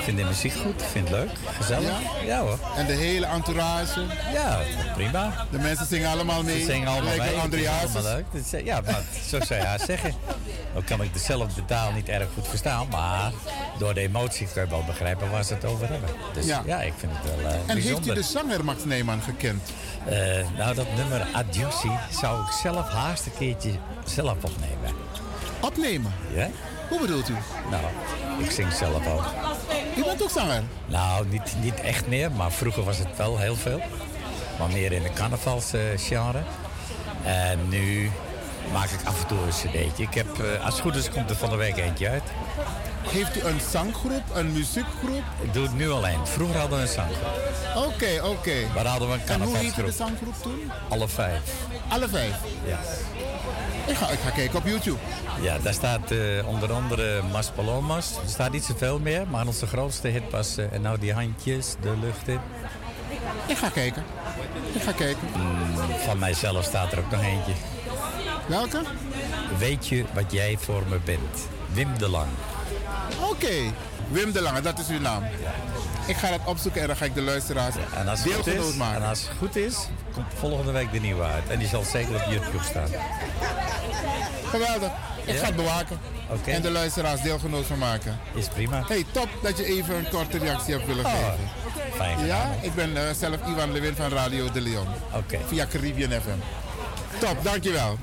Ik 0.00 0.06
vind 0.06 0.18
de 0.18 0.24
muziek 0.24 0.52
goed. 0.52 0.80
Ik 0.80 0.86
vind 0.88 1.08
het 1.08 1.16
leuk. 1.18 1.30
Gezellig. 1.60 1.92
Ja, 2.24 2.40
hoor. 2.40 2.58
En 2.76 2.86
de 2.86 2.92
hele 2.92 3.26
entourage? 3.26 4.00
Ja, 4.32 4.58
prima. 4.94 5.46
De 5.50 5.58
mensen 5.58 5.86
zingen 5.86 6.10
allemaal 6.10 6.42
mee? 6.42 6.58
Ze 6.58 6.64
zingen 6.64 6.88
allemaal 6.88 7.16
mee. 7.16 7.36
Andreas. 7.36 7.82
allemaal 7.94 8.02
leuk. 8.12 8.24
Is, 8.32 8.52
eh, 8.52 8.64
Ja, 8.64 8.80
maar 8.80 9.02
zo 9.28 9.40
zou 9.40 9.60
je 9.60 9.66
haar 9.66 9.80
zeggen. 9.80 10.14
Ook 10.76 10.86
kan 10.86 11.02
ik 11.02 11.12
dezelfde 11.12 11.64
taal 11.64 11.92
niet 11.92 12.08
erg 12.08 12.28
goed 12.34 12.48
verstaan, 12.48 12.86
maar 12.90 13.32
door 13.78 13.94
de 13.94 14.00
emotie 14.00 14.48
kun 14.52 14.62
je 14.62 14.68
wel 14.68 14.84
begrijpen 14.84 15.30
waar 15.30 15.44
ze 15.44 15.54
het 15.54 15.64
over 15.64 15.88
hebben. 15.88 16.10
Dus 16.34 16.46
Ja. 16.46 16.62
ja, 16.66 16.80
ik 16.82 16.92
vind 16.96 17.12
het 17.14 17.30
wel 17.42 17.50
eh, 17.50 17.58
En 17.66 17.76
heeft 17.76 18.06
u 18.06 18.14
de 18.14 18.22
zanger 18.22 18.64
Max 18.64 18.84
Neyman 18.84 19.20
gekend? 19.22 19.70
Eh, 20.08 20.16
nou, 20.58 20.74
dat 20.74 20.86
nummer 20.96 21.26
Adjusi 21.32 21.90
zou 22.20 22.42
ik 22.42 22.50
zelf 22.62 22.88
haast 22.88 23.26
een 23.26 23.32
keertje 23.38 23.70
zelf 24.04 24.36
opnemen. 24.44 24.94
Opnemen? 25.60 26.12
Ja? 26.34 26.48
Hoe 26.90 27.00
bedoelt 27.00 27.28
u? 27.28 27.34
Nou, 27.70 27.82
ik 28.38 28.50
zing 28.50 28.72
zelf 28.72 29.06
ook. 29.06 29.24
U 29.96 30.04
bent 30.04 30.22
ook 30.22 30.30
zanger? 30.30 30.62
Nou, 30.86 31.26
niet, 31.26 31.54
niet 31.62 31.80
echt 31.80 32.06
meer, 32.06 32.32
maar 32.32 32.52
vroeger 32.52 32.82
was 32.84 32.98
het 32.98 33.16
wel 33.16 33.38
heel 33.38 33.56
veel. 33.56 33.80
Maar 34.58 34.68
meer 34.68 34.92
in 34.92 35.02
de 35.02 35.12
carnavalsgenre. 35.12 36.42
en 37.24 37.68
nu 37.68 38.10
maak 38.72 38.90
ik 38.90 39.00
af 39.04 39.20
en 39.20 39.26
toe 39.26 39.38
een 39.38 39.48
cd'tje. 39.48 40.02
Ik 40.02 40.14
heb, 40.14 40.38
eh, 40.38 40.64
als 40.64 40.74
het 40.74 40.82
goed 40.82 40.94
is, 40.96 41.10
komt 41.10 41.30
er 41.30 41.36
van 41.36 41.50
de 41.50 41.56
week 41.56 41.76
eentje 41.76 42.08
uit. 42.08 42.22
Heeft 43.02 43.36
u 43.36 43.40
een 43.40 43.60
zanggroep, 43.70 44.22
een 44.34 44.52
muziekgroep? 44.52 45.22
Ik 45.40 45.52
doe 45.52 45.62
het 45.62 45.74
nu 45.74 45.90
alleen. 45.90 46.26
Vroeger 46.26 46.58
hadden 46.58 46.78
we 46.78 46.84
een 46.84 46.90
zanggroep. 46.90 47.38
Oké, 47.76 48.22
oké. 48.24 48.54
Maar 48.74 48.86
hadden 48.86 49.08
we 49.08 49.14
een 49.14 49.28
En 49.28 49.42
hoe 49.42 49.56
heette 49.56 49.82
de 49.84 49.92
zanggroep 49.92 50.34
toen? 50.42 50.70
Alle 50.88 51.08
vijf. 51.08 51.40
Alle 51.88 52.08
vijf? 52.08 52.34
Ja. 52.66 52.78
Ik 53.90 53.96
ga, 53.96 54.08
ik 54.08 54.18
ga 54.18 54.30
kijken 54.30 54.58
op 54.58 54.66
YouTube. 54.66 54.98
Ja, 55.42 55.58
daar 55.58 55.72
staat 55.72 56.10
eh, 56.10 56.18
onder 56.48 56.72
andere 56.72 57.22
Mas 57.32 57.50
Palomas. 57.50 58.10
Er 58.22 58.28
staat 58.28 58.52
niet 58.52 58.64
zoveel 58.64 58.98
meer, 58.98 59.26
maar 59.30 59.46
onze 59.46 59.66
grootste 59.66 60.08
hit 60.08 60.22
was... 60.30 60.56
eh, 60.56 60.72
en 60.72 60.82
nou 60.82 60.98
die 60.98 61.12
handjes 61.12 61.74
de 61.80 61.96
lucht 62.00 62.28
in. 62.28 62.40
Ik 63.46 63.56
ga 63.56 63.68
kijken. 63.68 64.04
Ik 64.72 64.82
ga 64.82 64.92
kijken. 64.92 65.28
Mm, 65.36 65.74
van 66.06 66.18
mijzelf 66.18 66.64
staat 66.64 66.92
er 66.92 66.98
ook 66.98 67.10
nog 67.10 67.22
eentje. 67.22 67.52
Welke? 68.46 68.80
Weet 69.58 69.86
je 69.88 70.04
wat 70.14 70.32
jij 70.32 70.56
voor 70.60 70.82
me 70.88 70.98
bent? 71.04 71.48
Wim 71.72 71.98
de 71.98 72.08
Lang. 72.08 72.28
Oké. 73.30 73.54
Wim 74.08 74.32
de 74.32 74.40
Lange, 74.40 74.60
dat 74.60 74.78
is 74.78 74.88
uw 74.88 75.00
naam. 75.00 75.22
Ik 76.06 76.16
ga 76.16 76.30
dat 76.30 76.40
opzoeken 76.44 76.80
en 76.80 76.86
dan 76.86 76.96
ga 76.96 77.04
ik 77.04 77.14
de 77.14 77.22
luisteraars 77.22 77.74
En 77.96 78.08
als 78.08 78.22
deelgenoot 78.22 78.74
maken. 78.76 79.02
en 79.02 79.08
als 79.08 79.20
het 79.20 79.30
goed 79.38 79.56
is, 79.56 79.76
komt 80.12 80.26
volgende 80.38 80.72
week 80.72 80.92
de 80.92 81.00
nieuwe 81.00 81.22
uit. 81.22 81.48
En 81.48 81.58
die 81.58 81.68
zal 81.68 81.82
zeker 81.82 82.14
op 82.14 82.22
YouTube 82.30 82.64
staan. 82.64 82.88
Geweldig. 84.50 84.90
Ik 85.24 85.34
Ja? 85.34 85.40
ga 85.40 85.46
het 85.46 85.56
bewaken. 85.56 85.98
En 86.44 86.62
de 86.62 86.70
luisteraars 86.70 87.20
deelgenoot 87.22 87.66
van 87.66 87.78
maken. 87.78 88.18
Is 88.34 88.48
prima. 88.48 88.82
Hey, 88.86 89.04
top 89.12 89.28
dat 89.42 89.56
je 89.58 89.64
even 89.64 89.94
een 89.96 90.08
korte 90.08 90.38
reactie 90.38 90.74
hebt 90.74 90.86
willen 90.86 91.04
Oh, 91.04 91.12
geven. 91.12 91.48
Fijn 91.94 92.18
gedaan. 92.18 92.26
Ja, 92.26 92.50
ik 92.60 92.74
ben 92.74 92.96
eh, 92.96 93.14
zelf 93.14 93.36
Ivan 93.46 93.72
Lewin 93.72 93.94
van 93.96 94.08
Radio 94.10 94.50
de 94.50 94.60
Leon. 94.60 94.86
Oké. 95.14 95.38
Via 95.46 95.66
Caribbean 95.66 96.10
FM. 96.10 96.38
Top, 97.18 97.44
dankjewel. 97.44 97.98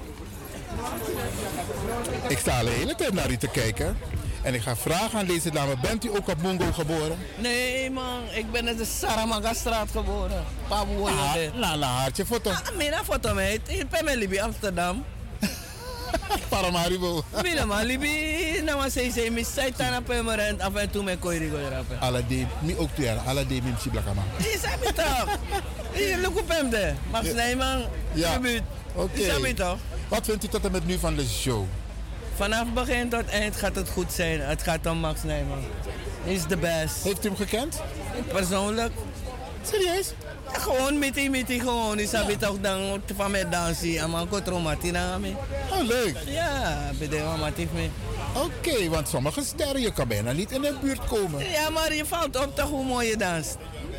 Ik 2.28 2.38
sta 2.38 2.58
al 2.60 2.66
de 2.66 2.72
hele 2.72 2.96
tijd 2.96 3.14
naar 3.14 3.30
u 3.30 3.38
te 3.38 3.48
kijken. 3.48 3.98
En 4.42 4.54
ik 4.54 4.62
ga 4.62 4.76
vragen 4.76 5.20
aan 5.20 5.26
deze 5.26 5.52
dame, 5.52 5.76
bent 5.82 6.06
u 6.06 6.10
ook 6.10 6.28
op 6.28 6.42
Mungo 6.42 6.72
geboren? 6.72 7.18
Nee 7.38 7.92
man, 7.92 8.22
ik 8.32 8.52
ben 8.52 8.68
in 8.68 8.78
de 8.78 8.86
Saramanga-straat 8.86 9.90
geboren. 9.92 10.44
Paboe 10.68 11.10
Ah, 11.10 11.36
ah, 11.36 11.54
na, 11.56 11.76
na 11.76 11.88
hartje 11.88 12.26
foto. 12.26 12.50
Ah, 12.50 12.60
mina 12.78 13.04
foto 13.04 13.34
meid. 13.34 13.62
Hier 13.68 13.88
ben 13.88 14.08
ik 14.08 14.16
Libi 14.16 14.40
Amsterdam. 14.40 15.06
Paramaribo. 16.50 17.24
Mina 17.42 17.66
man, 17.66 17.86
Libi, 17.86 18.62
na 18.64 18.76
maar 18.76 18.92
zei 18.92 19.12
zei, 19.12 19.30
mis 19.30 19.54
zei 19.54 19.72
tana 19.72 20.02
permanent 20.02 20.62
af 20.62 20.76
en 20.76 20.90
toe 20.90 21.04
met 21.04 21.20
kooi 21.20 21.40
rigo 21.40 21.58
erapen. 21.58 22.00
Alla 22.00 22.22
de, 22.22 22.46
mi 22.60 22.78
ook 22.78 22.90
tu 22.96 23.08
alla 23.26 23.44
de 23.44 23.62
mi 23.62 23.90
blakama. 23.92 24.22
Zijn 24.62 24.80
we 24.80 24.94
toch? 24.94 25.38
Hier, 25.94 26.18
look 26.18 26.40
op 26.40 26.50
hem 26.50 26.70
de. 26.70 26.94
Max 27.12 27.34
Nijman, 27.34 27.84
Ja. 28.14 28.40
Oké. 28.94 29.10
Hier 29.14 29.26
zijn 29.26 29.42
we 29.42 29.54
toch? 29.54 29.78
Wat 30.08 30.26
vindt 30.26 30.44
u 30.44 30.48
tot 30.48 30.66
en 30.66 30.72
met 30.72 30.86
nu 30.86 31.00
van 31.00 31.16
de 31.16 31.26
show? 31.26 31.66
Vanaf 32.38 32.74
begin 32.74 33.10
tot 33.10 33.28
eind 33.30 33.56
gaat 33.56 33.76
het 33.76 33.90
goed 33.90 34.12
zijn. 34.12 34.40
Het 34.40 34.64
gaat 34.64 34.86
om 34.86 34.98
Max 34.98 35.24
Nijman. 35.24 35.64
Is 36.24 36.46
de 36.46 36.58
best. 36.58 37.04
Heeft 37.04 37.26
u 37.26 37.28
hem 37.28 37.38
gekend? 37.38 37.82
Persoonlijk. 38.28 38.92
Serieus? 39.62 40.14
Gewoon 40.52 41.00
miti 41.00 41.30
miti 41.30 41.60
gewoon. 41.60 42.00
Ik 42.00 42.08
sabi 42.08 42.38
toch 42.38 42.58
dan 42.62 43.02
van 43.16 43.32
mij 43.32 43.50
dansen. 43.50 43.98
En 43.98 44.10
man 44.10 44.28
kotro 44.28 44.60
matina 44.60 45.18
me. 45.18 45.32
Oh, 45.72 45.84
leuk. 45.88 46.18
Ja, 46.26 46.90
bede 47.00 47.22
matief 47.40 47.68
me. 47.74 47.88
Oké, 48.36 48.90
want 48.90 49.10
sommige 49.10 49.44
sterren, 49.44 49.82
je 49.82 49.92
kan 49.94 50.08
bijna 50.08 50.32
niet 50.32 50.52
in 50.52 50.62
de 50.62 50.76
buurt 50.82 51.06
komen. 51.06 51.50
Ja, 51.52 51.70
maar 51.70 51.94
je 51.94 52.06
valt 52.06 52.36
op 52.46 52.56
toch 52.56 52.70
hoe 52.70 52.86
mooi 52.86 53.08
je 53.08 53.18
danst. 53.18 53.58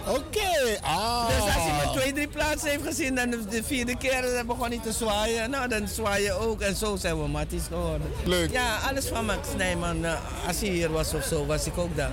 Oké, 0.09 0.79
ah. 0.83 1.27
Dus 1.29 1.55
als 1.55 1.65
je 1.65 1.73
maar 1.85 1.93
twee, 1.93 2.13
drie 2.13 2.29
plaatsen 2.29 2.71
heeft 2.71 2.83
gezien, 2.85 3.15
dan 3.15 3.31
de- 3.31 3.45
de 3.49 3.65
vierde 3.65 3.97
keer 3.97 4.23
dan 4.35 4.47
begon 4.47 4.69
hij 4.69 4.81
te 4.83 4.93
zwaaien. 4.93 5.51
Nou, 5.51 5.69
dan 5.69 5.89
zwaai 5.89 6.23
je 6.23 6.33
ook. 6.33 6.61
En 6.61 6.77
zo 6.77 6.97
zijn 6.97 7.23
we 7.23 7.29
matties 7.29 7.63
geworden. 7.69 8.13
Leuk. 8.25 8.51
Ja, 8.53 8.77
alles 8.91 9.07
van 9.07 9.25
Max 9.27 9.49
Nijman. 9.57 10.05
eh, 10.05 10.13
als 10.47 10.61
hij 10.61 10.69
hier 10.69 10.91
was 10.93 11.15
of 11.15 11.25
zo, 11.25 11.47
was 11.47 11.67
ik 11.67 11.79
ook 11.79 11.97
daar. 11.97 12.11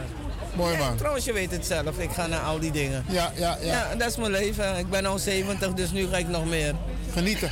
Mooi 0.55 0.77
man. 0.77 0.95
Trouwens, 0.95 1.25
je 1.25 1.33
weet 1.33 1.51
het 1.51 1.65
zelf. 1.65 1.97
Ik 1.99 2.11
ga 2.11 2.27
naar 2.27 2.39
al 2.39 2.59
die 2.59 2.71
dingen. 2.71 3.05
Ja, 3.07 3.31
ja, 3.35 3.57
ja. 3.61 3.65
Ja, 3.89 3.95
dat 3.95 4.09
is 4.09 4.17
mijn 4.17 4.31
leven. 4.31 4.77
Ik 4.77 4.89
ben 4.89 5.05
al 5.05 5.17
70, 5.19 5.73
dus 5.73 5.91
nu 5.91 6.07
ga 6.07 6.17
ik 6.17 6.27
nog 6.27 6.45
meer. 6.45 6.75
Genieten. 7.13 7.51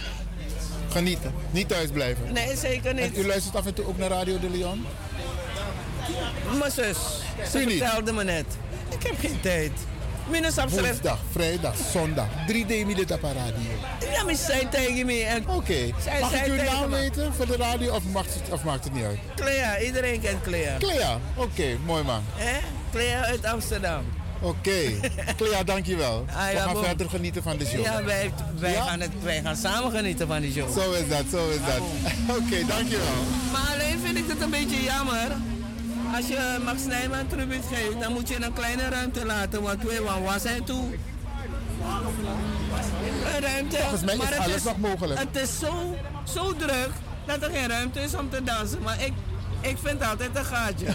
Genieten. 0.91 1.33
Niet 1.51 1.67
thuis 1.67 1.89
blijven. 1.89 2.33
Nee, 2.33 2.55
zeker 2.57 2.93
niet. 2.93 3.03
En 3.03 3.11
u 3.21 3.25
luistert 3.27 3.55
af 3.55 3.65
en 3.65 3.73
toe 3.73 3.87
ook 3.87 3.97
naar 3.97 4.09
Radio 4.09 4.39
de 4.39 4.49
Leon? 4.49 4.85
Mijn 6.59 6.71
zus, 6.71 6.97
ze 7.51 7.59
U 7.61 7.65
niet? 7.65 7.77
vertelde 7.83 8.13
me 8.13 8.23
net. 8.23 8.45
Ik 8.99 9.03
heb 9.03 9.19
geen 9.19 9.39
tijd. 9.41 9.71
Minus 10.29 10.57
op 10.57 10.69
schrift. 10.69 10.85
Woensdag, 10.87 11.19
vrijdag, 11.31 11.75
zondag. 11.91 12.27
Drie 12.47 12.65
d 12.65 12.85
midden 12.85 13.11
op 13.15 13.21
de 13.21 13.27
radio. 13.33 14.11
Ja, 14.13 14.23
maar 14.23 14.35
zij 14.35 14.67
tegen 14.71 15.05
me. 15.05 15.23
en- 15.23 15.49
Oké. 15.49 15.75
Zij 16.03 16.19
Mag 16.19 16.33
ik 16.33 16.45
uw 16.45 16.55
naam 16.63 16.89
weten 16.89 17.33
voor 17.33 17.45
de 17.47 17.55
radio 17.55 17.93
of 17.93 18.03
maakt 18.11 18.33
het, 18.33 18.43
of 18.51 18.63
maakt 18.63 18.83
het 18.83 18.93
niet 18.93 19.03
uit? 19.03 19.17
Clea, 19.35 19.79
iedereen 19.79 20.19
kent 20.21 20.41
Clea. 20.41 20.77
Clea, 20.77 21.17
oké, 21.35 21.77
mooi 21.85 22.03
man. 22.03 22.23
Hè? 22.35 22.57
Clea 22.93 23.21
uit 23.25 23.45
Amsterdam. 23.45 24.03
Oké. 24.41 24.79
Clea, 25.37 25.63
dankjewel. 25.63 26.25
Ah, 26.35 26.49
We 26.49 26.57
gaan 26.57 26.73
boom. 26.73 26.83
verder 26.83 27.09
genieten 27.09 27.43
van 27.43 27.57
de 27.57 27.65
show. 27.65 27.83
Ja, 27.83 28.03
wij, 28.03 28.31
wij, 28.59 28.71
Ja? 28.71 28.81
Gaan 28.81 28.99
het, 28.99 29.11
wij 29.23 29.41
gaan 29.41 29.55
samen 29.55 29.91
genieten 29.91 30.27
van 30.27 30.41
die 30.41 30.51
show. 30.51 30.79
Zo 30.81 30.91
is 30.91 31.07
dat, 31.09 31.23
zo 31.31 31.49
is 31.49 31.57
dat. 31.65 31.79
Oké, 32.37 32.65
dankjewel. 32.67 33.23
Maar 33.51 33.73
alleen 33.73 33.99
vind 33.99 34.17
ik 34.17 34.23
het 34.27 34.41
een 34.41 34.49
beetje 34.49 34.83
jammer. 34.83 35.27
Als 36.15 36.27
je 36.27 36.57
Max 36.65 36.83
Nijman 36.85 37.27
tribuut 37.27 37.63
geeft, 37.73 37.99
dan 37.99 38.13
moet 38.13 38.27
je 38.29 38.35
een 38.43 38.53
kleine 38.53 38.89
ruimte 38.89 39.25
laten. 39.25 39.61
Want 39.61 39.83
we 39.83 40.01
waar 40.05 40.23
was 40.23 40.43
hij 40.43 40.61
toe? 40.61 40.83
Een 43.35 43.41
ruimte. 43.41 43.77
Volgens 43.77 44.01
mij 44.03 44.13
is 44.13 44.19
maar 44.19 44.29
het 44.33 44.39
alles 44.39 44.63
nog 44.63 44.77
mogelijk. 44.77 45.19
Het 45.19 45.35
is 45.35 45.59
zo, 45.59 45.95
zo 46.33 46.55
druk 46.55 46.89
dat 47.25 47.41
er 47.41 47.49
geen 47.49 47.67
ruimte 47.67 47.99
is 47.99 48.15
om 48.15 48.29
te 48.29 48.43
dansen. 48.43 48.81
Maar 48.81 49.03
ik, 49.05 49.13
ik 49.61 49.77
vind 49.83 50.03
altijd 50.03 50.29
een 50.33 50.45
gaatje. 50.45 50.85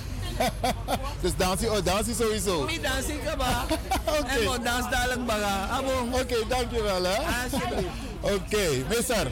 Dus 1.23 1.37
dansie, 1.37 1.71
oh, 1.71 1.85
dansie 1.85 2.15
sowieso. 2.15 2.67
Niet 2.67 2.83
dansen, 2.83 3.15
ikaba. 3.15 3.65
Oké. 4.19 4.29
En 4.29 4.45
wat 4.45 4.65
dans 4.65 4.91
dadelijk 4.91 5.27
baga. 5.27 5.69
Abo. 5.71 6.09
Oké, 6.11 6.37
dankjewel 6.49 7.03
hè. 7.03 7.17
Oké, 8.21 8.85
meester. 8.89 9.27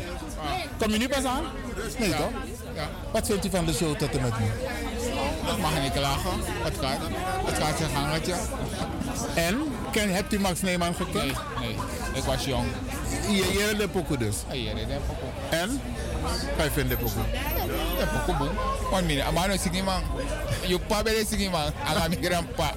Kom 0.78 0.90
je 0.90 0.98
nu 0.98 1.08
pas 1.08 1.24
aan? 1.24 1.44
Nee 1.98 2.10
toch? 2.10 2.30
Ja. 2.74 2.88
Wat 3.12 3.26
vindt 3.26 3.44
u 3.44 3.50
van 3.50 3.64
de 3.66 3.72
show 3.72 3.96
tot 3.96 4.10
en 4.10 4.22
met 4.22 4.38
nu? 4.38 4.46
Ik 5.50 5.58
mag 5.60 5.80
niet 5.82 5.92
klagen. 5.92 6.30
Het 6.62 6.74
gaat. 6.80 6.98
Het 7.46 7.62
gaat 7.62 7.78
zijn 7.78 7.90
gangetje. 7.90 8.34
En? 9.34 9.62
Ken, 9.92 10.14
hebt 10.14 10.32
u 10.32 10.40
Max 10.40 10.60
Neyman 10.60 10.94
gekend? 10.94 11.14
Nee, 11.14 11.34
nee. 11.60 11.76
Ik 12.14 12.22
was 12.22 12.44
jong. 12.44 12.66
Hier, 13.28 13.44
hier 13.44 13.76
de 13.76 13.88
pokoe 13.88 14.16
dus. 14.16 14.36
Ah, 14.48 14.66
heb 14.66 14.76
ik 14.76 15.00
ook. 15.10 15.50
En? 15.50 15.80
Wij 16.56 16.70
vinden 16.70 16.98
de 16.98 17.04
pokoe. 17.04 17.22
Ja, 17.98 18.06
pokoe 18.06 18.36
boem. 18.36 18.56
Want 18.90 19.06
mine, 19.06 19.24
maar 19.32 19.48
no 19.48 19.56
sigi 19.56 19.82
man. 19.82 20.02
Je 20.66 20.78
pa 20.78 21.02
de 21.02 21.24
sigi 21.28 21.48
man. 21.48 21.72
Aga 21.84 22.08
mi 22.08 22.16
grandpa. 22.20 22.74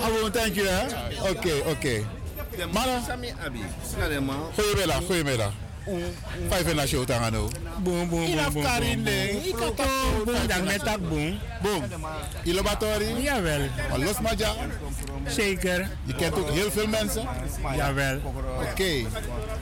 Abo, 0.00 0.30
thank 0.30 0.54
you 0.54 0.66
hè. 0.66 0.82
Oké, 1.30 1.52
oké. 1.66 2.06
Mannen, 2.72 3.02
goedemiddag, 4.54 5.04
goedemiddag. 5.06 5.52
In 5.86 6.76
de 6.76 6.86
show 6.86 7.10
gaan 7.10 7.32
doen. 7.32 7.50
Boom, 7.82 8.08
boom, 8.08 8.22
Inaf 8.22 8.44
boom, 8.44 8.52
boom, 8.52 8.62
Karin 8.62 9.02
boom, 9.02 9.14
boom. 9.50 9.74
Boom, 9.74 10.24
boom, 10.24 10.46
dan 10.46 10.64
met 10.64 10.80
dat 10.84 11.08
boom. 11.08 11.38
Boom. 11.62 11.82
Ilobatori? 12.42 13.22
Jawel. 13.22 13.60
Maar 13.90 13.98
Los 13.98 14.20
Maja? 14.20 14.52
Zeker. 15.26 15.88
Je 16.04 16.14
kent 16.14 16.38
ook 16.38 16.50
heel 16.50 16.70
veel 16.70 16.86
mensen? 16.86 17.28
Jawel. 17.76 18.20
Oké. 18.70 18.92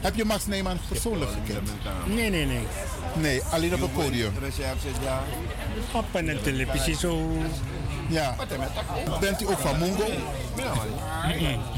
Heb 0.00 0.14
je 0.14 0.24
Max 0.24 0.46
Neyman 0.46 0.78
persoonlijk 0.88 1.30
gekend? 1.30 1.70
Nee, 2.06 2.30
nee, 2.30 2.46
nee. 2.46 2.66
Nee, 3.14 3.42
alleen 3.50 3.74
op 3.74 3.80
het 3.80 3.92
podium. 3.92 4.32
Op 5.92 6.04
een 6.12 6.38
televisie 6.42 6.96
zo. 6.96 7.28
Ja. 8.08 8.34
Bent 9.20 9.42
u 9.42 9.46
ook 9.46 9.58
van 9.58 9.78
Mungo? 9.78 10.06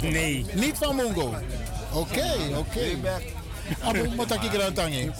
Nee. 0.01 0.47
Niet 0.55 0.77
van 0.79 0.97
Mungo? 0.97 1.35
Oké, 1.93 2.35
oké. 2.57 2.81
Abu, 3.81 4.17
wat 4.17 4.29
heb 4.29 4.43
ik 4.43 4.55
er 4.55 4.65
aan 4.65 4.73
tangi? 4.73 5.11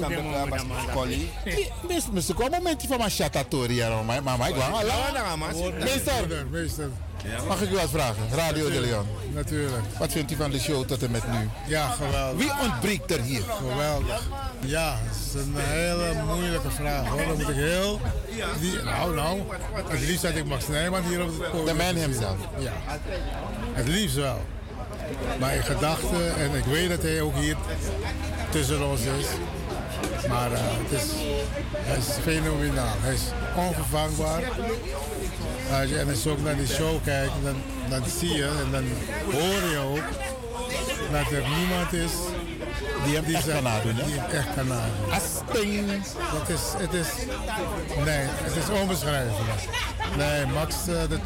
Dus, 1.89 2.05
misschien 2.13 2.35
kwam 2.35 2.53
een 2.53 2.63
momentje 2.63 2.89
van 2.89 2.99
mijn 2.99 3.11
chatatori 3.11 3.73
hier, 3.73 3.91
maar 4.07 4.23
maar 4.23 4.39
maar 4.39 4.49
ik 4.49 4.55
wou 4.55 4.73
al. 4.73 5.73
Meester, 5.79 6.47
meester. 6.51 6.89
mag 7.49 7.63
ik 7.63 7.71
u 7.71 7.75
wat 7.75 7.91
vragen? 7.91 8.23
Radio 8.35 8.71
de 8.71 8.81
Leon. 8.81 9.07
Natuurlijk. 9.35 9.83
Wat 9.99 10.13
vindt 10.13 10.33
u 10.33 10.37
van 10.37 10.51
de 10.51 10.61
show 10.61 10.85
tot 10.85 11.03
en 11.03 11.11
met 11.11 11.33
nu? 11.33 11.49
Ja, 11.67 11.89
geweldig. 11.89 12.39
Wie 12.39 12.53
ontbreekt 12.63 13.11
er 13.11 13.21
hier? 13.21 13.43
Geweldig. 13.43 14.29
Ja, 14.61 14.99
dat 15.07 15.41
is 15.41 15.47
een 15.47 15.55
hele 15.57 16.23
moeilijke 16.27 16.71
vraag 16.71 17.09
hoor. 17.09 17.27
Dan 17.27 17.37
moet 17.37 17.49
ik 17.49 17.55
heel. 17.55 18.01
Die, 18.61 18.83
nou, 18.83 19.15
nou. 19.15 19.41
Het 19.89 20.01
liefst 20.01 20.27
had 20.27 20.35
ik 20.35 20.45
Max 20.45 20.69
Nijman 20.69 21.03
hier 21.03 21.23
op 21.23 21.29
het 21.29 21.51
podium. 21.51 21.65
De 21.65 21.75
man 21.75 21.95
himself. 21.95 22.37
Ja. 22.59 22.73
Het 23.73 23.89
liefst 23.89 24.17
wel. 24.17 24.41
Maar 25.41 25.55
in 25.55 25.63
gedachten, 25.63 26.37
en 26.37 26.55
ik 26.55 26.65
weet 26.65 26.89
dat 26.89 27.03
hij 27.03 27.21
ook 27.21 27.35
hier 27.37 27.57
tussen 28.55 28.89
ons 28.89 29.01
is. 29.01 29.27
Maar 30.29 30.53
eh, 30.53 30.61
het 30.63 31.01
is, 31.01 31.09
hij 31.77 31.97
is 31.97 32.07
fenomenaal. 32.23 32.97
Hij 33.01 33.15
is 33.15 33.23
onvervangbaar. 33.57 34.43
Als 35.81 35.89
je 35.89 35.99
en 35.99 36.09
als 36.09 36.23
je 36.23 36.31
ook 36.31 36.43
naar 36.43 36.57
die 36.57 36.67
show 36.67 37.05
kijkt, 37.05 37.33
dan, 37.43 37.57
dan 37.89 38.03
zie 38.19 38.35
je 38.35 38.51
en 38.65 38.71
dan 38.71 38.85
hoor 39.33 39.71
je 39.71 39.79
ook 39.79 40.09
dat 41.13 41.33
er 41.33 41.43
niemand 41.59 41.93
is 41.93 42.13
die 43.05 43.15
hem 43.15 43.35
echt 43.35 43.49
kan 43.49 43.63
nadoen. 43.63 43.95
Die 43.95 44.21
hem 44.21 44.31
echt 44.31 44.55
kan 44.55 44.67
nadoen. 44.67 45.11
Asting. 45.11 45.91
Het 46.19 46.49
is, 46.49 46.63
het 46.77 46.93
is, 46.93 47.09
nee, 48.05 48.27
het 48.27 48.57
is 48.57 48.81
onbeschrijfelijk. 48.81 49.63
Nee, 50.17 50.47
Max, 50.47 50.75
eh, 50.89 50.95
dat, 51.09 51.21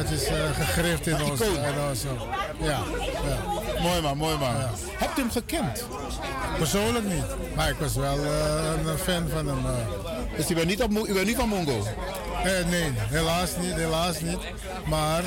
het 0.00 0.10
is 0.10 0.24
eh, 0.24 0.36
gegrift 0.54 1.06
in 1.06 1.22
ons. 1.22 1.40
in 1.40 1.80
onze 1.90 2.08
ja, 2.58 2.82
ja. 3.28 3.69
Mooi 3.82 4.00
man, 4.00 4.16
mooi 4.16 4.36
man. 4.38 4.54
Hebt 4.98 5.18
u 5.18 5.20
hem 5.20 5.30
gekend? 5.30 5.84
Persoonlijk 6.58 7.04
niet, 7.04 7.24
maar 7.56 7.68
ik 7.68 7.76
was 7.78 7.94
wel 7.94 8.24
eh, 8.24 8.86
een 8.86 8.98
fan 8.98 9.28
van 9.28 9.46
hem. 9.46 9.66
eh. 9.66 10.36
Dus 10.36 10.50
u 10.50 10.54
bent 10.54 10.66
niet, 10.66 10.82
op, 10.82 10.90
Mo- 10.90 11.06
u 11.06 11.12
bent 11.14 11.26
niet 11.26 11.36
van 11.36 11.48
Mongo? 11.48 11.86
Eh, 12.44 12.66
nee, 12.68 12.92
helaas 12.96 13.50
niet, 13.60 13.74
helaas 13.74 14.20
niet. 14.20 14.38
Maar 14.86 15.22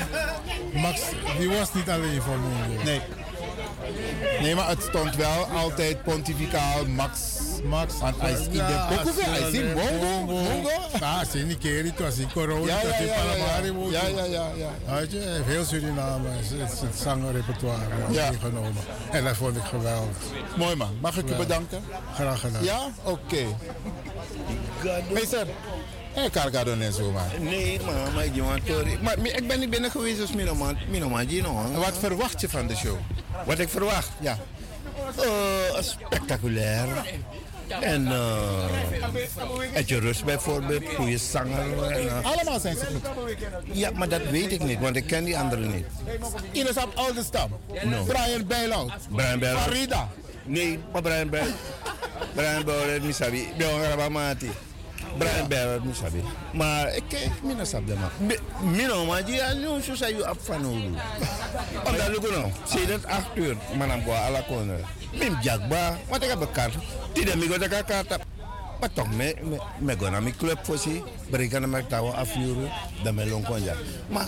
Max, 0.72 1.00
die 1.38 1.48
was 1.50 1.72
niet 1.74 1.90
alleen 1.90 2.22
van 2.22 2.38
Mongo. 2.40 2.82
Nee. 2.84 3.00
Nee, 4.40 4.54
maar 4.54 4.68
het 4.68 4.82
stond 4.82 5.16
wel 5.16 5.46
altijd 5.56 6.02
pontificaal 6.02 6.86
Max. 6.86 7.20
Max. 7.64 7.98
Want 7.98 8.20
hij 8.20 8.32
is 8.32 8.38
in 8.46 8.52
de 8.52 8.86
Bokoeve, 8.88 9.22
hij 9.24 9.40
is 9.40 9.52
in 9.58 9.72
Mongo. 9.72 10.32
Mongo. 10.32 10.68
Ja, 11.00 11.14
hij 11.14 11.22
is 11.26 11.34
in 11.34 11.46
Nikeri, 11.46 11.92
toen 11.94 12.06
was 12.06 12.18
in 12.18 12.32
Corona, 12.32 12.66
Ja, 12.66 12.80
ja, 12.88 12.96
in 12.98 13.06
ja, 13.06 13.14
ja, 13.14 13.22
ja. 13.22 13.44
Paramaribo. 13.44 13.90
Ja, 13.90 14.06
ja, 14.06 14.24
ja, 14.24 14.48
ja. 14.56 14.94
Weet 14.94 15.12
je, 15.12 15.18
hij 15.18 15.32
heeft 15.32 15.46
heel 15.46 15.64
Suriname, 15.64 16.28
het, 16.28 16.70
is- 16.72 16.80
het, 16.80 16.98
zangrepertoire 17.02 17.80
Ja. 18.10 18.30
genomen. 18.40 18.82
En 19.10 19.24
dat 19.24 19.36
vond 19.36 19.56
ik 19.56 19.62
geweldig. 19.62 20.16
Mooi 20.56 20.76
man. 20.76 20.96
Mag 21.00 21.16
ik 21.16 21.24
u 21.24 21.28
Geweldig. 21.28 21.46
bedanken? 21.46 21.84
Graag 22.14 22.40
gedaan. 22.40 22.64
Ja? 22.64 22.78
Oké. 23.02 23.44
Meester. 25.12 25.46
Hé, 26.12 26.30
Cargado 26.30 26.72
en 26.80 26.92
zo 26.92 27.10
man. 27.10 27.22
Nee, 27.40 27.80
maar, 27.84 28.12
maar 28.14 28.24
ik, 28.24 28.34
jongen, 28.34 28.60
sorry. 28.66 28.98
maar 29.02 29.18
ik 29.18 29.48
ben 29.48 29.60
niet 29.60 29.70
binnen 29.70 29.90
geweest 29.90 30.20
als 30.20 30.32
Minoman, 30.32 30.76
Minoman. 30.88 31.26
En 31.28 31.80
wat 31.80 31.98
verwacht 31.98 32.40
je 32.40 32.48
van 32.48 32.66
de 32.66 32.76
show? 32.76 32.96
Wat 33.46 33.58
ik 33.58 33.68
verwacht? 33.68 34.08
Ja. 34.20 34.38
Eh, 35.16 35.82
spectaculair. 35.82 36.86
En 37.80 38.06
eh 38.06 39.76
Etje 39.78 39.98
Rust 39.98 40.24
bijvoorbeeld, 40.24 40.82
goede 40.96 41.18
zanger. 41.18 41.82
En, 41.90 42.08
eh, 42.08 42.24
Allemaal 42.24 42.60
zijn 42.60 42.76
ze 42.76 42.86
goed. 42.86 43.36
ja, 43.72 43.90
maar 43.94 44.08
dat 44.08 44.22
weet 44.30 44.52
ik 44.52 44.64
niet, 44.64 44.80
want 44.80 44.96
ik 44.96 45.06
ken 45.06 45.24
die 45.24 45.38
anderen 45.38 45.74
niet. 45.74 45.86
Ines 46.52 46.76
op 46.76 46.92
oude 46.94 47.22
stam. 47.22 47.50
No. 47.84 48.04
Brian 48.04 48.46
Bijlout. 48.46 48.92
Brian 49.10 49.38
Bell. 49.38 49.56
Farida. 49.56 50.08
Nee, 50.44 50.78
maar 50.92 51.02
Brian 51.02 51.28
Bell. 51.30 51.46
Brian 52.34 52.64
Bell, 52.64 53.00
misabi. 53.00 53.48
Bion 53.56 53.80
Garabamati. 53.80 54.50
Brian 55.18 55.48
Bell, 55.48 55.78
misabi. 55.84 56.22
Maar 56.52 56.96
ik 56.96 57.02
kijk, 57.08 57.30
mina 57.42 57.64
sab 57.64 57.86
de 57.86 57.94
man. 57.94 58.36
Mino, 58.72 59.04
maar 59.04 59.24
die 59.24 59.42
aan 59.42 59.60
jou, 59.60 59.82
zo 59.82 59.94
zei 59.94 60.16
je 60.16 60.22
hoe. 60.46 60.84
Omdat 61.84 62.08
ik 62.08 62.30
nou, 62.30 62.50
zie 62.64 62.86
dat 62.86 63.06
acht 63.06 63.28
uur, 63.34 63.56
maar 63.78 63.88
dan 63.88 64.02
ga 64.02 64.26
alle 64.26 64.44
konen. 64.48 64.80
Mim 65.18 65.36
jagba, 65.42 65.98
wat 66.08 66.22
ik 66.22 66.28
heb 66.28 66.40
de 67.24 67.36
migo 67.36 67.58
de 67.58 67.68
kaart. 67.68 68.18
Maar 68.80 68.92
toch, 68.92 69.14
me, 69.16 69.34
me, 69.42 69.58
me 69.78 69.98
go 69.98 70.10
naar 70.10 70.22
mijn 70.22 70.36
club 70.36 70.58
voor 70.62 70.78
ze. 70.78 71.02
Breken 71.30 71.60
naar 71.60 71.68
mijn 71.68 71.86
touwen 71.86 72.14
afvuren. 72.14 72.70
Dan 73.02 73.14
ben 73.14 73.26
ik 73.26 73.32
ja. 73.64 73.74
Maar, 74.08 74.26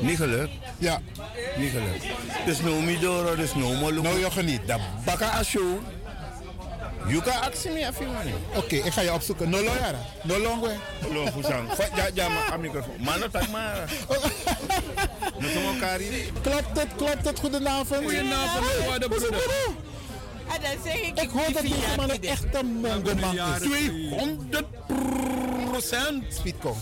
niet 0.00 0.16
gelukt. 0.16 0.50
Ja. 0.78 1.00
Niet 1.56 1.70
gelukt. 1.70 2.04
Dus 2.46 2.60
no 2.60 2.80
mi 2.80 2.98
doro, 2.98 3.36
dus 3.36 3.54
no 3.54 3.72
mo 3.72 3.90
Nou, 3.90 4.18
je 4.18 4.30
geniet. 4.30 4.66
Dat 4.66 4.80
baka 5.04 5.28
asho. 5.28 5.80
You 7.06 7.22
kan 7.22 7.40
actie 7.42 7.70
me 7.70 7.86
af, 7.86 8.00
man. 8.00 8.32
Oké, 8.56 8.74
ik 8.74 8.92
ga 8.92 9.00
je 9.00 9.12
opzoeken. 9.12 9.50
No 9.50 9.62
long, 9.62 9.78
Yara. 9.78 9.98
No 10.22 10.38
long, 10.38 10.60
way. 10.60 10.78
Long, 11.12 11.30
Fusang. 11.30 11.68
Ja, 11.96 12.08
ja, 12.14 12.28
maar 12.28 12.60
microfoon. 12.60 12.96
Maar 13.00 13.18
dat 13.18 13.32
tak 13.32 13.48
maar. 13.48 13.92
No 15.38 15.48
tomo 15.52 15.72
kari. 15.80 16.32
Klopt 16.42 16.78
het, 16.78 16.88
klopt 16.96 17.24
het. 17.24 17.38
Goedenavond. 17.38 18.04
Goedenavond, 18.04 19.00
de 19.00 19.08
broeder. 19.08 19.30
En 20.54 20.60
dan 20.60 20.70
zeg 20.84 20.94
ik... 20.94 21.20
Ik 21.20 21.30
hoor 21.30 21.52
dat 21.52 21.62
deze 21.62 21.96
man 21.96 22.10
een 22.10 22.22
echte 22.22 22.62
mongoman 22.62 23.36
is. 23.36 23.60
200 23.60 24.66
procent. 25.70 26.24
Speedcom. 26.34 26.76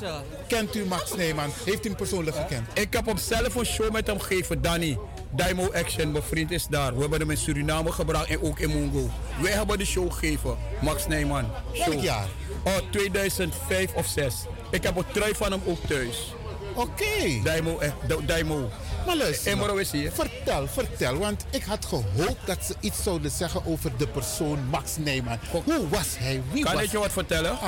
Kent 0.47 0.77
u 0.77 0.85
Max 0.85 1.15
Neyman? 1.15 1.51
Heeft 1.65 1.85
u 1.85 1.89
hem 1.89 1.97
persoonlijk 1.97 2.37
gekend? 2.37 2.69
Ik 2.75 2.93
heb 2.93 3.07
op 3.09 3.19
zelf 3.19 3.55
een 3.55 3.67
show 3.67 3.91
met 3.91 4.07
hem 4.07 4.21
gegeven, 4.21 4.63
Danny. 4.63 4.99
Daimo 5.35 5.71
Action, 5.75 6.11
mijn 6.13 6.23
vriend 6.25 6.51
is 6.51 6.67
daar. 6.67 6.95
We 6.95 7.01
hebben 7.01 7.21
hem 7.21 7.31
in 7.31 7.37
Suriname 7.37 7.93
gebracht 7.93 8.27
en 8.29 8.43
ook 8.43 8.59
in 8.59 8.69
Mongo. 8.71 9.11
Wij 9.41 9.53
hebben 9.53 9.79
de 9.79 9.85
show 9.85 10.13
gegeven, 10.13 10.57
Max 10.81 11.07
Neyman. 11.07 11.45
Welk 11.87 12.01
jaar? 12.03 12.27
Oh, 12.65 12.77
2005 12.91 13.93
of 13.95 14.07
6. 14.07 14.35
Ik 14.71 14.83
heb 14.83 14.97
een 14.97 15.05
trui 15.13 15.35
van 15.35 15.51
hem 15.53 15.61
ook 15.67 15.79
thuis. 15.87 16.35
Oké. 16.75 17.41
Daimo, 17.45 17.79
eh, 17.79 17.91
Da- 18.07 18.17
Daimo. 18.27 18.71
Maar 19.07 19.17
luister, 19.17 19.53
En 19.53 19.59
Moro 19.59 19.77
is 19.77 19.91
hier. 19.91 20.13
vertel, 20.13 20.67
vertel. 20.69 21.17
Want 21.17 21.45
ik 21.51 21.63
had 21.63 21.85
gehoopt 21.85 22.47
dat 22.47 22.65
ze 22.65 22.75
iets 22.81 23.03
zouden 23.03 23.31
zeggen 23.31 23.67
over 23.67 23.97
de 23.97 24.07
persoon 24.07 24.59
Max 24.71 24.97
Neyman. 24.97 25.39
Hoe 25.65 25.89
was 25.89 26.19
hij? 26.19 26.43
Wie 26.53 26.65
Kan 26.65 26.75
was 26.75 26.83
ik 26.83 26.91
je 26.91 26.99
wat 26.99 27.13
vertellen? 27.13 27.59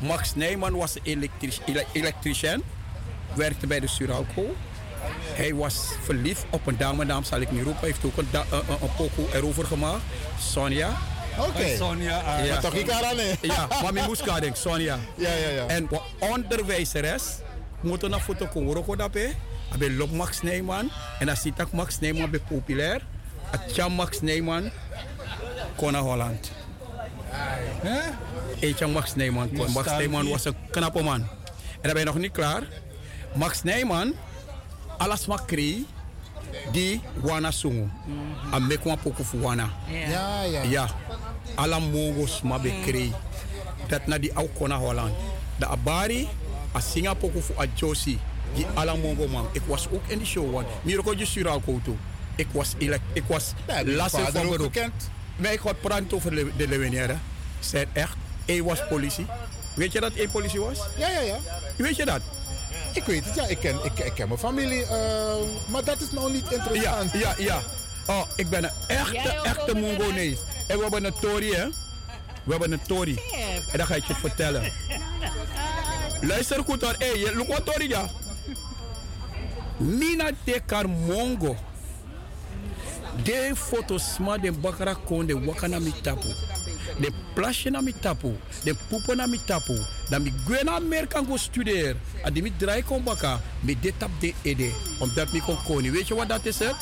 Max 0.00 0.34
Neyman 0.34 0.76
was 0.76 0.94
elektricien. 1.92 2.62
Werkte 3.34 3.66
bij 3.66 3.80
de 3.80 3.86
Suralco. 3.86 4.54
Hij 5.34 5.54
was 5.54 5.80
verliefd 6.02 6.44
op 6.50 6.66
een 6.66 6.76
dame, 6.76 7.04
naam 7.04 7.24
zal 7.24 7.40
ik 7.40 7.50
niet 7.50 7.62
roepen. 7.62 7.80
Hij 7.80 7.88
heeft 7.88 8.04
ook 8.04 8.16
een, 8.16 8.28
da- 8.30 8.44
een, 8.50 8.58
een, 8.58 8.76
een 8.82 8.94
pokoe 8.96 9.26
erover 9.34 9.64
gemaakt. 9.64 10.02
Sonja. 10.38 10.88
Oké. 11.38 11.58
Hey, 11.62 11.76
Sonja, 11.76 12.18
ah, 12.18 12.44
Ja. 12.44 12.52
Maar 12.52 12.60
toch 12.60 12.74
ik 12.74 12.90
aan 12.90 13.16
hè? 13.18 13.32
Ja, 13.40 13.68
Mami 13.82 14.00
Moeskading, 14.06 14.56
Sonja. 14.56 14.98
Ja, 15.14 15.32
ja, 15.32 15.48
ja. 15.48 15.66
En 15.66 15.88
onderwijzeres 16.18 17.22
moeten 17.80 18.10
naar 18.10 18.20
foto 18.20 18.46
komen. 18.46 18.74
Roko 18.74 18.96
dat 18.96 19.14
hè? 19.14 19.28
Abe 19.72 19.92
lop 19.92 20.10
Max 20.10 20.42
Neyman. 20.42 20.90
En 21.18 21.26
dan 21.26 21.36
ziet 21.36 21.58
ik 21.58 21.72
Max 21.72 21.98
Neyman 22.00 22.30
bij 22.30 22.40
populair. 22.48 23.06
Atja 23.50 23.88
Max 23.88 24.20
Neyman 24.20 24.70
kon 25.76 25.92
naar 25.92 26.00
Holland. 26.00 26.50
Eetje 28.60 28.86
Max 28.86 29.14
Neyman. 29.14 29.50
Max. 29.72 29.90
Neyman 29.90 30.28
was 30.28 30.44
een 30.44 30.56
knappe 30.70 31.02
man. 31.02 31.20
En 31.20 31.28
dan 31.82 31.92
ben 31.92 31.98
je 31.98 32.04
nog 32.04 32.18
niet 32.18 32.32
klaar. 32.32 32.62
Max 33.34 33.62
Neyman, 33.62 34.14
alles 35.00 35.26
wat 35.26 35.44
kreeg, 35.48 35.76
die 36.72 37.00
wana 37.24 37.50
sungu. 37.50 37.88
En 38.52 38.66
mek 38.66 38.84
wan 38.84 38.98
poku 38.98 39.24
fu 39.24 39.40
wana. 39.40 39.70
Ja, 39.88 40.42
ja. 40.42 40.62
Ja, 40.62 40.86
alla 41.56 41.78
mongos 41.78 42.40
ma 42.42 42.58
be 42.58 42.72
krei. 42.84 43.12
Dat 43.88 44.06
na 44.06 44.18
die 44.18 44.32
au 44.34 44.48
kona 44.58 44.76
Holland. 44.76 45.14
De 45.58 45.66
abari, 45.66 46.28
a 46.76 46.80
singa 46.80 47.14
poku 47.14 47.40
fu 47.40 47.52
a 47.58 47.64
Josie. 47.74 48.18
Die 48.54 48.66
alla 48.74 48.94
mongo 48.96 49.26
man. 49.28 49.48
Ik 49.52 49.62
was 49.66 49.86
ook 49.92 50.02
in 50.08 50.18
die 50.18 50.26
show 50.26 50.54
one. 50.54 50.66
Miro 50.82 51.14
je 51.16 51.26
Sural 51.26 51.60
Koto. 51.60 51.96
Ik 52.36 52.46
was, 52.52 52.74
elek- 52.78 53.00
ik 53.12 53.22
was 53.26 53.52
vader 54.10 54.32
van 54.32 54.48
beroep. 54.48 54.74
Maar 55.36 55.52
ik 55.52 55.58
had 55.60 55.80
praten 55.80 56.12
over 56.12 56.30
de, 56.30 56.50
de 56.56 56.68
Lewinière. 56.68 57.16
Zei 57.60 57.84
echt, 57.92 58.16
hij 58.46 58.62
was 58.62 58.78
politie. 58.88 59.26
Weet 59.74 59.92
je 59.92 60.00
dat 60.00 60.12
hij 60.14 60.28
politie 60.28 60.60
was? 60.60 60.78
Ja, 60.98 61.08
ja, 61.08 61.20
ja. 61.20 61.36
Weet 61.76 61.96
je 61.96 62.04
dat? 62.04 62.20
Ik 62.92 63.04
weet 63.04 63.24
het, 63.24 63.34
ja. 63.34 63.46
Ik 63.46 63.58
ken, 63.58 63.78
ik, 63.84 63.98
ik 63.98 64.12
ken 64.14 64.28
mijn 64.28 64.40
familie. 64.40 64.84
eh, 64.86 65.34
maar 65.66 65.84
dat 65.84 66.00
is 66.00 66.10
nou 66.10 66.32
niet 66.32 66.44
Ja, 66.50 66.56
interessant. 66.56 67.12
ja, 67.12 67.34
ja. 67.38 67.62
Oh, 68.06 68.22
ik 68.36 68.48
ben 68.48 68.64
een 68.64 68.70
echte, 68.86 69.18
echte 69.42 69.74
Mongonees. 69.74 70.38
En 70.66 70.76
we 70.76 70.82
hebben 70.82 71.04
een 71.04 71.14
Tory, 71.20 71.52
hè? 71.54 71.68
We 72.44 72.50
hebben 72.50 72.72
een 72.72 72.82
Tory. 72.86 73.18
En 73.72 73.78
dan 73.78 73.86
ga 73.86 73.94
ik 73.94 74.04
je 74.04 74.14
vertellen. 74.14 74.72
Luister 76.20 76.64
goed 76.64 76.80
hoor. 76.82 76.94
Hé, 76.98 77.20
hey, 77.22 77.34
look 77.34 77.46
wat 77.46 77.64
Tory, 77.64 77.88
ja. 77.88 78.08
Mina 79.76 80.30
tekar 80.44 80.88
Mongo. 80.88 81.56
De 83.22 83.52
foto's 83.56 84.18
ma 84.18 84.38
de 84.38 84.52
bakara 84.52 84.94
kon 85.04 85.26
de 85.26 85.40
wakana 85.44 85.78
mi 85.78 85.92
tapu. 86.02 86.28
De 86.98 87.10
plasje 87.34 87.70
na 87.70 87.80
mi 87.80 87.94
tapu. 88.00 88.36
De 88.64 88.74
poepen 88.88 89.16
na 89.16 89.26
mi 89.26 89.40
tapu. 89.44 89.78
Dan 90.08 90.22
mi 90.22 90.32
Amerika 90.64 91.22
go 91.24 91.36
studeren. 91.36 92.00
En 92.22 92.32
die 92.32 92.42
mi 92.42 92.52
draai 92.56 92.82
kon 92.82 93.02
baka. 93.02 93.40
Mi 93.60 93.76
de 93.80 93.92
tap 93.96 94.10
de 94.18 94.34
ede. 94.42 94.70
Omdat 94.98 95.32
mi 95.32 95.40
kon 95.40 95.56
koning. 95.66 95.94
Weet 95.94 96.08
je 96.08 96.14
wat 96.14 96.28
dat 96.28 96.44
is 96.46 96.58
het? 96.58 96.74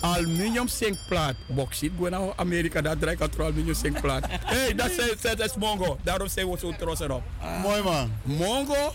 Aluminium 0.00 0.68
zinkplaat. 0.68 1.34
Bauxiet 1.46 1.98
naar 1.98 2.32
Amerika. 2.36 2.80
Dat 2.80 3.00
draai 3.00 3.16
ik 3.16 3.22
aan 3.22 3.30
aluminium 3.38 3.74
zinkplaat. 3.74 4.24
hey, 4.52 4.74
dat 4.74 4.90
is, 4.90 5.20
dat 5.20 5.40
is 5.40 5.54
Mongo. 5.56 5.98
Daarom 6.02 6.28
zijn 6.28 6.50
we 6.50 6.58
zo 6.58 6.72
trots 6.78 7.00
erop. 7.00 7.22
Mooi 7.62 7.82
man. 7.82 8.12
Mongo, 8.22 8.94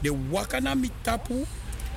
de 0.00 0.16
wakana 0.30 0.74
mi 0.74 0.90
tapu, 1.02 1.44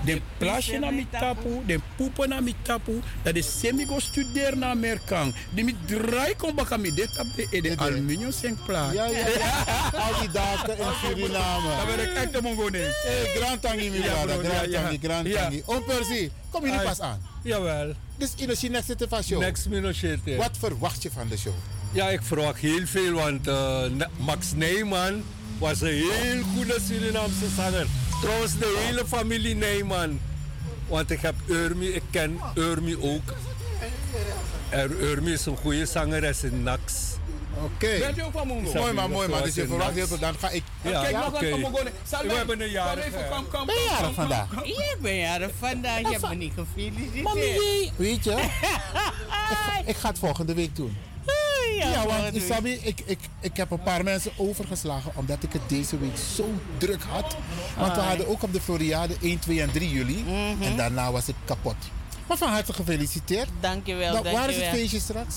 de 0.06 0.22
plasje 0.38 0.78
na 0.80 0.90
mi 0.92 1.08
tapu, 1.12 1.62
de 1.66 1.80
poepen 1.96 2.30
na 2.30 2.40
mi 2.40 2.56
tapu, 2.62 3.02
dat 3.24 3.34
de 3.34 3.42
semi 3.42 3.86
go 3.86 4.00
studeren 4.00 4.60
naar 4.60 4.70
Amerikaan. 4.70 5.34
Die 5.54 5.64
mi 5.64 5.76
draai 5.86 6.36
kon 6.36 6.56
baka 6.56 6.78
mi 6.78 6.94
dit 6.94 7.10
op 7.20 7.28
de, 7.36 7.62
de 7.62 7.74
aluminium 7.78 8.32
zinkplaat. 8.32 8.94
Ja, 8.94 9.06
ja, 9.06 9.28
ja. 9.28 9.66
Al 10.00 10.20
die 10.20 10.32
daken 10.32 10.78
in 10.78 10.86
Suriname. 11.04 11.70
Dat 11.78 11.96
ben 11.96 12.10
ik 12.12 12.14
echt 12.18 12.34
de 12.34 12.42
Mongo 12.42 12.70
nee. 12.70 12.82
Hey, 12.82 13.26
Grand 13.36 13.62
Tangi, 13.62 13.90
mi 13.90 14.00
brada. 14.00 14.34
Grand. 14.34 14.72
Tangi, 14.72 15.00
Grand. 15.02 15.32
Tangi. 15.34 15.62
Om 15.66 15.84
Percy, 15.84 16.30
kom 16.50 16.64
Ai. 16.64 16.84
pas 16.86 17.00
aan. 17.02 17.22
Jawel, 17.44 17.94
Dus 18.18 18.30
in 18.36 18.48
de 18.48 18.56
Chinex 18.56 18.86
zitten 18.86 19.10
van 19.10 19.24
show. 19.24 19.40
next 19.40 19.68
minute. 19.70 20.20
Wat 20.38 20.58
verwacht 20.60 21.02
je 21.04 21.12
van 21.12 21.28
de 21.28 21.38
show? 21.38 21.54
Ja, 21.92 22.10
ik 22.10 22.22
verwacht 22.24 22.60
heel 22.60 22.86
veel, 22.86 23.12
want 23.14 23.48
eh, 23.48 23.84
Ne- 23.92 24.08
Max 24.18 24.48
Neyman 24.56 25.24
was 25.58 25.82
een 25.82 25.88
heel 25.88 26.44
goede 26.56 26.78
Surinaamse 26.88 27.46
zanger. 27.56 27.86
Trouwens, 28.22 28.58
de 28.58 28.84
hele 28.86 29.06
familie 29.06 29.56
Neyman. 29.56 30.20
Want 30.88 31.12
ik 31.12 31.22
heb 31.22 31.36
Urmi, 31.46 31.88
ik 31.88 32.04
ken 32.10 32.40
Urmi 32.56 32.98
ook. 32.98 33.34
Er, 34.70 34.92
Urmi 34.92 35.32
is 35.32 35.46
een 35.46 35.58
goede 35.58 35.86
zangeres 35.86 36.44
in 36.44 36.64
Nax. 36.64 37.16
Oké. 37.64 38.00
Bent 38.00 38.18
u 38.18 38.22
ook 38.22 38.32
van 38.32 38.48
Mongo? 38.48 38.74
Mooi 38.74 38.94
man, 38.94 39.12
mooi 39.12 39.28
man. 39.28 39.44
Dus 39.44 39.56
je 39.56 39.68
verwacht 39.68 39.94
heel 39.94 40.08
veel. 40.08 40.20
Dan 40.20 40.36
ga 40.40 40.50
ik... 40.50 40.64
Ja, 40.82 41.02
Kijk 41.02 41.16
nog. 41.16 41.42
Salve. 42.04 42.28
We 42.28 42.34
hebben 42.34 42.62
een 42.62 42.70
jaar. 42.70 42.96
Ben 42.96 43.06
je 43.06 43.28
kom, 44.02 44.14
vandaag? 44.14 44.64
ik 44.64 44.98
ben 45.02 45.16
jaren 45.16 45.52
vandaag. 45.60 46.00
Je 46.00 46.08
hebt 46.08 46.30
me 46.30 46.36
niet 46.36 46.54
gefeliciteerd. 46.56 47.24
Mami, 47.24 47.92
weet 47.96 48.24
je? 48.24 48.32
ik, 48.32 49.88
ik 49.92 49.96
ga 49.96 50.10
het 50.10 50.20
volgende 50.20 50.54
week 50.54 50.76
doen. 50.76 50.98
Ja, 51.78 51.90
Ja, 51.92 52.06
want 52.06 52.36
Isabi, 52.36 52.72
ik, 52.72 53.00
ik, 53.06 53.20
ik 53.40 53.58
heb 53.58 53.72
een 53.72 53.84
paar 53.84 54.04
mensen 54.04 54.32
overgeslagen 54.38 55.12
omdat 55.16 55.44
ik 55.44 55.54
het 55.54 55.62
deze 55.68 55.98
week 55.98 56.18
zo 56.36 56.50
druk 56.78 57.02
had. 57.04 57.36
Want 57.78 57.96
we 57.96 58.02
Ah. 58.02 58.08
hadden 58.08 58.28
ook 58.28 58.44
op 58.44 58.54
de 58.54 58.62
Floriade 58.62 59.16
1, 59.22 59.40
2 59.40 59.62
en 59.62 59.72
3 59.72 59.90
juli. 59.90 60.24
En 60.62 60.76
daarna 60.78 61.12
was 61.12 61.28
het 61.28 61.36
kapot. 61.46 61.76
Maar 62.28 62.38
van 62.38 62.50
harte 62.50 62.74
gefeliciteerd. 62.74 63.48
Dankjewel, 63.60 64.14
Nou, 64.14 64.32
waar 64.36 64.50
is 64.50 64.56
het 64.56 64.66
feestje 64.66 65.00
straks? 65.00 65.36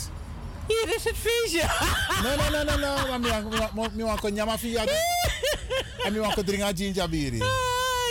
Hier 0.66 0.94
is 0.96 1.04
het 1.04 1.16
feestje. 1.16 1.62
Nee, 2.24 2.36
nee, 2.36 2.64
nee, 2.64 2.76
nee, 2.76 4.00
want 4.04 4.20
kon 4.20 4.32
nyama 4.34 4.58
via 4.58 4.84
En 6.04 6.20
want 6.20 6.34
kon 6.34 6.44
drinken 6.44 6.76
ginger 6.76 7.08
biri. 7.08 7.42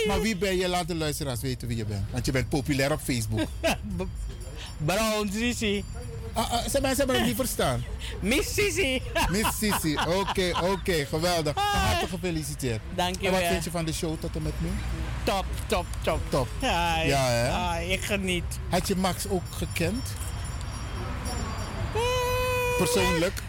Maar 0.08 0.22
wie 0.22 0.38
ben 0.38 0.58
je? 0.58 0.68
Laat 0.68 0.88
de 0.88 0.96
luisteraars 0.96 1.42
weten 1.42 1.68
wie 1.68 1.78
je 1.78 1.86
bent. 1.86 2.06
Want 2.12 2.26
je 2.26 2.32
bent 2.32 2.50
populair 2.50 2.92
op 2.92 3.00
Facebook. 3.04 3.48
Brown 4.86 5.30
Sisi. 5.34 5.84
Ah, 6.34 6.52
ah, 6.52 6.68
ze, 6.68 6.82
mensen 6.82 6.98
hebben 6.98 7.16
het 7.16 7.26
niet 7.26 7.36
verstaan. 7.36 7.84
Miss 8.20 8.54
Sisi. 8.54 9.02
Miss 9.32 9.58
Sissi, 9.58 9.98
oké, 10.08 10.52
oké, 10.64 11.06
geweldig. 11.06 11.54
Van 11.54 11.80
harte 11.80 12.08
gefeliciteerd. 12.08 12.80
Dankjewel. 12.96 13.34
En 13.34 13.42
wat 13.42 13.52
vind 13.52 13.64
je 13.64 13.72
van 13.72 13.86
de 13.86 13.94
show 13.94 14.20
tot 14.20 14.36
en 14.36 14.42
met 14.42 14.54
nu? 14.58 14.70
Top, 15.24 15.46
top, 15.68 15.86
top. 16.02 16.20
Top. 16.30 16.48
Ja, 16.62 17.02
Ja, 17.02 17.26
hè? 17.28 17.50
ah, 17.50 17.90
ik 17.92 18.02
geniet. 18.04 18.44
Had 18.70 18.88
je 18.88 18.96
Max 18.96 19.28
ook 19.28 19.44
gekend? 19.50 20.08
Persoonlijk? 22.78 23.42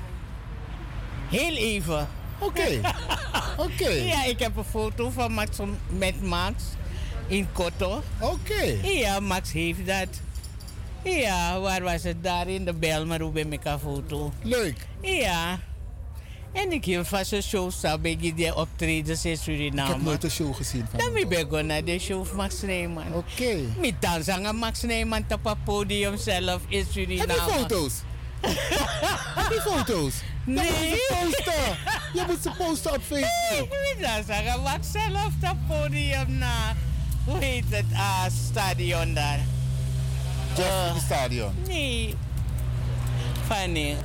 Heel 1.29 1.57
even. 1.57 2.09
Oké. 2.39 2.81
Oké. 3.67 3.89
Ja, 3.89 4.25
ik 4.25 4.39
heb 4.39 4.57
een 4.57 4.65
foto 4.65 5.11
van 5.11 5.33
Max 5.33 5.57
met 5.89 6.23
Max 6.23 6.63
in 7.27 7.49
Koto. 7.53 8.03
Oké. 8.21 8.63
Ja, 8.83 9.21
Max 9.21 9.53
heeft 9.53 9.87
dat. 9.87 10.09
Ja, 11.05 11.61
waar 11.61 11.83
was 11.83 12.03
het? 12.03 12.25
Daar 12.25 12.49
in 12.49 12.65
de 12.65 12.73
Belmer 12.73 13.33
bij 13.33 13.47
elkaar 13.51 13.79
foto. 13.79 14.33
Leuk. 14.43 14.87
Ja. 15.03 15.59
En 16.53 16.73
ik 16.73 16.85
heb 16.85 17.07
vast 17.07 17.33
een 17.33 17.43
show 17.43 17.71
bij 18.01 18.17
die 18.17 18.55
optredens 18.57 19.25
in 19.25 19.33
Ik 19.33 19.39
Suriname. 19.39 19.93
heb 19.93 20.03
nooit 20.03 20.25
een 20.25 20.31
show 20.31 20.55
gezien 20.55 20.87
van 20.91 20.99
Dan 20.99 21.13
ben 21.29 21.39
ik 21.39 21.63
naar 21.65 21.85
de 21.85 21.99
show 21.99 22.27
van 22.27 22.37
Max 22.37 22.61
Neyman. 22.63 23.15
Oké. 23.15 23.57
Met 23.81 23.95
dan 23.99 24.23
zanger 24.23 24.55
Max 24.55 24.83
Neyman 24.83 25.25
op 25.31 25.45
het 25.45 25.65
podium 25.65 26.17
zelf 26.17 26.61
in 26.69 26.87
Suriname. 26.93 27.33
Heb 27.33 27.41
je 27.47 27.53
foto's? 27.53 27.93
Heb 29.35 29.53
je 29.53 29.61
foto's? 29.61 30.15
Nee. 30.45 30.67
Je 30.67 31.17
moet 31.25 31.35
ze 31.37 31.43
posten. 31.45 31.79
Je 32.15 32.25
moet 32.27 32.43
ze 32.43 32.51
posten 32.59 32.93
op 32.95 33.03
Nee, 33.11 33.25
Facebook. 33.25 33.73
ik 33.73 33.97
wil 33.99 34.09
dat 34.09 34.27
zeggen. 34.27 34.63
Wat 34.63 34.87
zelf 34.93 35.33
dat 35.41 35.57
podium 35.69 36.39
na. 36.39 36.77
Hoe 37.25 37.39
heet 37.39 37.65
het 37.69 37.85
ah, 37.95 38.25
stadion 38.49 39.15
daar? 39.15 39.41
Just 40.57 41.05
Stadion. 41.05 41.55
Nee. 41.67 42.15
Fanny, 43.47 43.97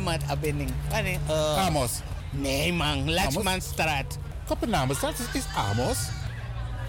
met 0.00 0.22
abinning. 0.28 0.70
Fanny. 0.88 1.18
eh, 1.28 1.66
Amos. 1.66 1.90
Nee 2.30 2.72
man, 2.72 3.10
Lachmanstraat. 3.10 4.18
Koppenamenstraat 4.46 5.18
is, 5.18 5.26
is 5.32 5.44
Amos. 5.56 5.98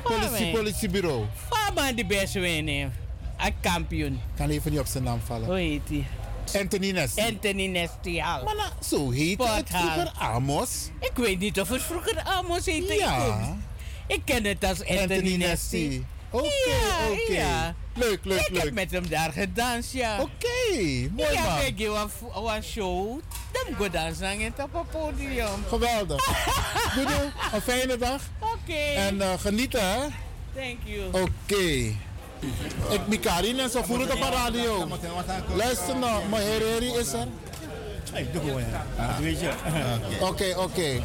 Politie, 0.03 0.51
politiebureau. 0.51 1.25
Waar 1.73 1.95
de 1.95 2.05
beste 2.05 2.39
winnen? 2.39 2.93
Een 3.37 3.53
kampioen. 3.61 4.21
Kan 4.35 4.49
even 4.49 4.71
niet 4.71 4.79
op 4.79 4.85
zijn 4.85 5.03
naam 5.03 5.19
vallen. 5.25 5.45
Hoe 5.47 5.57
heet 5.57 5.81
hij? 5.89 6.05
Anthony 6.61 6.91
Nesty. 6.91 7.21
Anthony 7.21 7.65
Nesty 7.65 8.17
Hall. 8.17 8.43
Maar 8.43 8.55
nou, 8.55 8.69
zo 8.83 9.11
heet 9.11 9.43
het 9.43 9.69
vroeger 9.69 10.11
Amos. 10.17 10.89
Ik 10.99 11.11
weet 11.15 11.39
niet 11.39 11.59
of 11.59 11.69
het 11.69 11.81
vroeger 11.81 12.23
Amos 12.23 12.65
heette. 12.65 12.93
Ja. 12.93 13.55
Ik, 14.07 14.21
ken 14.25 14.43
het 14.43 14.63
als 14.63 14.79
Anthony, 14.79 15.01
Anthony 15.01 15.35
Nesty. 15.35 15.77
Nesty. 15.77 16.01
Oké, 16.31 16.45
ja, 16.45 17.11
oké. 17.11 17.33
ja. 17.33 17.75
Leuk, 17.95 18.19
leuk, 18.23 18.39
ik 18.39 18.49
leuk. 18.49 18.63
heb 18.63 18.73
met 18.73 18.91
hem 18.91 19.09
daar 19.09 19.31
gedanst, 19.31 19.93
ja. 19.93 20.19
Oké, 20.19 21.09
mooi 21.15 21.33
ja, 21.33 21.55
man. 21.55 21.65
ik 21.65 21.79
heb 21.79 21.91
een, 21.91 22.53
een 22.55 22.63
show. 22.63 23.19
Dan 23.51 23.75
go 23.75 23.89
dansen 23.89 24.39
in 24.39 24.53
op 24.61 24.73
het 24.73 24.89
podium. 24.91 25.63
Geweldig. 25.67 26.25
Doe 26.95 27.31
een 27.53 27.61
fijne 27.61 27.97
dag. 27.97 28.21
Oké. 28.39 28.73
En 28.95 29.21
eh, 29.21 29.39
genieten, 29.39 29.89
hè? 29.89 29.99
Thank 30.55 30.77
you. 30.83 31.07
Oké. 31.23 31.95
Ik 32.89 33.05
ben 33.07 33.19
Karin 33.19 33.59
en 33.59 33.69
ze 33.69 33.83
voeren 33.83 34.07
het 34.07 34.15
op 34.15 34.21
de 34.21 34.29
radio. 34.29 34.87
Luister 35.55 35.95
nou, 35.95 36.27
mijn 36.29 36.43
hereri 36.43 36.93
is 36.93 37.13
er. 37.13 37.27
Ik 38.13 38.33
doe 38.33 38.41
gewoon, 38.41 38.63
ja. 38.97 39.15
Weet 39.21 39.39
je. 39.39 39.51
Oké, 40.19 40.55
oké. 40.57 41.01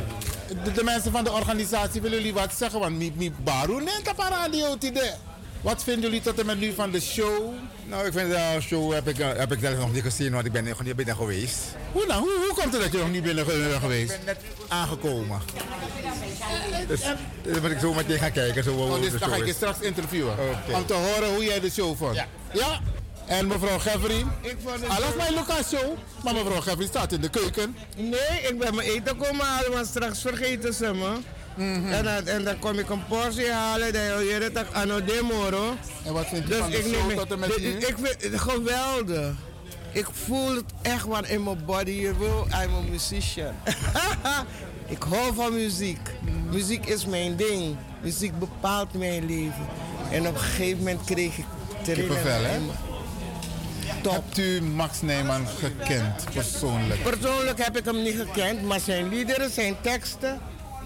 De, 0.65 0.73
de 0.73 0.85
mensen 0.85 1.13
van 1.13 1.25
de 1.25 1.33
organisatie 1.33 2.01
willen 2.01 2.17
jullie 2.19 2.35
wat 2.35 2.55
zeggen? 2.55 2.81
Want 2.81 2.97
mi, 2.97 3.13
mi 3.17 3.33
baru 3.43 3.75
neemt 3.75 4.11
op 4.11 4.19
radio. 4.19 4.77
Wat 5.61 5.85
vinden 5.85 6.03
jullie 6.03 6.21
tot 6.21 6.39
en 6.39 6.47
met 6.47 6.61
nu 6.61 6.73
van 6.73 6.91
de 6.91 7.01
show? 7.01 7.53
Nou, 7.87 8.07
ik 8.07 8.13
vind 8.13 8.31
de 8.31 8.59
show 8.61 8.93
heb 8.93 9.09
ik, 9.09 9.19
eh, 9.19 9.29
heb 9.37 9.53
ik 9.53 9.59
zelf 9.61 9.79
nog 9.79 9.93
niet 9.93 10.03
gezien, 10.03 10.33
want 10.33 10.47
ik 10.47 10.53
ben 10.53 10.65
nog 10.65 10.83
niet 10.83 10.97
binnen 10.97 11.17
geweest. 11.17 11.59
Hoe 11.93 12.07
nou? 12.07 12.21
Hoe, 12.21 12.45
hoe 12.47 12.55
komt 12.55 12.73
het 12.73 12.83
dat 12.83 12.93
je 12.93 12.99
nog 12.99 13.11
niet 13.11 13.23
binnen 13.23 13.47
bent 13.47 13.75
geweest? 13.81 14.13
Ik 14.13 14.25
ben 14.25 14.27
net 14.27 14.45
aangekomen. 14.69 15.41
Dus 16.89 17.01
dan 17.43 17.61
moet 17.63 17.71
ik 17.71 17.79
zo 17.79 17.93
meteen 17.95 18.19
gaan 18.19 18.33
kijken. 18.33 18.65
Zo, 18.65 18.75
Oh, 18.75 19.01
dus 19.01 19.11
dan 19.19 19.29
ga 19.29 19.37
ik 19.37 19.47
je 19.47 19.53
straks 19.53 19.81
interviewen. 19.81 20.37
Om 20.75 20.87
te 20.87 20.95
horen 20.95 21.35
hoe 21.35 21.45
jij 21.45 21.61
de 21.61 21.71
show 21.71 21.97
vond. 21.97 22.15
Ja. 22.15 22.27
ja? 22.53 22.81
En 23.27 23.47
mevrouw 23.47 23.79
Geffrey? 23.79 24.25
Ik 24.41 24.57
vond 24.65 24.81
het 24.81 24.89
Ah, 24.89 24.97
dat 24.99 25.17
mijn 25.17 25.65
show. 25.65 25.97
Maar 26.25 26.35
mevrouw 26.35 26.61
Geffrey 26.61 26.87
staat 26.87 27.13
in 27.13 27.21
de 27.21 27.29
keuken. 27.29 27.77
Nee, 27.97 28.41
ik 28.49 28.59
ben 28.59 28.75
mijn 28.75 28.89
eten 28.89 29.17
komen 29.17 29.47
halen, 29.47 29.73
maar 29.73 29.85
straks 29.85 30.21
vergeten 30.21 30.75
ze 30.75 30.95
me. 30.95 31.17
Mhm. 31.57 31.93
en, 31.93 32.05
dan, 32.05 32.27
en 32.27 32.45
dan 32.45 32.59
kom 32.59 32.79
ik 32.79 32.91
een 32.91 33.07
portie 33.07 33.51
halen, 33.51 33.93
dan 33.93 34.03
je 34.03 34.67
anno 34.73 35.05
demoro. 35.05 35.75
En 36.05 36.13
wat 36.13 36.27
vind 36.27 36.43
je 36.43 36.49
dus 36.49 36.59
van 36.59 36.71
de 36.71 36.79
ik 36.79 37.07
neem- 37.07 37.17
tot 37.17 37.33
en 37.33 37.39
met 37.39 37.59
nu? 37.59 37.65
Ik 37.65 37.97
vind 38.03 38.23
het 38.33 38.41
geweldig. 38.41 39.35
Ik 39.93 40.07
voel 40.13 40.55
het 40.55 40.65
echt 40.83 41.05
wat 41.05 41.27
in 41.27 41.43
mijn 41.43 41.65
body. 41.65 41.91
Je 41.91 42.17
wil, 42.19 42.47
I'm 42.63 42.75
a 42.75 42.81
musician. 42.91 43.55
ik 44.97 45.03
hou 45.03 45.35
van 45.35 45.55
muziek. 45.55 46.11
Muziek 46.51 46.87
is 46.87 47.07
mijn 47.07 47.37
ding. 47.37 47.77
Muziek 48.03 48.39
bepaalt 48.39 48.93
mijn 48.95 49.27
leven. 49.27 49.67
En 50.11 50.27
op 50.27 50.35
een 50.35 50.41
gegeven 50.41 50.79
moment 50.79 51.05
kreeg 51.05 51.39
ik 51.39 51.45
Kippenvel, 51.85 52.45
hè? 52.45 52.59
Me. 54.05 54.11
Hebt 54.11 54.39
u 54.39 54.63
Max 54.63 55.03
Nijman 55.03 55.47
gekend, 55.59 56.25
persoonlijk? 56.35 57.03
Persoonlijk 57.03 57.65
heb 57.65 57.77
ik 57.77 57.85
hem 57.85 58.03
niet 58.03 58.17
gekend, 58.17 58.63
maar 58.63 58.81
zijn 58.81 59.09
liederen, 59.09 59.51
zijn 59.51 59.77
teksten 59.81 60.41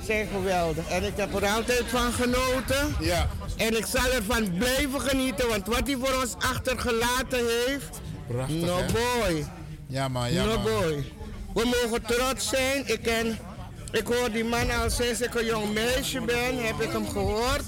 zijn 0.05 0.29
geweldig. 0.33 0.89
En 0.89 1.05
ik 1.05 1.17
heb 1.17 1.35
er 1.35 1.47
altijd 1.47 1.85
van 1.87 2.13
genoten. 2.13 2.97
Ja. 3.01 3.27
En 3.57 3.77
ik 3.77 3.87
zal 3.87 4.13
ervan 4.13 4.57
blijven 4.59 5.01
genieten, 5.01 5.49
want 5.49 5.67
wat 5.67 5.87
hij 5.87 5.97
voor 5.97 6.21
ons 6.21 6.35
achtergelaten 6.39 7.45
heeft. 7.67 8.01
Prachtig, 8.27 8.61
no 8.61 8.77
hè? 8.77 8.85
boy. 8.93 9.47
Ja, 9.87 10.09
maar 10.09 10.33
ja, 10.33 10.45
no 10.45 10.55
man. 10.55 10.63
boy. 10.63 11.13
We 11.55 11.65
mogen 11.65 12.03
trots 12.03 12.49
zijn. 12.49 12.83
Ik, 12.87 13.03
ken, 13.03 13.39
ik 13.93 14.07
hoor 14.07 14.31
die 14.33 14.45
man 14.45 14.71
al 14.71 14.91
sinds 14.91 15.21
ik 15.21 15.35
een 15.35 15.45
jong 15.45 15.75
meisje 15.75 16.21
ben, 16.21 16.67
heb 16.67 16.81
ik 16.81 16.93
hem 16.93 17.09
gehoord. 17.09 17.63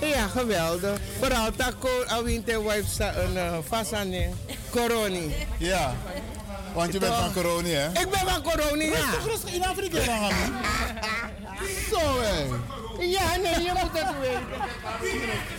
Ja, 0.00 0.26
geweldig. 0.26 0.98
Vooral 1.18 1.48
dat 1.56 1.68
ik 1.68 2.06
aan 2.06 2.24
de 2.24 2.62
een 3.22 3.36
eh, 3.36 3.52
een 3.52 3.62
vasane 3.62 4.16
eh, 4.16 4.30
coroni. 4.70 5.34
Ja 5.58 5.94
want 6.76 6.92
je 6.92 6.98
bent 6.98 7.14
van 7.14 7.32
Coroni, 7.32 7.70
hè? 7.70 7.88
Ik 7.88 8.10
ben 8.10 8.20
van 8.26 8.42
Coroni, 8.42 8.84
ja. 8.84 8.90
Rustig, 8.90 9.24
rustig. 9.26 9.52
In 9.52 9.64
Afrika. 9.64 9.98
Zo, 11.90 12.20
hé. 12.20 12.44
Ja, 12.98 13.36
nee, 13.36 13.64
je 13.64 13.72
moet 13.72 13.90
het 13.92 14.18
weten. 14.20 14.44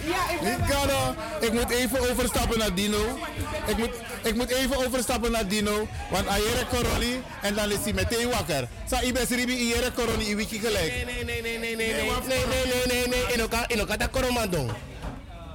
Ja, 0.05 0.29
ik 0.33 0.39
ben 0.41 0.65
Ricardo, 0.65 1.15
ik 1.39 1.53
moet 1.53 1.69
even 1.69 2.09
overstappen 2.09 2.57
naar 2.57 2.73
Dino. 2.73 3.19
Ik 3.65 3.77
moet, 3.77 3.89
ik 4.23 4.35
moet 4.35 4.49
even 4.49 4.85
overstappen 4.85 5.31
naar 5.31 5.47
Dino. 5.47 5.87
Want 6.11 6.27
Ayere 6.27 6.65
Coroni 6.69 7.21
en 7.41 7.55
dan 7.55 7.71
is 7.71 7.77
hij 7.83 7.93
meteen 7.93 8.29
wakker. 8.29 8.67
Sa 8.89 9.01
ibes 9.01 9.29
ribi 9.29 9.53
Ayere 9.53 9.91
Coroni 9.93 10.29
i 10.29 10.35
wiki 10.35 10.59
gelijk. 10.59 10.93
Nee, 10.93 11.05
nee, 11.05 11.23
nee, 11.23 11.41
nee, 11.41 11.59
nee, 11.59 11.75
nee, 11.75 11.93
nee, 11.93 12.03
nee, 12.27 12.65
nee, 12.65 12.85
nee, 12.87 13.07
nee, 13.07 13.33
in 13.33 13.39
elkaar, 13.39 13.71
in 13.71 13.79
elkaar 13.79 13.97
dat 13.97 14.09
koromando. 14.09 14.65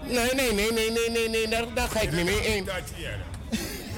Nee, 0.06 0.34
nee, 0.34 0.52
nee, 0.52 0.72
nee, 0.72 0.90
nee, 0.90 1.10
nee, 1.10 1.28
nee, 1.28 1.48
daar, 1.48 1.64
daar 1.74 1.88
ga 1.88 2.00
ik 2.00 2.12
niet 2.12 2.24
mee 2.24 2.46
in. 2.56 2.68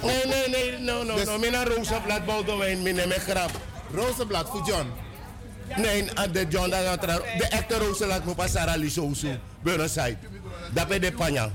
Nee, 0.05 0.27
nee, 0.27 0.49
nee, 0.49 0.79
no, 0.79 1.03
no, 1.03 1.15
Dus- 1.15 1.25
no, 1.25 1.39
mijn 1.39 1.65
Rozenblad 1.65 2.25
Boudewijn, 2.27 2.83
mijn 2.83 2.95
neem 2.95 3.11
ik 3.11 3.21
grap. 3.21 3.51
Rozenblad 3.95 4.49
voor 4.49 4.63
John? 4.67 4.93
Nee, 5.77 6.11
ah, 6.15 6.33
de 6.33 6.47
John, 6.49 6.71
de 6.71 7.47
echte 7.49 7.79
Rozenblad 7.79 8.25
moet 8.25 8.37
pas 8.37 8.51
Sarah 8.51 8.77
Lisosu, 8.77 9.39
Burnside. 9.63 10.17
Dat 10.73 10.89
ben 10.89 11.01
de 11.01 11.13
panja. 11.13 11.51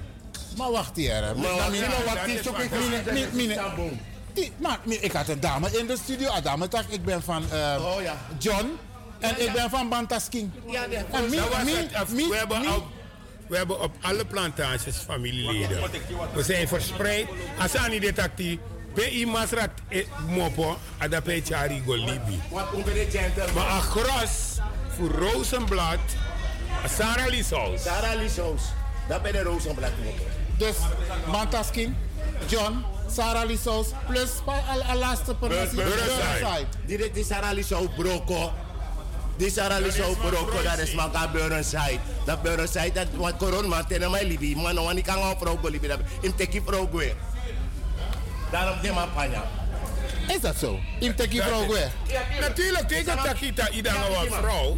Maar 0.58 0.72
wacht 0.72 0.96
hier. 0.96 1.14
hè. 1.14 1.36
Maar 1.36 1.56
wacht 1.56 1.72
hier, 1.72 1.88
wacht 2.06 2.26
hier, 2.26 2.44
zoek 2.44 2.58
ik 2.58 2.72
niet. 3.34 4.52
Maar 4.58 4.80
ik 4.86 5.12
had 5.12 5.28
een 5.28 5.40
dame 5.40 5.78
in 5.80 5.88
de 5.88 5.98
studio. 6.04 6.36
Een 6.36 6.44
dame 6.44 6.68
ik 6.90 7.04
ben 7.04 7.24
van 7.24 7.44
eh, 7.52 7.76
Oh, 7.80 8.02
John. 8.38 8.78
En 9.20 9.42
ik 9.46 9.52
ben 9.52 9.70
van 9.70 9.90
Bantasking. 9.90 10.52
Ja, 10.68 10.86
ja. 10.90 11.04
En 11.12 11.30
we 13.50 13.58
hebben 13.58 13.82
op 13.82 13.92
alle 14.02 14.26
plantages 14.26 14.98
familieleden. 14.98 15.82
We 16.34 16.44
zijn 16.44 16.68
verspreid. 16.68 17.28
Asani 17.58 18.00
detactie. 18.00 18.60
PI 18.94 19.26
Masrat 19.26 19.70
eh, 19.88 20.06
Mopo, 20.28 20.78
Adape 20.98 21.42
Chari 21.46 21.82
Golibi. 21.86 22.40
Maar 23.54 23.66
across 23.66 24.58
voor 24.96 25.10
Rozenblad, 25.10 26.00
Sarah 26.98 27.28
Lisaus. 27.28 27.84
Sarah 27.84 28.22
Lisaus, 28.22 28.62
dat 29.08 29.22
ben 29.22 29.34
de 29.34 29.42
Rozenblad 29.42 29.92
Mopo. 30.04 30.24
Dus 30.58 30.76
Mantaskin, 31.32 31.96
John, 32.48 32.84
Sarah 33.08 33.48
Lisaus, 33.48 33.88
plus 34.08 34.30
al 34.88 34.98
laatste 34.98 35.36
persoon. 35.36 35.76
Burnside. 35.76 36.68
Direct 36.86 37.14
die 37.14 37.24
Sarah 37.24 37.54
Lisaus, 37.54 37.88
Broko. 37.98 38.54
Di 39.40 39.50
sarali 39.50 39.90
so 39.90 40.04
poroko 40.20 40.62
da 40.64 40.76
des 40.76 40.94
maka 40.96 41.28
burn 41.32 41.64
side. 41.64 42.02
Da 42.26 42.36
burn 42.36 42.68
side 42.68 42.94
dat 42.94 43.08
wat 43.16 43.38
koron 43.40 43.70
ma 43.70 43.84
tena 43.84 44.10
mai 44.10 44.26
libi. 44.28 44.54
Ma 44.56 44.74
no 44.74 44.84
wani 44.84 45.02
kanga 45.02 45.34
progo 45.36 45.70
libi 45.70 45.88
da. 45.88 45.96
Im 46.22 46.34
teki 46.34 46.60
progo. 46.62 47.00
Daarom 48.52 48.82
de 48.82 48.92
ma 48.92 49.08
panya. 49.16 49.44
Is 50.28 50.42
dat 50.42 50.58
zo? 50.58 50.80
Im 51.00 51.16
teki 51.16 51.40
progo. 51.40 51.78
Natuurlijk 52.40 52.88
tegen 52.88 53.18
takita 53.24 53.70
idanga 53.70 54.10
wa 54.10 54.24
vrouw. 54.28 54.78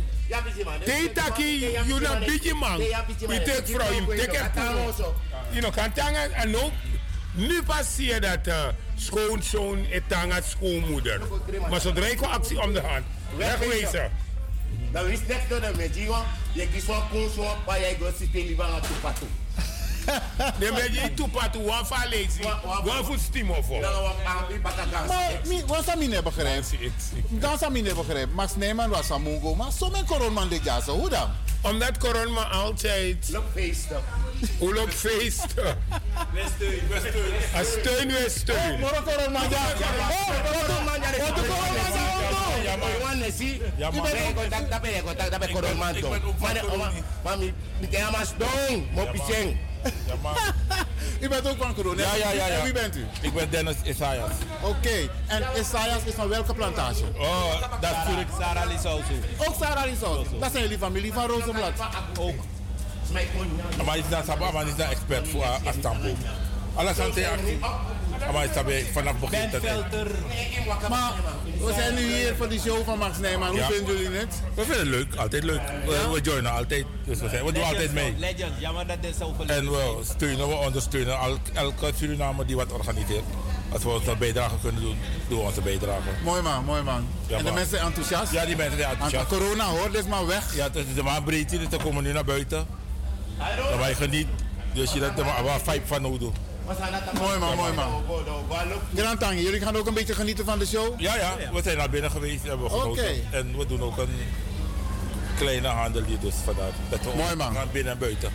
Teitaki, 0.85 1.73
you 1.87 1.99
na 1.99 2.19
bigi 2.19 2.53
man. 2.53 2.77
We 3.27 3.41
take 3.43 3.65
vrouw, 3.65 3.91
im 3.91 4.05
teki 4.05 4.49
progo. 4.53 5.15
You 5.51 5.61
know, 5.61 5.71
kantanga 5.71 6.29
en 6.37 6.55
ook. 6.55 6.71
Nu 7.33 7.63
pas 7.63 7.95
zie 7.95 8.13
je 8.13 8.19
dat 8.19 8.47
uh, 8.47 8.67
schoonzoon 8.95 9.85
etanga 9.91 10.41
schoonmoeder. 10.41 11.21
Maar 11.69 11.81
zodra 11.81 12.05
ik 12.05 12.21
actie 12.21 12.61
om 12.61 12.73
de 12.73 12.81
hand, 12.81 13.05
wegwezen. 13.37 14.11
Dan 14.91 15.07
is 15.07 15.19
net 15.27 15.41
door 15.49 15.61
de 15.61 15.71
medjiwa, 15.77 16.25
je 16.53 16.67
kies 16.67 16.83
van 16.83 17.03
koolswa, 17.11 17.55
maar 17.65 17.79
jij 17.79 17.97
gaat 18.01 18.13
zitten 18.17 18.45
liever 18.45 18.63
aan 18.63 18.81
toepatu. 18.81 19.25
De 20.59 20.71
medji 20.73 21.13
toepatu, 21.13 21.59
wat 21.59 21.87
voor 21.87 21.97
lazy, 21.97 22.41
wat 22.83 23.05
voor 23.05 23.17
steam 23.29 23.49
of 23.49 23.67
wat? 23.67 23.81
Maar 23.81 23.91
wat 23.91 24.15
zou 24.25 24.53
ik 24.53 24.61
begrijpen? 24.61 25.07
Dan 27.29 27.57
zou 27.57 27.75
ik 27.75 27.95
begrijpen. 27.95 28.33
Max 28.33 28.55
Neyman 28.55 28.89
was 28.89 29.11
aan 29.11 29.23
Mungo, 29.23 29.55
maar 29.55 29.71
sommige 29.71 30.03
coronman 30.03 30.49
de 30.49 30.59
jazen, 30.63 30.93
hoe 30.93 31.09
dan? 31.09 31.29
Omdat 31.61 31.97
corona 31.97 32.41
altijd... 32.49 33.29
Loopfeesten. 33.31 34.01
Hoe 34.57 34.73
loopfeesten? 34.73 35.77
Wij 36.33 36.43
steun, 36.55 36.87
wij 36.89 36.99
steun. 36.99 37.65
Steun, 37.65 38.11
wij 38.11 38.29
steun. 38.29 38.83
Oh, 38.83 38.89
corona, 38.89 39.41
ja. 39.49 39.57
Oh, 40.09 40.51
corona, 40.51 40.95
ja. 40.95 42.10
Ja, 42.63 42.75
maar 42.75 42.99
wanneer 43.01 43.31
zie 43.31 43.61
je 43.77 44.27
in 44.27 44.35
contact, 44.35 44.71
dat 44.71 44.81
ben 44.81 44.91
je 44.91 45.03
contact, 45.03 45.31
dat 45.31 45.39
ben 45.39 45.47
je 45.47 45.53
coronman 45.53 45.93
toch. 45.93 46.39
Maar 46.39 46.53
de, 46.53 46.91
maar 47.23 47.37
mi, 47.37 47.53
mi 47.79 47.87
doing, 48.37 48.91
mo 48.93 49.05
picheng. 49.11 49.57
U 51.21 51.29
bent 51.29 51.47
ook 51.47 51.57
van 51.57 51.73
corona? 51.75 52.01
Ja, 52.01 52.15
ja, 52.15 52.31
ja. 52.31 52.47
ja. 52.47 52.53
En 52.53 52.63
wie 52.63 52.73
bent 52.73 52.95
u? 52.95 53.05
Ik 53.21 53.33
ben 53.33 53.49
Dennis 53.49 53.75
Isaias. 53.83 54.31
Oké, 54.61 55.09
en 55.27 55.43
Isaias 55.59 56.03
is 56.05 56.13
van 56.13 56.27
welke 56.27 56.53
plantage? 56.53 57.03
Oh, 57.17 57.61
dat 57.81 57.91
is 57.91 57.97
natuurlijk 57.97 58.29
Sarah 58.39 58.67
Lisausu. 58.69 59.13
Ook 59.37 59.55
Sarah 59.59 59.83
Risot. 59.83 60.27
Dat 60.39 60.51
zijn 60.51 60.63
jullie 60.63 60.77
familie 60.77 61.13
van 61.13 61.25
Rozenblad. 61.25 61.71
Ook. 62.19 62.35
Maar 63.85 63.97
is 63.97 64.09
dat 64.09 64.25
sabba, 64.25 64.51
maar 64.51 64.67
is 64.67 64.75
dat 64.75 64.89
expert 64.89 65.27
voor 65.27 65.45
Astambo. 65.65 66.15
Alles 66.75 66.99
aan 66.99 67.09
het 67.09 67.15
actie. 68.21 68.33
Maar 68.33 68.45
is 68.45 68.53
dat 68.53 68.65
bij- 68.65 68.85
vanaf 68.93 69.13
begin 69.19 69.49
tot. 69.49 69.61
Maar 70.89 71.11
we 71.65 71.73
zijn 71.73 71.93
nu 71.95 72.01
hier 72.01 72.35
voor 72.37 72.49
die 72.49 72.59
show 72.59 72.85
van 72.85 72.97
Max 72.97 73.17
Nijman. 73.17 73.47
Hoe 73.49 73.57
Ja. 73.57 73.67
vinden 73.67 73.97
jullie 74.01 74.17
het? 74.17 74.41
We 74.55 74.61
vinden 74.61 74.79
het 74.79 74.87
leuk, 74.87 75.15
altijd 75.15 75.43
leuk. 75.43 75.61
We, 75.85 76.09
we 76.13 76.21
joinen 76.21 76.51
altijd. 76.51 76.85
Dus 77.05 77.19
we, 77.19 77.29
zijn, 77.29 77.45
we 77.45 77.51
doen 77.51 77.63
altijd 77.63 77.93
mee. 77.93 78.13
Legend, 78.17 78.51
jammer 78.59 78.87
dat 78.87 79.01
dit 79.01 79.15
zo 79.19 79.33
verleden 79.37 79.55
En 79.63 79.71
we 79.71 79.99
steunen, 80.03 80.47
we 80.47 80.53
ondersteunen 80.55 81.17
el- 81.19 81.37
elke 81.53 81.91
Surinamer 81.97 82.45
die 82.45 82.55
wat 82.55 82.71
organiseert. 82.71 83.23
Als 83.73 83.83
we 83.83 83.89
onze 83.89 84.15
bijdrage 84.15 84.55
kunnen 84.61 84.81
doen, 84.81 84.97
doen 85.27 85.37
we 85.39 85.43
onze 85.45 85.61
bijdrage. 85.61 86.01
Mooi 86.23 86.41
man, 86.41 86.65
mooi 86.65 86.81
man. 86.81 87.07
Ja, 87.27 87.37
en 87.37 87.45
de 87.45 87.51
mensen 87.51 87.69
zijn 87.69 87.85
enthousiast? 87.85 88.31
Ja, 88.31 88.45
die 88.45 88.55
mensen 88.55 88.77
zijn 88.77 88.89
enthousiast. 88.89 89.29
Want 89.29 89.41
Corona 89.43 89.65
hoor, 89.65 89.91
dit 89.91 90.01
is 90.01 90.07
maar 90.07 90.25
weg. 90.27 90.55
Ja, 90.55 90.63
het 90.63 90.75
is 90.75 90.83
de 90.95 91.03
maan 91.03 91.23
breedte, 91.23 91.57
dus 91.57 91.67
we 91.69 91.77
komen 91.77 92.03
nu 92.03 92.11
naar 92.11 92.25
buiten. 92.25 92.67
Dan 93.69 93.79
wij 93.79 93.93
geniet. 93.95 94.27
Dus 94.73 94.93
je 94.93 94.99
dat 94.99 95.19
er 95.19 95.25
maar 95.25 95.59
vibe 95.63 95.85
van 95.85 96.01
nodig. 96.01 96.29
Mooi 97.19 97.37
man, 97.39 97.55
mooi 97.55 97.73
man. 97.73 98.03
Grand 98.95 99.19
Tangi, 99.19 99.41
jullie 99.43 99.61
gaan 99.61 99.75
ook 99.75 99.87
een 99.87 99.93
beetje 99.93 100.13
genieten 100.15 100.45
van 100.45 100.59
de 100.59 100.65
show? 100.65 100.99
Ja, 100.99 101.15
ja, 101.15 101.35
we 101.53 101.61
zijn 101.63 101.77
naar 101.77 101.89
binnen 101.89 102.11
geweest, 102.11 102.43
hebben 102.43 102.65
we 102.65 102.71
genoten. 102.71 103.03
Oké. 103.03 103.13
En 103.37 103.57
we 103.57 103.65
doen 103.65 103.81
ook 103.81 103.97
een 103.97 104.15
kleine 105.37 105.67
handel 105.67 106.03
hier, 106.03 106.19
dus 106.19 106.33
vandaar. 106.45 106.71
Dat 106.89 106.99
we 107.01 107.11
Mooi, 107.15 107.35
man. 107.35 107.53
gaan 107.55 107.67
binnen 107.71 107.93
en 107.93 107.99
buiten. 107.99 108.33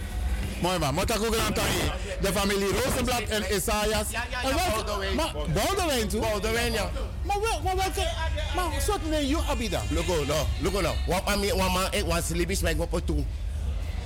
Mooi 0.60 0.78
man, 0.78 0.94
maar 0.94 1.04
ook 1.20 1.34
Grand 1.34 1.54
Tangi. 1.54 1.90
De 2.20 2.32
familie 2.32 2.68
Rozenblad 2.84 3.20
en 3.20 3.42
Isaias. 3.56 4.06
En 4.42 4.54
welke- 4.54 5.14
Maar 5.14 5.32
Boudewijn 5.54 6.08
toe? 6.08 6.20
Boudewijn, 6.20 6.72
ja. 6.72 6.90
Maar, 7.22 7.40
wel, 7.40 7.60
maar 7.64 7.76
welke... 7.76 8.10
Maar 8.54 8.64
soort 8.86 9.10
nee, 9.10 9.26
you 9.26 9.42
abida. 9.48 9.82
Look 9.90 10.08
oh, 10.08 10.26
no, 10.26 10.46
look 10.60 10.74
oh, 10.74 10.82
no. 10.82 10.94
Wat 11.06 11.22
wat 11.56 11.70
man, 11.72 11.86
ik 11.90 12.04
was 12.06 12.28
libis 12.28 12.60
met 12.60 12.76
op 12.78 13.00
toe. 13.04 13.24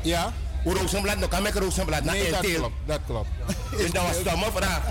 Ja? 0.02 0.32
Rozenblad, 0.64 1.18
no 1.18 1.28
kan 1.28 1.46
ik 1.46 1.54
rozenblad 1.54 2.04
naar 2.04 2.14
Nee, 2.14 2.30
dat 2.30 2.40
klopt, 2.40 2.74
dat 2.86 3.00
klopt. 3.06 3.28
Dus 3.76 3.90
dat 3.90 4.02
was 4.02 4.16
stomme 4.16 4.46
vraag. 4.54 4.82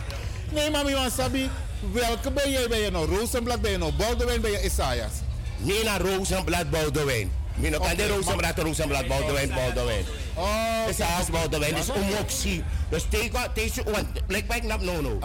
Nee, 0.51 0.69
maar 0.71 0.85
Miwan 0.85 1.11
Sabi, 1.11 1.49
welke 1.91 2.31
ben 2.31 2.51
jij? 2.51 2.67
Ben 2.67 2.79
je 2.79 2.91
nou 2.91 3.15
Rozenblad, 3.15 3.61
ben 3.61 3.71
je 3.71 3.77
nou 3.77 3.91
Boudewijn, 3.93 4.41
ben 4.41 4.51
je 4.51 4.63
Isaias? 4.63 5.11
Nee, 5.57 5.83
naar 5.83 6.01
rozenblad 6.01 6.69
Boudewijn. 6.69 7.31
Mino 7.55 7.79
kan 7.79 7.95
de 7.95 8.07
rozenblad, 8.07 8.57
rozenblad 8.57 9.07
Boudewijn, 9.07 9.49
Boudewijn. 9.53 10.05
Oh, 10.35 10.85
als 11.17 11.29
Boudewijn 11.29 11.75
is 11.75 11.91
omoxie. 11.91 12.63
Dus 12.89 13.05
tegen 13.09 13.51
deze, 13.53 13.83
want 13.83 14.27
blijkbaar 14.27 14.57
ik 14.57 14.63
nap 14.63 14.81
no 14.81 15.01
no. 15.01 15.19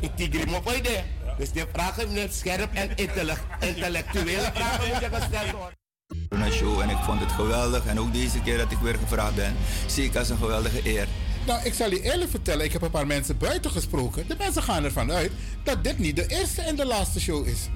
Ik 0.00 0.10
tigri 0.16 0.60
po 0.60 0.72
ide. 0.72 1.02
Dus 1.38 1.52
de 1.52 1.66
vragen 1.72 2.12
scherp 2.34 2.74
en 2.74 2.90
intellect- 2.96 3.42
intellectuele 3.60 4.50
vragen 4.54 4.88
moeten 4.88 5.10
gesteld 5.20 5.50
worden. 5.50 5.76
Een 6.32 6.52
show 6.52 6.80
en 6.80 6.90
ik 6.90 6.96
vond 6.96 7.20
het 7.20 7.32
geweldig. 7.32 7.86
En 7.86 8.00
ook 8.00 8.12
deze 8.12 8.40
keer 8.40 8.58
dat 8.58 8.70
ik 8.70 8.78
weer 8.78 8.94
gevraagd 8.94 9.34
ben, 9.34 9.56
zie 9.86 10.04
ik 10.04 10.16
als 10.16 10.28
een 10.28 10.36
geweldige 10.36 10.80
eer. 10.84 11.06
Nou, 11.46 11.64
ik 11.64 11.74
zal 11.74 11.90
je 11.90 12.02
eerlijk 12.02 12.30
vertellen, 12.30 12.64
ik 12.64 12.72
heb 12.72 12.82
een 12.82 12.90
paar 12.90 13.06
mensen 13.06 13.38
buiten 13.38 13.70
gesproken. 13.70 14.24
De 14.28 14.34
mensen 14.38 14.62
gaan 14.62 14.84
ervan 14.84 15.12
uit 15.12 15.30
dat 15.62 15.84
dit 15.84 15.98
niet 15.98 16.16
de 16.16 16.26
eerste 16.26 16.62
en 16.62 16.76
de 16.76 16.86
laatste 16.86 17.20
show 17.20 17.46
is. 17.46 17.68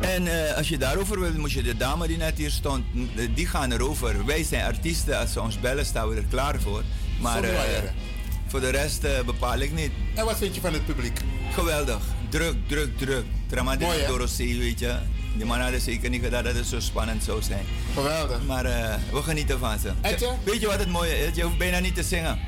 En 0.00 0.26
eh, 0.26 0.56
als 0.56 0.68
je 0.68 0.78
daarover 0.78 1.20
wil, 1.20 1.32
moet 1.32 1.52
je 1.52 1.62
de 1.62 1.76
dame 1.76 2.06
die 2.06 2.16
net 2.16 2.38
hier 2.38 2.50
stond, 2.50 2.84
eh, 3.16 3.28
die 3.34 3.46
gaan 3.46 3.72
erover. 3.72 4.24
Wij 4.24 4.44
zijn 4.44 4.64
artiesten, 4.64 5.18
als 5.18 5.32
ze 5.32 5.40
ons 5.40 5.60
bellen 5.60 5.86
staan 5.86 6.08
we 6.08 6.16
er 6.16 6.24
klaar 6.30 6.60
voor. 6.60 6.82
Maar 7.20 7.44
eh, 7.44 7.58
voor 8.46 8.60
de 8.60 8.70
rest 8.70 9.24
bepaal 9.26 9.58
ik 9.58 9.72
niet. 9.74 9.90
En 10.14 10.24
wat 10.24 10.36
vind 10.36 10.54
je 10.54 10.60
van 10.60 10.72
het 10.72 10.86
publiek? 10.86 11.20
Geweldig. 11.52 12.00
Druk, 12.28 12.56
druk, 12.66 12.98
druk. 12.98 13.24
Hè? 13.50 14.06
Dorosee, 14.06 14.58
weet 14.58 14.78
je. 14.78 14.96
Die 15.36 15.46
man 15.46 15.60
hadden 15.60 15.80
zeker 15.80 16.10
niet 16.10 16.22
gedacht 16.22 16.44
dat 16.44 16.54
het 16.54 16.66
zo 16.66 16.80
spannend 16.80 17.24
zou 17.24 17.42
zijn. 17.42 17.64
Geweldig. 17.94 18.42
Maar 18.46 18.64
eh, 18.64 18.94
we 19.12 19.22
genieten 19.22 19.58
van 19.58 19.78
ze. 19.78 19.90
Etje? 20.00 20.28
Weet 20.44 20.60
je 20.60 20.66
wat 20.66 20.78
het 20.78 20.88
mooie 20.88 21.18
is? 21.26 21.36
Je 21.36 21.42
hoeft 21.42 21.58
bijna 21.58 21.78
niet 21.78 21.94
te 21.94 22.02
zingen. 22.02 22.38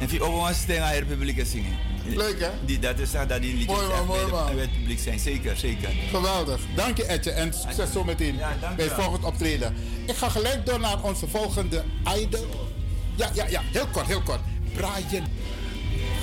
En 0.00 0.20
ook 0.20 0.48
een 0.48 0.54
sting 0.54 0.78
aan 0.80 0.92
het 0.94 1.06
publiek 1.08 1.46
zingen. 1.46 1.76
Leuk, 2.04 2.40
hè? 2.40 2.48
Die, 2.64 2.78
dat 2.78 2.98
is 2.98 3.14
echt 3.14 3.28
dat 3.28 3.40
die 3.42 3.54
liedjes 3.56 3.76
Mooi, 3.76 3.88
man, 3.88 4.06
mooi, 4.06 4.20
bij, 4.22 4.30
man. 4.30 4.46
de, 4.46 4.52
bij 4.52 4.62
het 4.62 4.72
publiek 4.72 4.98
zijn. 4.98 5.18
Zeker, 5.18 5.56
zeker. 5.56 5.88
Geweldig. 6.10 6.60
Dank 6.74 6.96
je 6.96 7.04
Etje 7.04 7.30
en 7.30 7.52
succes 7.54 7.92
zometeen 7.92 8.36
bij 8.36 8.84
het 8.84 8.94
wel. 8.96 9.02
volgende 9.04 9.26
optreden. 9.26 9.74
Ik 10.06 10.16
ga 10.16 10.28
gelijk 10.28 10.66
door 10.66 10.80
naar 10.80 11.02
onze 11.02 11.28
volgende 11.28 11.84
idol. 12.18 12.68
Ja, 13.14 13.30
ja, 13.34 13.46
ja. 13.48 13.62
Heel 13.72 13.86
kort, 13.86 14.06
heel 14.06 14.22
kort. 14.22 14.40
Brian. 14.72 15.26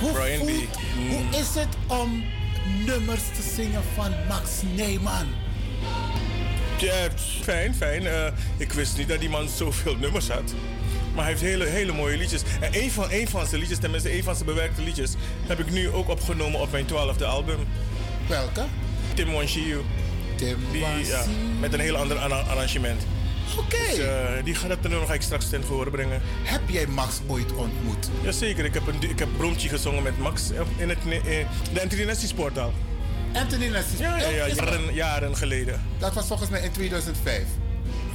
Hoe, 0.00 0.12
Brian 0.12 0.38
B. 0.46 0.48
voelt- 0.48 0.78
hoe 1.08 1.40
is 1.40 1.54
het 1.54 1.68
om 1.86 2.24
nummers 2.86 3.22
te 3.22 3.52
zingen 3.56 3.82
van 3.94 4.10
Max 4.28 4.50
Neyman? 4.76 5.26
Ja, 6.78 7.08
fijn, 7.42 7.74
fijn. 7.74 8.06
Eh, 8.06 8.26
ik 8.56 8.72
wist 8.72 8.96
niet 8.96 9.08
dat 9.08 9.20
die 9.20 9.28
man 9.28 9.48
zoveel 9.48 9.96
nummers 9.96 10.28
had. 10.28 10.54
Maar 11.14 11.24
hij 11.24 11.32
heeft 11.32 11.44
hele, 11.44 11.66
hele 11.66 11.92
mooie 11.92 12.16
liedjes. 12.16 12.42
En 12.60 12.82
een 12.82 12.90
van, 12.90 13.06
een 13.10 13.28
van 13.28 13.46
zijn 13.46 13.60
liedjes, 13.60 13.78
tenminste 13.78 14.16
een 14.16 14.22
van 14.22 14.34
zijn 14.34 14.46
bewerkte 14.46 14.82
liedjes, 14.82 15.12
heb 15.46 15.58
ik 15.58 15.70
nu 15.70 15.90
ook 15.90 16.08
opgenomen 16.08 16.60
op 16.60 16.70
mijn 16.72 16.84
twaalfde 16.86 17.24
album. 17.24 17.58
Welke? 18.28 18.64
Tim 19.14 19.32
Wants 19.32 19.54
You. 19.54 19.82
Tim 20.36 20.56
die, 20.72 21.06
ja. 21.06 21.24
Met 21.60 21.72
een 21.72 21.80
heel 21.80 21.96
ander 21.96 22.16
arra- 22.18 22.40
arrangement. 22.48 23.06
Oké. 23.58 23.76
Dus, 23.88 23.98
eh, 23.98 24.44
die 24.44 24.54
gaat 24.54 24.68
dat 24.68 24.82
nummer 24.82 25.06
ga 25.06 25.14
ik 25.14 25.22
straks 25.22 25.48
ten 25.48 25.64
gehoor 25.64 25.90
brengen. 25.90 26.20
Heb 26.42 26.60
jij 26.66 26.86
Max 26.86 27.20
ooit 27.26 27.52
ontmoet? 27.54 28.08
Jazeker, 28.22 28.64
ik 28.64 28.74
heb, 28.74 28.86
een, 28.86 29.10
ik 29.10 29.18
heb 29.18 29.28
Bromtje 29.36 29.68
gezongen 29.68 30.02
met 30.02 30.18
Max 30.18 30.50
in, 30.76 30.88
het, 30.88 30.98
in 31.06 31.46
de 31.72 31.82
Anthony 31.82 32.04
Nessie 32.04 32.28
Sportaal. 32.28 32.72
Anthony 33.34 33.66
Nessie. 33.68 33.98
Ja, 33.98 34.16
ja, 34.16 34.28
ja 34.28 34.46
jaren, 34.48 34.94
jaren 34.94 35.36
geleden. 35.36 35.82
Dat 35.98 36.14
was 36.14 36.26
volgens 36.26 36.50
mij 36.50 36.60
in 36.60 36.72
2005. 36.72 37.42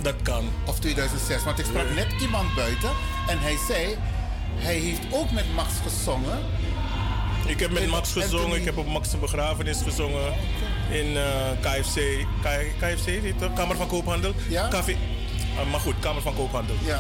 Dat 0.02 0.16
kan. 0.22 0.50
Of 0.66 0.80
2006. 0.80 1.44
Want 1.44 1.60
ik 1.60 1.66
sprak 1.66 1.90
net 1.96 2.08
iemand 2.22 2.56
buiten 2.56 2.90
en 3.28 3.40
hij 3.40 3.56
zei... 3.68 3.96
Hij 4.56 4.76
heeft 4.76 5.00
ook 5.12 5.32
met 5.32 5.54
Max 5.56 5.70
gezongen. 5.84 6.40
Ik 7.48 7.60
heb 7.60 7.72
met 7.72 7.88
Max 7.88 8.12
gezongen, 8.12 8.36
Anthony- 8.36 8.56
ik 8.60 8.66
heb 8.66 8.78
op 8.78 8.88
Max' 8.88 9.20
begrafenis 9.20 9.82
gezongen. 9.82 10.34
In 10.92 11.18
eh, 11.18 11.24
KFC, 11.62 12.00
K- 12.42 12.72
KFC, 12.80 13.06
heet 13.06 13.40
dat? 13.40 13.54
Kamer 13.54 13.76
van 13.76 13.88
Koophandel. 13.88 14.34
Ja? 14.50 14.68
Café, 14.68 14.96
ah, 15.60 15.72
maar 15.72 15.80
goed, 15.80 15.96
Kamer 16.00 16.22
van 16.22 16.36
Koophandel. 16.36 16.76
Ja. 16.86 17.00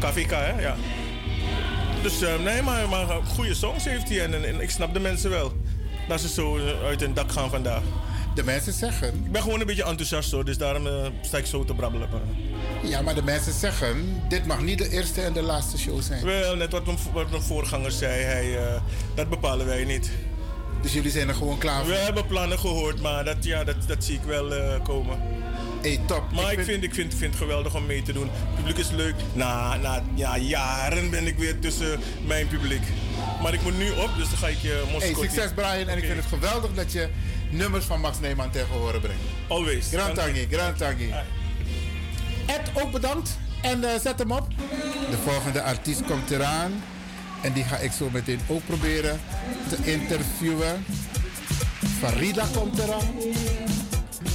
KVK, 0.00 0.30
hè? 0.30 0.60
Ja. 0.60 0.76
Dus 2.02 2.22
eh, 2.22 2.38
nee, 2.44 2.62
maar, 2.62 2.88
maar 2.88 3.06
goede 3.34 3.54
songs 3.54 3.84
heeft 3.84 4.08
hij 4.08 4.22
en, 4.24 4.34
en, 4.34 4.44
en 4.44 4.60
ik 4.60 4.70
snap 4.70 4.92
de 4.94 5.00
mensen 5.00 5.30
wel. 5.30 5.52
Dat 6.08 6.20
ze 6.20 6.28
zo 6.28 6.56
eh, 6.56 6.84
uit 6.84 7.00
hun 7.00 7.14
dak 7.14 7.32
gaan 7.32 7.50
vandaag. 7.50 7.82
De 8.34 8.44
mensen 8.44 8.72
zeggen... 8.72 9.08
Ik 9.08 9.32
ben 9.32 9.42
gewoon 9.42 9.60
een 9.60 9.66
beetje 9.66 9.84
enthousiast 9.84 10.30
hoor, 10.30 10.44
dus 10.44 10.58
daarom 10.58 10.86
eh, 10.86 11.06
sta 11.22 11.38
ik 11.38 11.46
zo 11.46 11.64
te 11.64 11.74
brabbelen. 11.74 12.08
Ja, 12.82 13.02
maar 13.02 13.14
de 13.14 13.22
mensen 13.22 13.52
zeggen... 13.52 14.22
Dit 14.28 14.46
mag 14.46 14.60
niet 14.60 14.78
de 14.78 14.90
eerste 14.90 15.20
en 15.20 15.32
de 15.32 15.42
laatste 15.42 15.78
show 15.78 16.02
zijn. 16.02 16.24
Wel, 16.24 16.56
net 16.56 16.72
wat 16.72 16.86
mijn, 16.86 16.98
wat 17.12 17.30
mijn 17.30 17.42
voorganger 17.42 17.92
zei, 17.92 18.22
hij, 18.22 18.58
eh, 18.58 18.80
dat 19.14 19.28
bepalen 19.28 19.66
wij 19.66 19.84
niet. 19.84 20.10
Dus 20.82 20.92
jullie 20.92 21.10
zijn 21.10 21.28
er 21.28 21.34
gewoon 21.34 21.58
klaar 21.58 21.80
voor? 21.80 21.92
We 21.92 21.98
hebben 21.98 22.26
plannen 22.26 22.58
gehoord, 22.58 23.00
maar 23.00 23.24
dat, 23.24 23.36
ja, 23.40 23.64
dat, 23.64 23.76
dat 23.86 24.04
zie 24.04 24.14
ik 24.14 24.22
wel 24.22 24.80
komen. 24.82 25.18
Hey, 25.80 26.00
top. 26.06 26.32
Maar 26.32 26.52
ik, 26.52 26.64
vind, 26.64 26.82
ik, 26.82 26.94
vind, 26.94 27.14
vind 27.14 27.34
het 27.34 27.42
geweldig 27.42 27.74
om 27.74 27.86
mee 27.86 28.02
te 28.02 28.12
doen. 28.12 28.28
Het 28.30 28.54
publiek 28.56 28.76
is 28.76 28.90
leuk. 28.90 29.14
Na, 29.32 29.76
na 29.76 30.02
ja, 30.14 30.38
jaren 30.38 31.10
ben 31.10 31.26
ik 31.26 31.38
weer 31.38 31.58
tussen 31.58 32.00
mijn 32.26 32.48
publiek. 32.48 32.82
Maar 33.42 33.54
ik 33.54 33.62
moet 33.62 33.78
nu 33.78 33.90
op, 33.90 34.10
dus 34.16 34.28
dan 34.28 34.38
ga 34.38 34.48
ik 34.48 34.58
je 34.58 34.82
Moskou. 34.92 35.12
Hey, 35.12 35.28
succes 35.28 35.50
Brian. 35.54 35.88
En 35.88 35.98
ik 35.98 36.04
vind 36.04 36.16
het 36.16 36.26
geweldig 36.26 36.74
dat 36.74 36.92
je 36.92 37.08
nummers 37.50 37.84
van 37.84 38.00
Max 38.00 38.20
Neyman 38.20 38.50
tegen 38.50 38.74
horen 38.74 39.00
brengt. 39.00 39.20
Always. 39.48 39.86
Grand 39.92 40.14
Tangi, 40.14 40.46
Grand 40.50 40.78
Tangi. 40.78 41.12
Ed, 42.46 42.82
ook 42.82 42.90
bedankt. 42.90 43.38
En 43.62 43.84
eh, 43.84 44.00
zet 44.00 44.18
hem 44.18 44.30
op. 44.32 44.48
De 45.10 45.16
volgende 45.24 45.62
artiest 45.62 46.04
komt 46.04 46.30
eraan. 46.30 46.82
En 47.42 47.52
die 47.52 47.64
ga 47.64 47.76
ik 47.76 47.92
zo 47.92 48.08
meteen 48.12 48.40
ook 48.46 48.66
proberen 48.66 49.20
te 49.68 49.76
interviewen. 49.92 50.84
Farida 52.00 52.46
komt 52.54 52.78
eraan. 52.78 53.14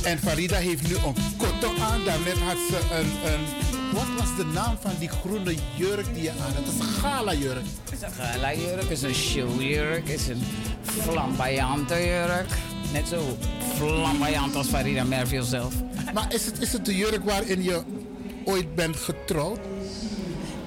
En 0.04 0.20
Farida 0.20 0.58
heeft 0.58 0.88
nu 0.88 0.96
een 0.96 1.16
kotto 1.38 1.82
aan. 1.82 2.04
Daarnet 2.06 2.38
had 2.38 2.58
ze 2.70 2.80
een, 2.92 3.32
een... 3.34 3.46
Wat 3.94 4.08
was 4.18 4.36
de 4.36 4.46
naam 4.54 4.78
van 4.82 4.92
die 5.00 5.10
groene 5.10 5.56
jurk 5.76 6.14
die 6.14 6.24
je 6.24 6.32
aan 6.32 6.38
had? 6.38 6.66
Dat 6.66 6.74
is 6.74 6.80
een 6.80 6.94
gala 6.94 7.34
jurk. 7.34 7.64
is 7.92 8.02
een 8.02 8.12
gala-jurk, 8.12 8.90
is 8.90 9.02
een 9.02 9.16
showjurk, 9.16 10.08
is 10.08 10.28
een 10.28 10.44
flamboyante 10.82 12.06
jurk. 12.06 12.48
Net 12.94 13.08
zo 13.08 13.38
flamboyant 13.76 14.56
als 14.56 14.68
Farida 14.68 15.04
Merville 15.04 15.44
zelf. 15.44 15.74
Maar 16.14 16.34
is 16.34 16.46
het, 16.46 16.62
is 16.62 16.74
het 16.74 16.86
de 16.86 16.96
jurk 16.96 17.24
waarin 17.24 17.64
je 17.64 17.82
ooit 18.46 18.76
bent 18.76 18.96
getrouwd? 18.96 19.60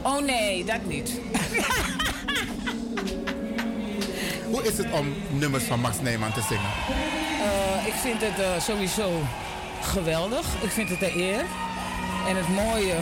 Oh 0.03 0.21
nee, 0.21 0.65
dat 0.65 0.85
niet. 0.87 1.11
Hoe 4.53 4.63
is 4.63 4.79
het 4.79 4.93
om 4.93 5.15
nummers 5.31 5.65
van 5.65 5.81
Max 5.81 6.01
Neyman 6.01 6.33
te 6.33 6.41
zingen? 6.41 6.71
Eh, 7.43 7.87
ik 7.87 7.93
vind 7.93 8.21
het 8.21 8.39
eh, 8.39 8.61
sowieso 8.61 9.21
geweldig. 9.81 10.63
Ik 10.63 10.71
vind 10.71 10.89
het 10.89 11.03
een 11.03 11.19
eer. 11.19 11.45
En 12.29 12.37
het 12.37 12.49
mooie 12.49 12.95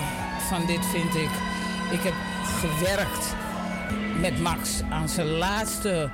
van 0.48 0.66
dit 0.66 0.86
vind 0.86 1.14
ik, 1.14 1.30
ik 1.90 2.00
heb 2.02 2.14
gewerkt 2.42 3.34
met 4.20 4.40
Max 4.40 4.82
aan 4.90 5.08
zijn 5.08 5.26
laatste 5.26 6.10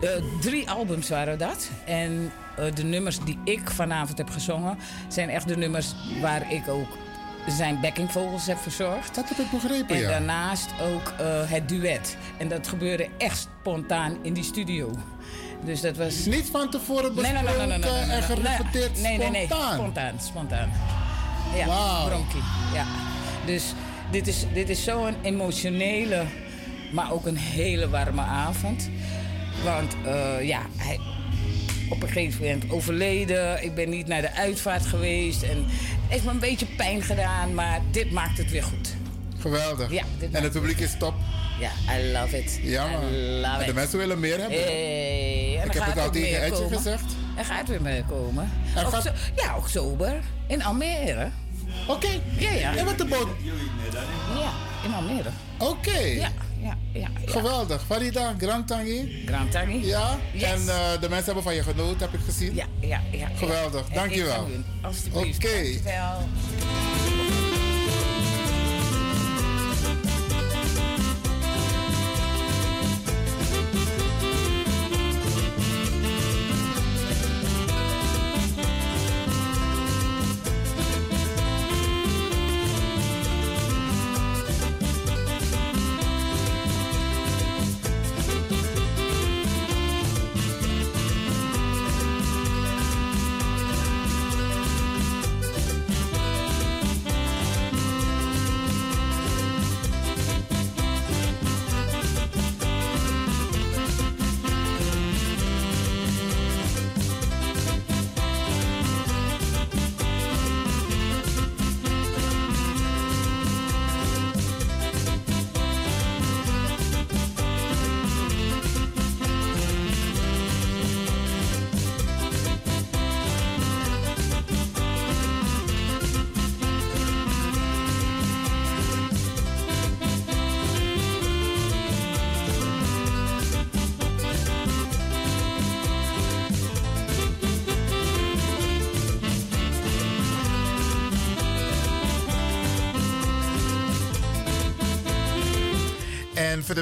eh, 0.00 0.10
drie 0.40 0.70
albums 0.70 1.08
waren 1.08 1.38
dat. 1.38 1.70
En 1.84 2.32
de 2.74 2.84
nummers 2.84 3.18
die 3.18 3.38
ik 3.44 3.70
vanavond 3.70 4.18
heb 4.18 4.30
gezongen 4.30 4.78
zijn 5.08 5.28
echt 5.28 5.48
de 5.48 5.56
nummers 5.56 5.94
waar 6.20 6.52
ik 6.52 6.68
ook 6.68 6.88
zijn 7.46 7.80
backingvogels 7.80 8.46
heb 8.46 8.58
verzorgd. 8.58 9.14
Dat 9.14 9.28
heb 9.28 9.38
ik 9.38 9.50
begrepen, 9.50 9.96
En 9.96 10.02
ja. 10.02 10.08
daarnaast 10.08 10.70
ook 10.82 11.12
eh, 11.18 11.50
het 11.50 11.68
duet. 11.68 12.16
En 12.38 12.48
dat 12.48 12.68
gebeurde 12.68 13.08
echt 13.18 13.48
spontaan 13.60 14.16
in 14.22 14.32
die 14.32 14.44
studio. 14.44 14.90
Dus 15.64 15.80
dat 15.80 15.96
was... 15.96 16.24
Niet 16.24 16.50
van 16.50 16.70
tevoren 16.70 17.14
nee, 17.14 17.32
nee, 17.32 17.32
nee, 17.32 17.78
besproken 17.78 18.10
en 18.10 18.22
gerepeteerd 18.22 19.00
nee, 19.00 19.18
nee, 19.18 19.30
nee, 19.30 19.46
spontaan? 19.46 19.74
Spontaan, 19.74 20.20
spontaan. 20.20 20.72
Ja. 21.54 22.04
Bronkie. 22.06 22.42
Ja. 22.74 22.84
Dus 23.46 23.72
dit 24.10 24.26
is, 24.26 24.44
dit 24.52 24.68
is 24.68 24.84
zo'n 24.84 25.14
emotionele, 25.22 26.24
maar 26.92 27.12
ook 27.12 27.26
een 27.26 27.36
hele 27.36 27.88
warme 27.88 28.22
avond. 28.22 28.90
Want 29.64 29.96
eh, 30.04 30.46
ja, 30.46 30.60
hij 30.76 30.98
op 31.94 32.02
een 32.02 32.08
gegeven 32.08 32.42
moment 32.44 32.70
overleden. 32.70 33.62
Ik 33.64 33.74
ben 33.74 33.88
niet 33.90 34.06
naar 34.06 34.20
de 34.20 34.32
uitvaart 34.32 34.86
geweest. 34.86 35.42
En 35.42 35.64
heeft 36.08 36.24
me 36.24 36.30
een 36.30 36.38
beetje 36.38 36.66
pijn 36.66 37.02
gedaan, 37.02 37.54
maar 37.54 37.80
dit 37.90 38.10
maakt 38.10 38.38
het 38.38 38.50
weer 38.50 38.62
goed. 38.62 38.94
Geweldig. 39.40 39.90
Ja, 39.92 40.02
en 40.32 40.42
het 40.42 40.52
publiek 40.52 40.78
is 40.78 40.94
top. 40.98 41.14
Ja, 41.60 41.70
I 41.98 42.12
love 42.12 42.38
it. 42.38 42.58
Ja, 42.62 42.86
man. 42.86 43.00
Love 43.40 43.60
En 43.60 43.66
de 43.66 43.74
mensen 43.74 43.98
willen 43.98 44.20
meer 44.20 44.38
hebben. 44.40 44.58
Hey, 44.58 45.60
Ik 45.64 45.72
heb 45.72 45.84
het 45.84 45.98
al 45.98 46.10
tegen 46.10 46.50
komen. 46.50 46.76
gezegd. 46.76 47.04
Er 47.36 47.44
gaat 47.44 47.68
weer 47.68 47.82
meer 47.82 48.04
komen. 48.08 48.50
Er 48.76 48.86
gaat- 48.86 49.12
ja, 49.36 49.56
oktober. 49.56 50.20
In 50.46 50.62
Almere. 50.64 51.28
Oké. 51.88 52.08
Ja, 52.38 52.50
ja. 52.50 52.76
En 52.76 52.84
wat 52.84 52.98
de 52.98 53.04
boot? 53.04 53.28
Ja, 54.40 54.52
in 54.84 54.94
Almere. 54.94 55.28
Oké. 55.58 55.98
Ja, 55.98 56.28
ja, 56.64 56.76
ja. 56.92 57.00
ja. 57.00 57.30
Geweldig. 57.30 57.82
Farida, 57.86 58.34
Grand 58.38 58.66
Tangi. 58.66 59.22
Grand 59.26 59.50
Tangi. 59.50 59.86
Ja. 59.86 60.18
Yes. 60.32 60.42
En 60.42 60.68
eh, 60.68 61.00
de 61.00 61.08
mensen 61.08 61.24
hebben 61.24 61.42
van 61.42 61.54
je 61.54 61.62
genoten, 61.62 61.98
heb 61.98 62.12
ik 62.12 62.24
gezien. 62.24 62.54
Ja, 62.54 62.66
ja, 62.80 63.00
ja. 63.10 63.28
Geweldig. 63.34 63.88
Dankjewel. 63.88 64.48
Alsjeblieft. 64.82 65.44
Oké. 65.44 67.13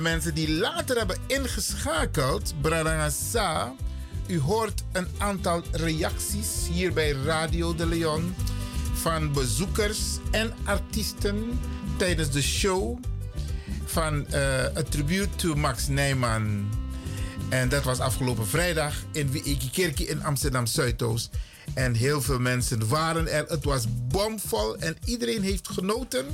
Mensen 0.03 0.35
die 0.35 0.51
later 0.51 0.97
hebben 0.97 1.19
ingeschakeld, 1.27 2.55
Bradangasa, 2.61 3.75
u 4.27 4.41
hoort 4.41 4.83
een 4.93 5.07
aantal 5.19 5.63
reacties 5.73 6.49
hier 6.73 6.93
bij 6.93 7.13
Radio 7.13 7.75
de 7.75 7.87
Leon 7.87 8.35
van 8.93 9.33
bezoekers 9.33 10.01
en 10.31 10.53
artiesten 10.65 11.61
tijdens 11.97 12.31
de 12.31 12.43
show 12.43 12.99
van 13.85 14.27
eh 14.27 14.77
A 14.77 14.83
Tribute 14.89 15.37
to 15.37 15.55
Max 15.55 15.89
Nijman. 15.89 16.69
En 17.49 17.69
dat 17.69 17.85
was 17.85 17.99
afgelopen 17.99 18.47
vrijdag 18.47 18.95
in 19.13 19.31
Wiekikerkie 19.31 20.07
in 20.07 20.25
Amsterdam 20.25 20.67
Zuidoost. 20.67 21.31
En 21.75 21.95
heel 21.95 22.23
veel 22.23 22.39
mensen 22.39 22.89
waren 22.89 23.29
er. 23.29 23.45
Het 23.49 23.65
was 23.65 23.85
bomvol 24.09 24.77
en 24.77 24.97
iedereen 25.05 25.43
heeft 25.43 25.69
genoten. 25.69 26.27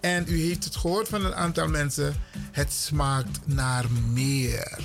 En 0.00 0.24
u 0.28 0.40
heeft 0.40 0.64
het 0.64 0.76
gehoord 0.76 1.08
van 1.08 1.24
een 1.24 1.34
aantal 1.34 1.68
mensen. 1.68 2.14
Het 2.58 2.72
smaakt 2.72 3.38
naar 3.44 3.84
meer. 4.12 4.78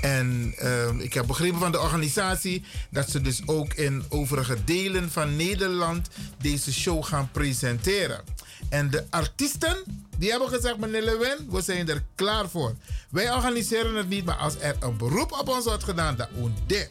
En 0.00 0.54
ehm, 0.56 0.98
ik 0.98 1.14
heb 1.14 1.26
begrepen 1.26 1.58
van 1.58 1.72
de 1.72 1.80
organisatie 1.80 2.64
dat 2.90 3.10
ze 3.10 3.20
dus 3.20 3.42
ook 3.46 3.74
in 3.74 4.04
overige 4.08 4.64
delen 4.64 5.10
van 5.10 5.36
Nederland 5.36 6.08
deze 6.40 6.72
show 6.72 7.04
gaan 7.04 7.30
presenteren. 7.30 8.20
En 8.68 8.90
de 8.90 9.04
artiesten, 9.10 9.76
die 10.18 10.30
hebben 10.30 10.48
gezegd, 10.48 10.78
meneer 10.78 11.02
Lewin, 11.02 11.48
we 11.50 11.60
zijn 11.60 11.88
er 11.88 12.02
klaar 12.14 12.48
voor. 12.48 12.74
Wij 13.10 13.32
organiseren 13.32 13.94
het 13.94 14.08
niet, 14.08 14.24
maar 14.24 14.36
als 14.36 14.54
er 14.60 14.76
een 14.80 14.96
beroep 14.96 15.32
op 15.32 15.48
ons 15.48 15.64
wordt 15.64 15.84
gedaan, 15.84 16.16
dan 16.16 16.54
dit. 16.66 16.90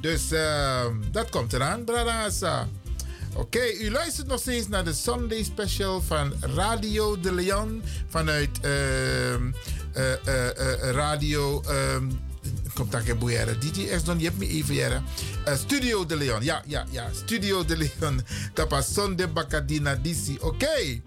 Dus 0.00 0.30
ehm, 0.30 0.94
dat 1.12 1.30
komt 1.30 1.52
eraan, 1.52 1.84
Bradassa. 1.84 2.68
Oké, 3.34 3.72
u 3.80 3.90
luistert 3.90 4.26
nog 4.26 4.40
steeds 4.40 4.68
naar 4.68 4.84
de 4.84 4.92
Sunday 4.92 5.42
Special 5.42 6.00
van 6.00 6.32
Radio 6.40 7.20
de 7.20 7.32
Leon 7.32 7.82
vanuit 8.08 8.60
ehm, 8.60 9.50
eh, 9.92 10.12
eh, 10.12 10.48
eh, 10.48 10.90
Radio. 10.90 11.62
ehm, 11.62 12.10
Komt 12.74 12.92
daar 12.92 13.00
geen 13.00 13.18
boeieren. 13.18 13.60
DJ 13.60 13.80
is 13.80 14.04
dan, 14.04 14.18
je 14.18 14.24
hebt 14.24 14.38
me 14.38 14.48
even 14.48 14.74
jaren. 14.74 15.04
Studio 15.54 16.06
de 16.06 16.16
Leon, 16.16 16.42
ja, 16.42 16.62
ja, 16.66 16.86
ja. 16.90 17.08
Studio 17.12 17.64
de 17.64 17.76
Leon. 17.76 18.20
Kapa 18.52 18.80
Sonde 18.82 19.28
Bakadina 19.28 19.94
DC. 19.94 20.42
Oké. 20.44 21.00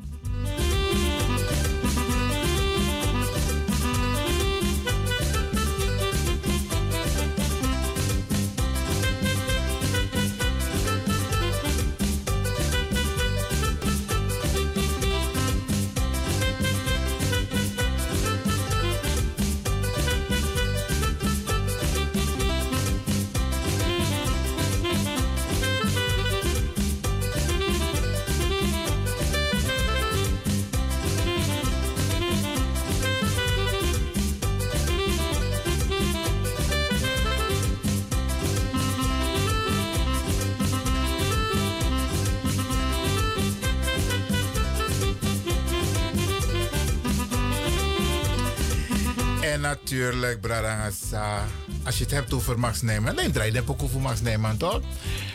Natuurlijk, 49.92 50.42
Bradangasa. 50.42 51.46
Als 51.84 51.98
je 51.98 52.04
het 52.04 52.14
hebt 52.14 52.34
over 52.34 52.60
Max 52.60 52.82
Nijman. 52.82 53.16
Nee, 53.16 53.32
draai 53.32 53.52
je 53.52 53.64
ook 53.66 53.84
over 53.84 54.00
Max 54.00 54.22
Nijman, 54.22 54.58
toch? 54.58 54.82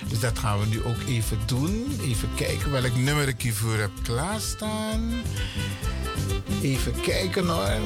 Dus 0.08 0.20
dat 0.20 0.38
gaan 0.38 0.60
we 0.60 0.66
nu 0.66 0.84
ook 0.84 0.96
even 1.08 1.38
doen. 1.46 1.98
Even 2.02 2.28
kijken 2.34 2.70
welk 2.70 2.96
nummer 2.96 3.28
ik 3.28 3.42
hiervoor 3.42 3.78
heb 3.78 3.90
klaarstaan. 4.02 5.10
Even 6.62 7.00
kijken 7.00 7.46
hoor. 7.46 7.80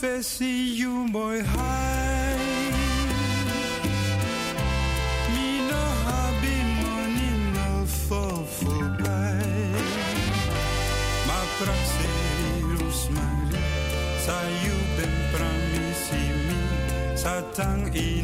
You 0.00 0.06
my 0.06 0.16
face, 0.16 0.40
you 0.40 0.90
my 1.08 1.38
high. 1.40 2.38
Me 5.34 5.66
no 5.66 5.84
happy 6.06 6.58
money 6.82 7.32
no 7.54 7.86
fall 7.86 8.44
voorbij. 8.44 9.42
Maar 11.26 11.46
praxeus 11.58 13.08
mari, 13.08 13.62
sa 14.24 14.38
you 14.62 14.76
ben 14.96 15.14
pramisi 15.32 16.24
mi, 16.46 16.60
satang 17.14 17.82
ini 17.92 17.94
mi 17.94 18.17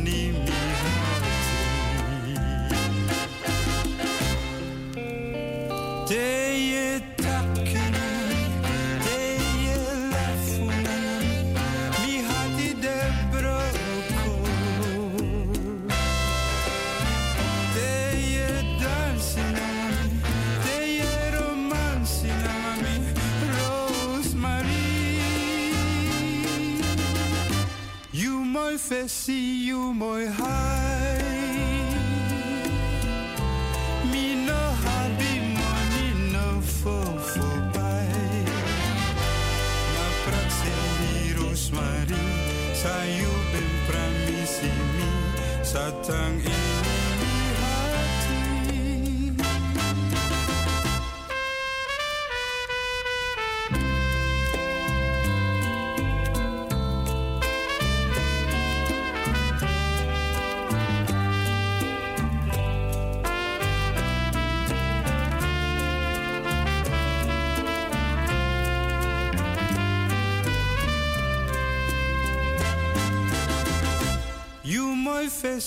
my 75.54 75.60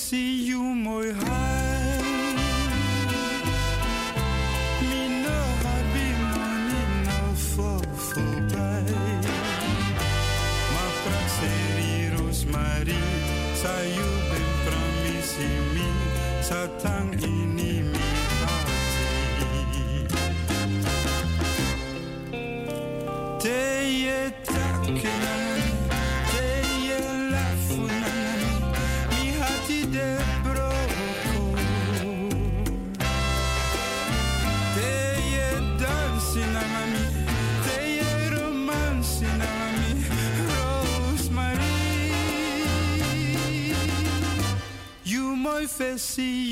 my 45.87 46.46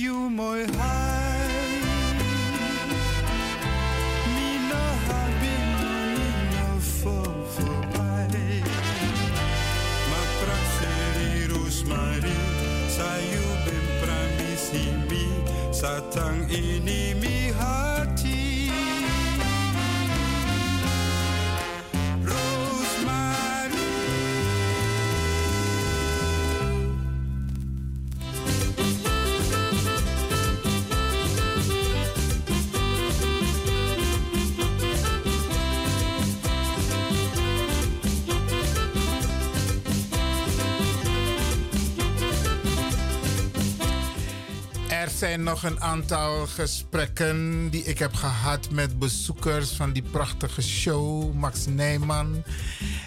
zijn 45.25 45.43
nog 45.43 45.63
een 45.63 45.81
aantal 45.81 46.47
gesprekken 46.47 47.69
die 47.69 47.83
ik 47.83 47.99
heb 47.99 48.13
gehad 48.13 48.69
met 48.71 48.99
bezoekers 48.99 49.71
van 49.71 49.91
die 49.91 50.01
prachtige 50.01 50.61
show, 50.61 51.33
Max 51.33 51.65
Nijman. 51.65 52.43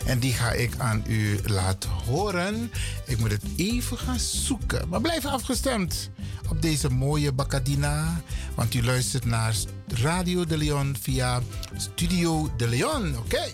En 0.07 0.19
die 0.19 0.33
ga 0.33 0.53
ik 0.53 0.79
aan 0.79 1.05
u 1.07 1.39
laten 1.45 1.91
horen. 1.91 2.73
Ik 3.07 3.19
moet 3.19 3.31
het 3.31 3.43
even 3.57 3.99
gaan 3.99 4.19
zoeken. 4.19 4.89
Maar 4.89 5.01
blijf 5.01 5.27
afgestemd 5.27 6.11
op 6.49 6.63
deze 6.63 6.89
mooie 6.89 7.33
Bacadina. 7.33 8.21
Want 8.55 8.75
u 8.75 8.85
luistert 8.85 9.25
naar 9.25 9.55
Radio 9.87 10.45
de 10.45 10.57
Leon 10.57 10.97
via 11.01 11.41
Studio 11.77 12.51
de 12.57 12.69
Leon. 12.69 13.19
Oké. 13.19 13.53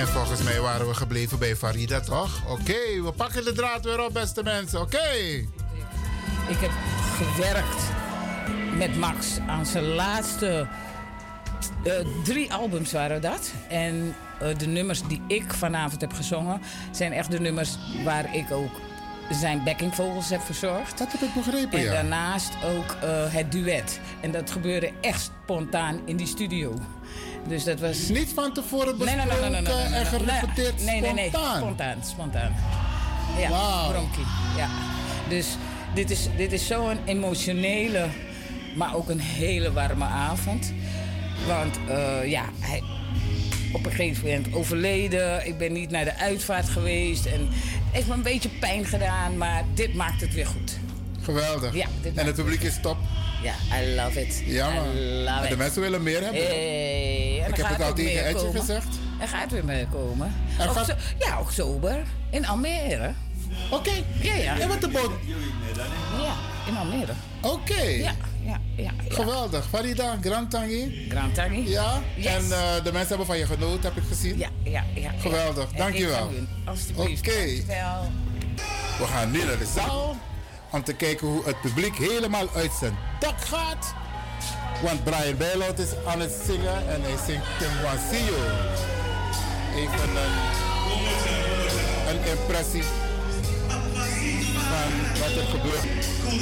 En 0.00 0.08
volgens 0.08 0.42
mij 0.42 0.60
waren 0.60 0.88
we 0.88 0.94
gebleven 0.94 1.38
bij 1.38 1.56
Farida, 1.56 2.00
toch? 2.00 2.42
Oké, 2.48 3.02
we 3.02 3.12
pakken 3.16 3.44
de 3.44 3.52
draad 3.52 3.84
weer 3.84 4.04
op, 4.04 4.12
beste 4.12 4.42
mensen. 4.42 4.80
Oké. 4.80 5.12
Ik 6.48 6.60
heb 6.60 6.70
gewerkt 7.16 7.82
met 8.76 8.96
Max 8.96 9.38
aan 9.46 9.66
zijn 9.66 9.84
laatste 9.84 10.68
eh, 11.84 11.92
drie 12.24 12.52
albums 12.52 12.92
waren 12.92 13.20
dat. 13.20 13.52
En 13.68 14.14
eh, 14.40 14.58
de 14.58 14.66
nummers 14.66 15.02
die 15.02 15.22
ik 15.26 15.52
vanavond 15.52 16.00
heb 16.00 16.12
gezongen 16.12 16.60
zijn 16.90 17.12
echt 17.12 17.30
de 17.30 17.40
nummers 17.40 17.78
waar 18.04 18.36
ik 18.36 18.50
ook 18.50 18.72
zijn 19.30 19.64
backingvogels 19.64 20.28
heb 20.28 20.40
verzorgd. 20.40 20.98
Dat 20.98 21.12
heb 21.12 21.20
ik 21.20 21.34
begrepen, 21.34 21.78
En 21.78 21.84
ja. 21.84 21.92
daarnaast 21.92 22.52
ook 22.64 22.96
eh, 23.02 23.32
het 23.32 23.52
duet. 23.52 24.00
En 24.20 24.30
dat 24.30 24.50
gebeurde 24.50 24.92
echt 25.00 25.30
spontaan 25.42 26.00
in 26.04 26.16
die 26.16 26.26
studio. 26.26 26.74
Dus 27.48 27.64
dat 27.64 27.80
was... 27.80 28.08
Niet 28.08 28.32
van 28.34 28.52
tevoren 28.52 28.98
nee, 28.98 29.14
nee, 29.14 29.26
nee, 29.26 29.62
besproken 29.62 29.92
en 29.92 30.06
gerepeteerd 30.06 30.84
nee, 30.84 31.00
nee, 31.00 31.12
nee, 31.12 31.28
spontaan? 31.28 31.56
spontaan, 31.56 31.96
spontaan. 32.04 32.54
Ja, 33.38 33.50
Wauw. 33.50 33.90
bronkie. 33.90 34.24
Ja. 34.56 34.68
Dus 35.28 35.46
dit 35.94 36.10
is, 36.10 36.28
dit 36.36 36.52
is 36.52 36.66
zo'n 36.66 36.98
emotionele, 37.04 38.08
maar 38.74 38.94
ook 38.94 39.08
een 39.08 39.20
hele 39.20 39.72
warme 39.72 40.04
avond. 40.04 40.72
Want 41.46 41.78
eh, 41.88 42.30
ja, 42.30 42.44
hij, 42.58 42.82
op 43.72 43.86
een 43.86 43.92
gegeven 43.92 44.24
moment 44.24 44.54
overleden. 44.54 45.46
Ik 45.46 45.58
ben 45.58 45.72
niet 45.72 45.90
naar 45.90 46.04
de 46.04 46.16
uitvaart 46.16 46.68
geweest. 46.68 47.26
En 47.26 47.40
het 47.40 47.48
heeft 47.90 48.06
me 48.06 48.14
een 48.14 48.22
beetje 48.22 48.48
pijn 48.48 48.84
gedaan, 48.84 49.36
maar 49.36 49.64
dit 49.74 49.94
maakt 49.94 50.20
het 50.20 50.34
weer 50.34 50.46
goed. 50.46 50.78
Geweldig. 51.22 51.74
Ja, 51.74 51.86
dit 52.02 52.16
en 52.16 52.26
het 52.26 52.34
publiek 52.34 52.62
is 52.62 52.78
top. 52.82 52.96
Ja, 53.42 53.54
I 53.82 53.94
love 53.94 54.20
it. 54.20 54.42
Ja, 54.46 54.70
man. 54.70 54.84
I 54.96 55.00
love 55.24 55.42
de 55.42 55.48
it. 55.48 55.56
mensen 55.58 55.80
willen 55.80 56.02
meer 56.02 56.22
hebben. 56.22 56.42
Hey, 56.46 57.44
Ik 57.48 57.56
heb 57.56 57.68
het 57.68 57.82
al 57.82 57.92
tegen 57.92 58.34
komen. 58.34 58.60
gezegd. 58.60 58.86
Er 59.20 59.28
gaat 59.28 59.50
weer 59.50 59.64
meer 59.64 59.86
komen. 59.86 60.34
Gaat- 60.58 60.94
Ja, 61.18 61.40
oktober. 61.40 62.02
In 62.30 62.46
Almere. 62.46 63.12
Oké. 63.70 63.90
Ja, 64.20 64.34
ja. 64.34 64.58
En 64.58 64.68
wat 64.68 64.80
de 64.80 64.88
boot? 64.88 65.10
Ja, 66.22 66.34
in 66.68 66.76
Almere. 66.76 67.12
Oké. 67.40 67.82
Ja, 67.82 68.12
ja, 68.44 68.60
ja. 68.76 68.90
Geweldig. 69.08 69.66
Farida, 69.68 70.16
Grand 70.20 70.50
Tangi. 70.50 71.06
Grand 71.08 71.34
Tangi. 71.34 71.68
Ja. 71.68 72.02
Yes. 72.16 72.26
En 72.26 72.42
eh, 72.52 72.84
de 72.84 72.92
mensen 72.92 73.08
hebben 73.08 73.26
van 73.26 73.38
je 73.38 73.46
genoten, 73.46 73.82
heb 73.82 74.02
ik 74.02 74.08
gezien. 74.08 74.38
Ja, 74.38 74.48
ja, 74.62 74.84
ja. 74.94 75.10
Geweldig. 75.20 75.66
Dankjewel. 75.76 76.30
Oké. 76.96 77.44
We 78.98 79.06
gaan 79.06 79.30
nu 79.30 79.44
naar 79.44 79.58
de 79.58 79.68
zaal 79.76 80.16
om 80.70 80.84
te 80.84 80.92
kijken 80.92 81.26
hoe 81.26 81.44
het 81.44 81.60
publiek 81.60 81.96
helemaal 81.96 82.48
uit 82.54 82.72
zijn 82.78 82.96
dak 83.18 83.40
gaat. 83.40 83.94
Want 84.82 85.04
Brian 85.04 85.36
Bijlout 85.36 85.78
is 85.78 85.90
aan 86.06 86.20
het 86.20 86.32
zingen 86.46 86.88
en 86.88 87.02
hij 87.02 87.16
zingt 87.26 87.46
Tim 87.58 87.82
Wansio. 87.82 88.36
Even 89.76 90.16
een, 90.16 90.32
een 92.08 92.38
impressie 92.38 92.82
van 94.70 94.90
wat 95.20 95.36
er 95.36 95.46
gebeurt. 95.50 95.86
Cool 96.22 96.38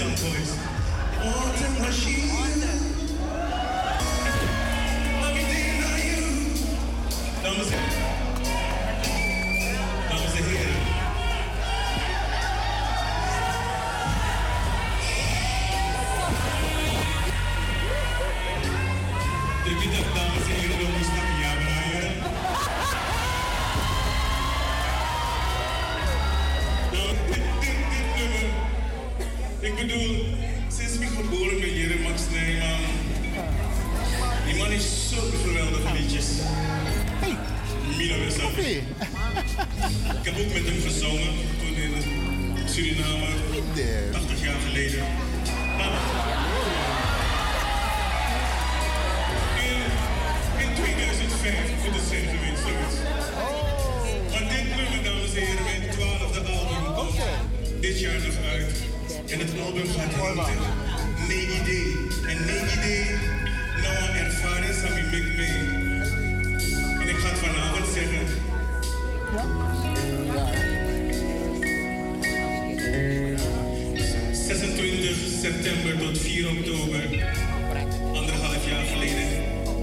bedoel, 29.88 30.24
sinds 30.68 30.94
ik 30.98 31.08
geboren 31.16 31.60
ben 31.60 31.68
hier 31.68 32.00
Max 32.02 32.20
Nijman. 32.32 32.80
Die 34.46 34.56
man 34.56 34.66
heeft 34.66 34.84
zulke 34.84 35.36
geweldige 35.46 35.92
liedjes. 35.98 36.26
Hey. 37.22 37.36
Milo 37.96 38.16
is 38.26 38.36
dat. 38.36 38.50
Ik 40.18 40.24
heb 40.28 40.34
ook 40.42 40.52
met 40.52 40.64
hem 40.68 40.80
gezongen 40.88 41.32
toen 41.58 41.76
in 41.84 41.94
Suriname, 42.68 43.30
80 44.12 44.42
jaar 44.44 44.60
geleden. 44.66 44.98
Maar 45.78 45.92
in, 49.66 49.80
in 50.64 50.70
2005 50.74 51.54
moet 51.84 51.94
het 51.98 52.08
zijn 52.08 52.26
geweest, 52.32 52.62
zoiets. 52.66 52.96
Maar 54.32 54.44
dit 54.52 54.66
nummer, 54.76 55.02
dames 55.04 55.34
en 55.34 55.40
heren, 55.46 55.64
mijn 55.64 55.90
twaalfde 55.90 56.40
album 56.40 56.94
komt 56.94 57.20
dit 57.80 58.00
jaar 58.00 58.20
nog 58.26 58.36
uit. 58.52 58.97
En 59.30 59.38
het 59.38 59.50
album 59.66 59.86
gaat 59.86 60.14
heten 60.14 60.62
Nee 61.28 61.46
Idee. 61.60 61.92
En 62.28 62.44
Nee 62.46 62.62
Idee, 62.76 63.04
nou 63.82 63.96
een 64.08 64.16
ervaring 64.24 64.74
samen 64.74 65.10
met 65.10 65.36
mee. 65.36 65.58
En 67.00 67.08
ik 67.08 67.16
ga 67.16 67.28
het 67.28 67.38
vanavond 67.38 67.86
zeggen. 67.94 68.26
Ja. 69.34 69.44
26 74.32 75.16
september 75.40 75.98
tot 75.98 76.18
4 76.18 76.48
oktober, 76.48 77.02
anderhalf 78.14 78.68
jaar 78.70 78.84
geleden, 78.84 79.28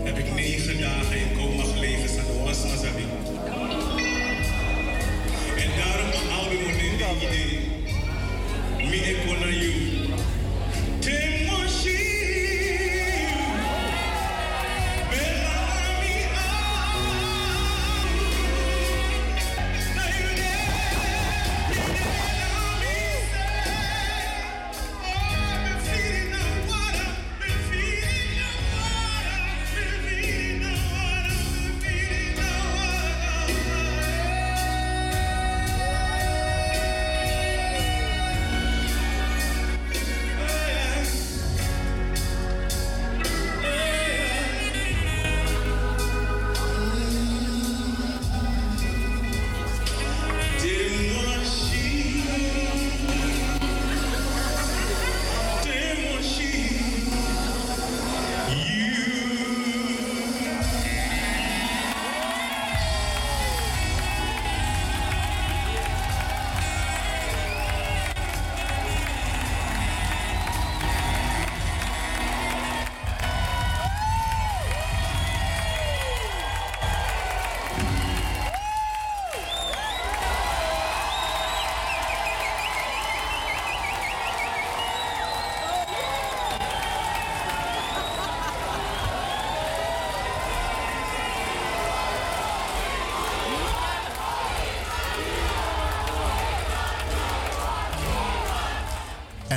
heb 0.04 0.18
ik 0.18 0.34
negen 0.34 0.80
dagen 0.80 1.18
in 1.20 1.38
coma 1.38 1.64
gelegen, 1.64 2.10
Sanoas 2.10 2.64
Azabi. 2.64 3.06
En 5.58 5.70
daarom 5.78 6.10
een 6.22 6.32
album 6.40 6.64
wordt 6.64 6.82
in 6.82 6.98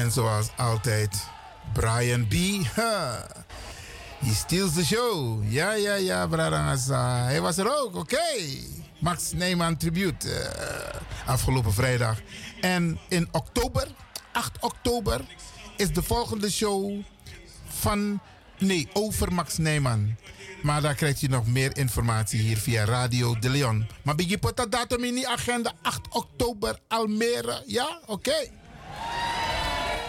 En 0.09 0.15
zoals 0.15 0.49
altijd, 0.57 1.27
Brian 1.73 2.29
B. 2.29 2.35
Ha. 2.75 3.27
He 4.19 4.35
steals 4.35 4.73
the 4.73 4.85
show. 4.85 5.43
Ja, 5.53 5.73
ja, 5.73 5.95
ja, 5.95 6.27
Brarangasa. 6.27 7.25
Hij 7.25 7.41
was 7.41 7.57
er 7.57 7.79
ook, 7.81 7.97
oké. 7.97 8.35
Max 9.01 9.33
Neyman 9.33 9.77
tribute 9.77 10.31
eh, 10.31 11.01
afgelopen 11.27 11.73
vrijdag. 11.73 12.21
En 12.61 12.99
in 13.09 13.29
oktober, 13.33 13.89
8 14.33 14.51
oktober, 14.61 15.21
is 15.77 15.93
de 15.93 16.03
volgende 16.03 16.51
show 16.51 17.03
van, 17.67 18.21
nee, 18.59 18.89
over 18.93 19.33
Max 19.33 19.59
Neyman. 19.59 20.17
Maar 20.63 20.83
daar 20.83 20.95
krijgt 20.95 21.23
u 21.23 21.27
nog 21.27 21.47
meer 21.47 21.77
informatie 21.77 22.41
hier 22.41 22.59
via 22.59 22.85
Radio 22.85 23.39
de 23.39 23.51
Leon. 23.51 23.87
Maar 24.03 24.15
je 24.23 24.39
put 24.39 24.57
dat 24.57 24.73
datum 24.73 25.05
in 25.05 25.15
die 25.15 25.29
agenda? 25.29 25.73
8 25.83 26.01
oktober, 26.11 26.79
Almere. 26.89 27.63
Ja, 27.67 28.01
oké. 28.07 28.58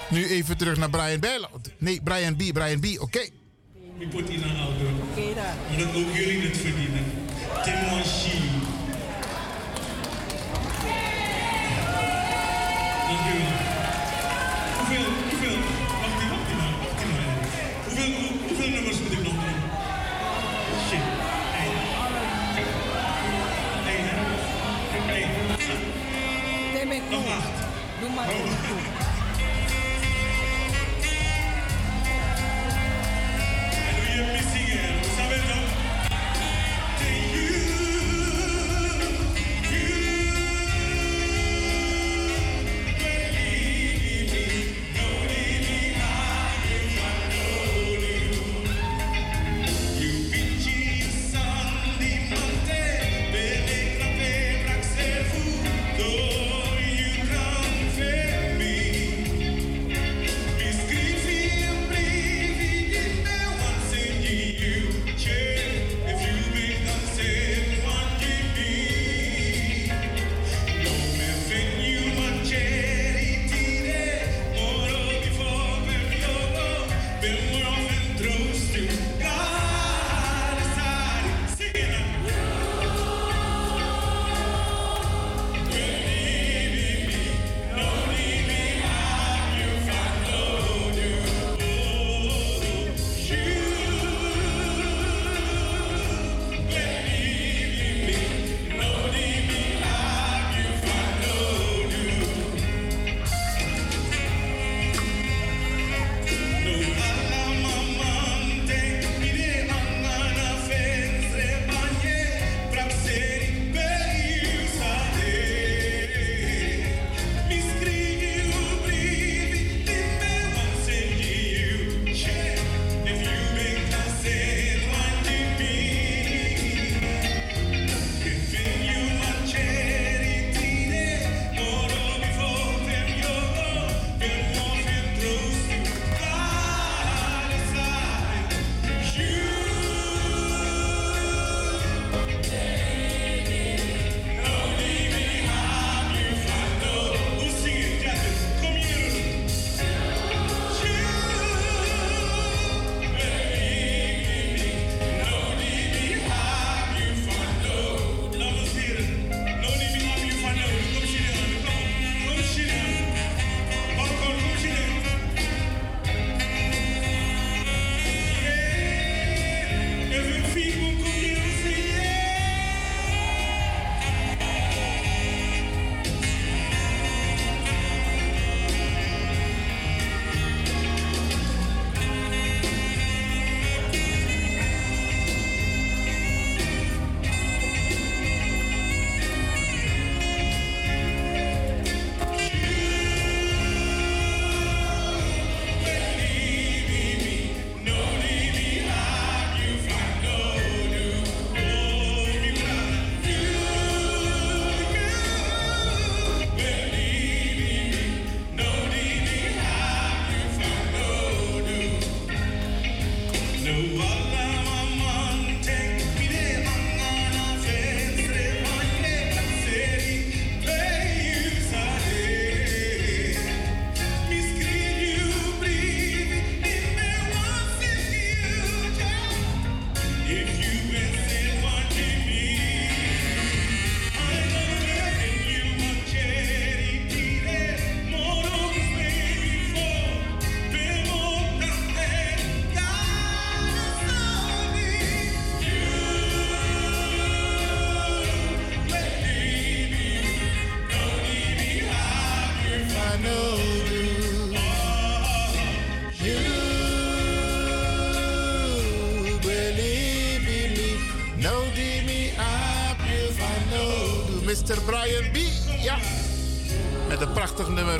Nu 0.10 0.28
even 0.28 0.58
terug 0.58 0.78
naar 0.78 0.90
Brian 0.90 1.20
Bijloud. 1.20 1.72
Nee, 1.78 2.02
Brian 2.04 2.36
B. 2.36 2.54
Brian 2.54 2.80
B. 2.80 2.86
Oké. 3.00 3.20
Ik 3.98 4.10
put 4.10 4.30
in 4.30 4.44
een 4.44 4.58
album. 4.58 5.00
Omdat 5.72 5.96
ook 5.96 6.16
jullie 6.16 6.42
het 6.42 6.58
verdienen. 6.58 7.04
Temoshi. 7.64 8.40
Dank 13.08 13.20
u 13.34 13.49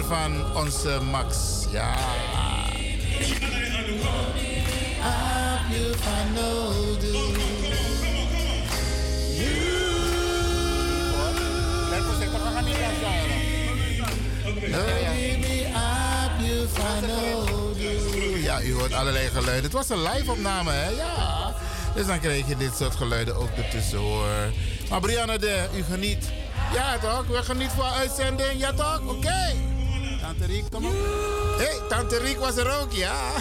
van 0.10 0.56
onze 0.56 1.00
Max. 1.12 1.38
Ja. 1.72 1.96
Ja, 18.42 18.62
u 18.62 18.74
hoort 18.74 18.94
allerlei 18.94 19.28
geluiden. 19.28 19.64
Het 19.64 19.72
was 19.72 19.90
een 19.90 20.02
live-opname, 20.02 20.72
hè? 20.72 20.90
Ja. 20.90 21.54
Dus 21.96 22.06
dan 22.06 22.20
krijg 22.20 22.48
je 22.48 22.58
dit 22.58 22.76
soort 22.78 22.96
geluiden 22.96 23.36
ook 23.36 23.50
ertussen 23.58 23.98
hoor. 23.98 24.28
Maar 24.90 25.00
Brianna, 25.00 25.38
de, 25.38 25.68
u 25.76 25.84
geniet. 25.84 26.30
Ja, 26.74 26.98
toch? 26.98 27.28
We 27.28 27.44
genieten 27.44 27.78
van 27.78 27.90
uitzending. 27.90 28.60
Ja, 28.60 28.74
toch? 28.74 29.02
Oké. 29.06 29.69
Riek, 30.50 30.72
kom 30.72 30.86
op. 30.86 30.92
Hé, 31.58 31.64
hey, 31.64 31.80
Tante 31.90 32.18
Riek 32.18 32.40
was 32.40 32.58
er 32.58 32.80
ook, 32.82 32.92
ja. 32.92 33.32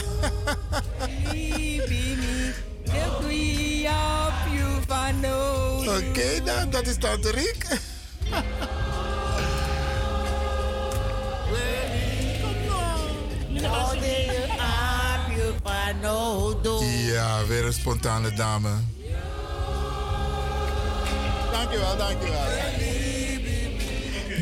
Oké, 5.87 6.43
dan, 6.45 6.71
dat 6.71 6.87
is 6.87 6.99
Tante 6.99 7.31
Riek. 7.31 7.67
Ja, 17.13 17.47
weer 17.47 17.65
een 17.65 17.73
spontane 17.73 18.33
dame. 18.33 18.71
Dankjewel, 21.53 21.97
dankjewel. 21.97 22.48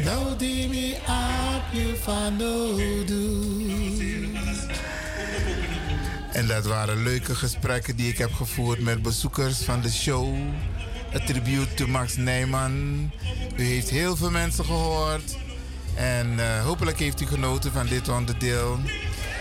Nou 0.07 0.37
die 0.37 0.95
op 0.95 1.73
je 1.73 1.97
van 2.03 2.41
En 6.33 6.47
dat 6.47 6.67
waren 6.67 7.03
leuke 7.03 7.35
gesprekken 7.35 7.97
die 7.97 8.09
ik 8.09 8.19
heb 8.19 8.33
gevoerd 8.33 8.81
met 8.81 9.03
bezoekers 9.03 9.59
van 9.59 9.81
de 9.81 9.91
show. 9.91 10.35
Een 11.13 11.25
tribute 11.25 11.75
to 11.75 11.87
Max 11.87 12.17
Nijman. 12.17 13.11
U 13.57 13.65
heeft 13.65 13.91
heel 13.91 14.17
veel 14.17 14.31
mensen 14.31 14.65
gehoord. 14.65 15.37
En 15.95 16.39
eh, 16.39 16.65
hopelijk 16.65 16.99
heeft 16.99 17.21
u 17.21 17.27
genoten 17.27 17.73
van 17.73 17.87
dit 17.87 18.09
onderdeel. 18.09 18.79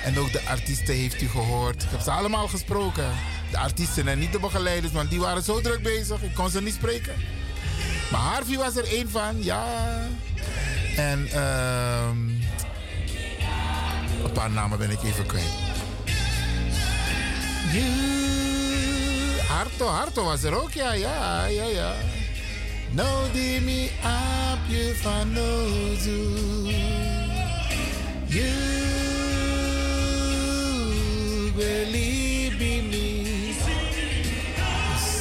En 0.03 0.19
ook 0.19 0.31
de 0.31 0.41
artiesten 0.47 0.95
heeft 0.95 1.21
u 1.21 1.27
gehoord. 1.27 1.83
Ik 1.83 1.89
heb 1.89 1.99
ze 1.99 2.11
allemaal 2.11 2.47
gesproken. 2.47 3.09
De 3.51 3.57
artiesten 3.57 4.07
en 4.07 4.19
niet 4.19 4.31
de 4.31 4.39
begeleiders, 4.39 4.93
want 4.93 5.09
die 5.09 5.19
waren 5.19 5.43
zo 5.43 5.61
druk 5.61 5.83
bezig. 5.83 6.21
Ik 6.21 6.33
kon 6.33 6.49
ze 6.49 6.61
niet 6.61 6.73
spreken. 6.73 7.13
Maar 8.11 8.21
Harvey 8.21 8.57
was 8.57 8.75
er 8.75 8.87
één 8.87 9.09
van, 9.09 9.43
ja. 9.43 9.65
En 10.95 11.27
ehm 11.31 12.17
een 14.23 14.31
paar 14.34 14.51
namen 14.51 14.77
ben 14.77 14.89
ik 14.89 15.03
even 15.03 15.26
kwijt. 15.26 15.63
Harto, 19.47 19.88
Harto 19.88 20.23
was 20.23 20.43
er 20.43 20.61
ook, 20.61 20.73
ja, 20.73 20.93
ja, 20.93 21.45
ja, 21.45 21.63
ja. 21.63 21.93
No 22.91 23.31
di 23.34 23.59
mi 23.59 23.91
ap 24.03 24.59
van 25.01 25.31
no 25.31 25.67
You 28.27 28.45
believe 31.55 32.61
in 32.61 32.89
me. 32.89 32.94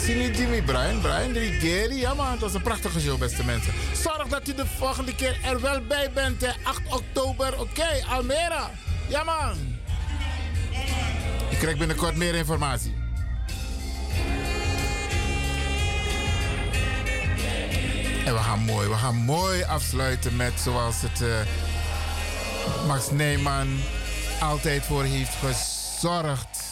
Simi 0.04 0.30
Jimmy 0.30 0.62
Brian, 0.62 1.00
Brian 1.00 1.32
Rigeri. 1.32 2.00
Ja 2.00 2.14
man, 2.14 2.30
het 2.30 2.40
was 2.40 2.54
een 2.54 2.62
prachtige 2.62 3.00
show, 3.00 3.18
beste 3.18 3.44
mensen. 3.44 3.72
Zorg 4.02 4.28
dat 4.28 4.48
u 4.48 4.54
de 4.54 4.66
volgende 4.66 5.14
keer 5.14 5.38
er 5.44 5.60
wel 5.60 5.80
bij 5.80 6.10
bent, 6.14 6.40
hè. 6.40 6.50
8 6.62 6.80
oktober. 6.88 7.60
Oké, 7.60 8.04
Almere. 8.08 8.60
Ja 9.08 9.24
man. 9.24 9.56
Ik 11.50 11.58
krijg 11.58 11.76
binnenkort 11.78 12.16
meer 12.16 12.34
informatie. 12.34 12.94
En 18.24 18.34
we 18.34 18.40
gaan 18.40 18.60
mooi, 18.60 18.88
we 18.88 18.94
gaan 18.94 19.16
mooi 19.16 19.62
afsluiten 19.62 20.36
met 20.36 20.52
zoals 20.60 21.00
het 21.00 21.20
uh, 21.20 21.28
Max 22.86 23.10
Neyman 23.10 23.80
altijd 24.40 24.82
voor 24.82 25.04
heeft 25.04 25.34
gezorgd. 25.34 26.62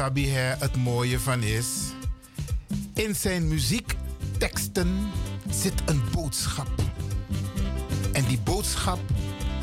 En 0.00 0.06
Usabi 0.06 0.28
hè, 0.28 0.54
het 0.58 0.76
mooie 0.76 1.20
van 1.20 1.42
is, 1.42 1.66
in 2.94 3.14
zijn 3.14 3.48
muziekteksten 3.48 5.10
zit 5.50 5.82
een 5.86 6.02
boodschap. 6.14 6.68
En 8.12 8.24
die 8.24 8.38
boodschap 8.38 8.98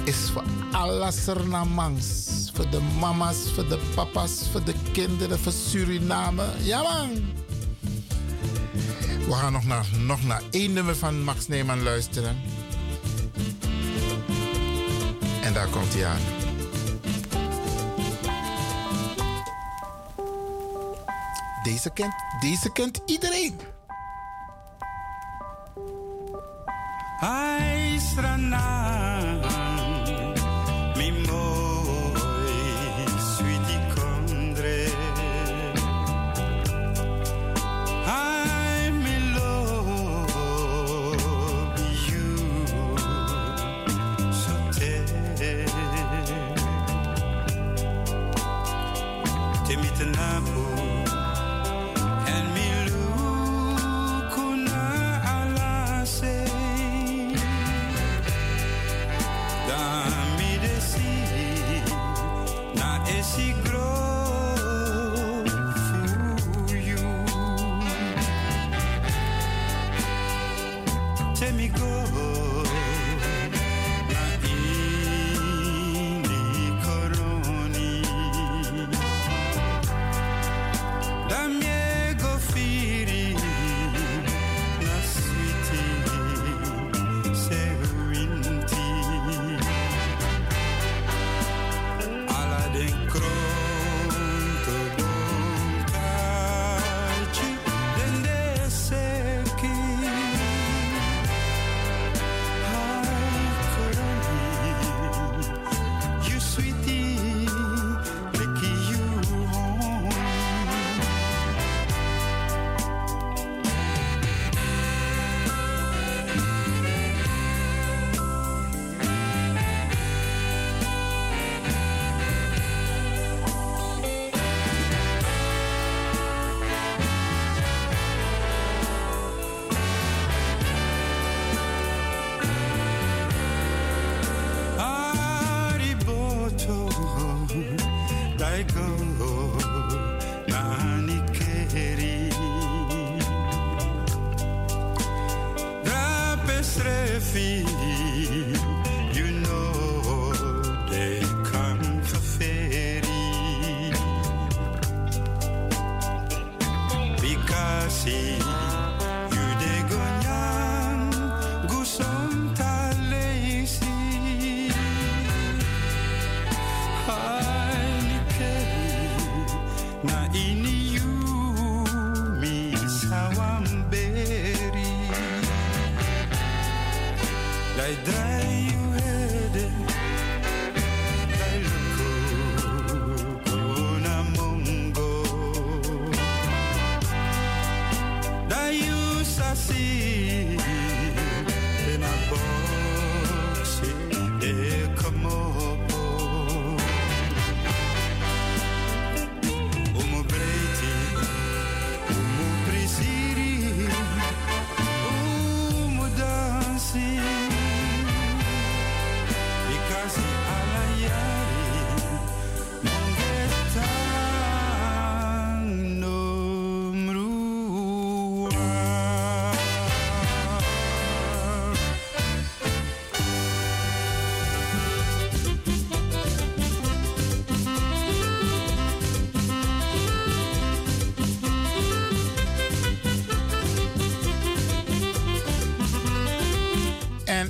is 0.04 0.16
voor 0.34 0.44
alle 0.72 1.12
Surinamangs. 1.12 2.26
Voor 2.54 2.70
de 2.70 2.80
mama's, 3.00 3.38
voor 3.54 3.68
de 3.68 3.80
papa's, 3.96 4.44
voor 4.52 4.64
de 4.64 4.74
kinderen, 4.92 5.40
voor 5.40 5.52
Suriname. 5.52 6.46
Ja 6.62 6.82
man! 6.82 7.10
We 9.28 9.34
gaan 9.34 9.54
nog 9.54 9.66
naar, 9.66 9.86
nog 10.06 10.24
naar 10.24 10.42
één 10.52 10.74
nummer 10.74 10.96
van 10.96 11.24
Max 11.24 11.48
Neyman 11.48 11.84
luisteren. 11.84 12.38
En 15.44 15.54
daar 15.54 15.68
komt 15.68 15.94
hij 15.94 16.06
aan. 16.06 16.37
Deze 21.68 21.90
kent, 21.90 22.14
deze 22.40 22.72
kent 22.72 23.02
iedereen. 23.06 23.60
Ai 27.20 28.00
strana 28.00 29.07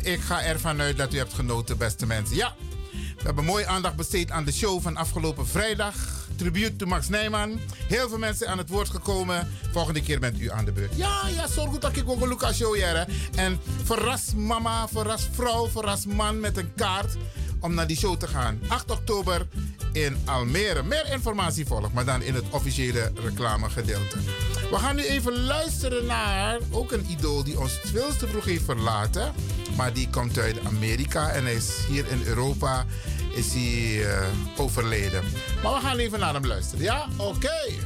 ik 0.07 0.21
ga 0.21 0.41
ervan 0.43 0.81
uit 0.81 0.97
dat 0.97 1.13
u 1.13 1.17
hebt 1.17 1.33
genoten, 1.33 1.77
beste 1.77 2.05
mensen. 2.05 2.35
Ja, 2.35 2.55
we 2.91 3.23
hebben 3.23 3.45
mooi 3.45 3.65
aandacht 3.65 3.95
besteed 3.95 4.31
aan 4.31 4.45
de 4.45 4.51
show 4.51 4.81
van 4.81 4.97
afgelopen 4.97 5.47
vrijdag. 5.47 5.95
Tribute 6.35 6.75
to 6.75 6.85
Max 6.85 7.09
Nijman. 7.09 7.59
Heel 7.87 8.09
veel 8.09 8.17
mensen 8.17 8.47
aan 8.47 8.57
het 8.57 8.69
woord 8.69 8.89
gekomen. 8.89 9.47
Volgende 9.71 10.01
keer 10.01 10.19
bent 10.19 10.39
u 10.39 10.51
aan 10.51 10.65
de 10.65 10.71
beurt. 10.71 10.95
Ja, 10.95 11.21
ja, 11.35 11.47
zorg 11.47 11.69
goed 11.69 11.81
dat 11.81 11.95
ik 11.95 12.09
ook 12.09 12.21
een 12.21 12.27
Lucas 12.27 12.55
show 12.55 12.75
hier. 12.75 13.07
En 13.35 13.59
verras 13.83 14.33
mama, 14.35 14.87
verras 14.87 15.29
vrouw, 15.31 15.67
verras 15.69 16.05
man 16.05 16.39
met 16.39 16.57
een 16.57 16.73
kaart 16.75 17.15
om 17.59 17.73
naar 17.73 17.87
die 17.87 17.97
show 17.97 18.17
te 18.17 18.27
gaan. 18.27 18.59
8 18.67 18.91
oktober 18.91 19.47
in 19.91 20.17
Almere. 20.25 20.83
Meer 20.83 21.11
informatie 21.11 21.65
volgt, 21.65 21.93
maar 21.93 22.05
dan 22.05 22.21
in 22.21 22.33
het 22.33 22.45
officiële 22.49 23.11
reclamegedeelte. 23.23 24.17
We 24.69 24.77
gaan 24.77 24.95
nu 24.95 25.05
even 25.05 25.43
luisteren 25.43 26.05
naar 26.05 26.59
ook 26.71 26.91
een 26.91 27.05
idool 27.09 27.43
die 27.43 27.59
ons 27.59 27.79
veel 27.83 28.17
te 28.17 28.27
vroeg 28.27 28.45
heeft 28.45 28.63
verlaten. 28.63 29.33
Maar 29.77 29.93
die 29.93 30.09
komt 30.09 30.39
uit 30.39 30.65
Amerika 30.65 31.29
en 31.29 31.43
hij 31.43 31.53
is 31.53 31.85
hier 31.87 32.05
in 32.07 32.21
Europa 32.25 32.85
is 33.33 33.53
hij, 33.53 34.05
eh, 34.05 34.27
overleden. 34.57 35.23
Maar 35.63 35.73
we 35.73 35.79
gaan 35.79 35.97
even 35.97 36.19
naar 36.19 36.33
hem 36.33 36.45
luisteren. 36.45 36.83
Ja? 36.83 37.07
Oké. 37.17 37.76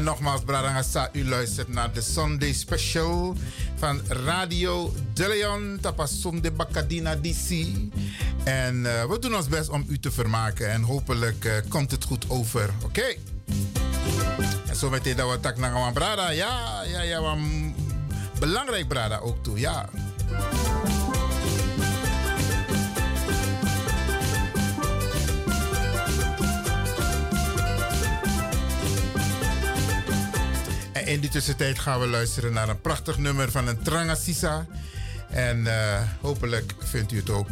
En 0.00 0.06
nogmaals, 0.06 0.40
Bradangasa, 0.40 1.08
u 1.12 1.28
luistert 1.28 1.68
naar 1.68 1.92
de 1.92 2.00
Sunday 2.00 2.52
Special 2.52 3.36
van 3.76 4.00
Radio 4.08 4.94
De 5.12 5.28
Leon, 5.28 5.78
Tapasonde 5.80 6.50
Bacadina 6.50 7.16
DC. 7.16 7.66
En 8.44 8.86
eh, 8.86 9.04
we 9.04 9.18
doen 9.18 9.36
ons 9.36 9.48
best 9.48 9.68
om 9.68 9.84
u 9.88 9.98
te 9.98 10.10
vermaken 10.10 10.70
en 10.70 10.82
hopelijk 10.82 11.44
eh, 11.44 11.52
komt 11.68 11.90
het 11.90 12.04
goed 12.04 12.24
over, 12.28 12.70
oké? 12.84 13.14
En 14.66 14.76
zo 14.76 14.90
meteen 14.90 15.16
dat 15.16 15.30
we 15.30 15.40
tak 15.40 15.56
naar 15.56 15.92
Brada, 15.92 16.30
ja, 16.30 16.82
ja, 16.82 17.00
ja, 17.00 17.36
belangrijk 18.38 18.88
Brada 18.88 19.18
ook 19.18 19.42
toe, 19.42 19.58
ja. 19.58 19.88
in 31.10 31.20
die 31.20 31.30
tussentijd 31.30 31.78
gaan 31.78 32.00
we 32.00 32.06
luisteren 32.06 32.52
naar 32.52 32.68
een 32.68 32.80
prachtig 32.80 33.18
nummer 33.18 33.50
van 33.50 33.68
een 33.68 33.82
Trangasisa. 33.82 34.66
En 35.30 35.66
eh, 35.66 36.00
hopelijk 36.20 36.74
vindt 36.78 37.12
u 37.12 37.16
het 37.16 37.30
ook 37.30 37.48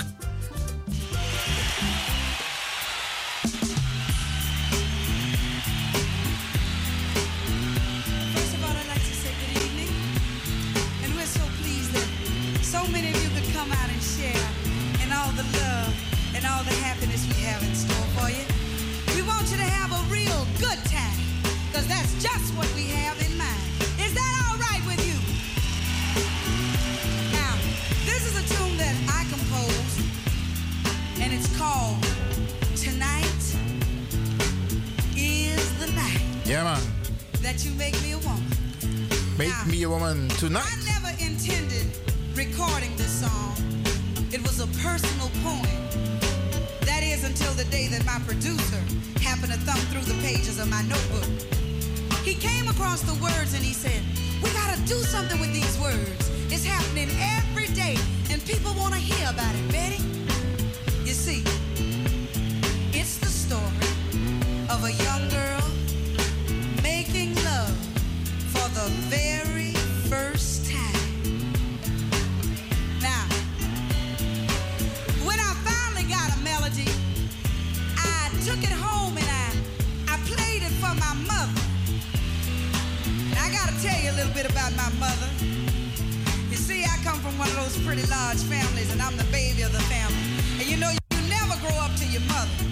those 87.59 87.79
pretty 87.85 88.07
large 88.07 88.39
families, 88.43 88.93
and 88.93 89.03
I'm 89.03 89.17
the 89.17 89.27
baby 89.33 89.63
of 89.63 89.73
the 89.73 89.83
family. 89.91 90.17
And 90.61 90.67
you 90.71 90.77
know, 90.77 90.91
you 90.91 91.29
never 91.29 91.59
grow 91.61 91.77
up 91.81 91.95
to 91.97 92.07
your 92.07 92.23
mother. 92.23 92.68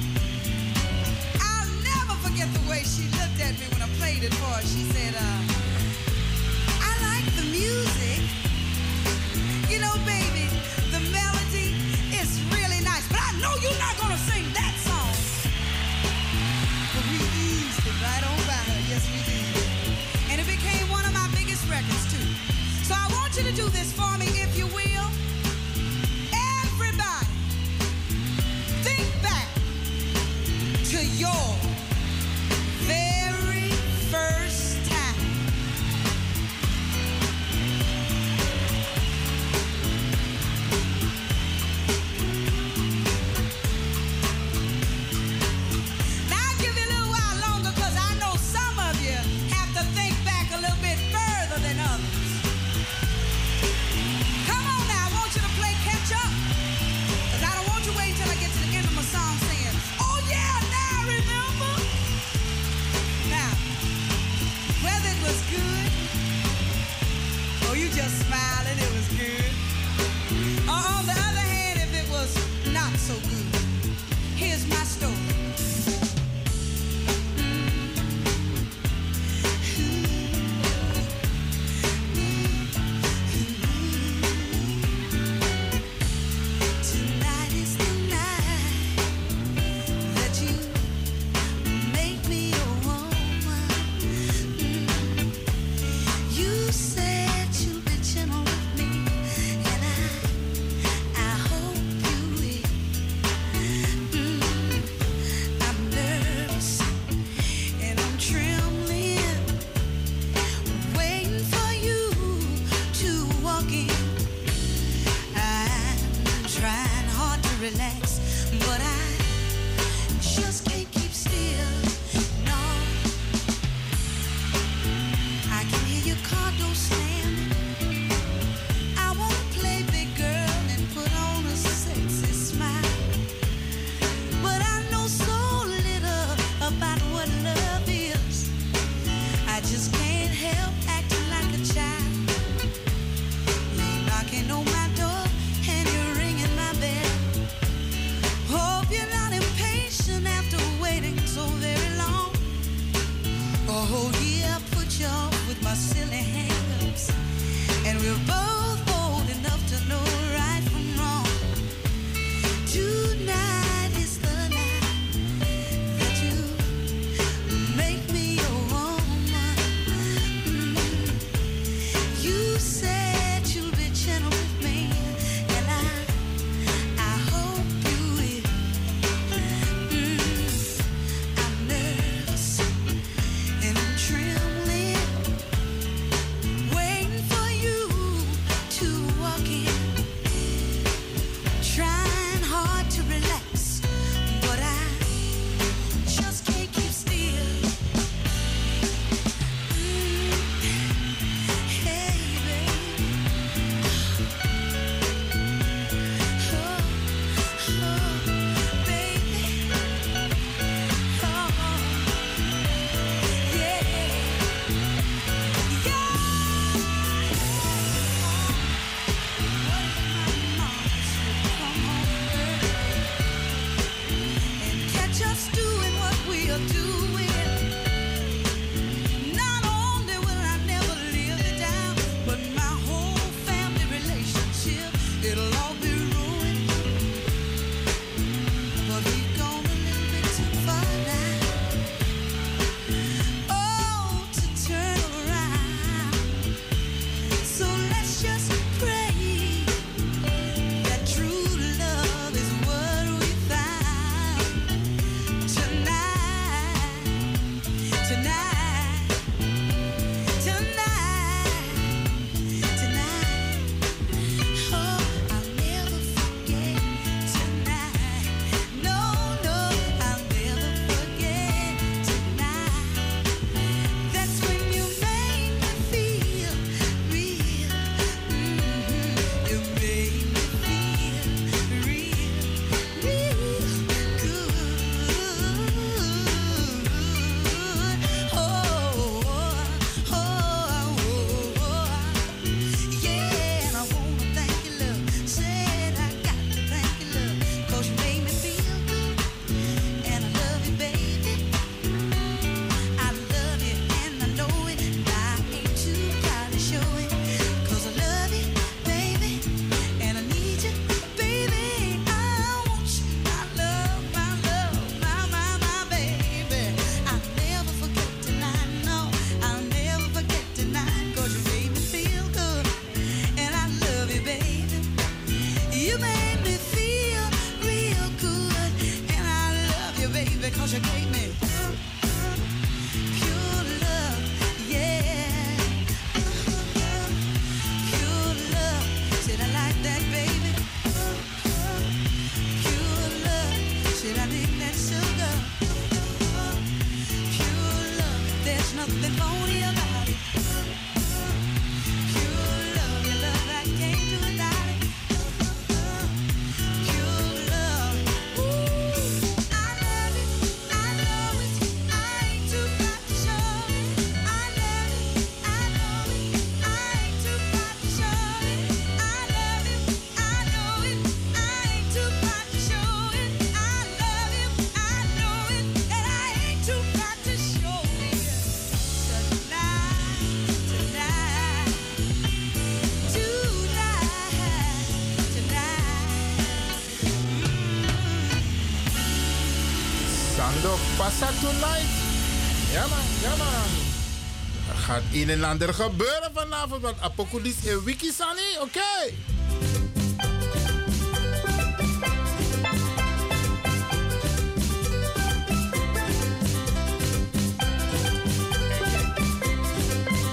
Een 395.23 395.31
en 395.31 395.45
ander 395.45 395.75
gebeuren 395.75 396.31
vanavond, 396.35 396.83
want 396.83 397.01
Apocalypse 397.01 397.71
en 397.71 397.85
Wiki 397.85 398.11
Sani, 398.13 398.59
oké. 398.61 399.15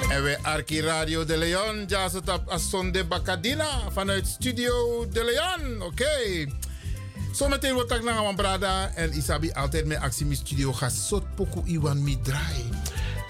En 0.10 0.24
wij 0.24 0.38
Arki 0.42 0.82
Radio 0.82 1.26
de 1.26 1.38
Leon, 1.38 1.86
jazz 1.86 2.14
het 2.14 2.30
op 2.30 2.50
Asonde 2.50 3.06
Bacadina 3.06 3.92
vanuit 3.92 4.28
Studio 4.28 5.08
de 5.10 5.24
Leon, 5.24 5.82
oké. 5.82 6.46
Zometeen 7.32 7.74
wordt 7.74 7.92
ik 7.92 8.04
naar 8.04 8.36
brada 8.36 8.92
en 8.96 9.14
Isabi 9.14 9.52
altijd 9.52 9.86
met 9.86 9.98
actie 9.98 10.36
studio 10.36 10.74
gaat 10.74 10.94
zot 10.94 11.36
poku 11.36 11.62
iwan 11.66 12.04
mi. 12.04 12.20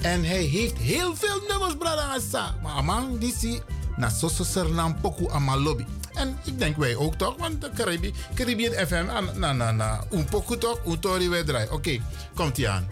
En 0.04 0.24
hij 0.24 0.44
heeft 0.44 0.78
heel 0.78 1.16
veel 1.16 1.42
nummers 1.48 2.00
asa. 2.00 2.56
Maar 2.62 2.72
amang 2.72 3.20
die 3.20 3.34
zie 3.38 3.62
na 3.96 4.10
soso 4.10 4.44
sernam 4.44 4.96
poku 5.02 5.28
lobby. 5.58 5.86
En 6.14 6.38
ik 6.44 6.60
denk 6.60 6.78
wij 6.78 6.96
ook 6.96 7.16
toch, 7.16 7.36
want 7.38 7.62
de 7.62 7.70
Caribi, 7.76 8.14
Caribbean 8.36 8.88
FM, 8.88 9.06
ah, 9.10 9.36
na 9.36 9.54
na 9.54 9.72
na, 9.72 10.04
un 10.12 10.26
poku 10.26 10.58
toch, 10.58 10.80
un 10.86 11.00
tori 11.00 11.30
wij 11.30 11.44
draai. 11.44 11.68
Oké, 11.70 12.00
komt 12.34 12.58
ie 12.58 12.70
aan. 12.70 12.88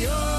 radio. 0.00 0.29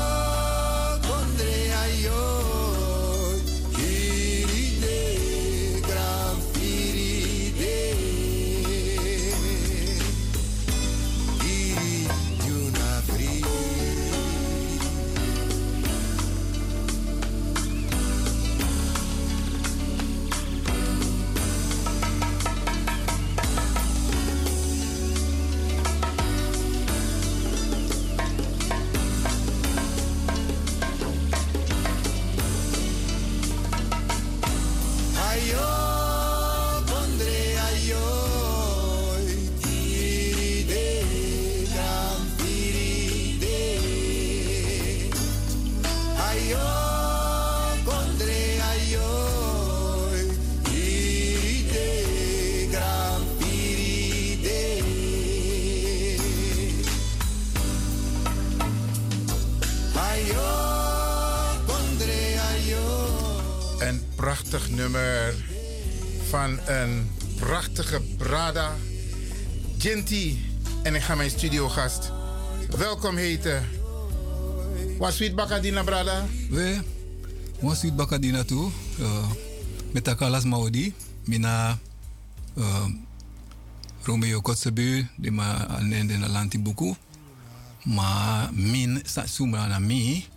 Ginty. 70.12 70.38
En 70.84 70.96
ik 70.96 71.02
ga 71.02 71.16
mijn 71.16 71.30
studiogast 71.30 72.12
welkom 72.78 73.16
heten. 73.16 73.64
Was 74.98 75.16
sweet 75.16 75.36
bakadina 75.36 75.84
Brada? 75.84 76.26
We, 76.50 76.80
was 77.60 77.80
sweet 77.80 77.96
bakadina 77.96 78.44
tu. 78.44 78.72
Uh, 79.00 79.32
met 79.92 80.08
akalas 80.08 80.44
maudi. 80.44 80.94
Mina 81.24 81.80
uh, 82.54 82.86
Romeo 84.04 84.42
Kotzebu, 84.42 85.08
di 85.16 85.32
ma 85.32 85.68
anende 85.68 86.18
na 86.18 86.28
lanti 86.28 86.60
buku. 86.60 86.96
Ma 87.84 88.50
min 88.52 89.02
sa 89.06 89.28
sumra 89.28 89.68
na 89.68 89.80
mi, 89.80 90.28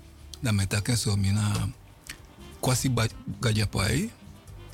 da 0.40 0.52
metake 0.52 0.96
so 0.96 1.16
mina 1.16 1.68
kwasi 2.60 2.90
gajapai. 3.40 4.10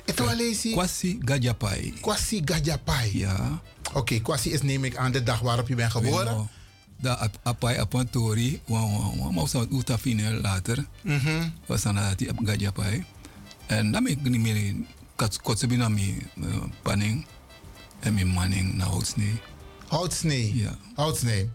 Ito 0.05 0.29
alesi? 0.29 0.73
Kwasi 0.73 1.13
gajapai. 1.13 1.93
Kwasi 2.01 2.41
Gajapai. 2.41 3.19
Ja. 3.19 3.61
Oké, 3.93 4.19
Kwasi 4.19 4.49
is 4.51 4.61
neem 4.61 4.83
ik 4.83 4.95
aan 4.97 5.11
de 5.11 5.23
dag 5.23 5.39
waarop 5.39 5.67
je 5.67 5.75
bent 5.75 5.91
geboren. 5.91 6.49
Da 6.99 7.13
ap- 7.13 7.39
apai 7.43 7.77
apantori, 7.77 8.61
wa 8.65 8.79
wa 8.87 9.15
wa 9.17 9.31
ma 9.31 9.41
usa 9.41 9.65
uta 9.71 9.97
fine 9.97 10.33
later. 10.41 10.85
Mhm. 11.03 11.49
Was 11.65 11.81
dan 11.81 11.95
dat 11.95 12.17
die 12.17 12.29
gajapai. 12.45 13.05
En 13.65 13.91
dan 13.91 14.03
ben 14.03 14.11
ik 14.11 14.21
niet 14.21 14.41
meer 14.41 14.75
kotzebu 15.41 15.75
na 15.77 15.89
mi 15.89 16.17
uh, 16.35 16.45
panning. 16.81 17.25
En 17.99 18.13
mi 18.13 18.25
manning 18.25 18.73
na 18.73 18.85
houtsnee. 18.85 19.39
Houtsnee. 19.87 20.55
Ja. 20.57 20.77
Houtsnee. 20.95 21.49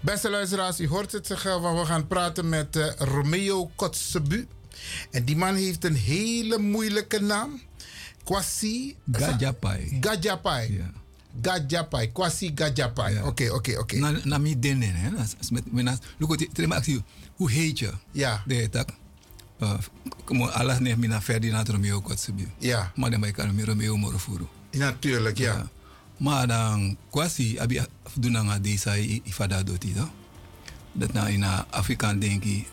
Beste 0.00 0.30
luisteraars, 0.30 0.80
u 0.80 0.88
hoort 0.88 1.12
het 1.12 1.26
zeggen, 1.26 1.60
want 1.60 1.78
we 1.78 1.84
gaan 1.86 2.06
praten 2.06 2.48
met 2.48 2.76
eh, 2.76 2.86
Romeo 2.98 3.70
Kotzebu. 3.76 4.46
En 5.10 5.24
die 5.24 5.36
man 5.36 5.54
heeft 5.54 5.84
een 5.84 5.94
hele 5.96 6.58
moeilijke 6.58 7.20
naam. 7.20 7.60
Kwasi 8.24 8.96
Gajapai. 9.12 9.96
Gajapai. 10.00 10.76
Ja. 10.76 10.90
Gajapai. 11.42 12.12
Kwasi 12.12 12.52
Gajapai. 12.54 13.22
Oké, 13.22 13.50
oké, 13.50 13.78
oké. 13.78 13.96
Na, 13.98 14.10
na 14.24 14.38
mi 14.38 14.58
dene, 14.58 14.86
hè. 14.86 15.10
Look, 16.18 16.36
terima 16.52 16.74
actie. 16.74 17.02
Hoe 17.36 17.50
heet 17.50 17.78
je? 17.78 17.92
Ja. 18.12 18.42
De 18.46 18.68
tak. 18.68 18.90
Uh, 19.62 19.78
como 20.24 20.46
alas 20.46 20.78
ne 20.78 20.96
mina 20.96 21.20
Ferdinand 21.20 21.68
Romeo 21.68 22.00
Kotzebu. 22.00 22.46
Ja. 22.58 22.92
Maar 22.94 23.10
dan 23.10 23.20
ben 23.20 23.28
ik 23.28 23.40
aan 23.40 23.64
Romeo 23.64 23.96
Morofuru. 23.96 24.46
Natuurlijk, 24.70 25.38
ja. 25.38 25.68
Maar 26.16 26.46
dan 26.46 26.96
kwasi 27.10 27.58
abi 27.58 27.80
doen 28.14 28.32
nga 28.32 28.58
desa 28.58 28.96
i 28.96 29.22
i 29.24 29.32
fada 29.32 29.62
doti 29.62 29.94
da. 29.94 30.10
Dat 30.92 31.12
na 31.12 31.28
ina 31.28 31.66
Afrikaan 31.70 32.18
denki 32.18 32.66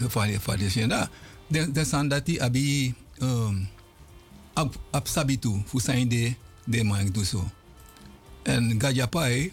so 0.00 0.08
fali 0.08 0.38
fali 0.38 0.70
shenda. 0.70 1.10
Den 1.46 1.72
den 1.72 1.86
sandati 1.86 2.40
abi 2.40 2.94
um 3.18 3.68
ap 4.54 4.76
ap 4.90 5.06
sabitu 5.06 5.62
fu 5.66 5.78
sainde 5.78 6.36
de 6.64 6.82
man 6.84 7.10
do 7.12 7.24
so. 7.24 7.50
En 8.44 8.74
gajapai 8.78 9.52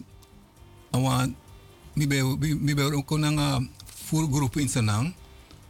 awan 0.93 1.35
mi 1.95 2.05
be 2.09 2.23
mi- 2.57 2.73
be 2.73 2.83
ko 3.05 3.17
nanga 3.17 3.61
fur 3.85 4.25
grup 4.27 4.57
in 4.57 4.67
sanang. 4.67 5.13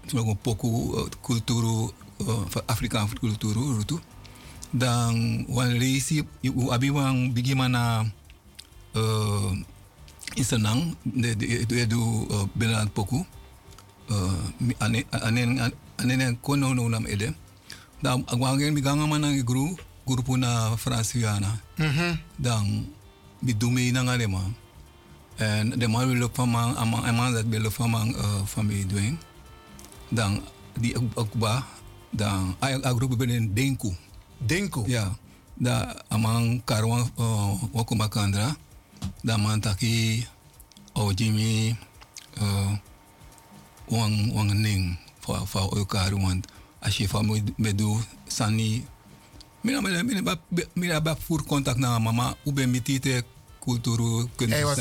Tuma 0.07 0.23
ko 0.23 0.33
poku 0.35 0.69
uh, 0.95 1.07
kulturu 1.21 1.91
uh, 2.23 2.43
kulturu 3.19 3.77
rutu 3.77 3.99
dan 4.73 5.45
wan 5.49 5.75
reisi 5.77 6.23
u 6.45 6.71
abi 6.71 6.89
wan 6.89 7.33
bigi 7.33 7.53
mana 7.53 8.05
uh, 8.95 9.51
isenang 10.37 10.95
de 11.05 11.35
de 11.35 11.65
de 11.65 11.85
du 11.85 11.99
uh, 12.29 12.45
belan 12.55 12.87
poku 12.89 13.25
uh, 14.09 14.43
mi- 14.61 14.77
ane 14.79 15.05
ane 15.11 15.41
ane 15.99 16.37
kono 16.41 16.73
no 16.73 16.87
nam 16.89 17.05
ede 17.05 17.33
da 18.01 18.13
agwangen 18.29 18.73
mi 18.73 18.81
ganga 18.81 19.05
mana 19.05 19.29
guru 19.43 19.75
guru 20.07 20.21
puna 20.23 20.77
fransiana 20.77 21.59
Mhm. 21.77 22.17
dan 22.39 22.85
mi 23.41 23.53
dume 23.53 23.91
na 23.91 24.03
ngale 24.03 24.27
ma 24.27 24.43
en 25.39 25.69
de 25.79 25.87
ma 25.87 26.03
wil 26.05 26.23
op 26.23 26.37
man 26.45 26.75
ama 26.75 26.97
ama 27.07 27.31
dat 27.31 27.45
wil 27.47 27.65
op 27.65 27.77
man 27.87 28.11
uh, 28.15 28.43
familie 28.45 28.85
doen 28.85 29.19
dan 30.11 30.41
di 30.79 30.95
akba 31.15 31.63
dan 32.11 32.55
ay 32.59 32.75
agrup 32.83 33.15
benen 33.17 33.53
denku 33.53 33.93
denku 34.39 34.83
ja 34.87 35.15
da 35.59 35.95
amang 36.09 36.63
karwan 36.65 37.03
uh, 37.19 37.51
wakuma 37.75 38.07
kandra 38.09 38.55
da 39.23 39.37
man 39.37 39.61
taki 39.61 40.23
o 40.95 41.11
jimi 41.13 41.75
uh, 42.41 42.71
wang 43.87 44.31
wang 44.35 44.51
ning 44.55 44.97
o 45.27 45.85
karu 45.85 46.17
want 46.19 46.47
ashi 46.81 47.07
fa 47.07 47.21
mo 47.23 47.35
bedu 47.59 47.99
sani 48.27 48.83
mina 49.61 49.81
mina 49.81 50.03
mina 50.03 50.21
ba 50.21 50.39
mina 50.75 51.01
ba 51.01 51.15
voor 51.15 51.43
contact 51.43 51.77
na 51.77 51.99
mama 51.99 52.35
ube 52.45 52.65
mitite 52.67 53.23
kulturu 53.59 54.27
was 54.63 54.79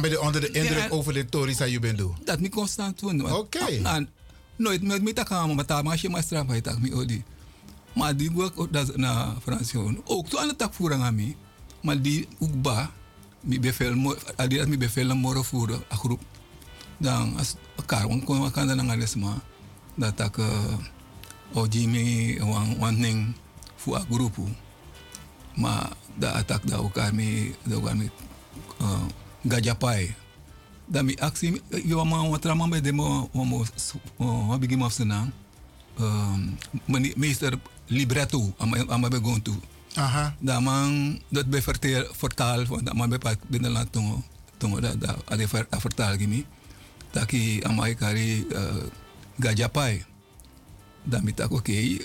ben 0.00 0.20
onder 0.20 0.40
de 0.40 0.50
indruk 0.50 0.92
over 0.92 1.12
de 1.12 1.24
tories 1.24 1.56
dat 1.56 1.70
je 1.70 1.78
bent 1.78 1.98
doen. 1.98 2.14
Dat 2.24 2.40
mi 2.40 2.48
constant 2.48 2.98
doen. 2.98 3.32
Oké. 3.32 3.82
Nooit 4.56 4.82
met 4.82 5.02
mi 5.02 5.12
taka 5.12 5.46
maar 5.46 5.64
ta 5.64 5.82
maar 5.82 5.98
je 6.00 6.08
maar 6.08 6.22
straf 6.22 6.46
bij 6.46 6.60
tak 6.60 6.78
mi 6.78 6.94
odi. 6.94 7.24
Maar 7.94 8.16
die 8.16 8.30
work 8.30 8.60
ook 8.60 8.72
dat 8.72 8.96
na 8.96 9.34
Fransjoen. 9.42 10.00
Ook 10.04 10.28
to 10.28 10.38
aan 10.38 10.56
tak 10.56 10.74
voeren 10.74 11.00
aan 11.02 11.14
mi. 11.14 11.36
Maar 11.82 12.02
die 12.02 12.28
ook 12.38 12.62
ba 12.62 12.90
mi 13.40 13.60
bevel 13.60 13.94
mo 13.96 14.14
adi 14.36 14.56
dat 14.56 14.68
mi 14.68 14.78
bevel 14.78 15.16
moro 15.16 15.42
voeren 15.42 15.82
a 15.92 15.96
groep. 15.96 16.20
Dan 16.98 17.36
as 17.38 17.56
kar 17.86 18.08
wan 18.08 18.24
kon 18.24 18.50
kan 18.50 18.66
dan 18.66 18.86
ngales 18.86 19.14
ma 19.14 19.42
dat 19.96 20.16
tak 20.16 20.38
o 21.52 21.66
jimi 21.66 22.38
wan 22.38 22.78
wan 22.78 23.00
ning 23.00 23.34
fu 23.80 23.94
a 23.96 24.04
grupu. 24.10 24.44
Maar 25.56 25.92
da 26.20 26.36
atak 26.36 26.68
da 26.68 26.76
ook 26.76 27.00
mi 27.12 27.54
da 27.64 27.74
ook 27.80 27.88
mi 27.96 28.10
uh, 28.80 29.04
gajapai 29.48 30.14
dan 30.90 31.06
mi 31.06 31.14
actie 31.22 31.62
yo 31.86 32.04
ma 32.04 32.26
wat 32.28 32.44
rama 32.44 32.66
be 32.68 32.80
de 32.80 32.92
mo 32.92 33.30
bigi 34.58 34.76
mo 34.76 34.84
afsena 34.84 35.30
um 35.96 36.58
meester 37.16 37.54
libretto 37.86 38.52
am 38.58 38.74
am 38.74 39.02
be 39.08 39.20
gon 39.22 39.42
tu 39.42 39.54
Aha. 39.94 40.34
da 40.38 40.60
man 40.60 41.18
dat 41.30 41.46
be 41.50 41.62
vertel 41.62 42.06
vertaal 42.14 42.66
van 42.66 42.84
da 42.84 42.92
man 42.94 43.08
be 43.10 43.18
pak 43.18 43.38
binnenland 43.46 43.90
tongo 43.90 44.22
tongo 44.58 44.80
da 44.80 44.94
da 44.94 45.16
ade 45.30 45.46
ver 45.46 45.66
vertaal 45.70 46.14
gimi 46.18 46.46
taki 47.10 47.62
amai 47.62 47.94
kari 47.94 48.46
uh, 48.54 48.86
gajapai 49.38 50.04
da 51.02 51.18
mi 51.22 51.32
tak 51.34 51.50
oké 51.50 51.98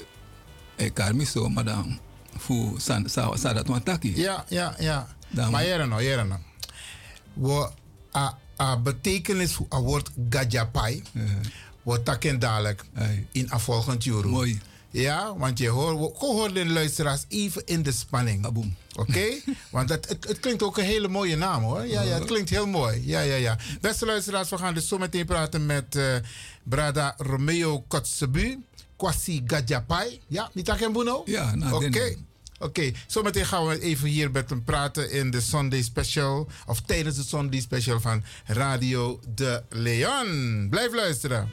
e 0.75 0.89
karmi 0.89 1.25
so 1.25 1.49
madam 1.49 1.99
fu 2.39 2.75
san 2.77 3.09
sa 3.09 3.35
sa 3.35 3.53
dat 3.53 3.85
taki 3.85 4.13
Ja, 4.15 4.45
ja, 4.49 4.75
ja. 4.79 5.07
Dan- 5.29 5.51
maar 5.51 5.65
jere 5.65 5.85
no, 5.85 6.01
jere 6.01 6.23
no. 6.23 6.37
We 7.33 7.69
a, 8.15 8.37
a 8.61 8.77
betekenis 8.77 9.57
het 9.57 9.79
woord 9.81 10.09
gajapai. 10.29 11.03
We 11.83 12.03
takken 12.03 12.39
dadelijk 12.39 12.85
in 13.31 13.47
een 13.49 13.59
volgend 13.59 14.05
euro. 14.05 14.29
Mooi. 14.29 14.61
Ja, 14.89 15.37
want 15.37 15.57
je 15.59 15.69
hoort, 15.69 15.97
we 15.97 16.25
horen 16.25 16.53
de 16.53 16.65
luisteraars 16.65 17.25
even 17.27 17.65
in 17.65 17.83
de 17.83 17.91
spanning. 17.91 18.45
Oké? 18.95 19.25
want 19.71 19.89
het, 19.89 20.09
het, 20.09 20.27
het 20.27 20.39
klinkt 20.39 20.63
ook 20.63 20.77
een 20.77 20.83
hele 20.83 21.07
mooie 21.07 21.35
naam 21.35 21.63
hoor. 21.63 21.85
Ja, 21.85 22.01
ja, 22.01 22.13
het 22.13 22.25
klinkt 22.25 22.49
heel 22.49 22.67
mooi. 22.67 23.01
Ja, 23.07 23.19
ja, 23.19 23.35
ja. 23.35 23.57
Beste 23.81 24.05
luisteraars, 24.05 24.49
we 24.49 24.57
gaan 24.57 24.73
dus 24.73 24.87
zo 24.87 24.97
meteen 24.97 25.25
praten 25.25 25.65
met 25.65 25.95
eh, 25.95 26.15
Brada 26.63 27.13
Romeo 27.17 27.81
Kotzebu. 27.81 28.63
Kwasi 28.97 29.43
Gajapai. 29.45 30.21
Ja, 30.27 30.49
niet 30.53 30.91
Buno? 30.93 31.21
Ja, 31.25 31.55
nou, 31.55 31.85
Oké. 31.85 32.15
Oké, 32.59 32.91
zometeen 33.07 33.45
gaan 33.45 33.67
we 33.67 33.79
even 33.79 34.07
hier 34.07 34.31
met 34.31 34.49
hem 34.49 34.63
praten 34.63 35.11
in 35.11 35.31
de 35.31 35.41
Sunday 35.41 35.81
Special. 35.81 36.47
Of 36.65 36.81
tijdens 36.81 37.15
de 37.15 37.23
Sunday 37.23 37.59
Special 37.59 37.99
van 37.99 38.23
Radio 38.45 39.19
De 39.35 39.63
Leon. 39.69 40.67
Blijf 40.69 40.93
luisteren. 40.93 41.49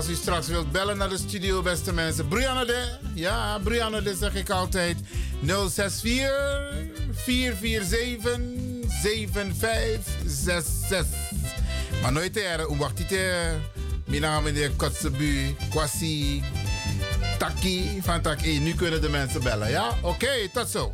als 0.00 0.08
u 0.08 0.14
straks 0.14 0.46
wilt 0.46 0.72
bellen 0.72 0.96
naar 0.96 1.08
de 1.08 1.18
studio, 1.18 1.62
beste 1.62 1.92
mensen. 1.92 2.28
Brianna 2.28 2.64
de, 2.64 2.98
ja, 3.14 3.58
Brianna 3.58 4.00
de 4.00 4.16
zeg 4.16 4.34
ik 4.34 4.50
altijd. 4.50 4.96
064 5.42 6.28
447 7.12 8.40
7566. 9.02 11.06
Maar 12.02 12.12
nooit 12.12 12.36
er, 12.36 12.62
hoe 12.62 12.76
dit. 12.96 13.08
het 13.08 13.20
Mijn 14.06 14.20
naam 14.20 14.46
is 14.46 14.68
Kotsebu, 14.76 15.56
Kwasi, 15.70 16.42
Taki 17.38 18.00
van 18.02 18.20
Taki. 18.20 18.56
E. 18.56 18.60
Nu 18.60 18.74
kunnen 18.74 19.00
de 19.00 19.08
mensen 19.08 19.42
bellen, 19.42 19.70
ja? 19.70 19.98
Oké, 20.02 20.48
tot 20.52 20.68
zo. 20.68 20.92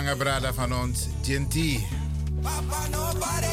lange 0.00 0.16
brada 0.16 0.52
van 0.52 0.72
ons, 0.72 1.06
Ginty. 1.22 1.80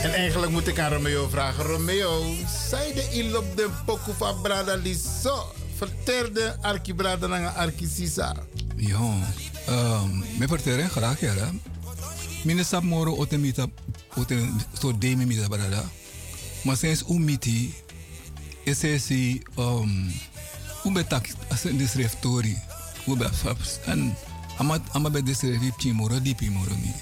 En 0.03 0.13
eigenlijk 0.13 0.51
moet 0.51 0.67
ik 0.67 0.79
aan 0.79 0.91
Romeo 0.91 1.27
vragen. 1.27 1.63
Romeo, 1.63 2.35
zei 2.69 2.93
de 2.93 3.09
ilop 3.11 3.57
de 3.57 3.69
pokoe 3.85 4.13
van 4.13 4.41
brada 4.41 4.75
liso? 4.75 5.51
Verterde 5.75 6.57
arki 6.61 6.93
brada 6.93 7.27
naar 7.27 7.47
arki 7.47 7.87
sisa. 7.87 8.35
Ja, 8.75 9.13
me 10.37 10.47
verteren 10.47 10.89
graag 10.89 11.19
ja. 11.19 11.51
Mine 12.43 12.63
sap 12.63 12.83
moro 12.83 13.15
otemita, 13.17 13.65
otem, 14.15 14.55
so 14.79 14.97
deme 14.97 15.25
mita 15.25 15.47
brada. 15.47 15.83
Maar 16.63 16.77
sinds 16.77 17.03
umiti, 17.09 17.73
is 18.63 18.83
esi, 18.83 19.41
um, 19.57 20.13
ubetak, 20.85 21.27
asen 21.49 21.77
disreftori, 21.77 22.57
ubefabs, 23.05 23.79
en 23.85 24.15
ama 24.59 24.79
ama 24.93 25.09
be 25.09 25.21
desref 25.21 25.61
ipchi 25.63 25.93
moro 25.93 26.19
dipi 26.19 26.49
moro 26.49 26.75
mi. 26.75 26.93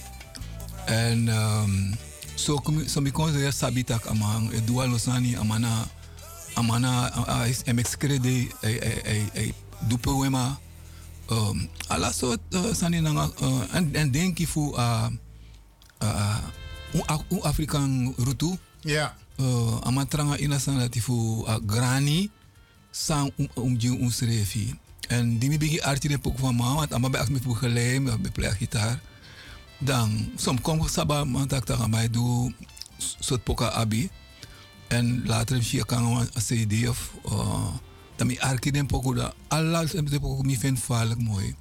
En 0.87 1.29
um 1.29 1.95
so 2.35 2.57
kumi 2.59 2.87
so 2.89 3.01
mi 3.01 3.11
kon 3.11 3.31
ze 3.31 3.51
sabitak 3.51 4.07
amang 4.07 4.51
e 4.53 4.61
dual 4.61 4.89
losani 4.89 5.35
amana 5.35 5.87
amana 6.55 7.11
is 7.49 7.63
mx 7.63 7.97
krede 7.97 8.47
ai 8.63 8.79
ai 8.79 8.99
ai 9.05 9.23
ai 9.35 9.53
dupe 9.87 10.09
wema. 10.09 10.57
Um, 11.25 11.65
ala 11.89 12.13
soort 12.13 12.37
uh, 12.53 12.69
sani 12.73 13.01
nanga 13.01 13.25
uh, 13.41 13.63
en 13.73 13.89
en 13.95 14.11
denk 14.11 14.37
je 14.37 14.47
voor 14.47 14.77
uh, 14.77 15.09
uh, 16.03 16.37
un 17.29 17.41
Afrikaan 17.41 18.13
rutu 18.17 18.57
ja. 18.81 19.15
Uh, 19.41 19.81
amatranga 19.83 20.37
ina 20.37 20.59
sana 20.59 20.87
ti 20.89 21.01
fu 21.01 21.41
uh, 21.41 21.57
grani 21.65 22.29
sang 22.91 23.33
um 23.37 23.49
um 23.55 23.73
ji 23.77 23.89
un 23.89 24.11
srefi 24.11 24.77
en 25.07 25.37
die 25.39 25.57
bigi 25.57 25.81
arti 25.81 26.07
de 26.07 26.17
pok 26.17 26.39
van 26.39 26.55
ma 26.55 26.75
want 26.75 26.93
ama 26.93 27.09
be 27.09 27.17
ak 27.17 27.29
mi 27.29 27.39
fu 27.39 27.55
gelei 27.55 27.99
me 27.99 28.17
play 28.31 28.51
gitaar. 28.57 28.99
Dan 29.79 30.31
som 30.35 30.61
kom 30.61 30.87
saba 30.87 31.23
man 31.23 31.47
tak 31.47 31.65
tak 31.65 31.87
mij 31.87 32.09
do 32.09 32.51
soort 32.97 33.43
poka 33.43 33.69
abi. 33.69 34.09
En 34.87 35.25
later 35.25 35.63
zie 35.63 35.79
ik 35.79 35.91
een 35.91 36.27
CD 36.33 36.87
of 36.87 37.11
uh, 37.25 37.73
dan 38.15 38.27
mi 38.27 38.39
arki 38.39 38.71
den 38.71 38.85
poko 38.85 39.13
da 39.13 39.33
alla 39.47 39.85
de 39.85 40.19
poko 40.19 40.41
mi 40.41 40.57
vind 40.57 40.79
vaarlijk 40.79 41.19
mooi. 41.19 41.55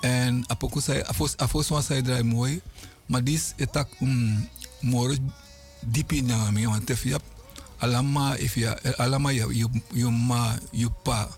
En 0.00 0.44
apoko 0.46 0.80
sai 0.80 1.02
afos 1.02 1.36
afos 1.36 1.68
was 1.68 1.86
sai 1.86 2.02
draai 2.02 2.22
mooi 2.22 2.60
maar 3.08 3.24
dis 3.24 3.52
etak 3.56 3.88
um 4.00 4.48
moro 4.80 5.16
dipi 5.80 6.22
na 6.22 6.50
mi 6.52 6.68
want 6.68 6.90
if 6.90 7.04
ya 7.08 7.18
alama 7.80 8.36
if 8.36 8.54
ya 8.54 8.76
alama 9.00 9.32
you 9.32 9.70
you 9.92 10.10
ma 10.12 10.54
you 10.70 10.92
pa 11.02 11.28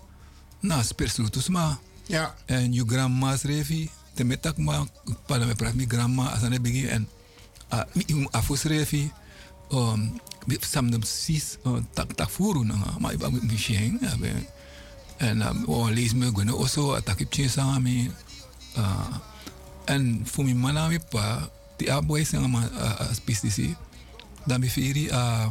na 0.61 0.83
spersutus 0.83 1.49
ma 1.49 1.77
ja 2.09 2.35
en 2.47 2.73
you 2.73 2.85
grandma's 2.85 3.43
refi 3.43 3.89
te 4.15 4.23
metak 4.23 4.57
ma 4.57 4.85
para 5.27 5.45
me 5.45 5.55
prak 5.55 5.73
mi 5.75 5.85
grandma 5.85 6.31
asane 6.35 6.59
bigi 6.59 6.87
en 6.87 7.07
mi 7.95 8.27
afos 8.31 8.65
refi 8.65 9.11
um 9.71 10.19
sam 10.61 10.91
dem 10.91 11.03
sis 11.03 11.57
uh, 11.65 11.79
tak 11.95 12.13
tak 12.17 12.29
furu 12.29 12.65
na 12.65 12.75
ma 12.99 13.13
iba 13.13 13.29
mi 13.31 13.57
sheng 13.57 14.01
en 15.21 15.37
um, 15.41 15.57
o 15.69 15.89
lees 15.89 16.13
me 16.13 16.31
gwen 16.33 16.49
also 16.49 16.97
atakip 16.97 17.29
chin 17.31 17.49
sa 17.49 17.79
mi 17.79 18.09
uh, 18.77 19.13
en 19.87 20.25
fu 20.25 20.43
mi 20.43 20.53
mana 20.53 20.89
mi 20.89 20.99
pa 20.99 21.47
ti 21.77 21.87
a 21.89 22.01
boy 22.01 22.25
sa 22.25 22.41
ma 22.41 22.65
spistisi 23.13 23.73
da 24.45 24.57
mi 24.57 24.67
firi 24.67 25.07
a 25.13 25.49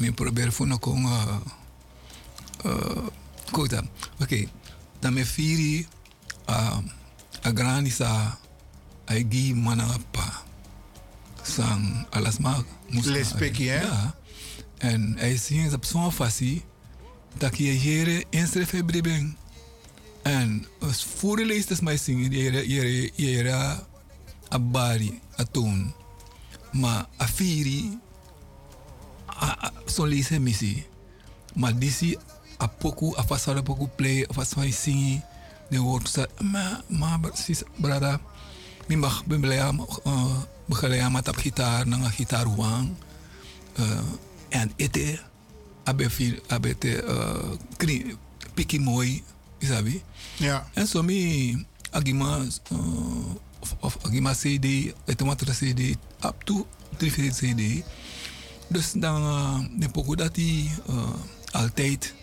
mi 0.00 0.10
probeer 0.14 0.50
fu 0.50 0.64
no 0.64 0.78
kon 0.78 1.04
uh, 1.04 1.38
uh, 2.64 3.06
kota 3.50 3.82
okay 4.20 4.48
da 5.00 5.10
mi 5.10 5.24
firi 5.24 5.86
a 6.46 6.82
a 7.42 7.50
grani 7.52 7.90
sa 7.90 8.38
ai 9.06 9.26
gi 9.30 9.54
mana 9.54 9.98
pa 10.12 10.44
sang 11.42 12.06
alas 12.10 12.38
ma 12.38 12.64
Lespeki, 12.90 13.68
hè? 13.68 13.80
Ja. 13.80 14.14
En 14.78 15.14
hij 15.18 15.36
zingt 15.36 15.72
op 15.74 15.84
zo'n 15.84 16.12
fasie 16.12 16.64
dat 17.38 17.56
je 17.56 17.80
jere 17.80 18.24
inschrijven 18.30 18.84
bribing. 18.86 19.36
En 20.22 20.66
als 20.80 21.04
voor 21.04 21.36
de 21.36 21.44
leest 21.44 21.70
is 21.70 21.80
mij 21.80 21.96
zingen, 21.96 22.30
jere, 22.30 23.10
jere, 23.14 23.84
abari, 24.48 25.20
atoon. 25.36 25.94
Maar 26.72 27.06
afiri, 27.16 27.98
zo'n 29.84 30.08
lees 30.08 30.28
hem 30.28 30.42
missie. 30.42 30.86
Maar 31.54 31.78
disi, 31.78 32.16
a 32.60 32.68
poku, 32.68 33.14
a 33.16 33.22
fasara 33.22 33.62
poku 33.62 33.88
play, 33.96 34.24
a 34.28 34.32
fasara 34.32 34.70
zingen. 34.70 35.22
De 35.70 35.78
woord 35.78 36.08
staat, 36.08 36.28
maar, 36.42 36.80
maar, 36.86 37.18
sis, 37.32 37.62
brada, 37.76 38.20
mi 38.88 38.96
mag 38.96 39.24
bembeleam, 39.24 39.86
uh, 40.04 40.38
begeleid 40.66 41.12
met 41.12 41.28
op 41.28 41.36
gitaar, 41.36 41.86
na 41.86 42.10
gitaar 42.10 42.56
wang. 42.56 42.90
Uh, 43.78 44.00
en 44.48 44.72
ete, 44.76 45.20
abe 45.84 46.10
fi, 46.10 46.40
abe 46.48 46.78
te, 46.78 47.02
uh, 47.06 47.54
kri, 47.76 48.16
piki 48.54 48.80
mooi, 48.80 49.22
isabi. 49.58 50.02
Ja. 50.36 50.66
En 50.74 50.86
zo 50.86 51.02
mi, 51.02 51.66
agima, 51.90 52.38
uh, 52.72 52.78
of, 53.60 53.76
of 53.80 53.96
agima 54.02 54.34
CD, 54.34 54.92
ete 55.06 55.24
matra 55.24 55.54
CD, 55.54 55.94
up 56.26 56.42
to 56.44 56.66
drie 56.96 57.12
vier 57.12 57.32
CD. 57.32 57.84
Dus 58.68 58.92
dan, 58.92 59.22
uh, 59.22 59.58
de 59.78 59.88
poko 59.88 60.14
dat 60.14 60.34
die, 60.34 60.70
uh, 60.88 61.14
altijd, 61.50 62.14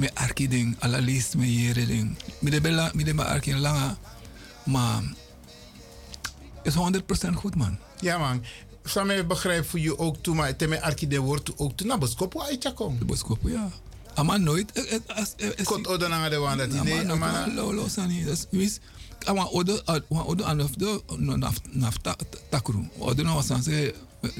me 0.00 0.08
arki 0.14 0.48
ding, 0.48 0.76
alla 0.78 0.98
list 0.98 1.36
me 1.36 1.46
jere 1.46 1.86
ding. 1.86 2.16
Mi 2.40 2.50
de 2.50 2.60
bella, 2.60 2.90
mi 2.94 3.04
de 3.04 3.14
ma 3.14 3.24
arki 3.24 3.54
langa, 3.54 3.98
maar 4.64 5.02
is 6.62 6.74
100% 6.74 7.34
goed 7.36 7.56
man. 7.56 7.78
Ja 8.00 8.18
man. 8.18 8.44
Sam 8.84 9.10
ik 9.10 9.28
begrijp 9.28 9.68
voor 9.68 9.78
je 9.78 9.98
ook 9.98 10.16
toe, 10.22 10.34
maar 10.34 10.56
teme 10.56 10.82
arki 10.82 11.08
de 11.08 11.18
woord 11.18 11.52
ook 11.56 11.76
toe. 11.76 11.86
Nou, 11.86 12.00
beskopo 12.00 12.40
aitja 12.40 12.70
kom. 12.70 12.98
Beskopo, 13.06 13.48
ja. 13.48 13.68
Ama 14.14 14.36
nooit. 14.36 14.72
Kot 15.64 15.86
odo 15.86 16.08
na 16.08 16.28
de 16.28 16.36
wanda 16.36 16.66
die 16.66 16.80
nee, 16.82 17.10
ama 17.10 17.46
lo 17.54 17.74
lo 17.74 17.88
sani. 17.88 18.24
Dat 18.24 18.46
is 18.50 18.78
ama 19.26 19.44
odo 19.44 19.80
ama 19.84 20.22
odo 20.22 20.44
anof 20.44 20.70
do 20.70 21.02
naf 21.16 21.56
naf 21.70 21.96
takru. 22.48 22.88
Odo 22.98 23.22
no 23.22 23.34
wasan 23.34 23.62
se 23.62 23.94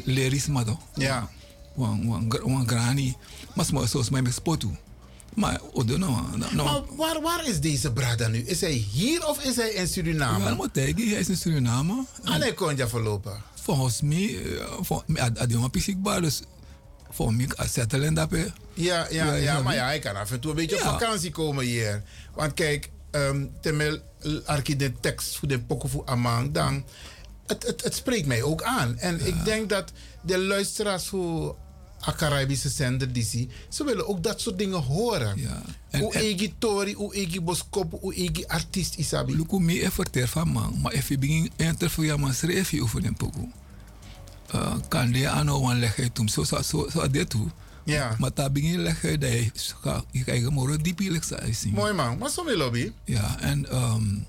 leris 0.04 0.46
mado. 0.46 0.78
Ja. 0.94 1.28
Wan 1.74 2.08
wan 2.08 2.28
wan 2.44 2.68
grani. 2.68 3.16
Mas 3.54 3.70
mo 3.70 3.86
so 3.86 4.02
my 4.10 4.30
spotu. 4.30 4.76
Maar 5.40 5.60
no 5.72 5.96
no. 5.96 6.64
Maar 6.64 6.82
waar, 6.96 7.20
waar 7.20 7.48
is 7.48 7.60
deze 7.60 7.92
brada 7.92 8.28
nu? 8.28 8.38
Is 8.38 8.60
hij 8.60 8.72
hier 8.72 9.26
of 9.26 9.44
is 9.44 9.56
hij 9.56 9.70
in 9.70 9.88
Suriname? 9.88 10.44
Ja, 10.44 10.54
moet 10.54 10.74
hij 10.74 10.90
is 10.90 11.28
in 11.28 11.36
Suriname. 11.36 12.04
En 12.24 12.40
hij 12.40 12.54
kon 12.54 12.76
je 12.76 12.88
verlopen. 12.88 13.42
Volgens 13.54 14.00
mij, 14.00 14.38
voor 14.80 15.02
mij, 15.06 15.22
had 15.22 15.38
hij 15.38 15.48
een 15.50 16.22
dus 16.22 16.42
voor 17.10 17.34
mij, 17.34 17.48
als 17.56 17.72
settelen 17.72 18.14
dat. 18.14 18.30
Ja, 18.74 19.06
ja, 19.10 19.34
ja, 19.34 19.62
maar 19.62 19.74
ja, 19.74 19.84
hij 19.84 19.98
kan 19.98 20.16
af 20.16 20.30
en 20.30 20.40
toe 20.40 20.50
een 20.50 20.56
beetje 20.56 20.76
op 20.76 20.82
vakantie 20.82 21.30
komen 21.30 21.64
hier. 21.64 22.02
Want 22.34 22.54
kijk, 22.54 22.90
um, 23.10 23.50
terwijl 23.60 23.98
Arki 24.44 24.76
de 24.76 24.92
tekst 25.00 25.36
voor 25.36 25.48
de 25.48 25.60
pokoe 25.60 26.06
Amang, 26.06 26.52
dan, 26.52 26.84
het, 27.46 27.66
het, 27.66 27.82
het 27.82 27.94
spreekt 27.94 28.26
mij 28.26 28.42
ook 28.42 28.62
aan. 28.62 28.98
En 28.98 29.26
ik 29.26 29.44
denk 29.44 29.68
dat 29.68 29.92
de 30.22 30.38
luisteraars 30.38 31.06
voor 31.06 31.56
a 32.08 32.12
Caribische 32.12 32.68
zender 32.68 33.12
die 33.12 33.48
ze 33.68 33.84
willen 33.84 34.08
ook 34.08 34.22
dat 34.22 34.40
soort 34.40 34.58
dingen 34.58 34.82
horen. 34.82 35.38
Hoe 35.90 36.14
egi 36.14 36.54
tori, 36.58 36.94
hoe 36.94 37.14
egi 37.14 37.40
boskop, 37.40 38.00
hoe 38.00 38.14
egi 38.14 38.44
artiest 38.46 38.94
isabi. 38.94 39.36
Luku 39.36 39.60
mi 39.60 39.80
e 39.80 39.90
verter 39.90 40.28
van 40.28 40.48
man, 40.48 40.78
maar 40.82 40.92
if 40.92 41.08
je 41.08 41.18
begin 41.18 41.50
interview 41.56 42.16
man 42.16 42.34
schrijf 42.34 42.70
je 42.70 42.82
over 42.82 43.02
den 43.02 43.14
pokoe. 43.14 43.48
Uh, 44.54 44.74
kan 44.88 45.12
de 45.12 45.28
ano 45.28 45.60
wan 45.60 45.78
leggen 45.78 46.12
tum 46.12 46.28
so 46.28 46.44
so 46.44 46.62
so 46.62 46.88
so 46.88 47.10
dit 47.10 47.30
toe. 47.30 47.48
Ja. 47.84 48.16
Maar 48.18 48.30
daar 48.34 48.52
begin 48.52 48.80
leggen 48.82 49.20
dat 49.20 49.30
je 50.10 50.40
je 50.40 50.50
moro 50.50 50.76
diepi 50.76 51.10
lek 51.10 51.24
sa 51.24 51.38
zien. 51.52 51.72
Mooi 51.72 51.92
man, 51.92 52.18
wat 52.18 52.32
zo 52.32 52.56
lobby? 52.56 52.92
Ja, 53.04 53.40
en 53.40 53.76
um, 53.76 54.26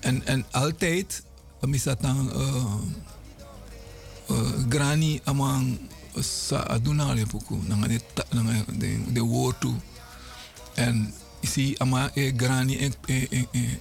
en 0.00 0.26
en 0.26 0.44
altijd 0.50 1.22
is 1.70 1.82
dat 1.82 2.00
dan 2.00 2.30
uh, 2.34 2.74
uh, 4.30 4.38
grani 4.68 5.20
amang 5.24 5.78
sa 6.20 6.66
aduna 6.68 7.14
le 7.14 7.26
poku 7.26 7.56
nanga 7.66 7.88
de 7.88 8.00
nanga 8.30 8.64
de 8.66 9.12
de 9.12 9.52
toe. 9.58 9.74
En 10.74 11.14
isi 11.40 11.74
ama 11.78 12.10
e 12.14 12.32
grani 12.36 12.76
e 12.76 12.92
e 13.06 13.26
e, 13.30 13.46
e 13.52 13.78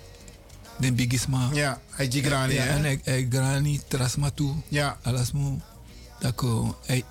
den 0.78 0.96
bigisma. 0.96 1.50
Ja, 1.54 1.82
hij 1.90 2.08
die 2.08 2.24
grani, 2.24 2.54
Ja, 2.54 2.66
en 2.66 2.86
e, 2.86 3.00
e 3.04 3.28
grani 3.30 3.82
trasma 3.88 4.30
toe. 4.30 4.56
Ja. 4.68 4.98
Alas 5.02 5.32
mo 5.32 5.60
dako 6.20 6.76
e 6.86 7.04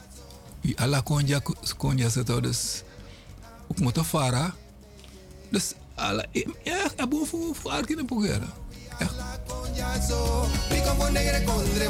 ala 0.76 1.00
konja 1.00 1.40
konja 1.76 2.08
dus 2.40 2.82
ook 3.68 3.78
moeten 3.78 4.04
vara. 4.04 4.54
Dus 5.50 5.74
ala 5.94 6.24
ja, 6.62 6.90
abo 6.96 7.24
fu 7.24 7.54
fu 7.54 7.68
arkine 7.68 8.04
negre 11.12 11.44
condre 11.44 11.88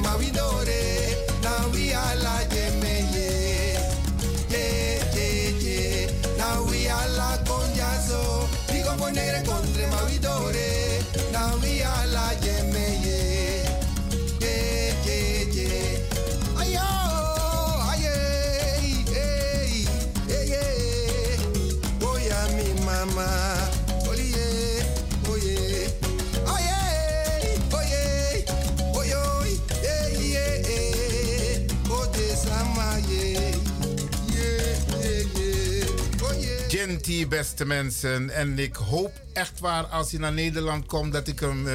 Genti, 37.11 37.27
beste 37.27 37.65
mensen. 37.65 38.31
En 38.31 38.59
ik 38.59 38.74
hoop 38.74 39.12
echt 39.32 39.61
waar 39.61 39.85
als 39.85 40.11
hij 40.11 40.20
naar 40.20 40.32
Nederland 40.32 40.87
komt 40.87 41.12
dat 41.12 41.28
ik 41.28 41.41
hem 41.41 41.69
eh, 41.69 41.74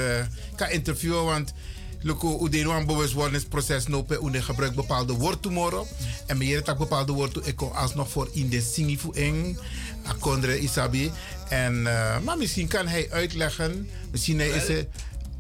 kan 0.56 0.70
interviewen. 0.70 1.24
Want 1.26 1.54
Luko 2.02 2.46
Udeno 2.46 2.86
bewustwordingsproces 2.86 3.88
nopen. 3.88 4.26
Une 4.26 4.42
gebruik 4.42 4.76
bepaalde 4.76 5.14
woord 5.14 5.42
tomorrow. 5.42 5.86
En 6.28 6.38
meer 6.38 6.64
dat 6.64 6.78
bepaalde 6.78 7.12
woord 7.12 7.48
ik 7.48 7.56
kom 7.56 7.72
alsnog 7.72 8.10
voor 8.10 8.30
in 8.32 8.50
de 8.50 8.62
singifu 8.62 9.10
eng. 9.14 9.58
Akondre 10.04 10.60
Isabi. 10.60 11.12
En, 11.50 11.88
eh, 11.88 12.20
maar 12.20 12.38
misschien 12.38 12.68
kan 12.68 12.88
hij 12.88 13.08
uitleggen. 13.12 13.90
Misschien 14.12 14.40
hij 14.40 14.50
is 14.50 14.68
hij. 14.68 14.88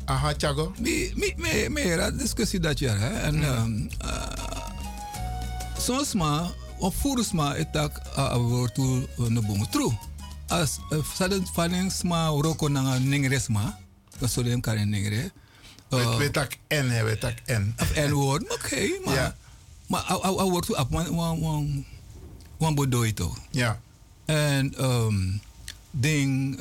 Aha, 0.06 0.34
Thiago. 0.34 0.74
Me, 0.80 1.12
me, 1.16 1.34
me, 1.36 1.68
me 1.70 1.82
era 1.82 2.12
discussie 2.12 2.60
dat 2.60 2.80
jaar. 2.80 3.00
Hè? 3.00 3.10
En 3.10 3.36
uh, 3.36 3.64
soms 5.78 6.14
maar, 6.14 6.50
of 6.86 6.96
volgens 6.96 7.32
mij, 7.32 7.58
het 7.58 7.72
tak 7.72 8.02
a 8.18 8.38
woord 8.38 8.74
toe 8.74 9.08
no 9.18 9.42
boom 9.42 9.70
true. 9.70 9.92
As 10.48 10.80
saden 11.16 11.46
fanning 11.54 11.92
sma 11.92 12.28
roko 12.28 12.68
nanga 12.68 12.98
ningres 12.98 13.48
ma, 13.48 13.80
zo 14.30 14.44
dem 14.44 14.62
kan 14.62 14.90
ningre. 14.90 15.32
Weet 15.90 16.34
tak 16.34 16.58
en 16.68 16.88
weet 17.04 17.20
tak 17.20 17.38
en. 17.46 17.76
En 17.96 18.12
woord, 18.14 18.54
oké, 18.54 18.88
maar. 19.06 19.36
Maar 19.88 20.04
a 20.22 20.44
woord 20.44 20.66
toe 20.66 20.78
op 20.78 20.92
wan 20.92 21.16
wan 21.40 21.86
wan 22.58 22.76
bodoy 22.76 23.12
to. 23.14 23.36
Ja. 23.52 23.80
En 24.26 24.84
um, 24.86 25.42
ding, 25.92 26.60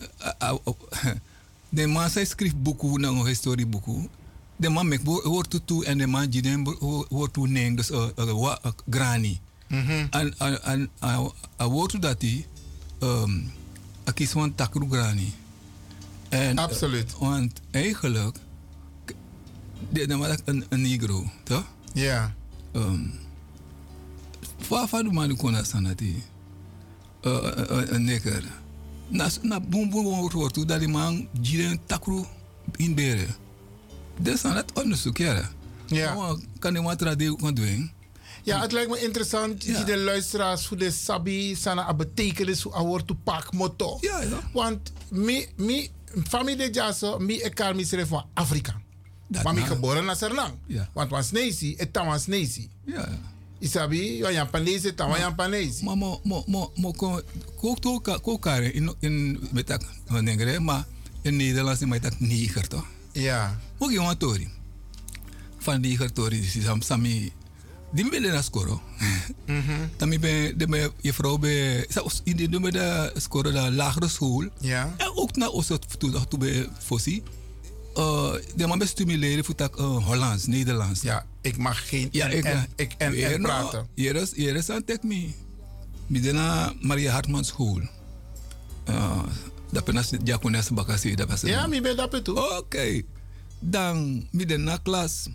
de 1.68 1.86
man 1.86 2.10
zij 2.10 2.24
schrijft 2.24 2.62
boeken, 2.62 3.00
nou 3.00 3.28
historieboeken. 3.28 4.08
De 4.56 4.68
man 4.68 4.98
woord 5.04 5.50
toe 5.50 5.64
toe 5.64 5.84
en 5.84 5.98
de 5.98 6.06
man 6.06 6.30
die 6.30 6.42
den 6.42 6.62
woord 7.08 7.32
toe 7.32 7.48
neemt, 7.48 7.76
dus 7.76 7.90
uh, 7.90 8.06
uh, 8.18 8.32
wa- 8.32 8.58
uh, 8.66 8.72
granny. 8.90 9.40
En 10.10 10.38
en 10.38 10.62
en 10.64 10.90
a 11.60 11.68
woord 11.68 11.90
toe 11.90 12.00
dat 12.00 12.22
hij, 12.22 12.46
um, 13.00 13.52
a 14.08 14.12
kies 14.12 14.30
van 14.30 14.54
takru 14.54 14.86
granny. 14.90 15.32
En, 16.28 16.58
Absoluut. 16.58 17.12
uh, 17.12 17.18
want 17.18 17.60
eigenlijk, 17.70 18.38
man 20.16 20.30
is 20.30 20.38
een, 20.44 20.64
een 20.68 20.82
negro, 20.82 21.30
toch? 21.42 21.64
Ja. 21.92 22.34
Um, 22.72 23.12
Waar 24.68 24.88
van 24.88 25.04
de 25.04 25.10
man 25.10 25.36
kon 25.36 25.52
dat 25.52 26.00
hij 26.00 26.22
een 27.88 28.04
neger. 28.04 28.44
Na 29.08 29.28
na 29.42 29.60
boom 29.60 29.90
boom 29.90 30.30
wordt 30.32 30.54
toe 30.54 30.64
dat 30.64 30.78
die 30.78 30.88
man 30.88 31.28
jiren 31.40 31.80
takru 31.86 32.24
in 32.76 32.94
beren. 32.94 33.34
Dus 34.20 34.44
aan 34.44 34.56
het 34.56 34.72
onderzoek 34.72 35.18
ja. 35.18 35.50
Ja. 35.86 36.36
Kan 36.58 36.72
die 36.72 36.82
man 36.82 36.96
tradie 36.96 37.36
kan 37.36 37.54
doen? 37.54 37.90
Ja, 38.44 38.60
het 38.60 38.72
lijkt 38.72 38.90
me 38.90 39.00
interessant 39.00 39.64
ja. 39.64 39.84
de 39.84 39.96
luisteraars 39.98 40.66
voor 40.66 40.76
de 40.76 40.90
sabi 40.90 41.54
sana 41.54 41.94
betekenis 41.94 42.62
hoe 42.62 42.72
hoort 42.72 43.06
to 43.06 43.14
pak 43.24 43.52
motto. 43.52 43.98
Ja, 44.00 44.22
ja. 44.22 44.40
Want 44.52 44.92
mi 45.10 45.46
mi 45.56 45.90
familie 46.28 46.56
de 46.56 46.70
jaso 46.72 47.18
mi 47.18 47.40
e 47.40 47.48
kar 47.48 47.74
mi 47.74 47.84
schreef 47.84 48.08
van 48.08 48.24
Afrika. 48.34 48.80
Maar 49.42 49.54
mi 49.54 49.60
geboren 49.60 50.04
na 50.04 50.14
Sernang. 50.14 50.54
Ja. 50.66 50.88
Want 50.92 51.10
was 51.10 51.30
Nesi, 51.30 51.74
het 51.76 51.92
tam 51.92 52.06
was 52.06 52.26
Nesi. 52.26 52.68
Ja. 52.84 53.08
Isabi, 53.58 54.16
ja 54.16 54.30
Japanese, 54.30 54.94
tam 54.94 55.08
was 55.08 55.18
Japanese. 55.18 55.84
Maar 55.84 55.96
mo 55.96 56.20
mo 56.22 56.44
mo 56.46 56.70
mo 56.74 56.92
ko 56.92 57.22
ko 57.56 58.00
ko 58.20 58.38
kare 58.38 58.72
in 58.72 58.94
in 59.00 59.38
met 59.52 59.66
dat 59.66 59.84
negre 60.08 60.60
maar 60.60 60.84
in 61.22 61.36
Nederlands 61.36 61.84
met 61.84 62.02
dat 62.02 62.20
neger 62.20 62.68
toch? 62.68 62.86
Ja. 63.12 63.60
Ook 63.78 63.90
jongen 63.90 64.18
tori. 64.18 64.48
Van 65.58 65.80
neger 65.80 66.12
tori 66.12 66.40
dus 66.40 66.64
sam 66.64 66.82
sami 66.82 67.32
die 67.94 68.10
willen 68.10 68.32
naar 68.32 68.42
scoren. 68.42 68.80
Dan 69.96 70.08
ben 70.20 70.58
de 70.58 70.68
me 70.68 70.92
je 71.00 71.12
vrouw 71.12 71.38
zelfs 71.88 72.20
in 72.24 72.36
die 72.36 72.48
nummer 72.48 72.72
de 72.72 73.12
scoren 73.16 73.52
de 73.52 73.72
lagere 73.72 74.08
school. 74.08 74.48
Ja. 74.60 74.94
En 74.96 75.10
ook 75.14 75.36
naar 75.36 75.48
ons 75.48 75.66
toen 75.98 76.10
dat 76.10 76.30
toen 76.30 76.38
bij 76.38 76.68
Fossi. 76.78 77.22
Uh, 77.96 78.32
de 78.56 78.66
man 78.66 78.78
bestimuleren 78.78 79.44
voor 79.44 79.56
dat 79.56 79.78
uh, 79.78 80.06
Hollands, 80.06 80.46
Nederlands. 80.46 81.00
Ja, 81.02 81.26
ik 81.40 81.56
mag 81.56 81.88
geen 81.88 82.08
ja, 82.10 82.26
ik, 82.26 82.44
en- 82.44 82.68
ik 82.76 82.94
en- 82.98 83.12
nou, 83.14 83.40
praten. 83.40 83.86
Hier 83.94 84.16
is, 84.16 84.34
hier 84.34 84.56
is 84.56 84.70
aan 84.70 84.84
tek 84.84 85.02
me. 85.02 85.28
Midena 86.06 86.72
Maria 86.80 87.12
Hartman 87.12 87.44
School. 87.44 87.80
Uh, 88.88 89.22
dat 89.70 89.84
penas 89.84 90.10
Jacones 90.24 90.70
Bakasi, 90.70 91.14
dat 91.14 91.28
was. 91.28 91.40
Ja, 91.40 91.66
mi 91.66 91.80
ben 91.80 91.96
dat 91.96 92.24
toe. 92.24 92.58
Oké. 92.58 93.02
Dan 93.58 94.26
midena 94.30 94.76
klas. 94.76 95.28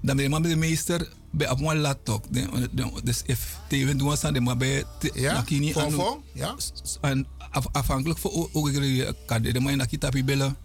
Dan 0.00 0.16
ben 0.16 0.24
je 0.24 0.40
de 0.40 0.56
meester 0.56 1.08
bij 1.36 1.50
op 1.50 1.60
een 1.60 1.76
laptop. 1.78 2.26
De- 2.30 2.68
de- 2.72 3.00
Dus 3.04 3.22
if 3.26 3.58
teven 3.68 3.98
doen 3.98 4.16
aan 4.22 4.32
de 4.32 4.40
maar 4.40 4.56
bij 4.56 4.84
Ja, 5.14 5.32
nakini 5.32 5.74
anu- 5.74 6.02
ja. 6.32 6.54
En 7.00 7.26
af- 7.50 7.68
afhankelijk 7.72 8.18
van 8.18 8.48
hoe 8.52 8.70
ik 8.70 9.14
kan 9.26 9.42
de 9.42 9.60
maar 9.60 9.76
nakita 9.76 10.06
tapi 10.08 10.24
bellen. 10.24 10.56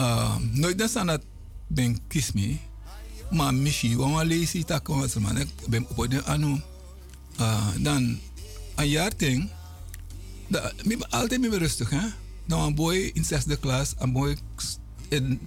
Uh, 0.00 0.36
nooit 0.52 0.78
dan 0.78 0.88
staan 0.88 1.06
dat 1.06 1.22
ben 1.66 1.98
kies 2.08 2.32
me. 2.32 2.56
Maar 3.30 3.54
misschien 3.54 3.96
want 3.96 4.16
we 4.16 4.24
lezen 4.24 4.66
dat 4.66 4.82
kan 4.82 5.08
ze 5.08 5.20
man 5.20 5.36
ik 5.38 5.48
ben 5.68 5.86
op 5.96 6.10
de 6.10 6.24
anu. 6.24 6.60
Uh, 7.40 7.66
dan 7.78 8.18
een 8.74 8.88
jaar 8.88 9.12
ding. 9.16 9.50
Da, 10.48 10.72
ben 10.84 11.10
altijd 11.10 11.40
meer 11.40 11.58
rustig 11.58 11.90
hè. 11.90 12.06
Dan 12.46 12.60
een 12.62 12.74
boy 12.74 13.10
in 13.14 13.24
zesde 13.24 13.56
klas, 13.56 13.94
een 13.98 14.12
boy 14.12 14.36
in 15.08 15.40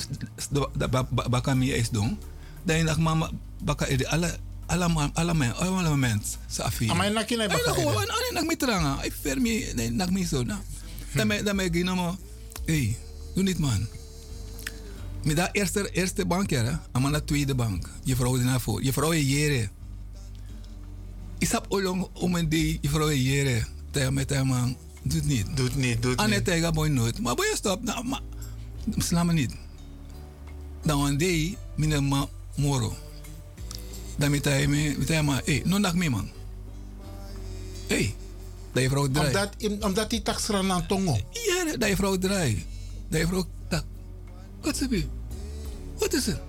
de 0.77 0.89
baka 1.29 1.53
mi 1.53 1.71
is 1.71 1.89
doen. 1.89 2.17
Dan 2.63 2.85
dacht 2.85 2.99
mama 2.99 3.31
baka 3.61 3.85
ede 3.87 4.07
alle 4.07 4.37
alle 4.65 4.87
man 4.87 5.11
alle 5.13 5.33
man 5.33 5.53
alle 5.55 5.97
mensen 5.97 6.39
sa 6.47 6.63
afi. 6.63 6.89
Amai 6.89 7.09
nak 7.09 7.27
kina 7.27 7.47
baka 7.47 7.69
naku, 7.69 7.81
ano 7.81 7.99
ano 7.99 8.27
nak 8.33 8.45
mitranga? 8.45 8.97
Ay 9.01 9.11
fermi 9.11 9.73
nak 9.91 10.09
miso 10.09 10.43
na. 10.43 10.59
Dan 11.15 11.27
me 11.27 11.43
dan 11.43 11.55
me 11.55 11.69
gina 11.71 11.95
mo. 11.95 12.17
Hey, 12.65 12.97
doe 13.35 13.43
niet 13.43 13.59
man. 13.59 13.87
Met 15.23 15.35
dat 15.35 15.49
eerste, 15.51 15.89
eerste 15.91 16.25
bank, 16.25 16.49
ja, 16.49 16.81
aan 16.91 17.11
de 17.11 17.23
tweede 17.23 17.55
bank. 17.55 17.89
Je 18.03 18.15
vrouw 18.15 18.35
is 18.35 18.43
naar 18.43 18.61
voor. 18.61 18.83
Je 18.83 18.93
vrouw 18.93 19.11
is 19.11 19.27
jere. 19.27 19.69
Ik 21.37 21.49
heb 21.49 21.65
olong 21.69 22.07
om 22.13 22.35
een 22.35 22.49
die 22.49 22.77
je 22.81 22.89
vrouw 22.89 23.07
is 23.07 23.21
jere. 23.21 23.65
Tegen 23.91 24.13
met 24.13 24.29
hem 24.29 24.47
man. 24.47 24.77
Doet 25.03 25.25
niet. 25.25 25.57
Doet 25.57 25.75
niet, 25.75 26.01
doet 26.01 26.17
Aan 26.17 26.25
niet. 26.25 26.35
het 26.35 26.45
tegen 26.45 26.73
boy 26.73 26.87
nooit. 26.87 27.19
Maar 27.19 27.35
boy 27.35 27.51
stop. 27.55 27.83
Nou, 27.83 28.05
maar. 28.07 28.21
Sla 28.97 29.23
me 29.23 29.33
niet. 29.33 29.53
Dan 30.83 31.05
een 31.05 31.17
day, 31.17 31.57
mine 31.75 32.01
ma 32.01 32.27
moro. 32.55 32.95
Dan 34.19 34.31
met 34.31 34.45
hij 34.45 34.67
me, 34.67 34.95
met 34.97 35.07
hij 35.07 35.23
maar, 35.23 35.41
hey, 35.45 35.61
non 35.65 36.09
man. 36.09 36.29
Hey, 37.87 38.15
dat 38.71 38.83
je 38.83 38.89
vrouw 38.89 39.07
draait. 39.07 39.55
Omdat, 39.61 39.83
omdat 39.83 40.09
die 40.09 40.21
taxra 40.21 40.61
naar 40.61 40.85
tongo. 40.85 41.17
Ja, 41.31 41.77
dat 41.77 41.89
je 41.89 41.95
vrouw 41.95 42.17
draait. 42.17 42.65
Dat 43.07 43.19
je 43.19 43.27
vrouw 43.27 43.45
tak. 43.67 43.83
Wat 44.61 44.73
is 44.73 44.79
het? 44.79 45.05
Wat 45.97 46.13
is 46.13 46.25
het? 46.25 46.39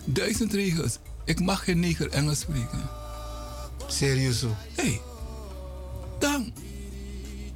duizend 0.04 0.52
regels. 0.52 0.98
Ik 1.24 1.40
mag 1.40 1.64
geen 1.64 1.80
neger 1.80 2.10
Engels 2.10 2.40
spreken. 2.40 2.90
Serieus 3.86 4.38
zo? 4.38 4.54
Hey, 4.74 5.00
dan. 6.18 6.52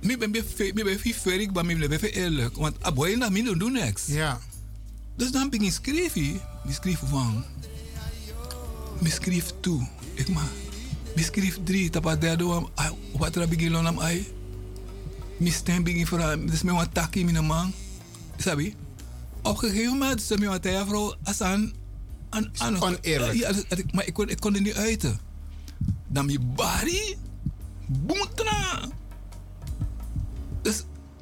Ik 0.00 0.18
ben 0.18 0.34
ik 0.34 0.74
ben 0.74 0.98
veel 1.00 1.38
ik 1.38 1.52
ben 1.52 1.68
ik 1.70 1.88
ben 1.88 2.00
eerlijk. 2.12 2.56
Want 2.56 2.76
ik 2.86 2.94
ben 2.94 3.32
niet 3.32 3.58
doen 3.58 3.72
niks. 3.72 4.06
Ja. 4.06 4.40
Dus 5.16 5.30
dan 5.30 5.50
ben 5.50 5.60
ik 5.62 5.72
schrijven. 5.72 6.34
Ik 6.68 6.72
schrijf 6.80 7.00
van. 7.04 7.44
Ik 9.02 9.12
schrijf 9.12 9.52
toe. 9.60 9.86
Ik 10.14 10.28
ma. 10.28 10.42
Ik 11.14 11.24
schrijf 11.24 11.58
drie. 11.64 11.90
Tapa 11.90 12.16
derde 12.16 12.44
wam. 12.44 12.68
Wat 13.16 13.36
er 13.36 13.48
begin 13.48 13.70
lonam 13.70 13.98
ai. 13.98 14.26
Ik 15.38 15.52
stem 15.52 15.82
begin 15.82 16.06
voor. 16.06 16.18
Dus 16.46 16.62
mijn 16.62 16.76
wat 16.76 16.94
takkie 16.94 17.24
mijn 17.24 17.44
man. 17.44 17.72
Sabi. 18.36 18.74
Op 19.42 19.62
een 19.62 19.70
gegeven 19.70 19.92
moment 19.98 20.22
zei 20.22 20.38
mijn 20.40 20.58
hij 20.62 20.84
vrouw 20.86 21.14
als 21.24 21.40
aan. 21.42 21.72
aan, 22.30 22.50
aan 22.58 22.82
Oneerlijk. 22.82 23.32
Ja, 23.34 23.48
ik- 23.68 23.92
maar 23.92 24.06
ik 24.06 24.14
kon, 24.14 24.28
ik 24.28 24.40
kon 24.40 24.54
er 24.54 24.60
niet 24.60 24.74
uiten. 24.74 25.18
Dan 26.08 26.26
mijn 26.26 26.54
body. 26.54 27.16
Boemtra. 27.86 28.88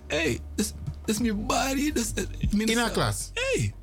Dus, 0.07 0.19
hey, 0.19 0.41
dus, 0.55 0.73
dus 1.05 1.19
mijn 1.19 1.47
body. 1.47 1.93
Dus, 1.93 2.13
In 2.51 2.91
klas? 2.93 3.31
Hey. 3.35 3.75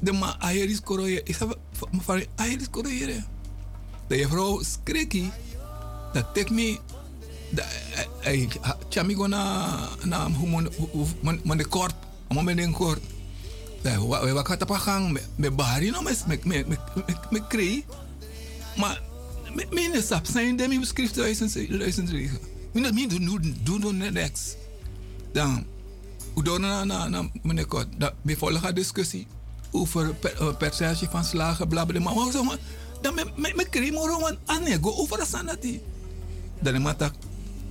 De 0.00 0.12
ma 0.12 0.36
ayeris 0.38 0.80
koroye. 0.80 1.20
Ik 1.24 1.36
heb 1.36 1.58
van 2.02 2.24
ayeris 2.36 2.70
koroye. 2.70 3.24
De 4.06 4.28
vrouw 4.28 4.62
skriki. 4.62 5.30
Dat 6.12 6.34
tek 6.34 6.50
me. 6.50 6.78
Ik 8.22 8.58
chami 8.88 9.14
go 9.14 9.26
na 9.26 9.88
na 10.04 10.30
humon 10.30 10.68
man 11.44 11.56
de 11.56 11.64
kort. 11.66 11.94
Amo 12.28 12.42
men 12.42 12.56
den 12.56 12.72
kort. 12.72 13.00
Da 13.82 13.98
wa 13.98 14.32
wa 14.32 14.42
kata 14.42 14.64
pa 14.64 14.78
gang 14.78 15.12
me 15.12 15.20
me 15.36 15.50
bahari 15.50 15.90
no 15.90 16.02
mes 16.02 16.24
me 16.26 16.38
me 16.44 16.64
me 16.68 16.76
me 17.30 17.46
krei. 17.48 17.84
Maar 18.76 19.00
me 19.54 19.66
me 19.70 19.88
ne 19.88 20.02
sap 20.02 20.26
zijn 20.26 20.56
dem 20.56 20.72
ik 20.72 20.84
schrift 20.84 21.14
duizend 21.14 21.54
duizend 21.78 22.10
regen. 22.10 22.38
Me 22.72 22.80
dat 22.80 22.92
me 22.92 23.06
doen 23.06 23.54
doen 23.62 23.80
doen 23.80 24.12
niks. 24.12 24.56
Dan 25.32 25.64
u 26.36 26.42
doen 26.42 26.60
na 26.60 26.84
na 26.84 27.08
na 27.08 27.28
meneer 27.42 27.66
kort. 27.66 27.86
Me 28.22 28.36
volgen 28.36 28.74
discussie. 28.74 29.26
over 29.76 30.14
uh, 30.40 30.56
percentage 30.56 31.08
van 31.10 31.24
slagen, 31.24 31.68
bla 31.68 31.84
bla. 31.84 32.00
Maar 32.00 32.12
hoe 32.12 32.32
zo, 32.32 32.42
maar 32.42 32.58
dan 33.00 33.14
met 33.14 33.36
met 33.36 33.56
met 33.56 33.68
krim 33.68 33.94
hoor, 33.94 34.20
want 34.20 34.36
ane 34.46 34.78
go 34.80 34.90
over 34.90 35.18
de 35.18 35.26
sanati. 35.26 35.80
Dan 36.60 36.82
maar 36.82 36.96
tak, 36.96 37.14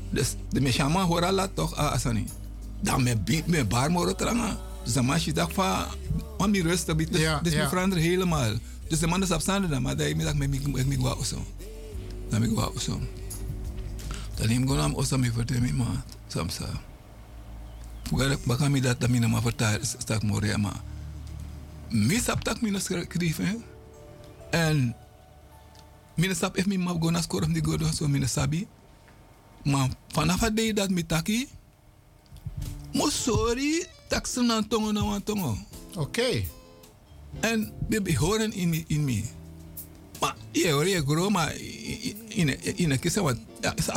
dus 0.09 0.35
de 0.49 0.61
mechama 0.61 1.03
hoor 1.03 1.25
al 1.25 1.47
toch 1.53 1.75
asani. 1.75 2.27
Dan 2.81 3.03
met 3.03 3.25
beat 3.25 3.47
met 3.47 3.69
bar 3.69 3.91
moro 3.91 4.15
tranga. 4.15 4.57
Dus 4.83 5.01
mas 5.01 5.25
je 5.25 5.33
dacht 5.33 5.53
van, 5.53 5.85
om 6.37 6.51
die 6.51 6.63
rust 6.63 6.85
te 6.85 6.95
bieden. 6.95 7.39
Dus 7.43 7.53
ja. 7.53 7.63
me 7.63 7.69
veranderen 7.69 8.03
helemaal. 8.03 8.53
Dus 8.87 8.99
de 8.99 9.07
man 9.07 9.21
is 9.21 9.31
afstaande 9.31 9.67
dan, 9.67 9.81
maar 9.81 9.97
dat 9.97 10.07
ik 10.07 10.15
me 10.15 10.23
dacht, 10.23 10.41
ik 10.41 10.49
me 10.85 10.97
me 10.97 11.25
zo. 11.25 11.45
Dan 12.29 12.41
me 12.41 12.47
ik 12.73 12.79
zo. 12.79 12.99
Dan 14.35 14.47
gewoon 14.47 14.79
aan 14.79 14.95
osa 14.95 15.17
me 15.17 15.31
vertellen 15.31 15.63
me 15.63 15.73
maar, 15.73 16.03
samsa. 16.27 16.69
Fugar 18.05 18.37
baka 18.45 18.69
mi 18.69 18.81
dat 18.81 19.01
mi 19.09 19.19
na 19.19 19.27
ma 19.27 19.41
vertaal 19.41 19.81
stak 19.81 20.21
moria 20.23 20.57
ma. 20.57 20.73
Mi 21.89 22.19
sap 22.21 22.43
tak 22.43 22.61
mi 22.61 22.69
na 22.69 22.79
schrijven. 22.79 23.63
En 24.51 24.95
mi 26.13 26.27
na 26.27 26.33
sap 26.33 26.57
if 26.57 26.65
mi 26.65 26.77
ma 26.77 26.93
go 26.93 27.09
na 27.09 27.21
score 27.21 27.49
di 27.49 27.61
go 27.61 27.77
so 27.91 28.07
mi 28.07 28.19
na 28.19 28.27
sabi. 28.27 28.67
Maar 29.63 29.89
vanaf 30.13 30.39
het 30.39 30.55
day 30.55 30.73
dat 30.73 30.89
mi 30.89 31.05
taki, 31.05 31.49
mo 32.93 33.09
sorry 33.09 33.85
tak 34.07 34.27
se 34.27 34.41
na 34.41 34.61
tongo 34.61 34.91
na 34.91 35.01
wan 35.01 35.23
tongo. 35.23 35.57
Oké. 35.95 36.45
En 37.41 37.73
baby 37.89 38.15
horen 38.15 38.53
in 38.53 38.69
mi 38.69 38.83
in 38.87 39.03
mi. 39.03 39.25
Maar 40.19 40.35
je 40.51 40.71
hoor 40.71 40.87
je 40.87 41.01
gro 41.01 41.29
maar 41.29 41.55
in 42.29 42.91
een 42.91 42.99
kisse 42.99 43.21
wat 43.21 43.37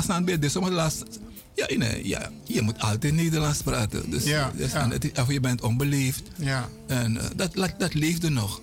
aan 0.09 0.24
bij 0.24 0.39
de 0.39 0.48
sommige 0.48 0.74
laatste 0.74 1.06
ja, 1.59 1.68
in, 1.68 2.06
ja, 2.06 2.30
je 2.44 2.62
moet 2.62 2.80
altijd 2.80 3.14
Nederlands 3.14 3.62
praten. 3.62 4.10
Dus, 4.10 4.24
Ja, 4.24 4.52
dus 4.56 4.72
ja. 4.72 4.82
en 4.82 4.90
het 4.90 5.18
of 5.18 5.32
je 5.32 5.40
bent 5.40 5.62
onbeleefd. 5.62 6.22
Ja. 6.36 6.68
En 6.86 7.16
eh, 7.16 7.24
dat, 7.36 7.55
dat, 7.55 7.74
dat 7.78 7.94
leefde 7.94 8.28
nog. 8.28 8.60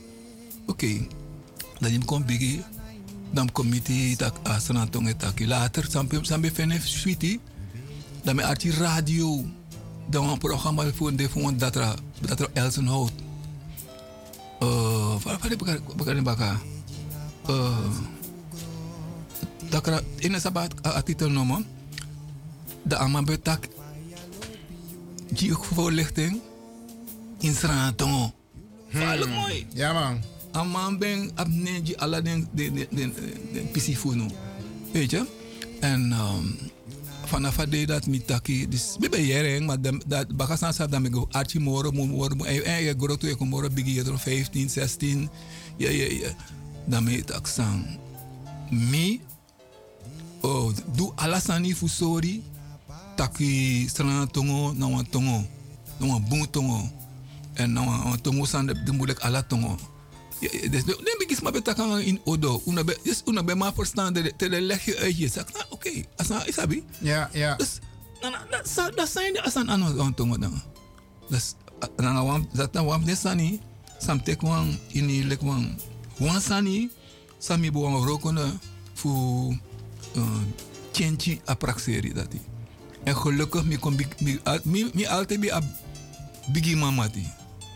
Oké, 0.66 1.08
dan 1.80 1.92
je 1.92 2.06
komt 2.06 2.26
biggie. 2.26 2.64
Dan 3.32 3.52
kom 3.52 3.74
je 3.74 3.82
die 3.82 4.16
tak 4.16 4.36
tonge 4.90 5.16
taki. 5.16 5.48
Later, 5.48 5.86
sampai 5.90 6.20
sampai 6.26 6.52
fene 6.52 6.80
sweetie. 6.84 7.40
Dan 8.24 8.36
met 8.36 8.46
arti 8.46 8.72
radio. 8.72 9.46
Dan 10.10 10.30
een 10.30 10.38
programma 10.38 10.92
voor 10.94 11.16
de 11.16 11.30
voor 11.30 11.58
dat 11.58 11.76
er 11.76 11.94
dat 12.20 12.40
er 12.40 12.50
Elsenhout. 12.54 13.12
Eh, 14.60 15.24
wat 15.24 15.42
wat 15.98 16.08
heb 16.08 16.18
ik 16.18 16.24
bakar. 16.24 16.62
Eh, 17.48 17.78
dat 19.70 19.88
er 19.88 20.04
in 20.16 20.34
een 20.34 20.42
artikel 20.82 21.30
noemen. 21.30 21.75
De 22.86 22.96
aman 22.96 23.26
betak. 23.26 23.68
Die 25.30 25.54
voorlichting. 25.54 26.42
In 27.40 27.54
Srantongo. 27.54 28.34
Vaarlijk 28.90 29.32
mooi. 29.32 29.66
Ja 29.74 29.94
man. 29.94 30.22
Aman 30.52 30.98
ben 30.98 31.32
abneji 31.36 31.96
alla 31.96 32.22
den 32.22 32.48
den 32.52 32.74
den 32.76 32.88
den 32.92 33.14
den. 33.54 34.32
Weet 34.92 35.12
je? 35.12 35.26
En 35.80 36.12
um, 36.12 36.56
vanaf 37.26 37.56
dat 37.56 37.88
dat 37.88 38.08
met 38.08 38.28
taki, 38.28 38.68
dus 38.70 38.96
ben 39.10 39.26
jaren, 39.26 39.66
maar 39.66 39.82
dat- 39.82 40.04
dat 40.08 40.36
bakasan 40.38 40.74
sap 40.74 40.92
dat 40.92 41.04
ik 41.06 41.14
go 41.14 41.28
archi 41.32 41.60
moro 41.60 41.92
mo 41.92 42.06
moro 42.06 42.36
mo 42.36 42.44
en 42.44 42.84
je 42.84 42.96
groot 42.98 43.20
toe 43.20 43.30
ik 43.30 43.40
moro 43.40 43.70
bigi 43.70 43.94
je 43.94 44.18
15, 44.18 44.70
16. 44.70 45.30
Ja 45.78 45.90
ja 45.90 46.06
ja. 46.12 46.30
Dan 46.86 47.04
me 47.04 47.24
tak 47.24 47.48
sang. 47.48 47.86
Mi 48.70 49.22
oh 50.42 50.72
do 50.96 51.12
alasani 51.16 51.76
fu 51.76 51.88
sorry 51.88 52.42
taki 53.16 53.86
strana 53.90 54.28
tongo 54.28 54.74
na 54.74 54.88
wan 54.90 55.10
tongo. 55.10 55.44
Na 56.00 56.08
wan 56.08 56.26
bung 56.30 56.48
tongo 56.52 56.90
en 57.54 57.74
na 57.74 57.82
wan 57.86 58.22
tongo. 58.22 58.46
San 58.46 58.66
de 58.66 58.92
moeilijk 58.92 59.20
ala 59.20 59.44
tongo 59.44 59.78
dus 60.70 60.84
dan 60.86 61.16
begin 61.18 61.44
maar 61.44 61.52
betakken 61.52 62.04
in 62.04 62.20
odo 62.24 62.62
una 62.66 62.84
be 62.84 62.98
dus 63.04 63.22
una 63.26 63.44
be 63.44 63.56
maar 63.56 63.74
verstaan 63.74 64.14
de 64.14 64.34
de 64.38 64.62
leg 64.62 64.86
je 64.86 64.98
uit 64.98 65.18
je 65.18 65.28
zeg 65.28 65.54
nou 65.54 65.66
oké 65.70 66.04
as 66.16 66.28
na 66.28 66.46
isabi 66.46 66.84
Ja, 67.00 67.30
ja. 67.34 67.56
dus 67.56 67.80
na 68.22 68.30
na 68.30 68.62
dat 68.96 69.10
zijn 69.10 69.34
de 69.34 69.44
asan 69.44 69.70
aan 69.70 70.14
tongo 70.14 70.38
dan 70.38 70.62
dus 71.30 71.56
na 71.98 72.12
na 72.12 72.24
wam 72.24 72.48
dat 72.54 72.74
na 72.74 72.84
wam 72.84 73.06
desani 73.06 73.60
sam 74.00 74.24
tek 74.24 74.42
wan 74.42 74.78
ini 74.88 75.24
lek 75.24 75.42
wan 75.42 75.80
wan 76.18 76.42
sani 76.42 76.92
sami 77.40 77.72
bo 77.72 77.82
wan 77.82 78.04
rokona 78.04 78.60
fu 78.94 79.10
uh, 80.16 80.42
chenchi 80.92 81.42
apraxeri 81.46 82.14
dati 82.14 82.40
en 83.06 83.16
gelukkig 83.16 83.66
mi 83.66 83.78
kom 83.78 83.96
altijd 85.08 85.40
bi 85.40 85.50
ab 85.52 85.64
bigi 86.52 86.76
mamati 86.76 87.26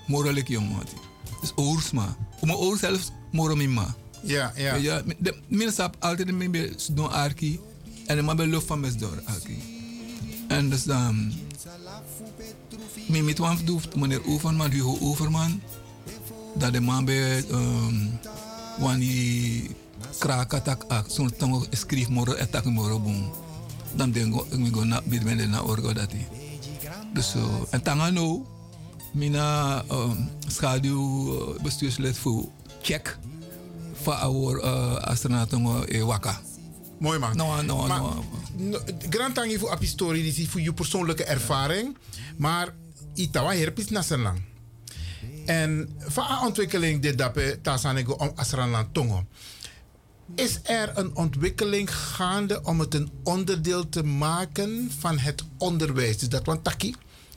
moralik 0.08 0.48
jong 0.48 0.70
mati. 0.74 0.98
Dus 1.42 1.52
oorsma 1.56 2.18
om 2.40 2.52
oor 2.52 2.78
zelfs 2.78 3.12
moro 3.32 3.56
mima 3.56 3.96
Ja, 4.22 4.52
ja. 4.56 4.76
ja 4.76 5.02
de 5.18 5.36
min 5.48 5.72
sap 5.72 5.96
altijd 6.00 6.32
mi 6.32 6.50
be 6.50 6.74
don 6.92 7.12
arki 7.12 7.60
en 8.06 8.26
ma 8.26 8.36
be 8.36 8.48
lof 8.48 8.66
van 8.66 8.80
mes 8.80 8.98
door 8.98 9.22
arki 9.26 9.58
en 10.48 10.70
dus 10.70 10.84
dan 10.84 11.34
mi 13.08 13.22
mit 13.22 13.38
wan 13.38 13.58
doeft 13.66 13.96
meneer 13.96 14.22
Overman 14.26 14.72
Hugo 14.72 14.98
Overman. 15.02 15.62
Dat 16.56 16.74
de 16.74 16.82
man 16.82 17.06
be 17.06 17.44
um, 17.52 18.20
wani 18.80 19.70
kraka 20.20 20.62
tak 20.62 20.84
ak 20.88 21.06
sun 21.10 21.32
tongo 21.38 21.66
skrif 21.70 22.10
moro 22.10 22.34
etak 22.34 22.66
moro 22.66 23.00
bum 23.00 23.32
dan 23.96 24.12
dengo 24.12 24.46
mi 24.58 24.70
go 24.70 24.84
na 24.84 25.02
bid 25.06 25.24
mende 25.24 25.48
na 25.48 25.62
orgo 25.62 25.94
dati 25.94 26.26
dus 27.14 27.30
so 27.30 27.68
en 27.70 27.82
tanga 27.82 28.10
no 28.12 28.46
mina 29.14 29.84
um, 29.92 30.30
schaduw 30.48 31.34
uh, 31.34 31.62
bestuurslid 31.64 32.18
voor 32.18 32.46
check 32.82 33.18
voor 33.94 34.14
our 34.14 34.64
uh, 34.64 34.96
astronauten 34.96 35.84
e 35.88 36.02
waka 36.04 36.42
Mooi 37.00 37.20
man. 37.20 37.36
no 37.38 37.62
no 37.62 37.88
Maar- 37.88 38.00
no 38.00 38.24
No, 38.60 38.80
Grand 39.10 39.36
tangi 39.36 39.58
voor 39.58 39.72
api 39.72 39.86
story, 39.88 40.22
die 40.22 40.34
is 40.44 40.48
voor 40.50 40.62
je 40.62 40.74
persoonlijke 40.74 41.24
ervaring. 41.24 41.98
Maar 42.38 42.74
itawa 43.14 43.54
herpis 43.54 43.90
nasenlang. 43.90 44.42
En 45.46 45.90
van 46.00 46.26
ontwikkeling 46.46 47.02
dit 47.02 47.18
dape 47.18 47.60
tasanego 47.62 48.14
om 48.14 48.32
tongo. 48.92 49.26
Is 50.36 50.60
er 50.64 50.98
een 50.98 51.16
ontwikkeling 51.16 51.96
gaande 51.96 52.64
om 52.64 52.80
het 52.80 52.94
een 52.94 53.12
onderdeel 53.24 53.90
te 53.90 54.04
maken 54.04 54.92
van 55.00 55.18
het 55.18 55.44
onderwijs? 55.58 56.18
Dus 56.18 56.30
dat 56.30 56.46
want 56.46 56.64
taki, 56.64 56.96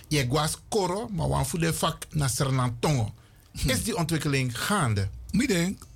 je 0.09 0.27
was 0.29 0.59
koro, 0.69 1.09
maar 1.09 1.29
wan 1.29 1.47
voor 1.47 1.59
de 1.59 1.75
vak 1.75 2.07
nasranlan 2.11 2.77
tongo. 2.81 3.13
Is 3.67 3.85
die 3.85 3.97
ontwikkeling 3.97 4.59
gaande? 4.59 5.09
Ik 5.31 5.49
denk, 5.49 5.87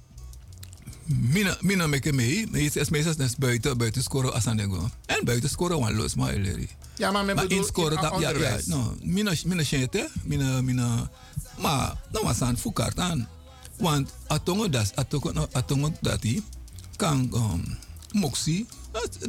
mina 1.05 1.57
mina 1.61 1.87
meke 1.87 2.13
mee, 2.13 2.47
maar 2.51 2.61
het 2.61 2.77
is 2.77 2.89
meestal 2.89 3.17
dus 3.17 3.37
buiten 3.37 3.79
buiten 3.79 4.03
scoren 4.03 4.33
als 4.33 4.47
aan 4.47 4.61
go. 4.61 4.89
En 5.07 5.25
buiten 5.25 5.49
scoren 5.49 5.79
wan 5.79 5.95
los 5.95 6.15
maar 6.15 6.33
eleri. 6.33 6.69
Ja, 6.97 7.11
maar 7.11 7.25
men 7.25 7.35
Maar 7.35 7.45
bedoel 7.45 7.59
in 7.59 7.65
scoren 7.65 8.01
dat 8.01 8.21
ja 8.21 8.31
ja 8.31 8.59
no 8.67 8.97
mina 9.03 9.35
mina 9.45 9.63
shete, 9.63 10.09
mina 10.23 10.63
mina 10.63 11.11
maar 11.59 11.97
nou 12.13 12.25
was 12.25 12.43
aan 12.43 12.59
fukart 12.59 12.99
aan. 12.99 13.29
Want 13.77 14.13
atongo 14.27 14.69
das 14.69 14.95
atongo 14.95 15.49
atongo 15.53 15.93
dati 16.01 16.45
kan 16.97 17.31
um, 17.35 17.79
moxie 18.13 18.67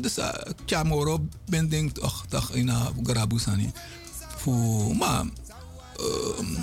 dus 0.01 0.17
uh, 0.17 0.31
chamoro 0.65 1.27
ben 1.49 1.69
denk 1.69 1.91
toch 1.91 2.25
toch 2.29 2.51
in 2.55 2.71
garabusani. 3.03 3.71
Fu 4.37 4.51
maar 4.95 5.25
um, 5.99 6.57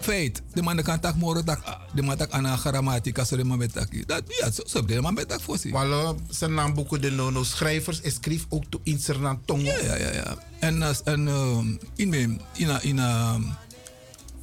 feit 0.00 0.42
de 0.52 0.62
man 0.62 0.82
kan 0.82 1.00
tak 1.00 1.16
moro 1.16 1.42
tak 1.42 1.60
de 1.94 2.02
man 2.02 2.16
tak 2.16 2.30
ana 2.32 2.56
grammatica 2.56 3.24
so 3.24 3.36
de 3.36 3.44
man 3.44 3.58
betak 3.58 3.88
dat 4.06 4.22
ja 4.28 4.50
so 4.50 4.62
so 4.66 4.84
de 4.84 5.00
man 5.00 5.14
betak 5.14 5.40
fosi 5.40 5.70
Walo, 5.70 6.18
zijn 6.28 6.54
naam 6.54 6.74
boeken 6.74 7.00
de 7.00 7.10
nono. 7.10 7.44
Schrijvers 7.44 8.00
en 8.00 8.12
schreef 8.12 8.46
ook 8.48 8.64
to 8.68 8.80
in 8.82 8.98
Sernam 8.98 9.40
Tongo. 9.44 9.70
ja 9.70 9.78
ja 9.84 9.96
ja 9.96 10.12
ja. 10.12 10.36
En 10.60 10.82
as 10.82 11.02
en 11.02 11.26
um, 11.26 11.78
in 11.96 12.08
me 12.08 12.36
in 12.52 12.70
a 12.70 12.80
in 12.82 12.98
a 12.98 13.38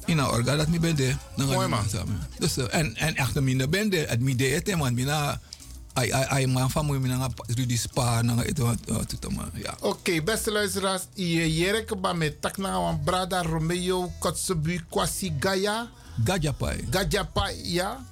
in 0.06 0.18
a 0.18 0.30
orga 0.30 0.56
dat 0.56 0.68
mi 0.68 0.80
bende 0.80 1.16
Mooi, 1.36 1.68
man. 1.68 1.84
dus 2.38 2.58
uh, 2.58 2.64
en 2.70 2.96
en 2.96 3.14
echt 3.16 3.40
minder 3.40 3.68
bende 3.68 3.96
het 3.96 4.20
mi 4.20 4.36
de 4.36 4.54
ete 4.54 4.76
man. 4.76 4.94
Mina 4.94 5.40
ai 5.94 6.12
ai 6.12 6.24
ai 6.24 6.46
man 6.46 6.70
van 6.70 6.86
mo 6.86 6.98
mina 6.98 7.28
Rudy 7.46 7.76
Spa 7.76 8.22
na 8.22 8.36
het 8.36 8.58
wat 8.58 8.78
ja 9.54 9.76
Oké, 9.80 10.22
beste 10.22 10.52
luisteraars, 10.52 11.02
je 11.14 11.54
jereke 11.54 11.96
ba 11.96 12.12
met 12.12 12.40
takna 12.40 12.80
wan 12.80 13.00
brada 13.04 13.42
Romeo 13.42 14.12
Kotzebu 14.18 14.80
Kwasi 14.88 15.32
Gaya. 15.40 15.90
Gajapai. 16.24 16.86
Gajapai, 16.90 17.72
ja. 17.72 18.04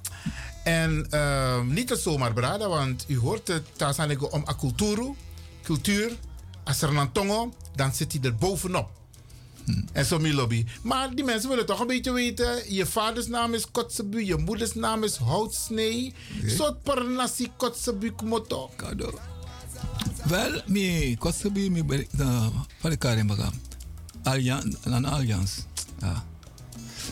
En 0.64 1.06
ehm, 1.10 1.72
niet 1.72 1.88
het 1.88 2.00
zomaar 2.00 2.32
brada, 2.32 2.68
want 2.68 3.04
u 3.08 3.18
hoort 3.18 3.48
het, 3.48 3.62
Tasanego 3.76 4.26
om 4.26 4.44
a 4.48 4.54
culturo, 4.54 5.16
cultuur, 5.62 6.16
als 6.64 6.82
er 6.82 6.96
een 6.96 7.12
tongo, 7.12 7.52
dan 7.74 7.94
zit 7.94 8.12
hij 8.12 8.20
er 8.22 8.34
bovenop. 8.34 8.99
En 9.92 10.04
zo 10.04 10.18
mi 10.18 10.34
lobby. 10.34 10.64
Maar 10.82 11.14
die 11.14 11.24
mensen 11.24 11.48
willen 11.48 11.66
toch 11.66 11.80
een 11.80 11.86
beetje 11.86 12.12
weten. 12.12 12.74
Je 12.74 12.86
vaders 12.86 13.26
naam 13.26 13.54
is 13.54 13.70
Kotzebu, 13.70 14.24
je 14.24 14.36
moeders 14.36 14.74
naam 14.74 15.04
is 15.04 15.16
Houtsnee. 15.16 16.14
Soort 16.46 16.82
parnassi 16.82 17.50
Kotzebu 17.56 18.10
kumoto. 18.10 18.70
Kado. 18.76 19.18
Wel, 20.24 20.62
mi 20.66 21.16
kosabi 21.18 21.70
mi 21.70 21.82
beri 21.84 22.06
na 22.10 22.50
pare 22.80 22.96
kare 22.96 23.24
baga. 23.24 23.50
Allianz, 24.22 24.74
an 24.84 25.04
alliance. 25.04 25.62
Ja. 26.00 26.24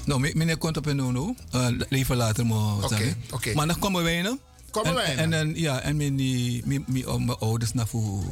Nou, 0.05 0.21
me- 0.21 0.33
meneer 0.35 0.57
komt 0.59 0.77
op 0.77 0.87
een 0.87 0.97
nono. 0.97 1.35
Uh, 1.55 1.69
even 1.89 2.17
later 2.17 2.47
maar 2.47 2.77
Oké, 2.85 3.17
oké. 3.31 3.55
Maar 3.55 3.67
dan 3.67 3.79
komen 3.79 4.03
wij 4.03 4.23
nou. 4.23 4.39
Komen 4.71 4.91
en, 4.91 4.95
wij 4.97 5.17
En 5.17 5.31
dan, 5.31 5.55
ja, 5.55 5.81
en 5.81 5.97
mijn, 5.97 7.37
ouders 7.39 7.73
naar 7.73 7.87
voor, 7.87 8.23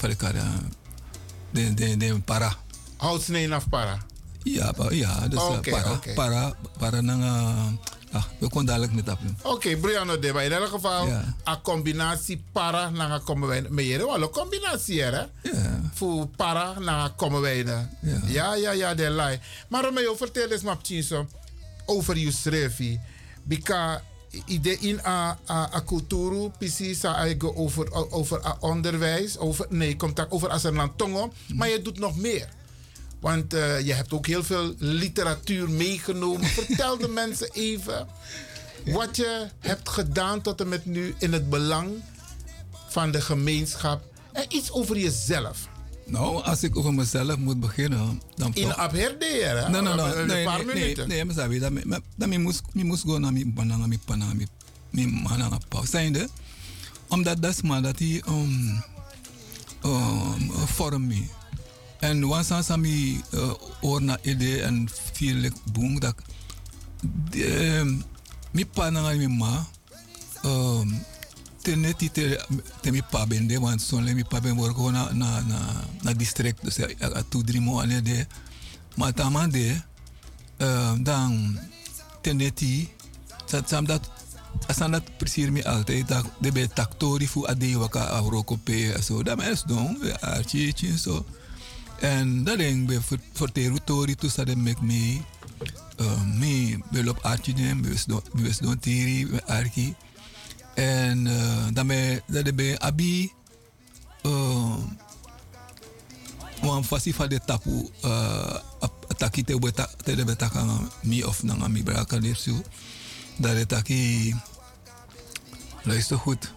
eh, 0.00 0.44
De, 1.50 1.74
de, 1.74 1.96
de 1.96 2.20
para. 2.24 2.56
Houtsnee 3.04 3.52
af 3.52 3.68
para. 3.68 3.98
Ja, 4.42 4.72
ja, 4.90 5.28
dus 5.28 5.38
eh, 5.40 5.56
Oké, 5.56 5.70
para, 5.70 6.00
para, 6.14 6.52
para 6.78 7.00
nang, 7.00 7.22
uh, 7.22 8.16
ah, 8.16 8.24
we 8.38 8.48
kunnen 8.48 8.66
dadelijk 8.66 8.92
met 8.92 9.06
dat. 9.06 9.18
Oké, 9.42 9.76
Brianna 9.76 10.16
Deba. 10.16 10.40
In 10.42 10.52
elk 10.52 10.68
geval, 10.68 11.06
Ja. 11.06 11.34
een 11.44 11.62
combinatie 11.62 12.42
para 12.52 12.90
naar 12.90 13.20
komen 13.20 13.48
wij. 13.48 13.62
Maar 13.68 13.82
hier 13.82 13.98
wel 13.98 14.22
een 14.22 14.30
combinatie, 14.30 15.02
hè? 15.02 15.10
Ja. 15.10 15.28
Voor 15.94 16.26
para 16.36 16.78
naar 16.78 17.10
komen 17.10 17.40
wij. 17.40 17.64
Ja, 17.64 17.88
ja, 18.26 18.54
ja, 18.54 18.70
ja 18.70 18.94
de 18.94 19.10
lijn. 19.10 19.40
Maar 19.68 19.84
Romeo, 19.84 20.14
vertel 20.16 20.50
eens 20.50 20.62
maar 20.62 20.78
zo 21.02 21.26
over 21.86 22.16
je 22.18 22.32
schrijfie. 22.32 23.00
Bika, 23.42 24.02
ide 24.46 24.78
in 24.78 25.00
a, 25.06 25.38
a, 25.48 25.70
a 25.74 25.82
cultuur, 25.86 26.50
precies, 26.58 27.04
a 27.04 27.34
over, 27.54 27.92
over 28.10 28.46
a 28.46 28.56
onderwijs, 28.60 29.38
over, 29.38 29.66
nee, 29.68 29.96
contact 29.96 30.32
over 30.32 30.50
Aserland 30.50 30.98
Tongo. 30.98 31.32
Maar 31.54 31.68
je 31.68 31.82
doet 31.82 31.98
nog 31.98 32.16
meer. 32.16 32.48
Want 33.24 33.54
eh, 33.54 33.80
je 33.80 33.92
hebt 33.92 34.12
ook 34.12 34.26
heel 34.26 34.44
veel 34.44 34.74
literatuur 34.78 35.70
meegenomen. 35.70 36.46
Vertel 36.60 36.98
de 36.98 37.08
mensen 37.08 37.50
even 37.52 38.06
wat 38.84 39.16
je 39.16 39.48
hebt 39.58 39.88
gedaan 39.88 40.40
tot 40.40 40.60
en 40.60 40.68
met 40.68 40.86
nu 40.86 41.14
in 41.18 41.32
het 41.32 41.50
belang 41.50 41.90
van 42.88 43.10
de 43.10 43.20
gemeenschap. 43.20 44.02
En 44.32 44.44
iets 44.48 44.70
over 44.70 44.98
jezelf. 44.98 45.68
Nou, 46.06 46.42
als 46.42 46.62
ik 46.62 46.76
over 46.76 46.94
mezelf 46.94 47.36
moet 47.36 47.60
beginnen, 47.60 48.22
dan 48.36 48.54
In 48.54 48.74
Abherdeer, 48.74 49.64
hè? 49.64 49.68
Nee, 49.68 49.80
nee, 49.80 49.94
nee. 49.94 50.14
Een 50.14 50.26
nee, 50.26 50.44
paar 50.44 50.64
nee, 50.64 50.74
minuten. 50.74 51.08
Nee, 51.08 51.24
nee, 51.24 51.60
nee, 51.60 52.28
nee, 52.28 52.38
moest, 52.38 52.62
ik 52.72 52.92
gewoon 53.00 53.20
naar 53.20 53.32
mijn 53.32 53.54
banana, 53.54 53.86
mijn 53.86 54.48
mijn, 54.90 55.12
manana 55.12 55.58
pauw. 55.68 55.84
Zijnde, 55.84 56.28
omdat 57.08 57.42
dat 57.42 57.50
is 57.50 57.62
maar 57.62 57.82
dat 57.82 57.98
hij 57.98 58.22
um, 58.28 58.84
um, 59.84 60.50
vorm 60.50 61.06
me. 61.06 61.42
En 62.04 62.24
aan 62.48 62.80
mijn 62.80 63.24
uh, 63.34 63.52
oor 63.80 64.02
naar 64.02 64.18
idee 64.22 64.62
en 64.62 64.88
viel 65.12 65.42
ik 65.42 65.54
boem, 65.72 66.00
dat 66.00 66.14
de, 67.30 68.00
mijn 68.50 68.68
panana 68.68 69.10
en 69.10 69.16
mijn 69.16 69.36
ma, 69.36 69.66
um, 70.44 71.04
ten 71.62 71.96
ti 71.96 72.10
te 72.10 72.44
te 72.80 72.90
mi 72.90 73.02
pa 73.10 73.26
bende 73.26 73.60
want 73.60 73.80
son 73.80 74.04
le 74.04 74.14
mi 74.14 74.24
pa 74.24 74.40
ben 74.40 74.54
work 74.54 74.76
na 74.76 75.12
na 75.12 75.40
na 75.40 75.58
na 76.02 76.12
district 76.12 76.60
dus 76.62 76.76
ja 76.76 76.88
a 77.00 77.22
tu 77.28 77.42
drimo 77.42 77.80
ane 77.80 78.02
de. 78.02 78.26
Maar 78.96 79.12
tama 79.12 79.46
de 79.46 79.80
uh, 80.58 80.92
dan 81.00 81.58
teneti 82.20 82.88
dat 83.50 83.68
sam 83.68 83.86
dat 83.86 84.10
asan 84.66 84.90
dat 84.90 85.16
presier 85.16 85.52
mi 85.52 85.62
altijd 85.62 86.08
dat 86.08 86.24
de 86.40 86.52
be 86.52 86.68
taktori 86.68 87.28
fu 87.28 87.46
ade 87.46 87.78
waka 87.78 88.06
auroko 88.06 88.56
pe 88.56 88.96
so 89.00 89.22
dat 89.22 89.36
mes 89.36 89.62
don 89.66 89.98
archi 90.20 90.72
chi 90.72 90.98
so 90.98 91.24
en 92.00 92.44
dat 92.44 92.58
ding 92.58 92.86
be 92.86 93.00
voor 93.32 93.52
territorie 93.52 94.16
tu 94.16 94.28
sa 94.28 94.44
de 94.44 94.56
mek 94.56 94.80
me 94.80 95.20
uh, 96.00 96.22
me 96.38 96.78
belop 96.90 97.22
dem 97.56 97.82
bewes 97.82 98.04
don 98.04 98.22
don 98.58 98.78
tiri 98.78 99.28
archi 99.46 99.94
en 100.74 101.26
uh, 101.26 101.66
daarmee 101.72 102.22
dat 102.26 102.44
de 102.44 102.52
abi 102.78 103.32
uh, 104.22 104.76
wan 106.62 106.84
fasi 106.84 107.12
fa 107.14 107.26
de 107.26 107.40
tapu 107.46 107.88
uh, 108.04 108.56
taki 109.16 109.44
te 109.44 109.58
beta 109.58 109.90
te 110.02 110.14
de 110.16 110.24
beta 110.24 110.50
mi 111.02 111.24
of 111.24 111.42
na 111.42 111.68
mi 111.68 111.82
braka 111.82 112.18
dat 113.38 113.54
de 113.56 113.66
taki 113.66 114.34
luister 115.82 116.18
goed 116.18 116.52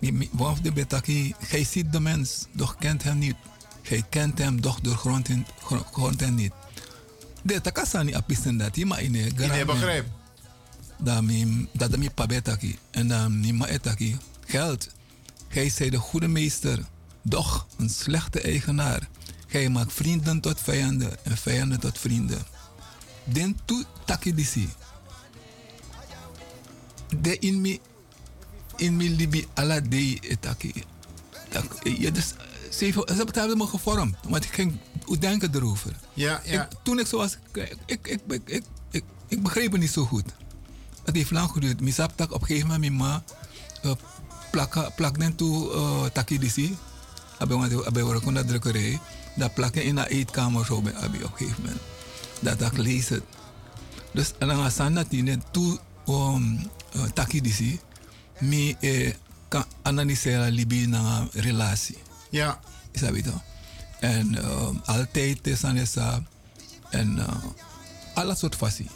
mi- 0.00 0.28
wan 0.32 0.50
of 0.50 0.60
de 0.60 0.72
betaki 0.72 1.34
gij 1.40 1.64
ziet 1.64 1.92
de 1.92 2.00
mens 2.00 2.46
doch 2.52 2.76
kent 2.78 3.02
hem 3.02 3.18
niet 3.18 3.36
gij 3.86 4.04
kent 4.08 4.38
hem 4.38 4.60
doch 4.60 4.78
hem 4.82 5.46
grondt 5.92 6.20
hem 6.20 6.34
niet 6.34 6.52
de 7.46 7.60
takasani 7.60 8.14
apisten 8.14 8.56
dat 8.56 8.76
maar 8.76 9.02
in 9.02 9.10
Nee, 9.10 9.64
begrijp. 9.64 10.06
dat 10.98 11.22
mi 11.22 11.68
dat 11.72 11.96
mi 11.96 12.10
pabetaki 12.10 12.78
en 12.90 13.08
dan 13.08 13.40
mi 13.40 13.52
maetaki 13.52 14.16
geld. 14.46 14.88
Gij 15.48 15.68
zijt 15.68 15.90
de 15.90 15.98
goede 15.98 16.28
meester, 16.28 16.78
doch 17.22 17.66
een 17.78 17.90
slechte 17.90 18.40
eigenaar. 18.40 19.08
Gij 19.46 19.68
maakt 19.68 19.92
vrienden 19.92 20.40
tot 20.40 20.60
vijanden 20.60 21.24
en 21.24 21.36
vijanden 21.36 21.80
tot 21.80 21.98
vrienden. 21.98 22.42
Den 23.24 23.58
tu 23.64 23.84
taki 24.04 24.34
disi. 24.34 24.68
De 27.20 27.38
in 27.38 27.60
mi 27.60 27.80
in 28.76 28.96
mi 28.96 29.16
libi 29.16 29.46
ala 29.54 29.80
de 29.80 30.18
etaki. 30.20 30.72
Tak, 31.48 31.86
ja, 31.98 32.10
dus, 32.10 32.34
ze 32.76 32.84
heeft- 32.84 33.08
ze 33.08 33.24
hebben 33.32 33.58
me 33.58 33.66
gevormd, 33.66 34.16
want 34.28 34.44
ik 34.44 34.52
ging 34.52 34.78
denken 35.18 35.54
erover. 35.54 35.96
Ja, 36.14 36.40
ja. 36.44 36.62
Ik, 36.62 36.68
toen 36.82 36.98
ik 36.98 37.06
zo 37.06 37.16
was, 37.16 37.38
ik, 37.52 37.76
ik, 37.86 38.20
ik, 38.46 38.62
ik, 38.90 39.04
ik, 39.28 39.42
begreep 39.42 39.72
het 39.72 39.80
niet 39.80 39.90
zo 39.90 40.04
goed. 40.04 40.24
Het 41.04 41.14
heeft 41.16 41.30
lang 41.30 41.50
geduurd. 41.50 41.80
Mijn 41.80 41.92
saptak 41.92 42.32
op 42.32 42.40
een 42.40 42.46
gegeven 42.46 42.68
moment, 42.68 42.96
mijn 42.96 43.10
ma, 43.10 43.22
uh, 43.84 43.92
plak, 44.50 44.94
plak 44.96 45.18
den 45.18 45.34
toe 45.34 45.72
uh, 45.72 46.04
taki 46.04 46.38
disi. 46.38 46.76
Abe 47.38 47.56
want 47.56 47.86
abe 47.86 48.02
worden 48.02 48.22
kon 48.22 48.34
dat 48.34 48.48
drukkerij. 48.48 49.00
Dat 49.36 49.54
plakken 49.54 49.84
in 49.84 49.94
de 49.94 50.08
eetkamer 50.08 50.64
zo 50.64 50.82
bij 50.82 50.94
Abi 50.94 51.22
op 51.22 51.30
een 51.30 51.36
gegeven 51.36 51.62
moment. 51.62 51.80
Dat 52.40 52.60
ik 52.72 52.76
lees 52.76 53.08
het. 53.08 53.22
Dus 54.12 54.32
en 54.38 54.48
dan 54.48 54.70
gaan 54.70 54.94
dat 54.94 55.10
net 55.10 55.42
toe 55.50 55.78
um, 56.08 56.70
uh, 56.96 57.02
taki 57.14 57.40
disi. 57.40 57.80
Mi 58.40 58.76
eh, 58.80 59.14
kan 59.48 59.64
analyseren 59.82 60.52
libi 60.52 60.86
na 60.86 61.20
een 61.20 61.42
relatie. 61.42 61.96
Ja. 62.30 62.60
Is 62.90 63.00
dat 63.00 63.10
weet 63.10 63.26
En 64.00 64.34
uh, 64.34 64.68
altijd 64.84 65.46
is 65.46 65.64
aan 65.64 65.76
esa 65.76 66.22
en 66.90 67.16
uh, 67.16 67.28
alle 68.14 68.34
soort 68.34 68.54
fasie. 68.54 68.90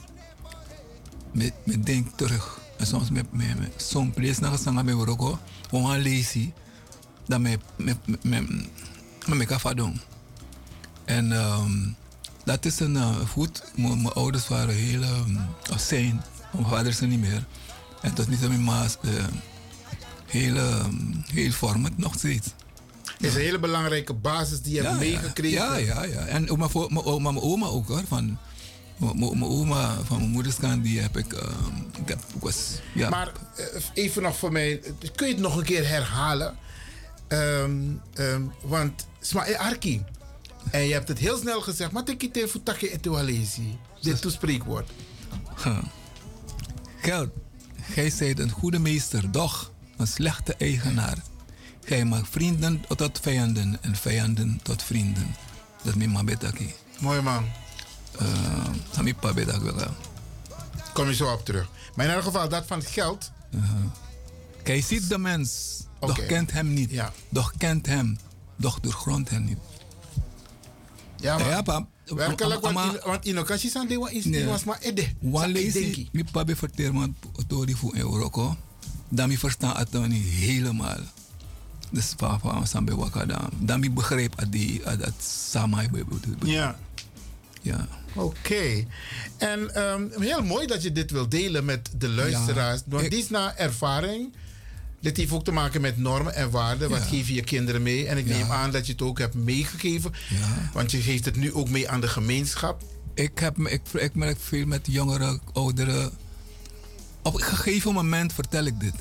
Met, 1.33 1.53
met 1.65 1.87
denk 1.87 2.17
terug. 2.17 2.61
En 2.77 2.87
soms 2.87 3.11
met, 3.11 3.33
met, 3.33 3.59
met 3.59 3.83
zo'n 3.83 4.11
place 4.11 4.41
naar 4.41 4.85
met 4.85 4.95
Morocco. 4.95 5.39
We 5.71 5.87
gaan 5.87 5.99
lezen. 6.01 6.55
Dat 7.27 7.41
met 7.41 7.61
met 8.23 9.39
me 9.39 9.45
kan 9.45 9.77
doen. 9.77 10.01
En 11.05 11.33
um, 11.33 11.97
dat 12.45 12.65
is 12.65 12.81
een 12.81 12.97
uh. 13.27 13.63
Mijn 13.75 14.13
ouders 14.13 14.49
waren 14.49 14.75
heel 14.75 15.03
um, 15.03 15.41
zijn. 15.77 16.23
Mijn 16.53 16.67
vader 16.67 16.87
is 16.87 17.01
niet 17.01 17.21
meer. 17.21 17.47
En 18.03 18.15
tot 18.15 18.29
niet 18.29 18.43
aan 18.43 18.49
mijn 18.49 18.65
maas. 18.65 18.99
Uh, 19.03 19.25
heel, 20.27 20.57
um, 20.57 21.25
heel 21.33 21.53
vormend 21.53 21.99
nog 21.99 22.15
steeds. 22.15 22.49
Het 23.21 23.29
is 23.29 23.35
een 23.35 23.41
hele 23.41 23.59
belangrijke 23.59 24.15
basis 24.15 24.61
die 24.61 24.75
je 24.75 24.83
hebt 24.83 24.99
meegekregen. 24.99 25.59
Ja, 25.59 25.77
ja, 25.77 26.05
ja. 26.05 26.27
En 26.27 26.51
ook 26.51 26.59
maar 26.59 26.71
voor 26.71 26.93
mijn 26.93 27.05
oma, 27.05 27.31
mijn 27.31 27.45
oma 27.45 27.67
ook 27.67 27.89
hoor. 27.89 28.03
Van, 28.09 28.39
mijn 28.97 29.45
oma 29.45 29.99
van 30.05 30.17
mijn 30.17 30.31
moeders 30.31 30.57
kant, 30.57 30.83
die 30.85 31.01
heb 31.01 31.17
ik. 31.17 31.33
ehm, 31.33 31.77
ik, 32.01 32.09
heb, 32.09 32.19
was, 32.39 32.81
ja. 32.95 33.09
Maar 33.09 33.33
eh, 33.57 33.65
even 33.95 34.23
nog 34.23 34.37
voor 34.37 34.53
mij, 34.53 34.81
kun 35.15 35.27
je 35.27 35.33
het 35.33 35.43
nog 35.43 35.57
een 35.57 35.65
keer 35.65 35.89
herhalen? 35.89 36.57
Ehm, 37.29 37.73
ehm, 38.15 38.43
want 38.63 39.07
Sma 39.21 39.49
e 39.49 39.57
Arki. 39.57 40.05
En 40.71 40.87
je 40.87 40.93
hebt 40.93 41.09
het 41.09 41.19
heel 41.19 41.37
snel 41.37 41.61
gezegd, 41.61 41.91
maar 41.91 42.03
ik 42.09 42.31
het 42.33 42.51
voor 42.51 42.63
takje 42.63 42.93
etualesi. 42.93 43.79
Dit 44.01 44.21
toespreekwoord. 44.21 44.91
Geld, 47.01 47.31
gij 47.81 48.11
zijt 48.11 48.39
een 48.39 48.51
goede 48.51 48.79
meester, 48.79 49.31
doch 49.31 49.73
een 49.97 50.07
slechte 50.07 50.55
eigenaar. 50.55 51.17
Gij 51.85 52.05
maakt 52.05 52.29
vrienden 52.31 52.85
tot 52.97 53.19
vijanden 53.23 53.79
en 53.83 53.97
vijanden 53.97 54.61
tot 54.63 54.83
vrienden. 54.83 55.35
Dat 55.77 55.87
is 55.87 55.95
mijn 55.95 56.11
mabetaki. 56.11 56.75
Mooi 57.01 57.21
man. 57.21 57.45
Uh, 59.03 59.15
pabetak 59.21 59.63
wel. 59.63 59.95
Kom 60.93 61.07
je 61.07 61.15
zo 61.15 61.33
op 61.33 61.45
terug. 61.45 61.69
Maar 61.95 62.07
in 62.07 62.13
elk 62.13 62.23
geval, 62.23 62.49
dat 62.49 62.67
van 62.67 62.79
het 62.79 62.89
geld. 62.89 63.31
Gij 64.65 64.81
ziet 64.83 65.09
de 65.09 65.19
mens, 65.19 65.81
doch 66.01 66.11
Oké. 66.11 66.27
kent 66.27 66.53
hem 66.53 66.73
niet. 66.73 67.03
Doch 67.29 67.53
kent 67.57 67.87
hem, 67.87 68.19
doch 68.57 68.81
doorgrondt 68.81 69.31
hem 69.31 69.45
niet. 69.45 69.59
Ja, 71.17 71.39
maar 71.39 71.49
Ja, 71.49 71.63
pap. 71.63 71.89
werkelijk, 72.05 72.61
want, 72.61 73.03
want 73.03 73.25
in 73.27 73.39
occasie 73.39 73.71
zijn 73.71 73.89
die 73.89 74.11
is 74.11 74.25
Nee. 74.25 74.45
was 74.45 74.65
maar 74.65 74.79
edde. 74.81 75.07
Wan 75.21 75.49
lezen, 75.51 76.09
mi 76.13 76.25
pabe 76.33 76.57
vertel 76.57 76.93
me 76.93 77.13
tori 77.47 77.75
voor 77.75 77.95
Euroko. 77.95 78.57
Dan 79.09 79.33
verstaan 79.33 79.77
het 79.77 80.09
niet 80.09 80.27
helemaal. 80.27 80.99
Dus 81.91 82.15
papa 82.17 82.65
sambe 82.65 82.97
wakada. 82.97 83.49
Dan 83.59 83.81
mi 83.81 83.91
begrijp 83.91 84.39
dat 84.39 84.53
die 84.53 84.83
dat 84.83 85.13
samai 85.19 85.89
Ja. 86.45 86.79
Ja. 87.63 87.89
Oké. 88.15 88.85
En 89.39 89.75
ehm, 89.75 90.03
heel 90.21 90.43
mooi 90.43 90.67
dat 90.67 90.83
je 90.83 90.93
dit 90.93 91.11
wil 91.11 91.29
delen 91.29 91.65
met 91.65 91.91
de 91.99 92.09
luisteraars. 92.09 92.81
Want 92.87 93.05
ik- 93.05 93.11
dit 93.11 93.21
is 93.23 93.29
naar 93.31 93.55
ervaring. 93.57 94.33
Dit 95.01 95.17
heeft 95.17 95.33
ook 95.33 95.45
te 95.45 95.53
maken 95.53 95.81
met 95.81 95.97
normen 95.97 96.35
en 96.35 96.51
waarden. 96.51 96.91
Wat 96.91 96.99
Ja. 96.99 97.05
geef 97.05 97.29
je 97.29 97.35
je 97.35 97.43
kinderen 97.45 97.83
mee? 97.83 98.07
En 98.07 98.17
ik 98.19 98.27
Ja. 98.29 98.37
neem 98.37 98.51
aan 98.51 98.71
dat 98.71 98.87
je 98.87 98.93
het 98.93 99.03
ook 99.03 99.19
hebt 99.19 99.35
meegegeven. 99.35 100.13
Want 100.73 100.91
je 100.91 101.01
geeft 101.01 101.25
het 101.25 101.37
nu 101.37 101.53
ook 101.53 101.69
mee 101.69 101.89
aan 101.91 102.01
de 102.01 102.09
gemeenschap. 102.09 102.83
ik, 103.15 103.39
heb, 103.39 103.59
ik, 103.59 103.81
ik 103.93 104.15
merk 104.15 104.39
veel 104.41 104.67
met 104.67 104.87
jongeren, 104.91 105.41
ouderen. 105.53 106.11
Op 107.23 107.35
een 107.35 107.41
gegeven 107.41 107.93
moment 107.95 108.33
vertel 108.33 108.65
ik 108.65 108.81
dit. 108.81 108.95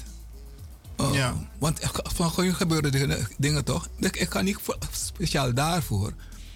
Uh, 1.01 1.13
Ja. 1.13 1.35
Want 1.57 1.79
van 1.93 2.31
gebeuren 2.53 2.91
dingen, 3.37 3.63
toch? 3.63 3.87
Ik, 3.97 4.15
ik 4.15 4.31
ga 4.31 4.41
niet 4.41 4.57
voor- 4.61 4.77
speciaal 4.91 5.53
daarvoor. 5.53 6.13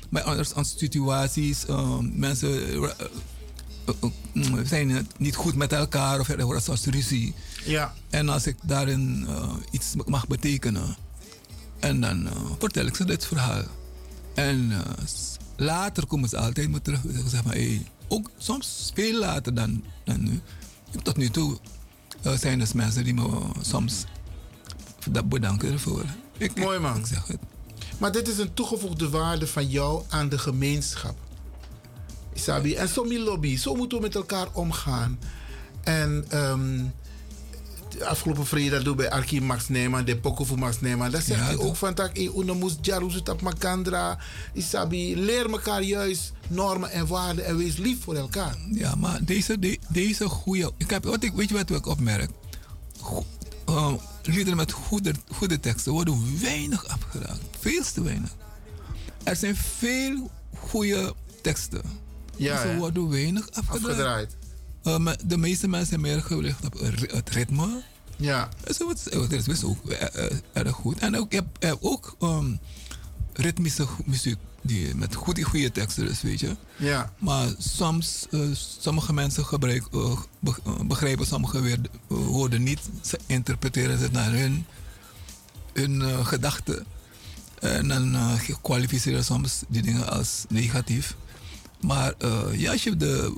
Maar 0.09 0.21
anders 0.23 0.53
aan 0.53 0.65
situaties, 0.65 1.65
uh, 1.69 1.97
mensen 1.99 2.69
uh, 2.69 2.89
uh, 3.87 4.11
uh, 4.33 4.57
zijn 4.65 4.89
het 4.89 5.19
niet 5.19 5.35
goed 5.35 5.55
met 5.55 5.73
elkaar 5.73 6.19
of 6.19 6.29
er 6.29 6.45
wordt 6.45 6.63
soms 6.63 6.85
ruzie. 6.85 7.33
Ja. 7.65 7.93
En 8.09 8.29
als 8.29 8.47
ik 8.47 8.55
daarin 8.63 9.27
iets 9.71 9.93
mag 10.05 10.27
betekenen, 10.27 10.95
en 11.79 12.01
dan 12.01 12.29
vertel 12.59 12.85
ik 12.85 12.95
ze 12.95 13.05
dit 13.05 13.25
verhaal. 13.25 13.63
En 14.35 14.71
later 15.55 16.07
komen 16.07 16.29
ze 16.29 16.37
altijd 16.37 16.69
me 16.69 16.81
terug 16.81 17.05
en 17.05 17.29
zeggen 17.29 17.49
hey, 17.51 17.85
ook 18.07 18.29
soms 18.37 18.91
veel 18.93 19.19
later 19.19 19.53
dan, 19.53 19.83
dan 20.05 20.23
nu. 20.23 20.41
Tot 21.03 21.17
nu 21.17 21.29
toe 21.29 21.57
zijn 22.39 22.61
er 22.61 22.67
mensen 22.73 23.03
die 23.03 23.13
me 23.13 23.41
soms 23.61 24.03
dat 25.11 25.29
bedanken 25.29 25.71
ervoor. 25.71 26.03
Ik, 26.37 26.59
Mooi 26.59 26.79
man. 26.79 26.97
Ik 26.97 27.05
zeg 27.05 27.27
het. 27.27 27.39
Maar 27.97 28.11
dit 28.11 28.27
is 28.27 28.37
een 28.37 28.53
toegevoegde 28.53 29.09
waarde 29.09 29.47
van 29.47 29.67
jou 29.69 30.03
aan 30.09 30.29
de 30.29 30.37
gemeenschap. 30.37 31.15
Isabi. 32.33 32.73
En 32.75 32.89
sommige 32.89 33.19
lobby, 33.19 33.57
zo 33.57 33.75
moeten 33.75 33.97
we 33.97 34.03
met 34.03 34.15
elkaar 34.15 34.47
omgaan. 34.53 35.19
En 35.83 36.25
de 37.97 38.05
afgelopen 38.05 38.45
vrijdag 38.45 38.83
doen 38.83 38.95
bij 38.95 39.09
Arki 39.11 39.41
Max 39.41 39.67
Neyman, 39.69 40.05
de 40.05 40.19
voor 40.23 40.59
Max 40.59 40.79
Neyman. 40.81 41.11
Daar 41.11 41.21
zegt 41.21 41.39
Ja, 41.39 41.45
hij 41.45 41.57
ook 41.57 41.75
van 41.75 41.93
tak, 41.93 42.17
Unamus 42.17 42.75
Jaruzut 42.81 43.29
op 43.29 43.41
Makandra. 43.41 44.17
Isabi, 44.53 45.15
leer 45.15 45.49
elkaar 45.51 45.81
juist 45.83 46.31
normen 46.47 46.91
en 46.91 47.07
waarden 47.07 47.45
en 47.45 47.57
wees 47.57 47.77
lief 47.77 48.03
voor 48.03 48.15
elkaar. 48.15 48.55
Ja, 48.71 48.95
maar 48.95 49.19
deze, 49.23 49.59
de- 49.59 49.79
deze 49.89 50.27
goede. 50.29 50.71
Ik 50.77 50.89
heb, 50.89 51.03
wat 51.03 51.23
ik, 51.23 51.33
weet 51.33 51.49
je 51.49 51.55
wat 51.55 51.69
ik 51.69 51.85
opmerk? 51.87 52.29
Uh, 53.73 53.93
liederen 54.23 54.57
met 54.57 54.71
goede, 54.71 55.13
goede 55.31 55.59
teksten 55.59 55.91
worden 55.91 56.39
weinig 56.41 56.87
afgeraakt. 56.87 57.41
Veel 57.59 57.83
te 57.93 58.03
weinig. 58.03 58.35
Er 59.23 59.35
zijn 59.35 59.55
veel 59.55 60.31
goede 60.57 61.13
teksten. 61.41 61.81
Ja, 62.35 62.61
ze 62.61 62.75
worden 62.77 63.09
weinig 63.09 63.51
afgedraaid. 63.51 63.85
Afgedraaid. 63.89 64.35
Uh, 64.83 64.97
maar 64.97 65.17
de 65.25 65.37
meeste 65.37 65.67
mensen 65.67 65.87
zijn 65.89 66.01
meer 66.01 66.21
gericht 66.21 66.65
op 66.65 66.73
het 66.73 66.99
ri- 66.99 67.15
het 67.15 67.29
ritme. 67.29 67.81
Ja. 68.15 68.49
Zo, 68.77 68.89
het, 68.89 69.03
het 69.09 69.31
is 69.31 69.45
best 69.45 69.63
ook 69.63 69.89
eh, 69.89 70.25
eh, 70.25 70.37
erg 70.53 70.75
goed. 70.75 70.99
En 70.99 71.17
ook, 71.17 71.33
ik 71.33 71.43
heb, 71.59 71.77
ook 71.81 72.15
um, 72.21 72.59
ritmische 73.33 73.85
muziek 74.05 74.37
die 74.63 74.95
met 74.95 75.15
goede, 75.15 75.43
goede 75.43 75.71
teksten 75.71 76.09
is, 76.09 76.21
weet 76.21 76.39
je. 76.39 76.55
Ja. 76.75 77.13
Maar 77.17 77.47
soms, 77.57 78.25
eh, 78.31 78.39
sommige 78.79 79.13
mensen 79.13 79.45
gebruik, 79.45 79.87
eh, 79.91 80.11
eh, 80.43 80.79
begrijpen 80.85 81.25
sommige 81.25 81.61
weer, 81.61 81.79
woorden 82.07 82.63
niet. 82.63 82.79
Ze 83.01 83.19
interpreteren 83.25 83.99
het 83.99 84.11
naar 84.11 84.31
hun, 84.31 84.65
hun 85.73 86.25
gedachten. 86.25 86.85
En 87.59 87.87
dan 87.87 88.17
kwalificeren 88.61 89.23
soms 89.23 89.63
die 89.67 89.81
dingen 89.81 90.09
als 90.09 90.45
negatief. 90.49 91.15
Maar 91.79 92.13
ja, 92.51 92.71
als 92.71 92.83
je 92.83 92.97
de, 92.97 93.33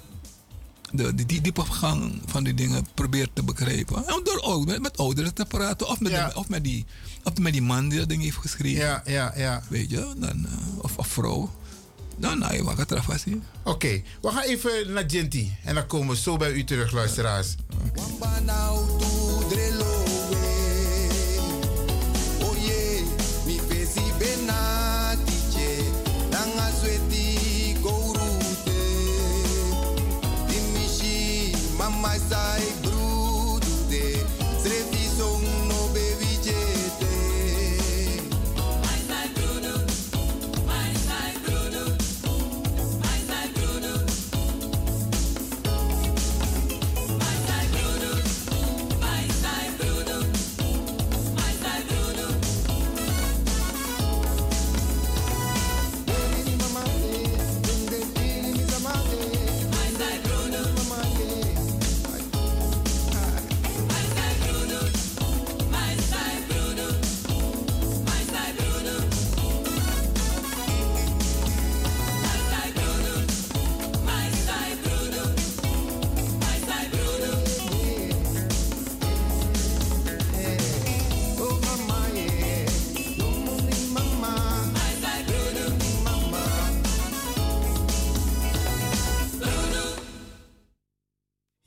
de, 0.96 1.16
die, 1.16 1.26
die 1.26 1.42
diepgang 1.42 2.22
van 2.26 2.44
die 2.44 2.54
dingen 2.54 2.88
probeert 2.94 3.30
te 3.34 3.44
begrijpen. 3.44 4.08
En 4.08 4.22
door 4.24 4.42
ook 4.42 4.66
met, 4.66 4.82
met 4.82 4.98
ouderen 4.98 5.34
te 5.34 5.46
praten. 5.46 5.88
Of 5.88 6.00
met, 6.00 6.12
Ja. 6.12 6.28
de- 6.28 6.36
of, 6.36 6.50
met 6.50 6.64
die, 6.64 6.86
of 7.24 7.38
met 7.38 7.54
die 7.54 7.62
man 7.62 7.90
die 7.90 8.00
dat 8.00 8.10
ding 8.10 8.22
heeft 8.24 8.38
geschreven. 8.38 8.86
Ja, 8.86 9.02
ja, 9.06 9.34
ja. 9.36 9.64
Weet 9.70 9.90
je, 9.90 10.14
dan, 10.18 10.46
eh, 10.46 10.52
of, 10.82 10.98
of 10.98 11.08
vrouw. 11.08 11.54
Dan 12.18 12.40
nou, 12.40 12.64
wat 12.64 12.76
gaat 12.78 12.92
eraf. 12.92 13.08
Oké, 13.64 14.02
we 14.22 14.30
gaan 14.32 14.44
even 14.44 14.92
naar 14.94 15.04
Genty. 15.08 15.50
En 15.64 15.76
dan 15.76 15.88
komen 15.88 16.16
we 16.16 16.22
zo 16.22 16.38
bij 16.38 16.52
u 16.52 16.64
terug, 16.64 16.92
luisteraars. 16.92 17.56
Oye, 17.82 17.92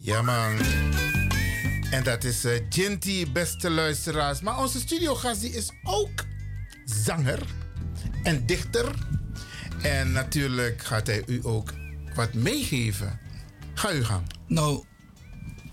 Ja, 0.08 0.22
man. 0.22 0.58
En 1.90 2.02
dat 2.04 2.24
is 2.24 2.44
eh 2.44 2.60
Genty, 2.68 3.32
beste 3.32 3.70
luisteraars. 3.70 4.40
Maar 4.40 4.58
onze 4.58 4.78
studiogast 4.80 5.40
die 5.40 5.52
is 5.52 5.70
ook 5.82 6.24
zanger 6.84 7.38
en 8.22 8.46
dichter. 8.46 8.94
En 9.82 10.12
natuurlijk 10.12 10.82
gaat 10.84 11.06
hij 11.06 11.22
u 11.26 11.40
ook 11.42 11.72
wat 12.14 12.34
meegeven. 12.34 13.18
Ga 13.74 13.92
u 13.92 14.04
gang. 14.04 14.22
Nou, 14.46 14.84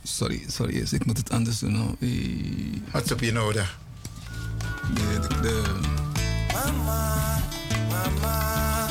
sorry, 0.03 0.43
sorry, 0.47 0.75
yes, 0.77 0.93
ik 0.93 1.05
moet 1.05 1.17
het 1.17 1.29
anders 1.31 1.59
doen. 1.59 1.71
nou. 1.71 1.95
Eh, 1.99 2.91
Wat 2.91 3.09
heb 3.09 3.19
je 3.19 3.31
nodig? 3.31 3.77
De, 4.93 5.19
de, 5.27 5.39
de- 5.41 5.79
Mama, 6.53 7.39
mama, 7.89 8.87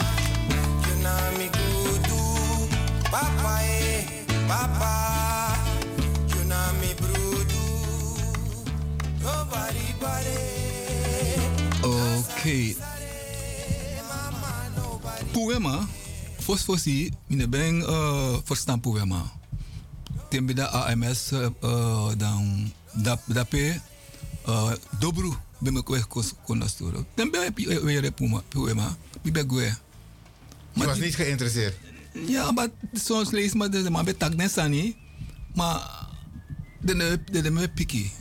you 0.80 0.98
know 0.98 1.36
me 1.36 1.48
good 1.52 2.08
do. 2.08 2.22
Papa, 3.10 3.60
eh, 3.60 4.06
papa, 4.46 5.23
Oké. 11.82 12.74
Poema, 15.32 15.86
fosfosi, 16.38 17.10
mine 17.26 17.48
ben 17.48 17.80
uh, 17.80 18.36
verstaan 18.44 18.80
poema. 18.80 19.32
Tembe 20.28 20.52
da 20.54 20.66
AMS 20.66 21.32
uh, 21.32 21.46
uh, 21.62 22.10
dan 22.16 22.72
dap 22.92 23.20
dape 23.26 23.80
uh, 24.48 24.72
dobru 24.98 25.32
be 25.58 25.72
me 25.72 25.82
kwe 25.82 26.04
kos 26.08 26.32
konasturo. 26.44 27.04
Tembe 27.14 27.50
weer 27.54 28.12
poema 28.12 28.42
poema. 28.48 28.96
Mi 29.22 29.32
be 29.32 29.44
gwe. 29.48 29.74
Je 30.72 30.84
was 30.84 30.98
niet 30.98 31.14
geïnteresseerd. 31.14 31.76
Ja, 32.26 32.52
maar 32.52 32.68
soms 32.92 33.30
lees 33.30 33.54
maar 33.54 33.70
de 33.70 33.90
maar 33.90 34.04
betak 34.04 34.34
net 34.34 34.50
sani. 34.50 34.96
Maar 35.54 36.08
de 36.80 36.94
ne 36.94 37.24
de 37.30 37.42
de 37.42 37.50
me 37.50 37.68
piki. 37.68 38.12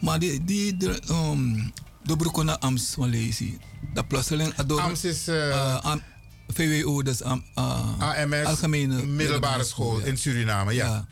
Maar 0.00 0.18
die 0.18 0.44
die 0.44 0.76
de 0.76 1.00
um 1.10 1.72
dobro 2.02 2.30
kona 2.30 2.58
ams 2.60 2.94
van 2.94 3.08
lezen. 3.08 3.60
Dat 3.94 4.08
plotseling. 4.08 4.54
AMS 4.56 5.04
is, 5.04 5.28
eh, 5.28 5.76
am, 5.84 6.02
VWO 6.48 7.02
dus 7.02 7.22
am, 7.22 7.44
uh, 7.54 7.98
AMS, 7.98 8.46
algemene 8.46 9.06
middelbare 9.06 9.64
school 9.64 9.98
in 9.98 10.18
Suriname, 10.18 10.72
ja. 10.74 11.06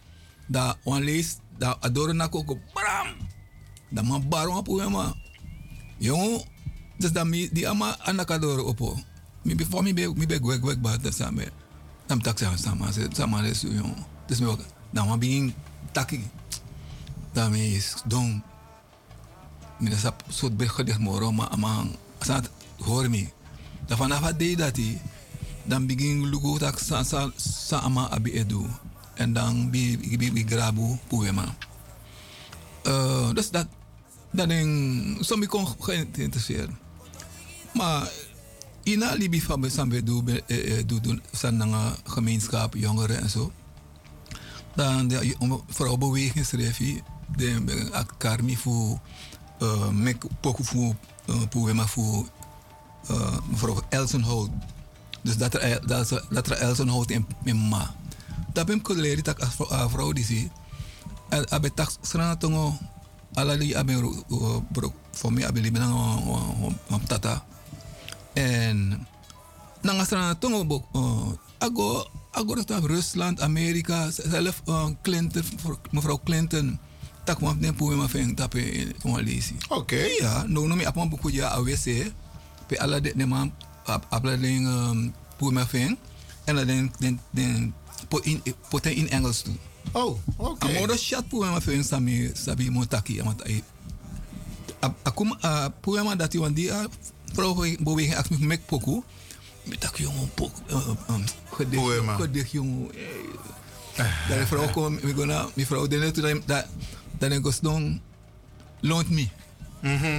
Daar 0.47 0.75
on 0.83 1.05
lees 1.05 1.37
daar 1.59 1.77
adoro 1.81 2.13
na 2.13 2.27
koko 2.27 2.59
bram. 2.73 3.07
Dat 3.91 4.05
man 4.05 4.29
baron 4.29 4.57
op 4.57 4.65
poema. 4.65 5.15
Jongen, 5.99 6.43
dus 6.97 7.13
dan 7.13 7.29
mi 7.29 7.49
die 7.53 7.69
ama 7.69 7.97
anakadoro 7.99 8.65
opo. 8.65 8.99
Mi 9.43 9.55
before 9.55 9.83
mi 9.83 9.95
be 9.95 10.13
mi 10.17 10.27
be 10.27 10.39
gwek 10.43 10.61
gwek 10.61 10.81
ba 10.81 10.97
dat 10.97 11.15
samen. 11.15 11.51
Dan 12.07 12.21
tak 12.21 12.39
sama 12.39 12.57
sama 12.57 12.93
se 12.93 13.07
sama 13.13 13.41
les 13.41 13.61
jongen. 13.61 14.07
Dus 14.27 14.39
mi 14.39 14.47
ook 14.47 14.61
dan 14.91 15.09
ma 15.09 15.17
begin 15.19 15.55
taki. 15.93 16.31
Dan 17.33 17.51
mi 17.51 17.75
is 17.75 17.95
don. 18.05 18.43
Mi 19.79 19.91
dat 19.91 19.99
sap 19.99 20.23
soort 20.29 20.57
be 20.57 20.69
gedicht 20.69 20.99
moro 20.99 21.33
ma 21.33 21.49
amang. 21.51 21.97
Asat 22.19 22.51
hoor 22.79 23.11
mi. 23.11 23.29
Dan 23.87 23.97
vanaf 23.97 24.21
dat 24.33 24.77
hij. 24.77 25.01
dan 25.69 25.85
begin 25.85 26.25
lugu 26.33 26.57
tak 26.57 26.81
sa 26.81 27.05
sa 27.05 27.29
sa 27.37 27.85
ama 27.85 28.09
abi 28.09 28.41
edu 28.41 28.65
en 29.21 29.37
dan 29.37 29.69
bi 29.69 30.01
bi 30.01 30.33
bi 30.33 30.43
grabu 30.49 30.97
poema 31.13 31.45
eh 32.89 33.29
dus 33.37 33.53
dat 33.53 33.69
dat 34.33 34.49
ding 34.49 34.73
som 35.21 35.45
ik 35.45 35.53
kon 35.53 35.69
geïnteresseerd 35.69 36.73
maar 37.77 38.09
ina 38.89 39.13
libi 39.13 39.45
van 39.45 39.61
be 39.61 39.69
sambe 39.69 40.01
do 40.01 40.25
eh, 40.25 40.81
eh, 40.81 40.81
do 40.89 40.97
do 41.01 41.21
san 41.37 41.61
nanga 41.61 41.93
gemeenschap 42.09 42.73
jongeren 42.73 43.21
en 43.21 43.31
zo 43.31 43.53
dan 44.73 45.09
de 45.09 45.37
vooral 45.69 45.99
beweging 46.01 46.47
schreef 46.49 46.81
de 47.37 47.61
akarmi 47.93 48.57
voor 48.57 48.97
uh, 48.97 48.99
mek 49.93 50.25
poku 50.41 50.65
voor 50.65 50.95
uh, 51.27 51.43
poema 51.49 51.87
voor 51.87 52.29
uh, 53.11 53.37
mevrouw 53.51 53.83
Elsenhout. 53.89 54.51
Dus 55.23 55.37
dat 55.37 55.55
er 55.55 55.87
dat 55.87 56.23
dat 56.31 56.51
er 56.51 56.57
Elsenhout 56.57 57.11
in 57.11 57.27
in 57.45 57.57
ma. 57.69 57.95
Dat 58.53 58.67
ben 58.67 58.77
ik 58.77 58.89
leren 58.89 59.25
dat 59.25 59.41
als 59.41 59.91
vrouw 59.91 60.13
die 60.13 60.25
zie 60.25 60.51
abe 61.29 61.75
tak 61.75 61.91
strana 62.01 62.37
ala 63.35 63.55
li 63.55 63.75
abe 63.75 64.25
bro 64.73 64.93
voor 65.11 65.33
mij 65.33 65.47
abe 65.47 65.61
li 65.61 65.73
benang 65.73 66.21
tata. 67.07 67.45
En 68.33 69.07
nanga 69.81 70.05
strana 70.05 70.35
tongo 70.35 70.65
bok 70.65 70.85
ago 71.59 72.07
ago 72.31 72.55
dat 72.55 72.85
Rusland 72.85 73.41
Amerika 73.41 74.11
zelf 74.11 74.63
Clinton 75.03 75.45
mevrouw 75.91 76.21
Clinton 76.25 76.79
tak 77.29 77.45
ma 77.45 78.09
feng 78.09 78.33
tape 78.33 78.89
on 79.05 79.21
lesi 79.21 79.53
oké 79.69 80.01
ja 80.25 80.49
no 80.49 80.65
no 80.65 80.73
mi 80.73 80.89
apon 80.89 81.13
buku 81.13 81.29
ja 81.37 81.53
awc 81.53 81.87
pe 82.65 82.75
ala 82.81 83.05
de 83.05 83.13
ne 83.13 83.25
ma 83.29 83.45
apla 84.09 84.33
ding 84.41 84.65
pu 85.37 85.53
ma 85.53 85.69
en 86.49 86.53
la 86.57 86.65
den 86.65 86.89
den 86.97 87.21
den 87.37 87.77
po 88.09 88.17
in 88.25 88.41
po 88.73 88.81
in 88.89 89.13
Engels 89.13 89.45
toe 89.45 89.57
oh 89.93 90.17
oké 90.41 90.65
okay. 90.65 90.81
amoro 90.81 90.97
chat 90.97 91.29
pu 91.29 91.45
ma 91.45 91.61
feng 91.61 91.85
sami 91.85 92.33
sabi 92.33 92.73
mo 92.73 92.89
taki 92.89 93.21
akum 95.05 95.37
pu 95.85 96.01
ma 96.01 96.17
dati 96.17 96.41
wan 96.41 96.57
dia 96.57 96.89
pro 97.37 97.53
bo 97.85 97.91
we 97.93 98.09
ak 98.09 98.33
mi 98.33 98.41
mek 98.41 98.65
poku. 98.65 99.05
Mi 99.69 99.77
tak 99.77 100.01
yo 100.01 100.09
mo 100.17 100.25
poku 100.33 100.65
Poema. 101.77 102.17
gedig 102.17 102.49
jong 102.57 102.89
daar 104.29 104.47
vrouw 104.47 104.69
kom 104.73 104.99
vrouw 105.55 105.87
net 105.87 106.15
dat 106.15 106.41
dat 106.47 106.67
dan 107.19 107.33
ik 107.33 107.43
was 107.43 107.61
dan 107.61 108.01
loont 108.81 109.11
me. 109.11 109.29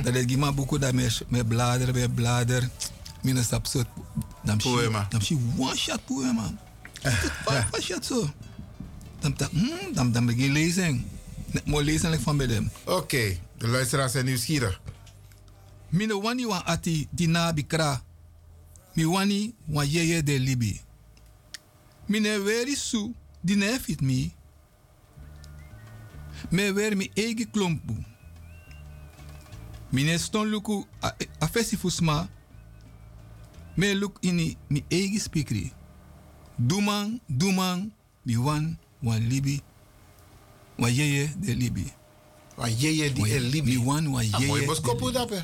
Dat 0.04 0.16
ik 0.16 0.30
gima 0.30 0.54
buku 0.54 0.80
dat 0.80 0.94
me 0.94 1.08
me 1.28 1.46
blader 1.46 1.94
me 1.94 2.10
blader. 2.10 2.70
Mina 3.22 3.42
stap 3.44 3.68
so 3.68 3.84
dan 4.44 4.58
Poema. 4.58 5.06
dan 5.10 5.22
she 5.22 5.36
one 5.58 5.76
shot 5.76 6.00
poema 6.06 6.54
one 7.46 7.82
shot 7.82 8.06
so 8.06 8.30
dan 9.20 9.34
tak 9.34 9.52
hmm 9.52 9.94
dan 9.94 10.12
dan 10.12 10.26
begin 10.26 10.52
lezen 10.52 11.06
mo 11.66 11.82
lezen 11.82 12.10
like 12.10 12.24
van 12.24 12.38
bij 12.38 12.70
oké 12.86 13.38
de 13.58 13.68
luisteraars 13.68 14.12
zijn 14.12 14.26
nieuwsgierig. 14.26 14.82
Mine 15.90 16.22
wani 16.22 16.46
wan 16.46 16.64
ati 16.66 17.08
dina 17.12 17.54
bikra. 17.54 18.02
Mi 18.94 19.06
wani 19.06 19.54
wan 19.66 19.88
yeye 19.88 20.24
de 20.24 20.40
libi. 20.40 20.82
Mine 22.06 22.40
weri 22.40 22.76
su 22.76 23.14
dine 23.42 23.80
fit 23.82 24.02
mi. 24.02 24.34
Me 26.52 26.72
wer 26.72 26.96
mi 26.96 27.10
egi 27.16 27.46
klompu. 27.46 27.96
Mine 29.92 30.18
ston 30.18 30.48
luku 30.50 30.86
a, 31.02 31.12
a 31.42 31.48
fesi 31.48 31.78
fusma. 31.78 32.28
Me 33.78 33.94
luk 33.96 34.18
ini 34.22 34.58
mi 34.70 34.84
egi 34.90 35.20
spikri. 35.20 35.72
Duman, 36.60 37.20
duman, 37.30 37.92
mi 38.26 38.36
wan 38.38 38.78
wan 39.04 39.20
libi. 39.30 39.62
Wan 40.78 40.92
yeye 40.92 41.30
de 41.40 41.54
libi. 41.56 41.86
Wan 42.58 42.70
yeye 42.72 43.10
di 43.10 43.22
el 43.32 43.50
libi. 43.52 43.72
Mi 43.72 43.78
wan 43.78 44.08
wan 44.12 44.26
Ah, 44.34 44.40
yeye 44.40 44.60
de 44.60 44.66
boskopu 44.68 45.06
libi. 45.08 45.18
dape. 45.18 45.44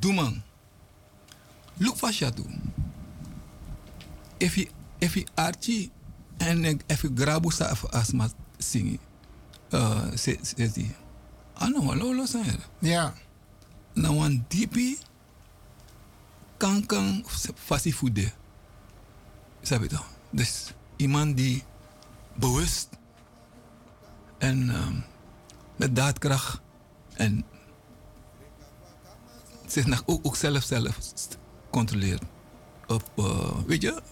Doe 0.00 0.12
man. 0.12 0.42
Look 1.80 1.96
for 1.96 2.12
shatu. 2.12 2.44
If 4.40 4.56
je 4.56 4.68
if 5.00 5.14
je 5.14 5.24
archie 5.36 5.90
en 6.40 6.64
if 6.88 7.02
je 7.02 7.08
grabu 7.08 7.50
sa 7.52 7.72
asma 7.92 8.28
singi. 8.58 8.98
Uh, 9.70 10.10
se 10.14 10.38
se 10.42 10.72
di. 10.72 10.90
Ano 11.54 11.82
wala 11.86 12.04
lo 12.14 12.26
sa 12.26 12.42
Ja. 12.78 13.14
Na 13.94 14.12
wan 14.12 14.44
dipi 14.48 14.98
kan 16.58 16.86
kan 16.86 17.24
fasi 17.54 17.92
fude. 17.92 18.32
Sabi 19.62 19.88
to. 19.88 19.98
Dus 20.30 20.72
iemand 20.96 21.36
die 21.36 21.62
bewust 22.34 22.88
en 24.38 24.68
um, 24.68 25.04
met 25.76 25.96
daadkracht 25.96 26.60
en 27.14 27.44
zich 29.66 30.02
ook, 30.06 30.26
ook 30.26 30.36
zelf 30.36 30.64
zelf 30.64 30.98
controleert. 31.70 32.22
Op, 32.86 33.10
uh, 33.16 33.58
weet 33.66 33.82
je? 33.82 34.02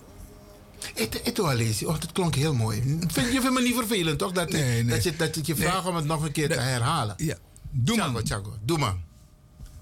Het 0.94 1.36
wel 1.36 1.54
lezen. 1.54 1.86
Oh, 1.88 2.00
dat 2.00 2.12
klonk 2.12 2.34
heel 2.34 2.54
mooi. 2.54 2.82
Vind, 3.06 3.32
je 3.32 3.40
vindt 3.40 3.50
me 3.50 3.62
niet 3.62 3.74
vervelend, 3.74 4.18
toch? 4.18 4.32
Dat, 4.32 4.50
Nee, 4.50 4.62
nee. 4.82 4.84
dat, 4.84 5.02
je, 5.02 5.16
dat 5.16 5.36
ik 5.36 5.46
je 5.46 5.56
vraag 5.56 5.86
om 5.86 5.96
het 5.96 6.04
nog 6.04 6.22
een 6.24 6.32
keer 6.32 6.48
te 6.48 6.60
herhalen. 6.60 7.14
Ja. 7.16 7.36
Doe 7.70 7.96
man. 7.96 8.26
Chago. 8.26 8.56
Doe 8.64 8.78
man. 8.78 9.00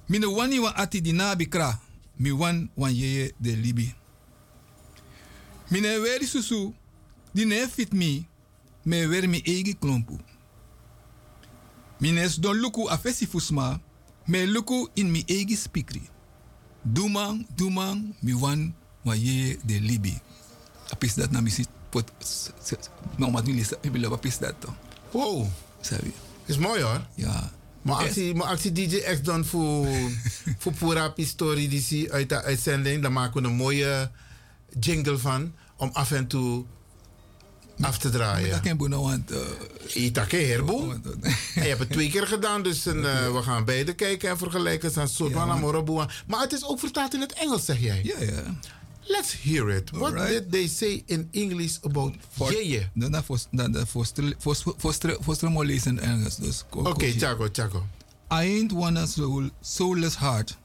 Mine 0.07 0.31
wani 0.31 0.60
wa 0.60 0.75
ati 0.75 1.00
di 1.00 1.12
nabi 1.12 1.49
kra. 1.49 1.81
Mi 2.16 2.33
wan 2.33 2.70
wan 2.75 2.94
yeye 2.94 3.33
de 3.36 3.57
libi. 3.57 3.94
Mine 5.68 6.00
weri 6.00 6.26
susu. 6.26 6.75
Di 7.33 7.44
ne 7.44 7.66
fit 7.73 7.92
mi. 7.92 8.26
Me 8.83 9.07
wer 9.08 9.28
mi 9.28 9.41
egi 9.44 9.76
klompu. 9.78 10.18
Mines 11.99 12.36
don 12.36 12.57
luku 12.57 12.89
afesi 12.89 13.26
fusma. 13.26 13.81
Me 14.25 14.47
luku 14.47 14.89
in 14.94 15.10
mi 15.10 15.23
egi 15.26 15.57
spikri. 15.57 16.02
Duman, 16.83 17.47
duman, 17.57 18.15
mi 18.20 18.33
wan 18.34 18.75
wan 19.02 19.18
yeye 19.20 19.58
de 19.65 19.81
libi. 19.81 20.20
Apis 20.90 21.15
dat 21.15 21.31
na 21.31 21.40
misi 21.40 21.65
pot. 21.89 22.12
Nu 23.44 23.55
lezen, 23.55 23.76
ik 23.81 23.92
wil 23.92 24.12
apis 24.12 24.39
dat 24.39 24.55
toch. 24.58 24.74
Wow. 25.10 25.47
Sabi. 25.81 26.12
Is 26.44 26.58
mooi 26.58 26.82
hoor. 26.82 27.00
Ja. 27.15 27.50
Maar 27.82 27.97
actie, 27.97 28.34
maar 28.34 28.47
actie 28.47 28.73
DJ 28.73 28.97
X 28.97 29.23
dan 29.23 29.44
voor, 29.44 29.86
voor 30.58 30.73
Pura 30.73 31.08
Pistori 31.08 31.68
die 31.68 31.81
zie 31.81 32.12
uit 32.12 32.28
de 32.28 32.42
uitzending, 32.42 33.02
dan 33.02 33.12
maken 33.12 33.42
we 33.42 33.48
een 33.48 33.55
mooie 33.55 34.10
jingle 34.81 35.18
van 35.18 35.52
om 35.76 35.90
af 35.92 36.12
en 36.12 36.26
toe 36.26 36.65
af 37.81 37.98
te 37.98 38.10
draaien. 38.10 38.50
Dat 38.50 38.60
kan 38.60 38.76
boenen, 38.76 39.00
want... 39.00 39.32
Itake 39.94 40.36
herboel. 40.36 40.90
En 40.92 41.02
je 41.55 41.60
hebt 41.60 41.78
het 41.78 41.90
twee 41.90 42.10
keer 42.10 42.26
gedaan, 42.26 42.62
dus 42.62 42.84
een, 42.86 43.05
eh, 43.05 43.32
we 43.32 43.42
gaan 43.42 43.65
beide 43.65 43.94
kijken 43.94 44.31
en 44.31 44.39
vergelijken. 44.39 45.00
Een 45.00 45.08
soort 45.08 45.32
van 45.32 45.50
amoroboa. 45.50 46.08
Maar 46.26 46.40
het 46.40 46.52
is 46.52 46.65
ook 46.65 46.78
vertaald 46.78 47.15
in 47.15 47.20
het 47.20 47.32
Engels, 47.32 47.65
zeg 47.65 47.78
jij? 47.81 48.00
Ja, 48.02 48.23
ja. 48.23 48.42
Let's 49.09 49.33
hear 49.33 49.70
it. 49.70 49.93
What 49.93 50.12
Alright. 50.12 50.28
did 50.28 50.52
they 50.52 50.67
say 50.67 51.05
in 51.09 51.28
English 51.33 51.78
about 51.85 52.15
for, 52.31 52.52
yeye? 52.52 52.89
Dat 52.94 53.25
voor 53.25 53.39
dan 53.51 53.73
dat 53.73 53.89
voor 53.89 54.07
voor 54.39 54.57
voor 54.57 54.94
voor 55.20 55.36
voor 55.36 55.51
more 55.51 55.67
lezen 55.67 55.99
Engels 55.99 56.36
dus. 56.36 56.65
Oké, 56.70 56.89
okay, 56.89 57.12
Chago, 57.12 57.49
Chago. 57.52 57.86
I 58.31 58.59
ain't 58.59 58.73
want 58.73 58.99
a 58.99 59.07
soul 59.07 59.51
soulless 59.60 60.17
heart. 60.17 60.57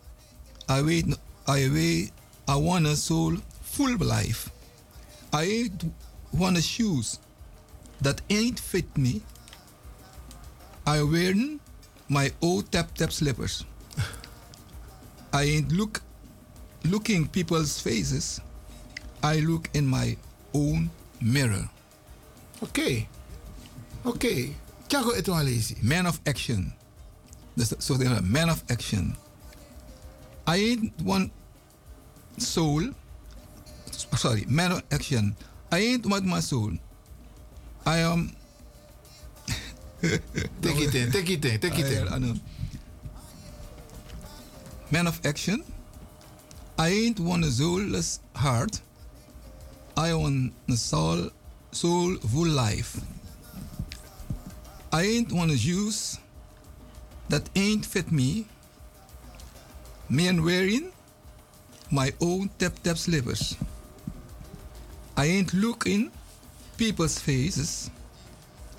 I 0.70 0.82
wait 0.82 1.06
I 1.48 1.70
wait 1.70 2.12
I 2.48 2.60
want 2.60 2.88
a 2.88 2.96
soul 2.96 3.38
full 3.64 3.98
life. 3.98 4.50
I 5.34 5.44
ain't 5.44 5.84
want 6.30 6.58
a 6.58 6.62
shoes 6.62 7.20
that 8.02 8.22
ain't 8.28 8.60
fit 8.60 8.98
me. 8.98 9.22
I 10.86 11.04
wear 11.04 11.36
my 12.08 12.32
old 12.42 12.72
tap 12.72 12.96
tap 12.96 13.12
slippers. 13.12 13.66
I 15.34 15.44
ain't 15.44 15.72
look 15.72 16.02
looking 16.84 17.28
people's 17.28 17.80
faces. 17.80 18.42
I 19.24 19.40
look 19.40 19.70
in 19.74 19.86
my 19.86 20.18
own 20.54 20.90
mirror. 21.22 21.70
Okay. 22.64 23.08
Oké. 24.04 24.54
Chago 24.88 25.14
Etoalesi. 25.14 25.82
Man 25.82 26.06
of 26.06 26.20
action. 26.26 26.74
Dus 27.56 27.68
zo 27.68 27.76
so 27.80 28.22
man 28.22 28.50
of 28.50 28.64
action. 28.70 29.16
I 30.48 30.58
ain't 30.58 30.94
one 31.04 31.32
soul. 32.38 32.90
Sorry, 34.16 34.46
man 34.48 34.72
of 34.72 34.84
action. 34.92 35.36
I 35.72 35.80
ain't 35.80 36.06
one 36.06 36.28
my 36.28 36.40
soul. 36.42 36.72
I 37.86 38.00
am. 38.00 38.36
take 40.02 40.82
it 40.82 40.96
in, 40.96 41.12
take 41.12 41.30
it 41.30 41.46
in, 41.46 41.60
take 41.60 41.80
it 41.80 41.92
in. 41.92 42.42
Man 44.92 45.08
of 45.08 45.20
action. 45.26 45.64
I 46.82 46.88
ain't 46.88 47.20
a 47.44 47.52
soulless 47.52 48.22
heart. 48.36 48.82
I 49.96 50.16
want 50.16 50.54
a 50.68 50.76
soul, 50.76 51.30
soulful 51.72 52.48
life. 52.48 53.00
I 54.92 55.04
ain't 55.04 55.32
a 55.52 55.58
shoes 55.58 56.18
that 57.30 57.48
ain't 57.56 57.86
fit 57.86 58.12
me. 58.12 58.48
Me 60.10 60.28
and 60.28 60.44
wearing 60.44 60.92
my 61.92 62.14
own 62.20 62.50
tap 62.58 62.74
tap 62.82 62.98
slippers. 62.98 63.56
I 65.16 65.26
ain't 65.26 65.54
look 65.54 65.86
in 65.86 66.10
people's 66.78 67.20
faces. 67.20 67.92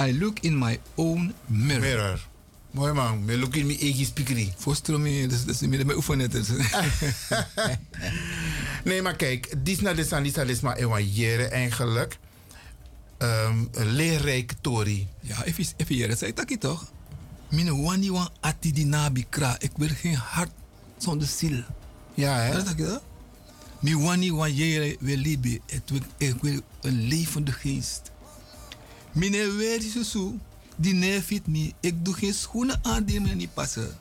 I 0.00 0.10
look 0.10 0.44
in 0.44 0.56
my 0.56 0.80
own 0.98 1.34
mirror. 1.48 1.80
Mirror. 1.80 2.18
Mooi 2.72 2.92
man, 2.92 3.24
me 3.24 3.38
look 3.38 3.54
in 3.54 3.66
mijn 3.66 3.78
eigen 3.78 4.04
speakerie. 4.04 4.52
Voorstroom, 4.56 5.02
dus 5.04 5.44
dat 5.44 5.54
is 5.54 5.60
meer 5.60 5.86
mijn 5.86 5.96
oefenen. 5.96 6.30
dus. 6.30 6.48
Nee, 8.84 9.02
maar 9.02 9.16
kijk, 9.16 9.54
dit 9.64 9.76
is 9.76 9.80
naar 9.80 9.96
de 9.96 10.04
Sanisa 10.04 10.42
is 10.42 10.60
maar 10.60 10.76
ewailleren 10.76 11.50
eigenlijk. 11.50 12.18
Um, 13.18 13.68
een 13.72 13.92
leerrijke 13.92 14.54
Tori. 14.60 15.08
Ja, 15.20 15.44
even, 15.44 15.64
even 15.76 15.94
hier, 15.94 16.08
dat 16.08 16.18
zei 16.18 16.32
ik 16.46 16.60
toch? 16.60 16.92
Mine 17.48 17.82
wani 17.82 18.10
wan 18.10 18.30
ati 18.40 18.72
di 18.72 18.84
nabi 18.84 19.26
kra. 19.28 19.56
Ik 19.58 19.70
wil 19.76 19.88
geen 19.88 20.14
hart 20.14 20.50
zonder 20.98 21.28
ziel. 21.28 21.62
Ja, 22.14 22.36
hè? 22.38 22.52
Dat 22.52 22.66
is 22.66 22.86
dat? 22.86 23.02
Mi 23.80 23.96
wani 23.96 24.32
wan 24.32 24.54
jere 24.54 24.96
we 25.00 25.16
libi. 25.16 25.60
Ik 25.66 25.82
wil, 25.86 26.00
ik 26.16 26.42
wil 26.42 26.60
een 26.80 27.06
levende 27.06 27.52
geest. 27.52 28.10
Mine 29.12 29.52
weer 29.52 29.80
zo 30.04 30.34
Die 30.76 30.94
neefit 30.94 31.46
me. 31.46 31.72
Ik 31.80 32.04
doe 32.04 32.14
geen 32.14 32.34
schoenen 32.34 32.78
aan 32.82 33.04
die 33.04 33.20
me 33.20 33.34
niet 33.34 33.54
passen. 33.54 33.98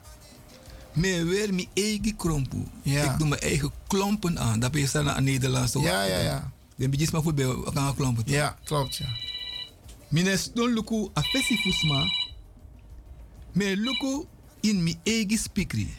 Me 0.93 1.23
weer 1.23 1.53
mijn 1.53 1.67
eigen 1.73 2.15
krompoe. 2.15 2.65
Ja. 2.81 3.11
Ik 3.11 3.19
doe 3.19 3.27
mijn 3.27 3.41
eigen 3.41 3.71
klompen 3.87 4.39
aan. 4.39 4.59
Dat 4.59 4.71
ben 4.71 4.81
je 4.81 4.87
staan 4.87 5.09
aan 5.09 5.23
Nederlands? 5.23 5.73
Ja, 5.73 6.03
ja, 6.03 6.17
ja. 6.19 6.51
Dan 6.75 6.89
ben 6.89 6.99
je 6.99 7.07
maar 7.11 7.21
goed 7.21 7.35
bij 7.35 7.45
elkaar 7.45 7.95
klompen. 7.95 8.25
toch? 8.25 8.33
Ja, 8.33 8.57
klopt 8.63 8.95
ja. 10.09 10.37
Ston 10.37 10.73
luku 10.73 11.07
a 11.17 11.21
fesi 11.21 11.57
fusma. 11.57 12.03
Luku 13.53 14.25
in 14.59 14.83
mijn 14.83 14.99
eigen 15.03 15.37
spikri. 15.37 15.93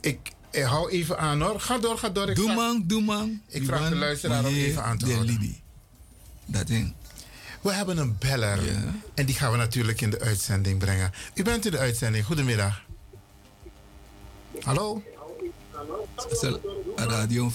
Ik, 0.00 0.32
ik 0.50 0.62
hou 0.62 0.90
even 0.90 1.18
aan 1.18 1.40
hoor. 1.40 1.60
Ga 1.60 1.78
door, 1.78 1.98
ga 1.98 2.08
door. 2.08 2.30
Ik 2.30 2.36
Doe 2.36 2.54
man, 2.54 2.82
doe 2.86 3.02
man. 3.02 3.40
Ik 3.48 3.64
vraag 3.64 3.88
de 3.88 3.94
luisteraar 3.96 4.44
om 4.44 4.54
even 4.54 4.84
aan 4.84 4.98
te 4.98 5.04
de 5.04 5.12
houden. 5.12 5.56
Dat 6.46 6.66
ding. 6.66 6.94
We 7.60 7.72
hebben 7.72 7.98
een 7.98 8.16
beller. 8.18 8.58
En 9.14 9.26
die 9.26 9.34
gaan 9.34 9.50
we 9.50 9.56
natuurlijk 9.56 10.00
in 10.00 10.10
de 10.10 10.20
uitzending 10.20 10.78
brengen. 10.78 11.12
U 11.34 11.42
bent 11.42 11.64
in 11.64 11.70
de 11.70 11.78
uitzending. 11.78 12.24
Goedemiddag. 12.24 12.82
Hallo? 14.60 15.02
Radio. 16.96 17.50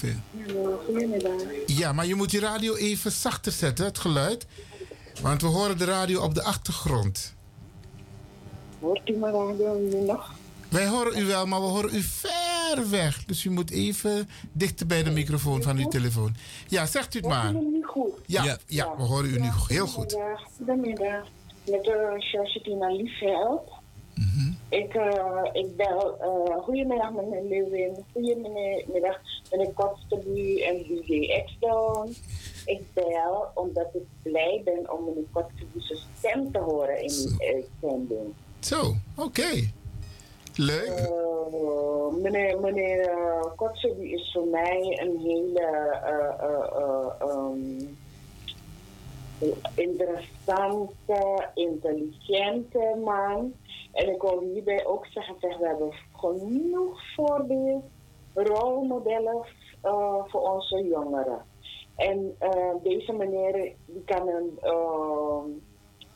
Goedemiddag. 0.85 1.31
Ja, 1.65 1.93
maar 1.93 2.05
je 2.05 2.15
moet 2.15 2.31
je 2.31 2.39
radio 2.39 2.75
even 2.75 3.11
zachter 3.11 3.51
zetten, 3.51 3.85
het 3.85 3.97
geluid. 3.97 4.45
Want 5.21 5.41
we 5.41 5.47
horen 5.47 5.77
de 5.77 5.85
radio 5.85 6.21
op 6.21 6.35
de 6.35 6.43
achtergrond. 6.43 7.33
Hoort 8.79 9.09
u 9.09 9.13
mijn 9.13 9.33
radio 9.33 10.03
nog? 10.05 10.31
Wij 10.69 10.87
horen 10.87 11.17
u 11.17 11.25
wel, 11.25 11.45
maar 11.45 11.61
we 11.61 11.67
horen 11.67 11.95
u 11.95 12.01
ver 12.01 12.89
weg. 12.89 13.25
Dus 13.25 13.45
u 13.45 13.49
moet 13.49 13.71
even 13.71 14.29
dichter 14.51 14.85
bij 14.85 15.03
de 15.03 15.11
microfoon 15.11 15.61
van 15.61 15.77
uw 15.77 15.87
telefoon. 15.87 16.35
Ja, 16.67 16.85
zegt 16.85 17.15
u 17.15 17.17
het 17.17 17.27
maar. 17.27 17.53
Goed? 17.93 18.13
Ja, 18.25 18.57
ja, 18.67 18.95
we 18.97 19.03
horen 19.03 19.29
u 19.29 19.39
nu 19.39 19.49
heel 19.67 19.87
goed. 19.87 20.11
Goedemiddag. 20.13 20.43
Goedemiddag. 20.57 21.27
Met 21.69 21.83
de 21.83 22.15
Georgina 22.17 22.87
Liefeld. 22.91 23.71
Ik, 24.69 24.93
eh, 24.93 25.41
ik 25.53 25.75
bel. 25.75 26.17
eh 26.19 26.57
goedemiddag 26.63 27.11
meneer 27.11 27.43
Lewin. 27.43 28.05
Goedemiddag 28.13 29.19
meneer 29.51 29.71
Kotsterbu 29.73 30.61
en 30.61 30.77
DJ 30.83 31.29
Exton. 31.29 32.15
Ik 32.65 32.81
bel 32.93 33.47
omdat 33.53 33.87
ik 33.93 34.01
blij 34.23 34.61
ben 34.65 34.91
om 34.91 35.05
meneer 35.05 35.23
Kotsterbu's 35.31 36.05
stem 36.17 36.51
te 36.51 36.59
horen 36.59 37.01
in 37.01 37.07
die 37.07 37.53
uitzending. 37.55 38.33
Zo, 38.59 38.93
oké. 39.17 39.71
Leuk. 40.55 40.87
Eh, 40.87 42.21
meneer 42.21 42.59
meneer 42.59 43.09
uh, 43.09 43.41
Kotzebu 43.55 44.09
is 44.09 44.31
voor 44.33 44.47
mij 44.47 44.99
een 45.01 45.19
hele 45.19 45.59
eh, 45.59 46.49
eh, 46.49 46.67
eh, 46.71 47.09
ehm, 47.19 47.85
interessante, 49.75 51.47
intelligente 51.53 52.99
man. 53.03 53.53
En 53.91 54.09
ik 54.13 54.21
wil 54.21 54.39
hierbij 54.39 54.85
ook 54.85 55.05
zeggen, 55.05 55.35
zeg, 55.39 55.57
we 55.57 55.67
hebben 55.67 55.93
genoeg 56.13 57.01
voorbeeld, 57.15 57.83
rolmodellen 58.33 59.45
eh, 59.81 60.23
voor 60.25 60.41
onze 60.41 60.87
jongeren. 60.87 61.45
En 61.95 62.35
eh, 62.39 62.73
deze 62.83 63.13
meneer 63.13 63.73
die 63.85 64.03
kan 64.05 64.27
een, 64.27 64.57
ehm, 64.61 65.49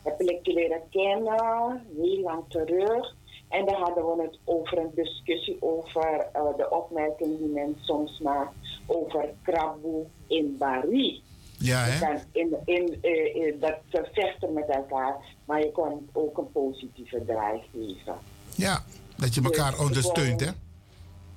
heb 0.04 0.22
ik 0.22 0.46
leren 0.48 0.82
kennen, 0.90 1.86
heel 1.98 2.20
lang 2.22 2.44
terug. 2.48 3.16
En 3.48 3.66
daar 3.66 3.80
hadden 3.80 4.06
we 4.06 4.22
het 4.24 4.40
over 4.44 4.78
een 4.78 4.92
discussie 4.96 5.58
over 5.60 6.28
eh, 6.34 6.42
de 6.58 6.70
opmerking 6.70 7.38
die 7.38 7.48
men 7.48 7.78
soms 7.82 8.20
maakt 8.20 8.54
over 8.86 9.30
krabboe 9.44 10.06
in 10.28 10.56
Bari. 10.58 11.24
Ja, 11.60 11.80
hè? 11.80 12.16
in, 12.32 12.58
in, 12.66 12.98
eh, 13.02 13.48
eh, 13.48 13.62
dat 13.62 13.78
ze 13.92 14.08
vechten 14.14 14.54
met 14.54 14.70
elkaar, 14.70 15.16
maar 15.46 15.60
je 15.60 15.72
kan 15.72 16.10
ook 16.14 16.38
een 16.38 16.52
positieve 16.52 17.24
draai 17.26 17.62
geven. 17.72 18.16
Ja, 18.56 18.84
dat 19.16 19.36
je 19.36 19.42
elkaar 19.42 19.72
Dus 19.72 19.80
ik 19.80 19.86
ondersteunt, 19.86 20.40
hè? 20.40 20.52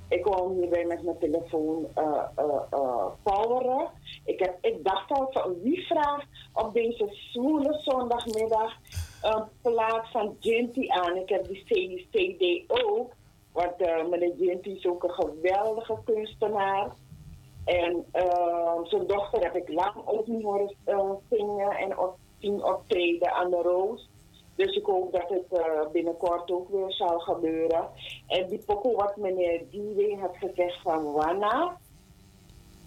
Ik 0.08 0.22
kwam 0.22 0.52
hierbij 0.52 0.84
met 0.84 1.02
mijn 1.02 1.18
telefoon 1.18 1.86
eh, 1.94 3.06
poweren. 3.22 3.90
Ik, 4.24 4.38
heb, 4.38 4.58
ik 4.60 4.84
dacht 4.84 5.10
al 5.10 5.28
van 5.30 5.54
wie 5.62 5.86
vraagt 5.86 6.26
op 6.52 6.74
deze 6.74 7.08
zwoele 7.32 7.80
zondagmiddag 7.82 8.72
een 9.22 9.44
plaat 9.62 10.10
van 10.10 10.36
Jinty 10.38 10.88
aan. 10.88 11.16
Ik 11.16 11.28
heb 11.28 11.48
die 11.48 12.08
CD 12.10 12.70
ook. 12.84 13.12
Want 13.52 13.76
eh, 13.76 14.06
meneer 14.08 14.34
Jinty 14.36 14.68
is 14.68 14.86
ook 14.86 15.02
een 15.02 15.10
geweldige 15.10 15.98
kunstenaar. 16.04 16.90
En 17.64 18.04
eh, 18.12 18.78
zijn 18.82 19.06
dochter 19.06 19.42
heb 19.42 19.56
ik 19.56 19.68
lang 19.68 19.94
ook 20.04 20.26
niet 20.26 20.42
horen 20.42 20.74
eh, 20.84 21.10
zingen 21.30 21.70
en 21.70 21.98
op, 21.98 22.16
zien 22.38 22.64
optreden 22.64 23.32
aan 23.32 23.50
de 23.50 23.62
Roos. 23.62 24.08
Dus 24.54 24.76
ik 24.76 24.84
hoop 24.84 25.12
dat 25.12 25.28
het 25.28 25.60
eh, 25.60 25.90
binnenkort 25.92 26.50
ook 26.50 26.68
weer 26.68 26.92
zal 26.92 27.18
gebeuren. 27.18 27.88
En 28.26 28.48
die 28.48 28.58
pokoe 28.58 28.96
wat 28.96 29.16
meneer 29.16 29.62
Diewe 29.70 30.16
had 30.20 30.36
gezegd 30.36 30.82
van 30.82 31.12
Wana, 31.12 31.78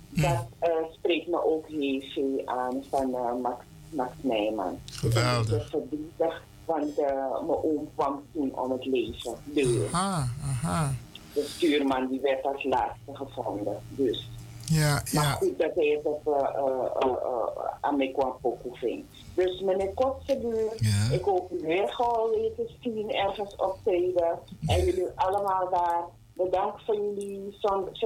dat 0.09 0.47
eh, 0.59 0.85
spreekt 0.91 1.27
me 1.27 1.43
ook 1.43 1.67
heel 1.67 2.01
veel 2.01 2.41
aan 2.45 2.83
van 2.89 3.09
Max, 3.41 3.65
Max 3.93 4.11
Nijman. 4.21 4.79
Geweldig. 4.91 5.65
Ik 5.65 5.71
ben 5.71 5.81
verdrietig, 5.81 6.41
want 6.65 6.97
eh, 6.97 7.05
mijn 7.47 7.63
oom 7.63 7.89
kwam 7.95 8.21
toen 8.33 8.59
om 8.59 8.71
het 8.71 8.85
leven. 8.85 9.33
Dus 9.43 9.91
Aha, 9.91 10.27
aha. 10.43 10.93
de 11.33 11.45
stuurman 11.55 12.07
die 12.07 12.19
werd 12.21 12.43
als 12.45 12.63
laatste 12.63 13.15
gevonden. 13.15 13.77
Dus. 13.89 14.29
Ja, 14.65 15.03
Maar 15.13 15.23
ja. 15.23 15.31
goed 15.31 15.59
dat 15.59 15.71
hij 15.75 15.85
het 15.87 16.05
op, 16.05 16.27
eh, 16.27 16.33
eh, 16.33 16.85
eh, 16.99 17.09
eh, 17.09 17.73
aan 17.81 17.97
mij 17.97 18.11
kwam 18.11 18.35
pokoe. 18.41 19.03
Dus 19.33 19.61
meneer 19.61 19.93
Kotzebuur, 19.93 20.73
ik 21.11 21.23
hoop 21.23 21.51
u 21.51 21.59
weer 21.65 21.87
weer 22.31 22.55
te 22.55 22.69
zien 22.81 23.11
ergens 23.11 23.55
optreden. 23.55 24.39
En 24.67 24.85
jullie 24.85 25.07
allemaal 25.15 25.69
daar. 25.69 26.03
Bedankt 26.33 26.83
voor 26.85 26.95
jullie 26.95 27.57
zondag 27.59 28.01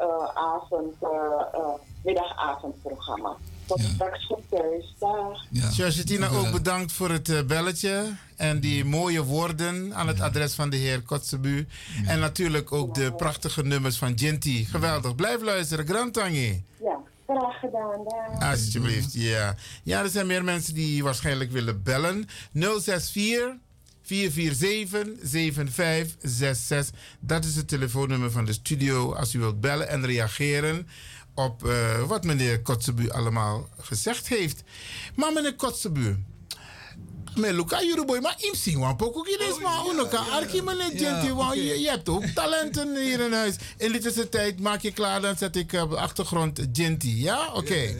uh, 0.00 0.24
avond, 0.34 0.94
eh, 1.00 1.74
eh, 3.68 3.76
middagavondprogramma. 3.76 3.86
Tot 3.86 3.94
straks 3.94 4.26
goed 4.26 4.42
thuis. 4.48 4.94
Dag. 4.98 5.74
Georgetina, 5.74 6.28
ook 6.28 6.52
bedankt 6.52 6.92
voor 6.92 7.10
het 7.10 7.28
eh, 7.28 7.42
belletje. 7.42 8.16
En 8.36 8.60
die 8.60 8.84
mooie 8.84 9.24
woorden 9.24 9.94
aan 9.94 10.08
het 10.08 10.20
adres 10.20 10.54
van 10.54 10.70
de 10.70 10.76
heer 10.76 11.02
Kotzebu. 11.02 11.66
En 12.06 12.18
natuurlijk 12.18 12.72
ook 12.72 12.94
de 12.94 13.12
prachtige 13.12 13.62
nummers 13.62 13.96
van 13.96 14.12
Jinty. 14.12 14.64
Geweldig. 14.64 15.14
Blijf 15.14 15.42
luisteren. 15.42 15.86
Grantangi. 15.86 16.64
Ja, 16.82 16.98
graag 17.26 17.58
gedaan. 17.60 18.04
Dag. 18.04 18.50
Alsjeblieft, 18.50 19.12
ja. 19.12 19.54
Ja, 19.82 20.02
er 20.02 20.08
zijn 20.08 20.26
meer 20.26 20.44
mensen 20.44 20.74
die 20.74 21.02
waarschijnlijk 21.02 21.50
willen 21.50 21.82
bellen. 21.82 22.28
064 22.52 23.64
447 24.06 25.14
7566. 25.22 27.00
Dat 27.20 27.44
is 27.44 27.56
het 27.56 27.68
telefoonnummer 27.68 28.30
van 28.30 28.44
de 28.44 28.52
studio 28.52 29.14
als 29.14 29.34
u 29.34 29.38
wilt 29.38 29.60
bellen 29.60 29.88
en 29.88 30.06
reageren 30.06 30.88
op 31.36 31.66
eh, 31.66 32.02
wat 32.02 32.24
meneer 32.24 32.62
Kotzebu 32.62 33.10
allemaal 33.10 33.68
gezegd 33.80 34.28
heeft. 34.28 34.62
Maar 35.14 35.32
meneer 35.32 35.54
Kotzebu, 35.54 36.16
me 37.34 37.52
luka 37.52 37.82
juruboy, 37.82 38.20
maar 38.20 38.36
im 38.38 38.54
sing 38.54 38.78
wan 38.78 38.96
poko 38.96 39.22
kines 39.22 39.58
ma 39.60 39.84
unoka 39.90 40.18
arki 40.18 40.62
meneer 40.62 40.90
Genty, 40.94 41.32
want 41.32 41.54
je, 41.54 41.88
hebt 41.88 42.08
ook 42.08 42.24
talenten 42.24 42.96
hier 42.96 43.20
in 43.20 43.32
huis. 43.32 43.56
In 43.76 43.92
de 43.92 43.98
tussentijd 43.98 44.60
maak 44.60 44.80
je 44.80 44.92
klaar, 44.92 45.20
dan 45.20 45.36
zet 45.36 45.56
ik 45.56 45.72
op 45.72 45.90
de 45.90 45.96
achtergrond 45.96 46.60
Genty, 46.72 47.08
ja? 47.08 47.52
Oké. 47.52 47.94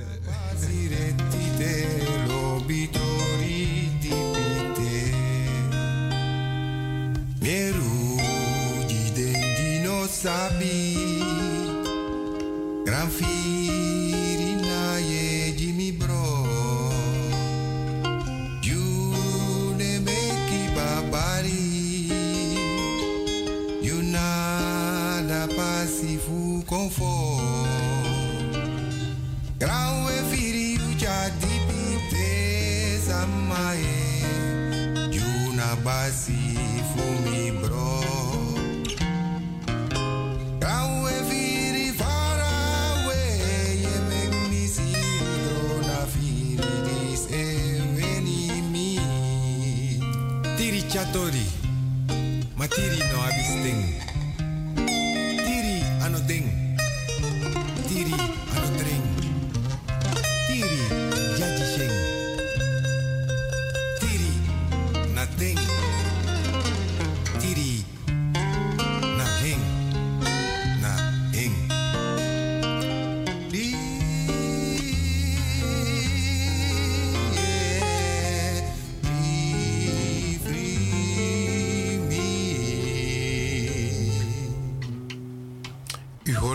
Sabi 10.16 11.15
Gran 12.86 13.08
in 13.20 14.62
lae 14.62 15.52
Jimi 15.58 15.90
bro. 15.98 16.46
You 18.62 19.74
me 20.06 20.20
ki 20.46 20.60
babari, 20.76 21.66
You 23.82 24.02
know 24.02 25.20
la 25.26 25.48
pasifou 25.48 26.64
comfort 26.64 27.08
Grandfire 29.58 30.78
you 30.78 30.94
jar 30.94 31.30
deep 31.40 31.66
Chatori, 51.16 51.46
matiri 52.58 52.98
no 53.08 53.22
abisting. 53.24 53.95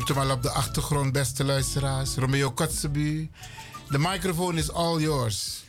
Hoort 0.07 0.30
al 0.30 0.35
op 0.35 0.43
de 0.43 0.49
achtergrond, 0.49 1.11
beste 1.11 1.43
luisteraars. 1.43 2.15
Romeo 2.15 2.51
Kotzebu. 2.51 3.30
De 3.89 3.97
microfoon 3.99 4.57
is 4.57 4.71
all 4.71 4.99
yours. 4.99 5.63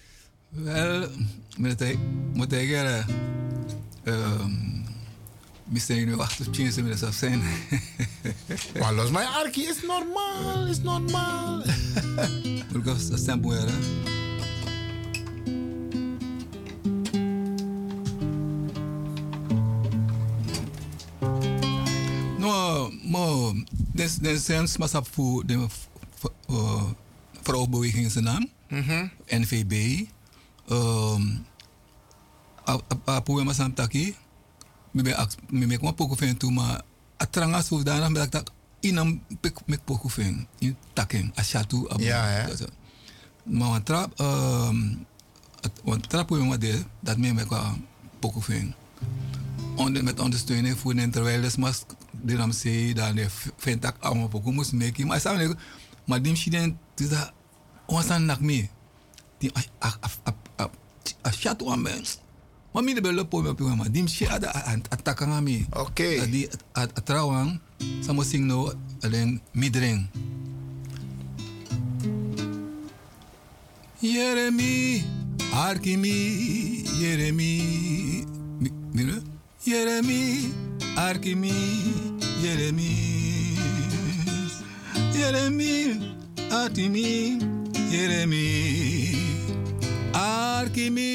Wel, 0.49 1.09
moet 1.57 1.81
ik 1.81 1.99
moet 2.33 2.53
zeggen, 2.53 3.07
ehm, 4.05 4.51
misschien 5.65 6.07
nu 6.07 6.19
achter 6.19 6.51
tien 6.51 6.73
minuten 6.77 7.09
af 7.09 7.15
zijn. 7.15 7.43
Maar 8.81 8.95
los 8.95 9.11
mij, 9.11 9.25
Arki, 9.25 9.63
is 9.63 9.83
normaal, 9.83 10.67
is 10.67 10.81
normaal. 10.81 11.57
Moet 12.73 12.83
ik 12.83 12.87
als 12.87 13.11
stem 13.15 13.45
hè? 13.45 13.67
No, 22.39 22.91
mo, 23.03 23.55
des 23.95 24.17
des 24.19 24.45
sens 24.45 24.77
op 24.95 25.09
voor 25.13 25.47
de 25.47 25.67
uh, 26.51 26.83
vrouwenbeweging 27.43 28.11
zijn 28.13 28.25
naam, 28.25 28.49
Mhm. 28.69 29.07
NVB. 29.29 30.05
Um, 30.71 31.45
apu 33.05 33.43
mas 33.45 33.61
am 33.61 33.75
taki, 33.75 34.15
mi 34.93 35.03
me 35.67 35.79
kwa 35.79 35.93
poco 35.93 36.15
fen 36.17 36.37
tu 36.37 36.51
ma 36.51 36.81
atranga 37.17 37.63
so 37.63 37.83
dana 37.83 38.09
me 38.09 38.29
tak 38.29 38.49
inam 38.81 39.21
pek 39.41 39.59
mek 39.67 39.85
poco 39.85 40.09
fen 40.09 40.47
in 40.59 40.77
taken 40.93 41.33
ashatu 41.35 41.89
abu. 41.89 42.03
Ja, 42.03 42.25
hè? 42.25 42.55
Maar 43.45 43.69
wat 43.69 43.85
trap, 43.85 44.21
um, 44.21 45.07
wat 45.85 46.09
trap 46.09 46.29
we 46.29 46.45
maar 46.45 46.59
de 46.59 46.85
dat 47.01 47.19
me 47.19 47.33
me 47.33 47.45
kwa 47.47 47.75
poco 48.19 48.41
fen. 48.41 48.75
Onder, 49.77 50.05
met 50.05 50.21
ondersteuning 50.21 50.79
voor 50.79 50.95
en 50.95 51.11
terwijl 51.11 51.51
mas 51.59 51.85
de 52.11 52.35
nam 52.35 52.53
zei 52.53 52.93
dan 52.93 53.15
de 53.15 53.27
vindt 53.57 53.83
dat 53.83 53.95
allemaal 54.01 54.29
poco 54.29 54.53
moest 54.53 54.73
maken. 54.73 55.07
Maar 55.07 55.21
samen 55.21 55.59
maar 56.05 56.23
dim 56.23 56.37
shiden 56.37 56.79
dus 56.95 57.09
dat 57.09 57.33
ons 57.87 58.11
aan 58.11 58.25
nak 58.25 58.41
me. 58.41 58.69
Die 59.39 59.51
a 59.57 59.63
a 59.87 59.99
a 60.27 60.35
a 60.63 60.71
a 61.27 61.31
shatu 61.31 61.69
aan 61.69 61.83
me. 61.83 62.03
Maar 62.73 62.83
mi 62.83 62.95
de 62.95 63.01
belo 63.01 63.25
po 63.25 63.43
me 63.43 63.55
po 63.55 63.77
maar 63.77 63.93
dim 63.93 64.09
shi 64.09 64.27
ada 64.27 64.53
ataka 64.89 65.27
ngami. 65.27 65.67
Oké. 65.71 66.31
Di 66.31 66.49
atrawang 66.73 67.61
samo 68.01 68.23
sing 68.23 68.47
no 68.47 68.73
alleen 69.01 69.41
midring. 69.53 70.09
Jeremy, 74.03 75.05
Arkimi, 75.55 76.83
Jeremy, 76.99 78.27
mire, 78.91 79.23
Jeremy, 79.65 80.53
Arkimi, 80.97 81.53
Jeremy, 82.43 83.57
Jeremy, 85.13 86.17
Arkimi, 86.51 87.39
Jeremy, 87.89 89.15
Arkimi, 90.13 91.13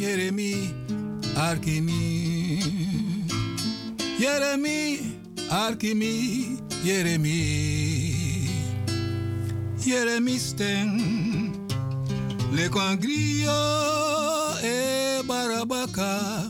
Jeremy, 0.00 0.74
Arkimi, 1.36 2.62
Jeremy, 4.18 4.98
Arkimi, 5.50 6.58
Jeremy, 6.82 8.48
Jeremy 9.84 10.38
Steng. 10.38 11.52
Le 12.52 12.68
congrio 12.70 13.52
e 14.62 15.22
barabaka 15.24 16.48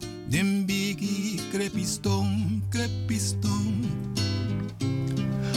Dembigi 1.50 1.70
crepiston, 1.70 2.62
crepiston 2.70 3.86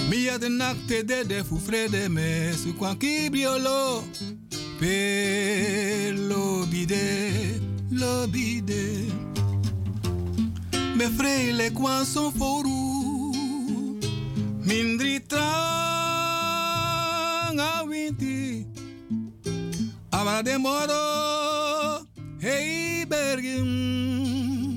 Mia 0.10 0.38
de 0.38 0.50
nakte 0.50 1.04
de 1.04 1.24
de 1.24 1.44
fu 1.44 1.58
frede 1.58 2.10
me 2.10 2.54
Su 2.54 2.74
quan 2.78 2.98
kibriolo 2.98 4.04
Pe 4.80 6.12
lobide, 6.14 7.62
lobide 7.92 9.08
Me 10.96 11.10
freile 11.10 11.72
quan 11.72 12.06
son 12.06 12.32
foru 12.32 13.32
Mindri 14.66 15.20
trang 15.28 15.50
a 17.60 17.84
winti 17.88 18.66
Abra 20.12 20.42
demoro, 20.44 22.06
hey 22.40 23.04
bergim, 23.06 24.73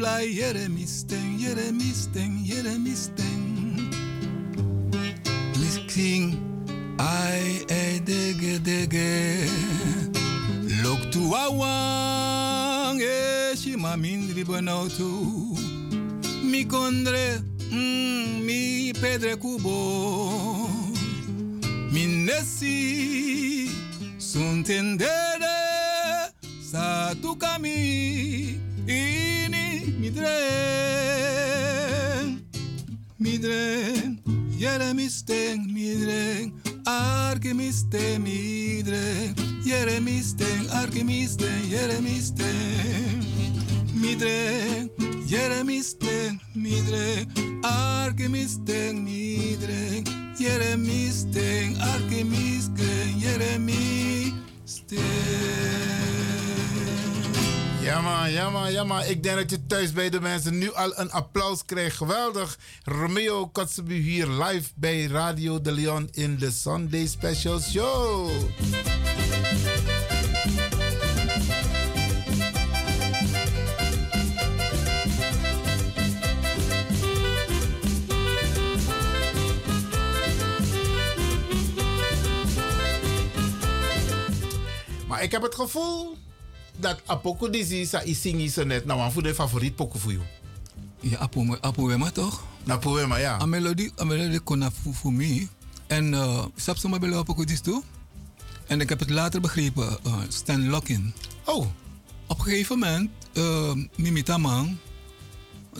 sula 0.00 0.20
jeremisten, 0.24 1.38
jeremisten, 1.38 2.44
jeremisten. 2.44 3.90
Misschien, 5.58 6.38
ai, 6.96 7.64
ai, 7.68 8.00
dege, 8.04 8.60
dege, 8.62 9.44
lok 10.82 11.10
tu 11.10 11.34
awang, 11.34 13.00
e 13.00 13.52
shima 13.56 13.96
mindri 13.96 14.44
bonautu, 14.44 15.54
mi 16.42 16.66
condre, 16.66 17.44
mm, 17.70 18.44
mi 18.44 18.92
pedre 19.00 19.36
cubo, 19.36 20.68
mi 21.92 22.06
nesi, 22.06 23.68
Suntendere 24.16 25.60
sa 26.62 27.12
tu 27.20 27.36
kami 27.36 28.60
midren 30.10 31.20
midren 33.18 34.18
yere 34.58 34.94
misten 34.94 35.72
midren 35.72 36.52
arke 36.84 37.54
miste 37.54 38.18
midren 38.18 39.34
yere 39.64 40.00
misten 40.00 40.68
arke 40.70 41.04
misten 41.04 41.70
yere 41.70 42.00
misten 42.00 43.22
midren 43.94 44.90
yere 45.26 45.62
misten 45.64 46.40
midren 46.54 47.26
arke 47.62 48.28
misten 48.28 49.04
midren 49.04 50.04
yere 50.38 50.76
misten 50.76 51.76
arke 51.80 52.24
misten 52.24 53.18
yere 53.20 53.58
misten 53.58 55.00
Jamma, 57.82 58.28
jamma, 58.28 58.70
jamma. 58.70 59.02
Ik 59.02 59.22
denk 59.22 59.36
dat 59.36 59.50
je 59.50 59.66
thuis 59.66 59.92
bij 59.92 60.10
de 60.10 60.20
mensen 60.20 60.58
nu 60.58 60.72
al 60.72 60.98
een 60.98 61.10
applaus 61.10 61.64
krijgt. 61.64 61.96
Geweldig. 61.96 62.58
Romeo 62.84 63.48
Kotzebu 63.48 63.94
hier 63.94 64.26
live 64.26 64.70
bij 64.74 65.06
Radio 65.06 65.60
de 65.60 65.72
Leon 65.72 66.08
in 66.12 66.38
de 66.38 66.50
Sunday 66.50 67.06
Special 67.06 67.60
Show. 67.60 68.30
Maar 85.06 85.22
ik 85.22 85.32
heb 85.32 85.42
het 85.42 85.54
gevoel 85.54 86.16
dat 86.80 87.00
Apoko 87.06 87.50
Dizzy 87.50 87.84
sa 87.84 88.02
isingi 88.02 88.48
zo 88.48 88.64
net. 88.64 88.84
Nou, 88.84 89.12
voor 89.12 89.22
de 89.22 89.34
favoriet 89.34 89.76
poko 89.76 89.98
voor 89.98 90.12
jou. 90.12 90.24
Ja, 91.00 91.18
Apo, 91.18 91.56
Apo 91.60 91.86
Wema 91.86 92.10
toch? 92.10 92.44
Apo 92.66 92.94
Wema, 92.94 93.16
ja. 93.16 93.40
A 93.40 93.46
melodie, 93.46 93.92
a 94.00 94.04
melodie 94.04 94.40
kon 94.40 94.64
voor 94.72 95.12
mij. 95.12 95.48
En 95.86 96.12
uh, 96.12 96.44
snap 96.56 96.76
ze 96.76 96.88
maar 96.88 97.00
bij 97.00 97.14
Apo 97.14 97.44
Dizzy 97.44 97.62
toe? 97.62 97.82
En 98.66 98.80
ik 98.80 98.88
heb 98.88 98.98
het 98.98 99.10
later 99.10 99.40
begrepen, 99.40 99.98
uh, 100.06 100.18
Stan 100.28 100.68
Lockin. 100.68 101.12
Oh. 101.44 101.66
op 102.30 102.38
een 102.38 102.44
gegeven 102.44 102.78
moment, 102.78 103.10
uh, 103.34 103.74
mimita 103.96 104.38
man, 104.38 104.78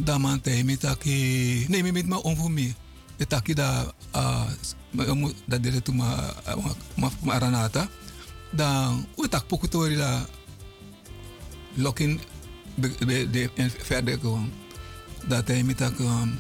dan 0.03 0.21
man 0.21 0.41
te 0.41 0.63
mitaki, 0.65 1.65
nee, 1.69 1.83
mimit 1.83 2.07
ma 2.07 2.17
onfumi. 2.17 2.75
Itaki 3.17 3.55
da, 3.55 3.93
uh, 4.17 4.51
dat 5.47 5.63
dele 5.63 5.83
tu 5.83 5.93
ma, 5.93 6.35
ma, 6.97 7.11
ma 7.23 7.33
aranata. 7.33 7.89
Dan, 8.51 9.07
utak 9.17 9.47
pokutori 9.47 9.97
la, 9.97 10.27
lokin, 11.75 12.21
en 13.55 13.71
verder 13.79 14.19
gewoon. 14.19 14.51
Dat 15.27 15.49
hij 15.49 15.63
met 15.63 15.79
dat, 15.79 15.99
um, 15.99 16.39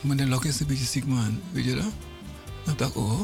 meneer 0.00 0.26
Lokin 0.26 0.50
is 0.50 0.60
een 0.60 0.66
beetje 0.66 0.84
ziek 0.84 1.06
man, 1.06 1.40
weet 1.52 1.64
je 1.64 1.74
dat? 1.74 1.92
Dan 2.64 2.74
dacht 2.76 2.90
ik, 2.90 2.96
oh. 2.96 3.20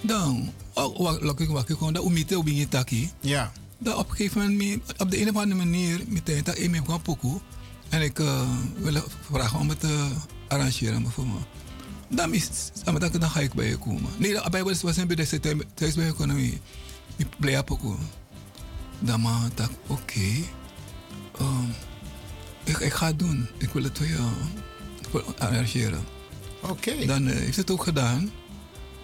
Dan, 0.00 0.52
oh, 0.72 1.20
Lokin 1.20 1.46
wakker 1.52 1.76
gewoon, 1.76 1.92
dat 1.92 2.04
umite 2.04 2.38
op 2.38 2.48
je 2.48 2.68
taki. 2.68 3.10
Ja. 3.20 3.52
Dan 3.78 3.96
op 3.96 4.10
een 4.10 4.16
gegeven 4.16 4.40
moment, 4.40 4.58
me- 4.58 4.94
op 5.02 5.10
de 5.10 5.20
een 5.20 5.28
of 5.28 5.36
andere 5.36 5.64
manier, 5.64 6.00
meteen 6.06 6.44
dat 6.44 6.58
ik 6.58 6.70
me 6.70 6.76
gewoon 6.76 7.02
pokoe. 7.02 7.40
En 7.88 8.02
ik 8.02 8.18
uh, 8.18 8.50
wil 8.76 9.02
vragen 9.30 9.58
om 9.58 9.68
het 9.68 9.80
te 9.80 10.08
arrangeren 10.48 11.10
voor 11.10 11.26
me. 11.26 11.38
Dan, 12.08 12.34
is, 12.34 12.48
dan, 12.84 13.30
ga 13.30 13.40
ik 13.40 13.52
bij 13.52 13.68
je 13.68 13.76
komen. 13.76 14.10
Nee, 14.18 14.50
bij 14.50 14.62
was 14.62 14.96
een 14.96 15.06
beetje 15.06 15.40
thuis 15.74 15.94
bij 15.94 16.06
je 16.06 16.12
komen. 16.12 16.60
Ik 17.16 17.26
blijf 17.38 17.64
pokoe. 17.64 17.96
Dan 19.02 19.22
dacht 19.54 19.70
ik, 19.70 19.76
oké. 19.86 20.44
Um, 21.40 21.74
ik, 22.64 22.78
ik 22.78 22.92
ga 22.92 23.06
het 23.06 23.18
doen. 23.18 23.48
Ik 23.58 23.68
wil 23.68 23.82
het 23.82 23.98
voor 23.98 24.06
je 24.06 25.34
arrangeren. 25.38 26.04
Oké. 26.60 27.06
Dan 27.06 27.26
uh, 27.26 27.34
heeft 27.34 27.56
het 27.56 27.70
ook 27.70 27.82
gedaan. 27.82 28.30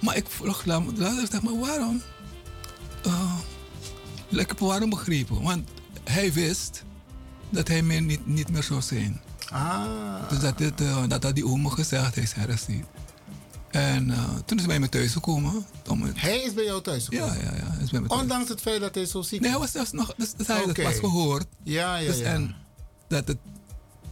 Maar 0.01 0.17
ik 0.17 0.27
vroeg 0.29 0.65
later, 0.65 0.95
dacht 1.31 1.43
maar 1.43 1.59
waarom? 1.59 2.03
Uh, 3.07 3.35
ik 4.29 4.49
heb 4.49 4.59
waarom 4.59 4.91
begrepen. 4.91 5.43
Want 5.43 5.69
hij 6.05 6.33
wist 6.33 6.85
dat 7.51 7.69
hij 7.69 7.83
meer 7.83 8.03
niet, 8.03 8.27
niet 8.27 8.51
meer 8.51 8.63
zou 8.63 8.83
zijn. 8.83 9.21
Ah. 9.51 10.29
Dus 10.29 10.39
dat, 10.39 10.59
dit, 10.59 10.81
uh, 10.81 11.03
dat 11.09 11.23
had 11.23 11.35
die 11.35 11.47
oom 11.47 11.69
gezegd, 11.71 12.15
hij 12.15 12.25
is 12.25 12.33
herfst 12.33 12.69
En 13.71 14.09
uh, 14.09 14.35
toen 14.45 14.59
is 14.59 14.65
hij 14.65 14.67
bij 14.67 14.79
me 14.79 14.89
thuis 14.89 15.13
gekomen. 15.13 15.67
Het... 15.89 16.21
Hij 16.21 16.39
is 16.39 16.55
bij 16.55 16.65
jou 16.65 16.83
thuis 16.83 17.05
gekomen? 17.05 17.35
Ja, 17.37 17.43
ja, 17.43 17.57
ja. 17.57 17.71
Hij 17.71 17.83
is 17.85 17.91
bij 17.91 18.01
me 18.01 18.09
thuis. 18.09 18.21
Ondanks 18.21 18.49
het 18.49 18.61
feit 18.61 18.81
dat 18.81 18.95
hij 18.95 19.07
zo 19.07 19.23
ziek 19.23 19.41
Nee, 19.41 19.51
hij 19.51 19.59
was 19.59 19.71
zelfs 19.71 19.93
nog... 19.93 20.15
Dus, 20.17 20.33
dus 20.33 20.47
hij 20.47 20.57
had 20.57 20.67
het 20.67 20.83
pas 20.83 20.99
gehoord. 20.99 21.47
Ja, 21.63 21.97
ja, 21.97 22.07
dus, 22.07 22.19
ja. 22.19 22.25
En 22.25 22.55
dat 23.09 23.29
het 23.29 23.39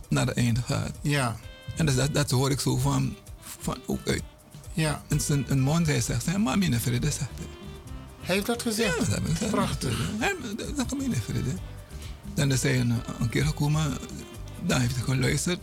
naar 0.09 0.27
het 0.27 0.37
einde 0.37 0.61
gaat. 0.63 0.93
Ja. 1.01 1.37
En 1.77 1.87
dus 1.87 1.97
dat, 1.97 2.15
dat 2.15 2.31
hoor 2.31 2.51
ik 2.51 2.61
zo 2.61 2.77
van, 2.77 3.17
van 3.41 3.77
ook 3.87 4.09
uit. 4.09 4.23
Ja. 4.73 5.03
En 5.09 5.21
zijn 5.21 5.45
een 5.49 5.61
mond, 5.61 5.87
hij 5.87 6.01
zegt, 6.01 6.27
hij 6.27 6.39
mami 6.39 6.67
in 6.67 6.81
vrede, 6.81 7.11
zegt 7.11 7.19
hij. 7.19 7.47
Hij 8.21 8.35
heeft 8.35 8.47
dat 8.47 8.63
gezegd? 8.63 8.95
Ja, 8.95 8.99
dat 8.99 9.09
heb 9.09 9.27
ik 9.27 9.31
gezegd. 9.31 9.51
Prachtig. 9.51 10.11
Hij, 10.19 10.35
dat 10.77 10.87
kan 10.87 11.03
in 11.03 11.15
vrede. 11.15 11.51
Dan 12.35 12.53
is 12.53 12.63
hij 12.63 12.81
een, 12.81 12.95
een 13.21 13.29
keer 13.29 13.45
gekomen, 13.45 13.99
dan 14.63 14.81
heeft 14.81 14.95
hij 14.95 15.05
geluisterd. 15.05 15.61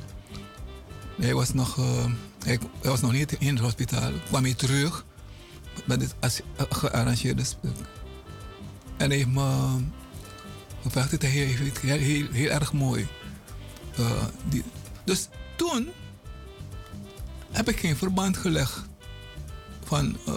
Hij 1.17 1.33
was 1.33 1.53
nog, 1.53 1.77
uh, 1.77 2.05
hij, 2.45 2.59
was 2.81 3.01
nog 3.01 3.11
niet 3.11 3.31
in 3.31 3.47
het 3.47 3.59
hospitaal. 3.59 4.11
Kwam 4.27 4.43
hij 4.43 4.53
terug 4.53 5.05
met 5.85 6.01
uh, 6.01 6.29
gearrangeerde 6.69 7.43
stuk. 7.43 7.75
En 8.97 9.07
hij 9.09 9.17
heeft 9.17 9.29
me 9.29 9.77
gevraagd, 10.81 11.11
het 11.11 11.21
heel, 11.21 11.47
heel, 11.47 11.97
heel, 11.97 12.31
heel 12.31 12.49
erg 12.49 12.73
mooi. 12.73 13.07
Die, 14.49 14.63
dus 15.03 15.27
toen 15.55 15.89
heb 17.51 17.69
ik 17.69 17.79
geen 17.79 17.97
verband 17.97 18.37
gelegd 18.37 18.81
van. 19.83 20.17
Uh, 20.27 20.33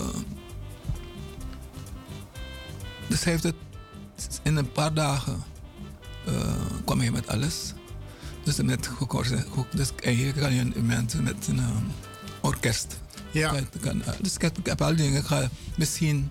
dus 3.09 3.25
hij 3.25 3.33
heeft 3.33 3.45
het 3.45 3.55
in 4.43 4.57
een 4.57 4.73
paar 4.73 4.95
dagen 4.95 5.43
uh, 6.29 6.55
kwam 6.85 7.01
hij 7.01 7.11
met 7.11 7.29
alles. 7.29 7.75
Dus 8.47 8.57
met 8.57 8.87
gekort, 8.87 9.33
dus 9.73 9.89
eigenlijk 10.03 10.39
kan 10.39 10.55
je 10.55 10.83
mensen 10.83 11.23
met 11.23 11.47
een 11.49 11.59
um, 11.59 11.87
orkest. 12.41 12.99
Ja. 13.31 13.55
Kan, 13.81 14.03
dus 14.21 14.35
ik 14.35 14.43
heb, 14.43 14.59
ik 14.59 14.67
heb 14.67 14.83
al 14.83 14.97
dingen. 14.97 15.21
Ik 15.21 15.27
ga 15.27 15.49
misschien 15.77 16.31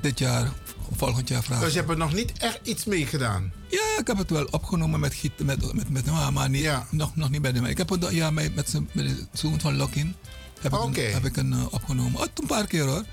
dit 0.00 0.18
jaar, 0.18 0.52
volgend 0.96 1.28
jaar 1.28 1.42
vragen. 1.42 1.64
Dus 1.64 1.72
je 1.72 1.78
hebt 1.78 1.90
er 1.90 1.96
nog 1.96 2.12
niet 2.12 2.32
echt 2.38 2.60
iets 2.62 2.84
mee 2.84 3.06
gedaan? 3.06 3.52
Ja, 3.68 3.98
ik 3.98 4.06
heb 4.06 4.18
het 4.18 4.30
wel 4.30 4.44
opgenomen 4.50 5.00
met 5.00 5.14
Giet, 5.14 5.44
met, 5.44 5.72
met, 5.74 5.90
met 5.90 6.32
maar 6.32 6.50
niet, 6.50 6.62
ja. 6.62 6.86
nog, 6.90 7.16
nog 7.16 7.30
niet 7.30 7.42
bij 7.42 7.52
de 7.52 7.60
Ik 7.60 7.78
heb 7.78 7.88
het 7.88 8.10
ja, 8.10 8.30
met, 8.30 8.54
met, 8.54 8.72
met 8.92 9.08
de 9.08 9.26
zoon 9.32 9.60
van 9.60 9.76
Lockin 9.76 10.14
heb 10.60 10.72
ik, 10.72 10.96
een, 10.96 11.12
heb 11.12 11.24
ik 11.24 11.36
een 11.36 11.52
uh, 11.52 11.66
opgenomen. 11.70 12.20
Oh, 12.20 12.26
een 12.34 12.46
paar 12.46 12.66
keer 12.66 12.84
hoor. 12.84 13.04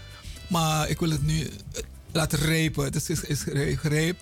Maar 0.48 0.90
ik 0.90 1.00
wil 1.00 1.10
het 1.10 1.26
nu 1.26 1.50
laten 2.12 2.40
rijpen. 2.40 2.84
Het 2.84 2.96
is, 2.96 3.10
is, 3.10 3.24
is 3.24 3.44
gereep. 3.80 4.18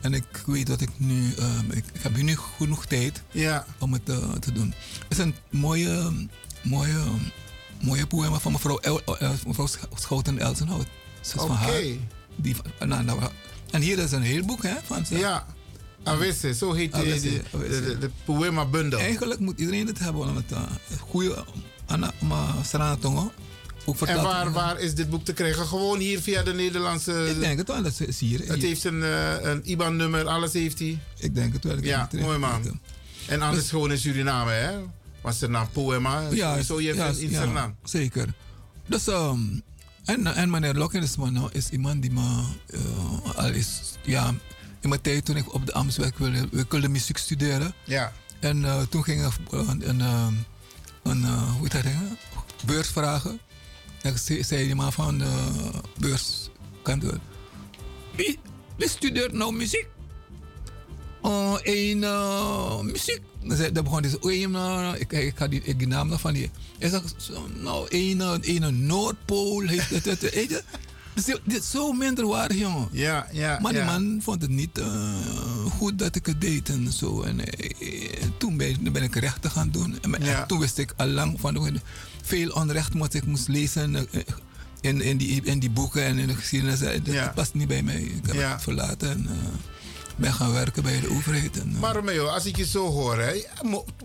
En 0.00 0.14
ik 0.14 0.42
weet 0.46 0.66
dat 0.66 0.80
ik 0.80 0.88
nu, 0.96 1.34
um, 1.38 1.70
ik, 1.70 1.84
ik, 1.92 2.02
heb 2.02 2.16
nu 2.16 2.36
genoeg 2.36 2.86
tijd 2.86 3.22
ja. 3.30 3.66
om 3.78 3.92
het 3.92 4.08
uh, 4.08 4.32
te 4.32 4.52
doen. 4.52 4.74
Het 5.08 5.18
is 5.18 5.18
een 5.18 5.34
mooie, 5.50 6.12
mooie, 6.62 7.04
mooie 7.82 8.06
poema 8.06 8.38
van 8.38 8.52
mevrouw, 8.52 8.78
El, 8.78 9.00
mevrouw 9.46 9.66
Schouten 9.94 10.38
Elsenhout. 10.38 10.86
Oké. 11.36 11.52
Okay. 11.52 12.00
Die, 12.36 12.56
nou, 12.78 13.04
nou, 13.04 13.20
en 13.70 13.80
hier 13.80 13.98
is 13.98 14.12
een 14.12 14.22
heel 14.22 14.44
boek 14.44 14.62
hè, 14.62 14.74
van 14.84 15.06
ze. 15.06 15.18
Ja. 15.18 15.46
Awisse, 16.02 16.54
zo 16.54 16.72
heet 16.72 16.94
die, 16.94 17.20
de, 17.20 17.42
de, 17.50 17.68
de, 17.68 17.98
de 17.98 18.10
poema 18.24 18.66
bundel. 18.66 18.98
Eigenlijk 18.98 19.40
moet 19.40 19.58
iedereen 19.58 19.86
het 19.86 19.98
hebben 19.98 20.22
om 20.22 20.36
het 20.36 20.52
uh, 20.52 20.62
goede 21.00 21.44
En 24.04 24.22
waar, 24.22 24.52
waar 24.52 24.80
is 24.80 24.94
dit 24.94 25.10
boek 25.10 25.24
te 25.24 25.32
krijgen? 25.32 25.66
Gewoon 25.66 25.98
hier 25.98 26.20
via 26.20 26.42
de 26.42 26.54
Nederlandse... 26.54 27.28
Ik 27.30 27.40
denk 27.40 27.58
het 27.58 27.68
wel, 27.68 27.82
dat 27.82 28.00
is 28.00 28.20
hier. 28.20 28.40
Het 28.46 28.62
heeft 28.62 28.84
een, 28.84 29.00
uh, 29.00 29.42
een 29.42 29.70
IBAN-nummer, 29.70 30.26
alles 30.26 30.52
heeft 30.52 30.78
hij. 30.78 30.98
Ik 31.18 31.34
denk 31.34 31.52
het 31.52 31.64
wel. 31.64 31.82
Ja, 31.82 32.08
mooi 32.12 32.38
man. 32.38 32.80
En 33.26 33.42
anders 33.42 33.62
dus, 33.62 33.70
gewoon 33.70 33.90
in 33.90 33.98
Suriname, 33.98 34.50
hè? 34.50 34.78
Was 35.20 35.40
er 35.40 35.50
nou 35.50 35.66
Poema? 35.72 36.28
Ja, 36.30 36.62
zo 36.62 36.80
je 36.80 36.94
ja, 36.94 37.12
in 37.18 37.30
ja, 37.30 37.74
zeker. 37.84 38.34
Dus, 38.86 39.06
um, 39.06 39.62
en, 40.04 40.26
en 40.26 40.50
meneer 40.50 40.74
Lokken 40.74 41.02
is, 41.02 41.16
man, 41.16 41.50
is 41.52 41.68
iemand 41.68 42.02
die 42.02 42.10
me 42.10 42.42
uh, 42.66 43.36
al 43.36 43.50
is... 43.50 43.80
Ja, 44.02 44.34
in 44.80 44.88
mijn 44.88 45.00
tijd 45.00 45.24
toen 45.24 45.36
ik 45.36 45.54
op 45.54 45.66
de 45.66 45.72
Amsterdam 45.72 46.12
wilde, 46.16 46.48
we 46.50 46.66
wilde 46.68 46.88
muziek 46.88 47.16
studeren. 47.16 47.74
Ja. 47.84 48.12
En 48.40 48.58
uh, 48.58 48.82
toen 48.82 49.04
ging 49.04 49.26
ik 49.26 49.32
een, 49.50 49.88
een, 49.88 50.00
een, 50.00 50.44
een 51.02 51.24
hoe 51.24 51.62
heet 51.62 51.72
dat 51.72 51.82
ding? 51.82 52.18
Beurs 52.64 52.88
vragen. 52.88 53.40
En 54.06 54.18
zei, 54.18 54.44
zei 54.44 54.64
die 54.64 54.74
man 54.74 54.92
van 54.92 55.18
de 55.18 55.30
beurskantoor. 55.98 57.18
Wie, 58.16 58.38
wie 58.76 58.88
studeert 58.88 59.32
nou 59.32 59.52
muziek? 59.52 59.86
Oh, 61.20 61.58
een 61.62 62.02
uh, 62.02 62.80
muziek. 62.80 63.20
Dan 63.72 63.84
begon 63.84 64.00
hij 64.00 64.10
zo, 64.10 64.16
oh, 64.16 64.94
ik, 64.98 65.12
ik 65.12 65.36
ga 65.36 65.48
die, 65.48 65.62
ik 65.62 65.78
die 65.78 65.86
naam 65.86 66.18
van 66.18 66.32
die. 66.32 66.50
Hij 66.78 66.88
zegt, 66.88 67.30
nou, 67.54 67.86
een, 67.88 68.62
een 68.62 68.86
Noordpool. 68.86 69.60
Heeft 69.60 69.90
het, 69.90 70.04
het, 70.04 70.20
het, 70.20 70.64
dit 71.44 71.62
is 71.62 71.70
zo 71.70 71.92
minder 71.92 72.26
waardig, 72.26 72.58
jongen. 72.58 72.88
Ja, 72.92 73.26
ja. 73.32 73.58
Maar 73.62 73.72
die 73.72 73.80
ja. 73.80 73.98
man 73.98 74.18
vond 74.22 74.42
het 74.42 74.50
niet 74.50 74.78
uh, 74.78 75.14
goed 75.78 75.98
dat 75.98 76.14
ik 76.16 76.26
het 76.26 76.40
deed 76.40 76.68
en 76.68 76.92
zo. 76.92 77.22
En 77.22 77.38
uh, 77.38 78.22
toen 78.38 78.56
ben, 78.56 78.92
ben 78.92 79.02
ik 79.02 79.14
rechten 79.14 79.50
gaan 79.50 79.70
doen. 79.70 79.98
En 80.00 80.24
ja. 80.24 80.46
toen 80.46 80.58
wist 80.58 80.78
ik 80.78 80.92
al 80.96 81.06
lang 81.06 81.40
van 81.40 81.54
veel 82.26 82.50
onrecht 82.50 82.94
wat 82.94 83.14
ik 83.14 83.26
moest 83.26 83.48
lezen 83.48 83.94
uh, 83.94 84.22
in, 84.80 85.00
in, 85.00 85.16
die, 85.16 85.42
in 85.44 85.58
die 85.58 85.70
boeken 85.70 86.02
en 86.02 86.18
in 86.18 86.26
de 86.26 86.34
geschiedenis. 86.34 86.78
Dat 86.78 87.00
ja. 87.04 87.32
past 87.34 87.54
niet 87.54 87.68
bij 87.68 87.82
mij. 87.82 88.00
Ik 88.00 88.26
heb 88.26 88.34
ja. 88.34 88.52
het 88.52 88.62
verlaten 88.62 89.10
en 89.10 89.28
ben 90.16 90.32
gaan 90.32 90.52
werken 90.52 90.82
bij 90.82 91.00
de 91.00 91.10
overheid. 91.10 91.60
En, 91.60 91.78
maar 91.78 91.94
Romeo, 91.94 92.26
als 92.26 92.44
ik 92.46 92.56
je 92.56 92.66
zo 92.66 92.86
hoor, 92.86 93.18
hè, 93.18 93.42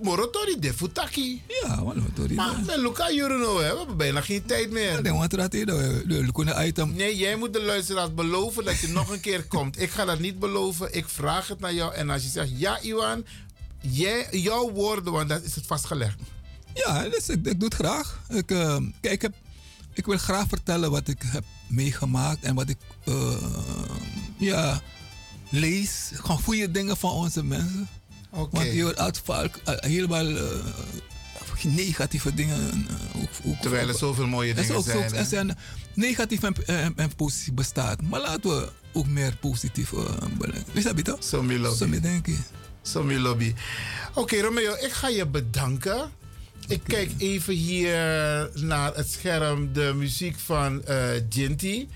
Morotori 0.01 0.59
de 0.59 0.73
Futaki. 0.73 1.41
Ja, 1.47 1.75
Morotori. 1.75 2.35
Maar 2.35 2.59
met 2.65 2.77
Luca 2.77 3.11
Juruno, 3.11 3.57
we 3.57 3.63
hebben 3.63 3.97
bijna 3.97 4.21
geen 4.21 4.45
tijd 4.45 4.71
meer. 4.71 5.01
Nee, 5.01 5.13
want 5.13 5.31
dat 5.31 5.53
is 5.53 5.65
de 5.65 6.65
item. 6.65 6.93
Nee, 6.93 7.17
jij 7.17 7.35
moet 7.35 7.53
de 7.53 7.61
luisteraars 7.61 8.13
beloven 8.13 8.65
dat 8.65 8.79
je 8.79 8.87
nog 8.87 9.09
een 9.09 9.19
keer 9.19 9.43
komt. 9.43 9.81
Ik 9.81 9.89
ga 9.89 10.05
dat 10.05 10.19
niet 10.19 10.39
beloven. 10.39 10.93
Ik 10.95 11.09
vraag 11.09 11.47
het 11.47 11.59
naar 11.59 11.73
jou. 11.73 11.93
En 11.93 12.09
als 12.09 12.23
je 12.23 12.29
zegt, 12.29 12.49
ja, 12.55 12.79
Iwan, 12.81 13.25
jij, 13.81 14.27
jouw 14.31 14.71
woorden, 14.71 15.13
want 15.13 15.29
dat 15.29 15.43
is 15.43 15.55
het 15.55 15.65
vastgelegd. 15.65 16.17
Ja, 16.73 17.09
dus 17.09 17.29
ik, 17.29 17.45
ik 17.45 17.59
doe 17.59 17.69
het 17.69 17.73
graag. 17.73 18.21
Ik, 18.29 18.51
uh, 18.51 18.77
kijk, 19.01 19.13
ik, 19.13 19.21
heb, 19.21 19.33
ik 19.93 20.05
wil 20.05 20.17
graag 20.17 20.47
vertellen 20.47 20.91
wat 20.91 21.07
ik 21.07 21.21
heb 21.25 21.43
meegemaakt 21.67 22.43
en 22.43 22.55
wat 22.55 22.69
ik, 22.69 22.77
uh, 23.05 23.33
ja 24.37 24.81
lees 25.51 26.11
gewoon 26.13 26.41
goede 26.41 26.71
dingen 26.71 26.97
van 26.97 27.11
onze 27.11 27.43
mensen. 27.43 27.87
Okay. 28.29 28.63
Want 28.63 28.75
je 28.75 28.83
hoort 28.83 28.97
altijd 28.97 29.25
vaak 29.25 29.59
helemaal 29.65 30.29
uh, 30.29 30.39
negatieve 31.63 32.33
dingen. 32.33 32.87
Ook, 33.15 33.29
ook, 33.45 33.61
Terwijl 33.61 33.87
er 33.87 33.97
zoveel 33.97 34.27
mooie 34.27 34.53
dingen 34.53 34.75
ook, 34.75 34.83
zijn. 34.83 35.13
Er 35.13 35.25
zijn 35.25 35.57
negatief 35.93 36.43
en, 36.43 36.55
en, 36.65 36.93
en, 36.95 37.15
positief 37.15 37.53
bestaat. 37.53 38.01
Maar 38.01 38.21
laten 38.21 38.49
we 38.49 38.69
ook 38.93 39.07
meer 39.07 39.35
positief 39.35 39.91
uh, 39.91 39.99
bedenken. 40.37 40.73
Is 40.73 40.83
dat 40.83 40.95
beter? 40.95 41.15
Zo 41.19 41.43
mi 41.43 41.59
lobby. 41.59 41.77
Zo 41.77 41.87
mi 41.87 41.99
denk 41.99 42.27
ik. 42.27 42.39
Zo 42.81 43.03
mi 43.03 43.19
lobby. 43.19 43.53
Oké 44.09 44.19
okay, 44.19 44.39
Romeo, 44.39 44.73
ik 44.73 44.91
ga 44.91 45.07
je 45.07 45.27
bedanken. 45.27 46.11
Ik 46.71 46.81
kijk 46.83 47.11
even 47.17 47.53
hier 47.53 47.95
naar 48.53 48.95
het 48.95 49.11
scherm 49.11 49.73
de 49.73 49.93
muziek 49.95 50.39
van 50.39 50.83
eh 50.83 50.97
Ginty. 51.29 51.87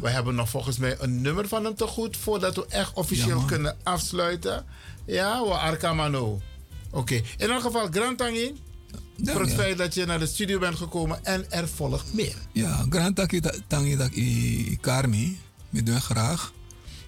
We 0.00 0.10
hebben 0.10 0.34
nog 0.34 0.48
volgens 0.48 0.78
mij 0.78 0.96
een 1.00 1.20
nummer 1.20 1.48
van 1.48 1.64
hem 1.64 1.74
te 1.74 1.86
goed 1.86 2.16
voordat 2.16 2.56
we 2.56 2.66
echt 2.68 2.92
officieel 2.92 3.38
Ja, 3.40 3.46
kunnen 3.46 3.76
afsluiten. 3.82 4.64
Ja, 5.06 5.44
we 5.44 5.50
Arkamano. 5.50 6.40
Oké, 6.90 7.14
in 7.36 7.50
elk 7.50 7.60
geval, 7.60 7.88
Grand 7.90 8.18
Tangi. 8.18 8.54
voor 9.24 9.40
het 9.40 9.50
ja. 9.50 9.56
feit 9.56 9.78
dat 9.78 9.94
je 9.94 10.04
naar 10.04 10.18
de 10.18 10.26
studio 10.26 10.58
bent 10.58 10.76
gekomen 10.76 11.24
en 11.24 11.50
er 11.50 11.68
volgt 11.68 12.12
meer. 12.14 12.36
Ja, 12.52 12.86
grand 12.88 13.16
tangi 13.66 13.96
dat 13.96 14.10
i 14.14 14.78
karmi, 14.80 15.38
me 15.70 15.82
doen 15.82 16.00
graag. 16.00 16.52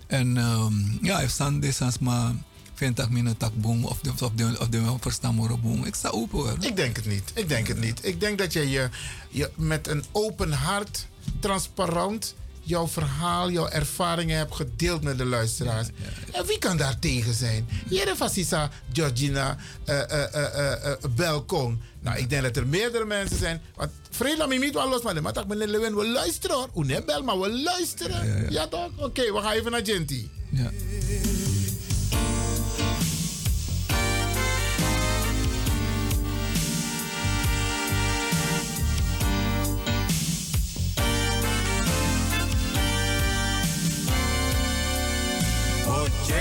En 0.06 0.36
um, 0.36 0.98
ja, 1.02 1.20
if 1.20 1.30
Sunday 1.30 1.72
sans 1.72 1.98
maar 1.98 2.32
vind 2.80 2.98
ik 2.98 3.10
mijn 3.10 3.36
tak 3.36 3.54
boom 3.54 3.84
of 3.84 3.98
de 4.00 4.10
of 4.10 4.32
de 4.34 4.56
of 4.58 4.68
de 4.68 5.56
boom. 5.62 5.84
Ik 5.84 5.94
sta 5.94 6.08
open 6.08 6.38
hoor. 6.38 6.56
Ik 6.60 6.76
denk 6.76 6.96
het 6.96 7.06
niet. 7.06 7.30
Ik 7.34 7.48
denk 7.48 7.68
het 7.68 7.80
niet. 7.80 7.98
Ik 8.02 8.20
denk 8.20 8.38
dat 8.38 8.52
je, 8.52 8.70
je, 8.70 8.88
je 9.28 9.50
met 9.56 9.88
een 9.88 10.04
open 10.12 10.52
hart, 10.52 11.06
transparant, 11.40 12.34
jouw 12.62 12.88
verhaal, 12.88 13.50
jouw 13.50 13.68
ervaringen 13.68 14.36
hebt 14.36 14.54
gedeeld 14.54 15.02
met 15.02 15.18
de 15.18 15.24
luisteraars. 15.24 15.88
En 16.32 16.46
wie 16.46 16.58
kan 16.58 16.76
daar 16.76 16.98
tegen 16.98 17.34
zijn? 17.34 17.68
Jere 17.88 18.16
Fasisa, 18.16 18.70
Georgina, 18.92 19.56
eh, 19.84 20.34
eh, 20.34 20.96
Belkom. 21.16 21.80
Nou, 22.00 22.18
ik 22.18 22.30
denk 22.30 22.42
dat 22.42 22.56
er 22.56 22.66
meerdere 22.66 23.04
mensen 23.04 23.38
zijn. 23.38 23.60
Want 23.74 23.90
Vrede 24.10 24.46
me 24.46 24.54
niet 24.54 24.74
wel 24.74 24.88
los, 24.88 25.02
maar 25.02 25.32
tak 25.32 25.46
meneer 25.46 25.68
Lewin, 25.68 25.94
we 25.94 26.06
luisteren 26.06 26.56
hoor. 26.56 27.02
Bel, 27.06 27.22
maar 27.22 27.40
we 27.40 27.60
luisteren. 27.62 28.52
Ja, 28.52 28.66
toch? 28.66 28.90
Oké, 28.96 29.32
we 29.32 29.40
gaan 29.40 29.52
even 29.52 29.70
naar 29.70 29.84
Genty. 29.84 30.28
Ja. 30.50 30.70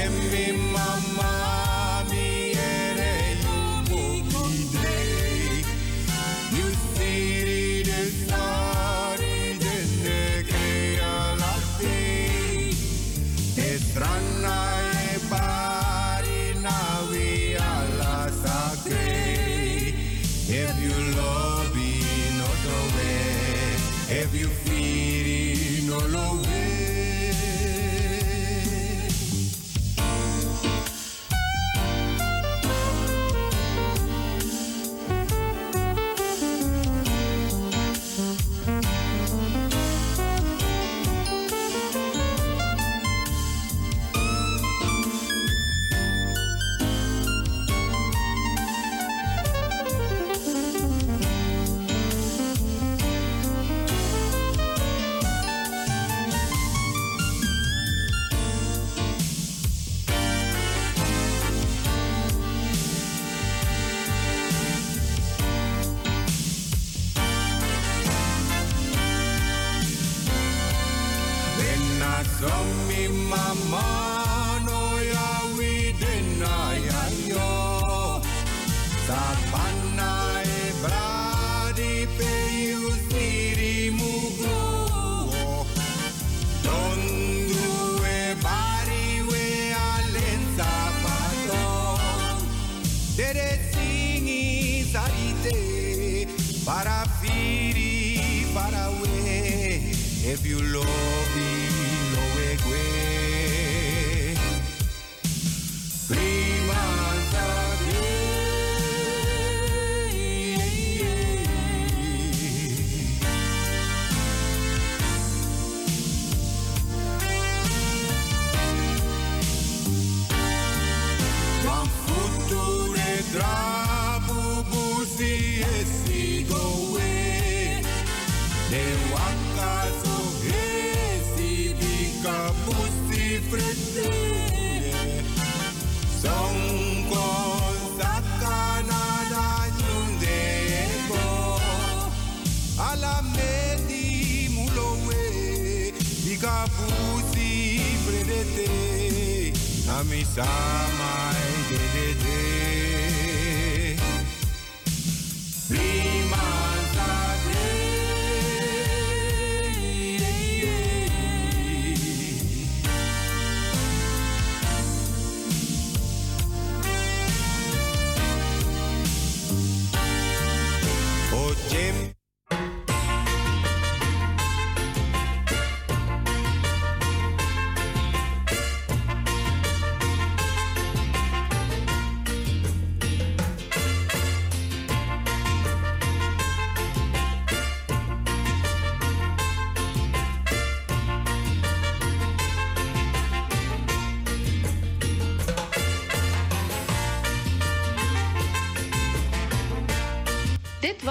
Oye 0.09 0.51
mi 0.53 1.58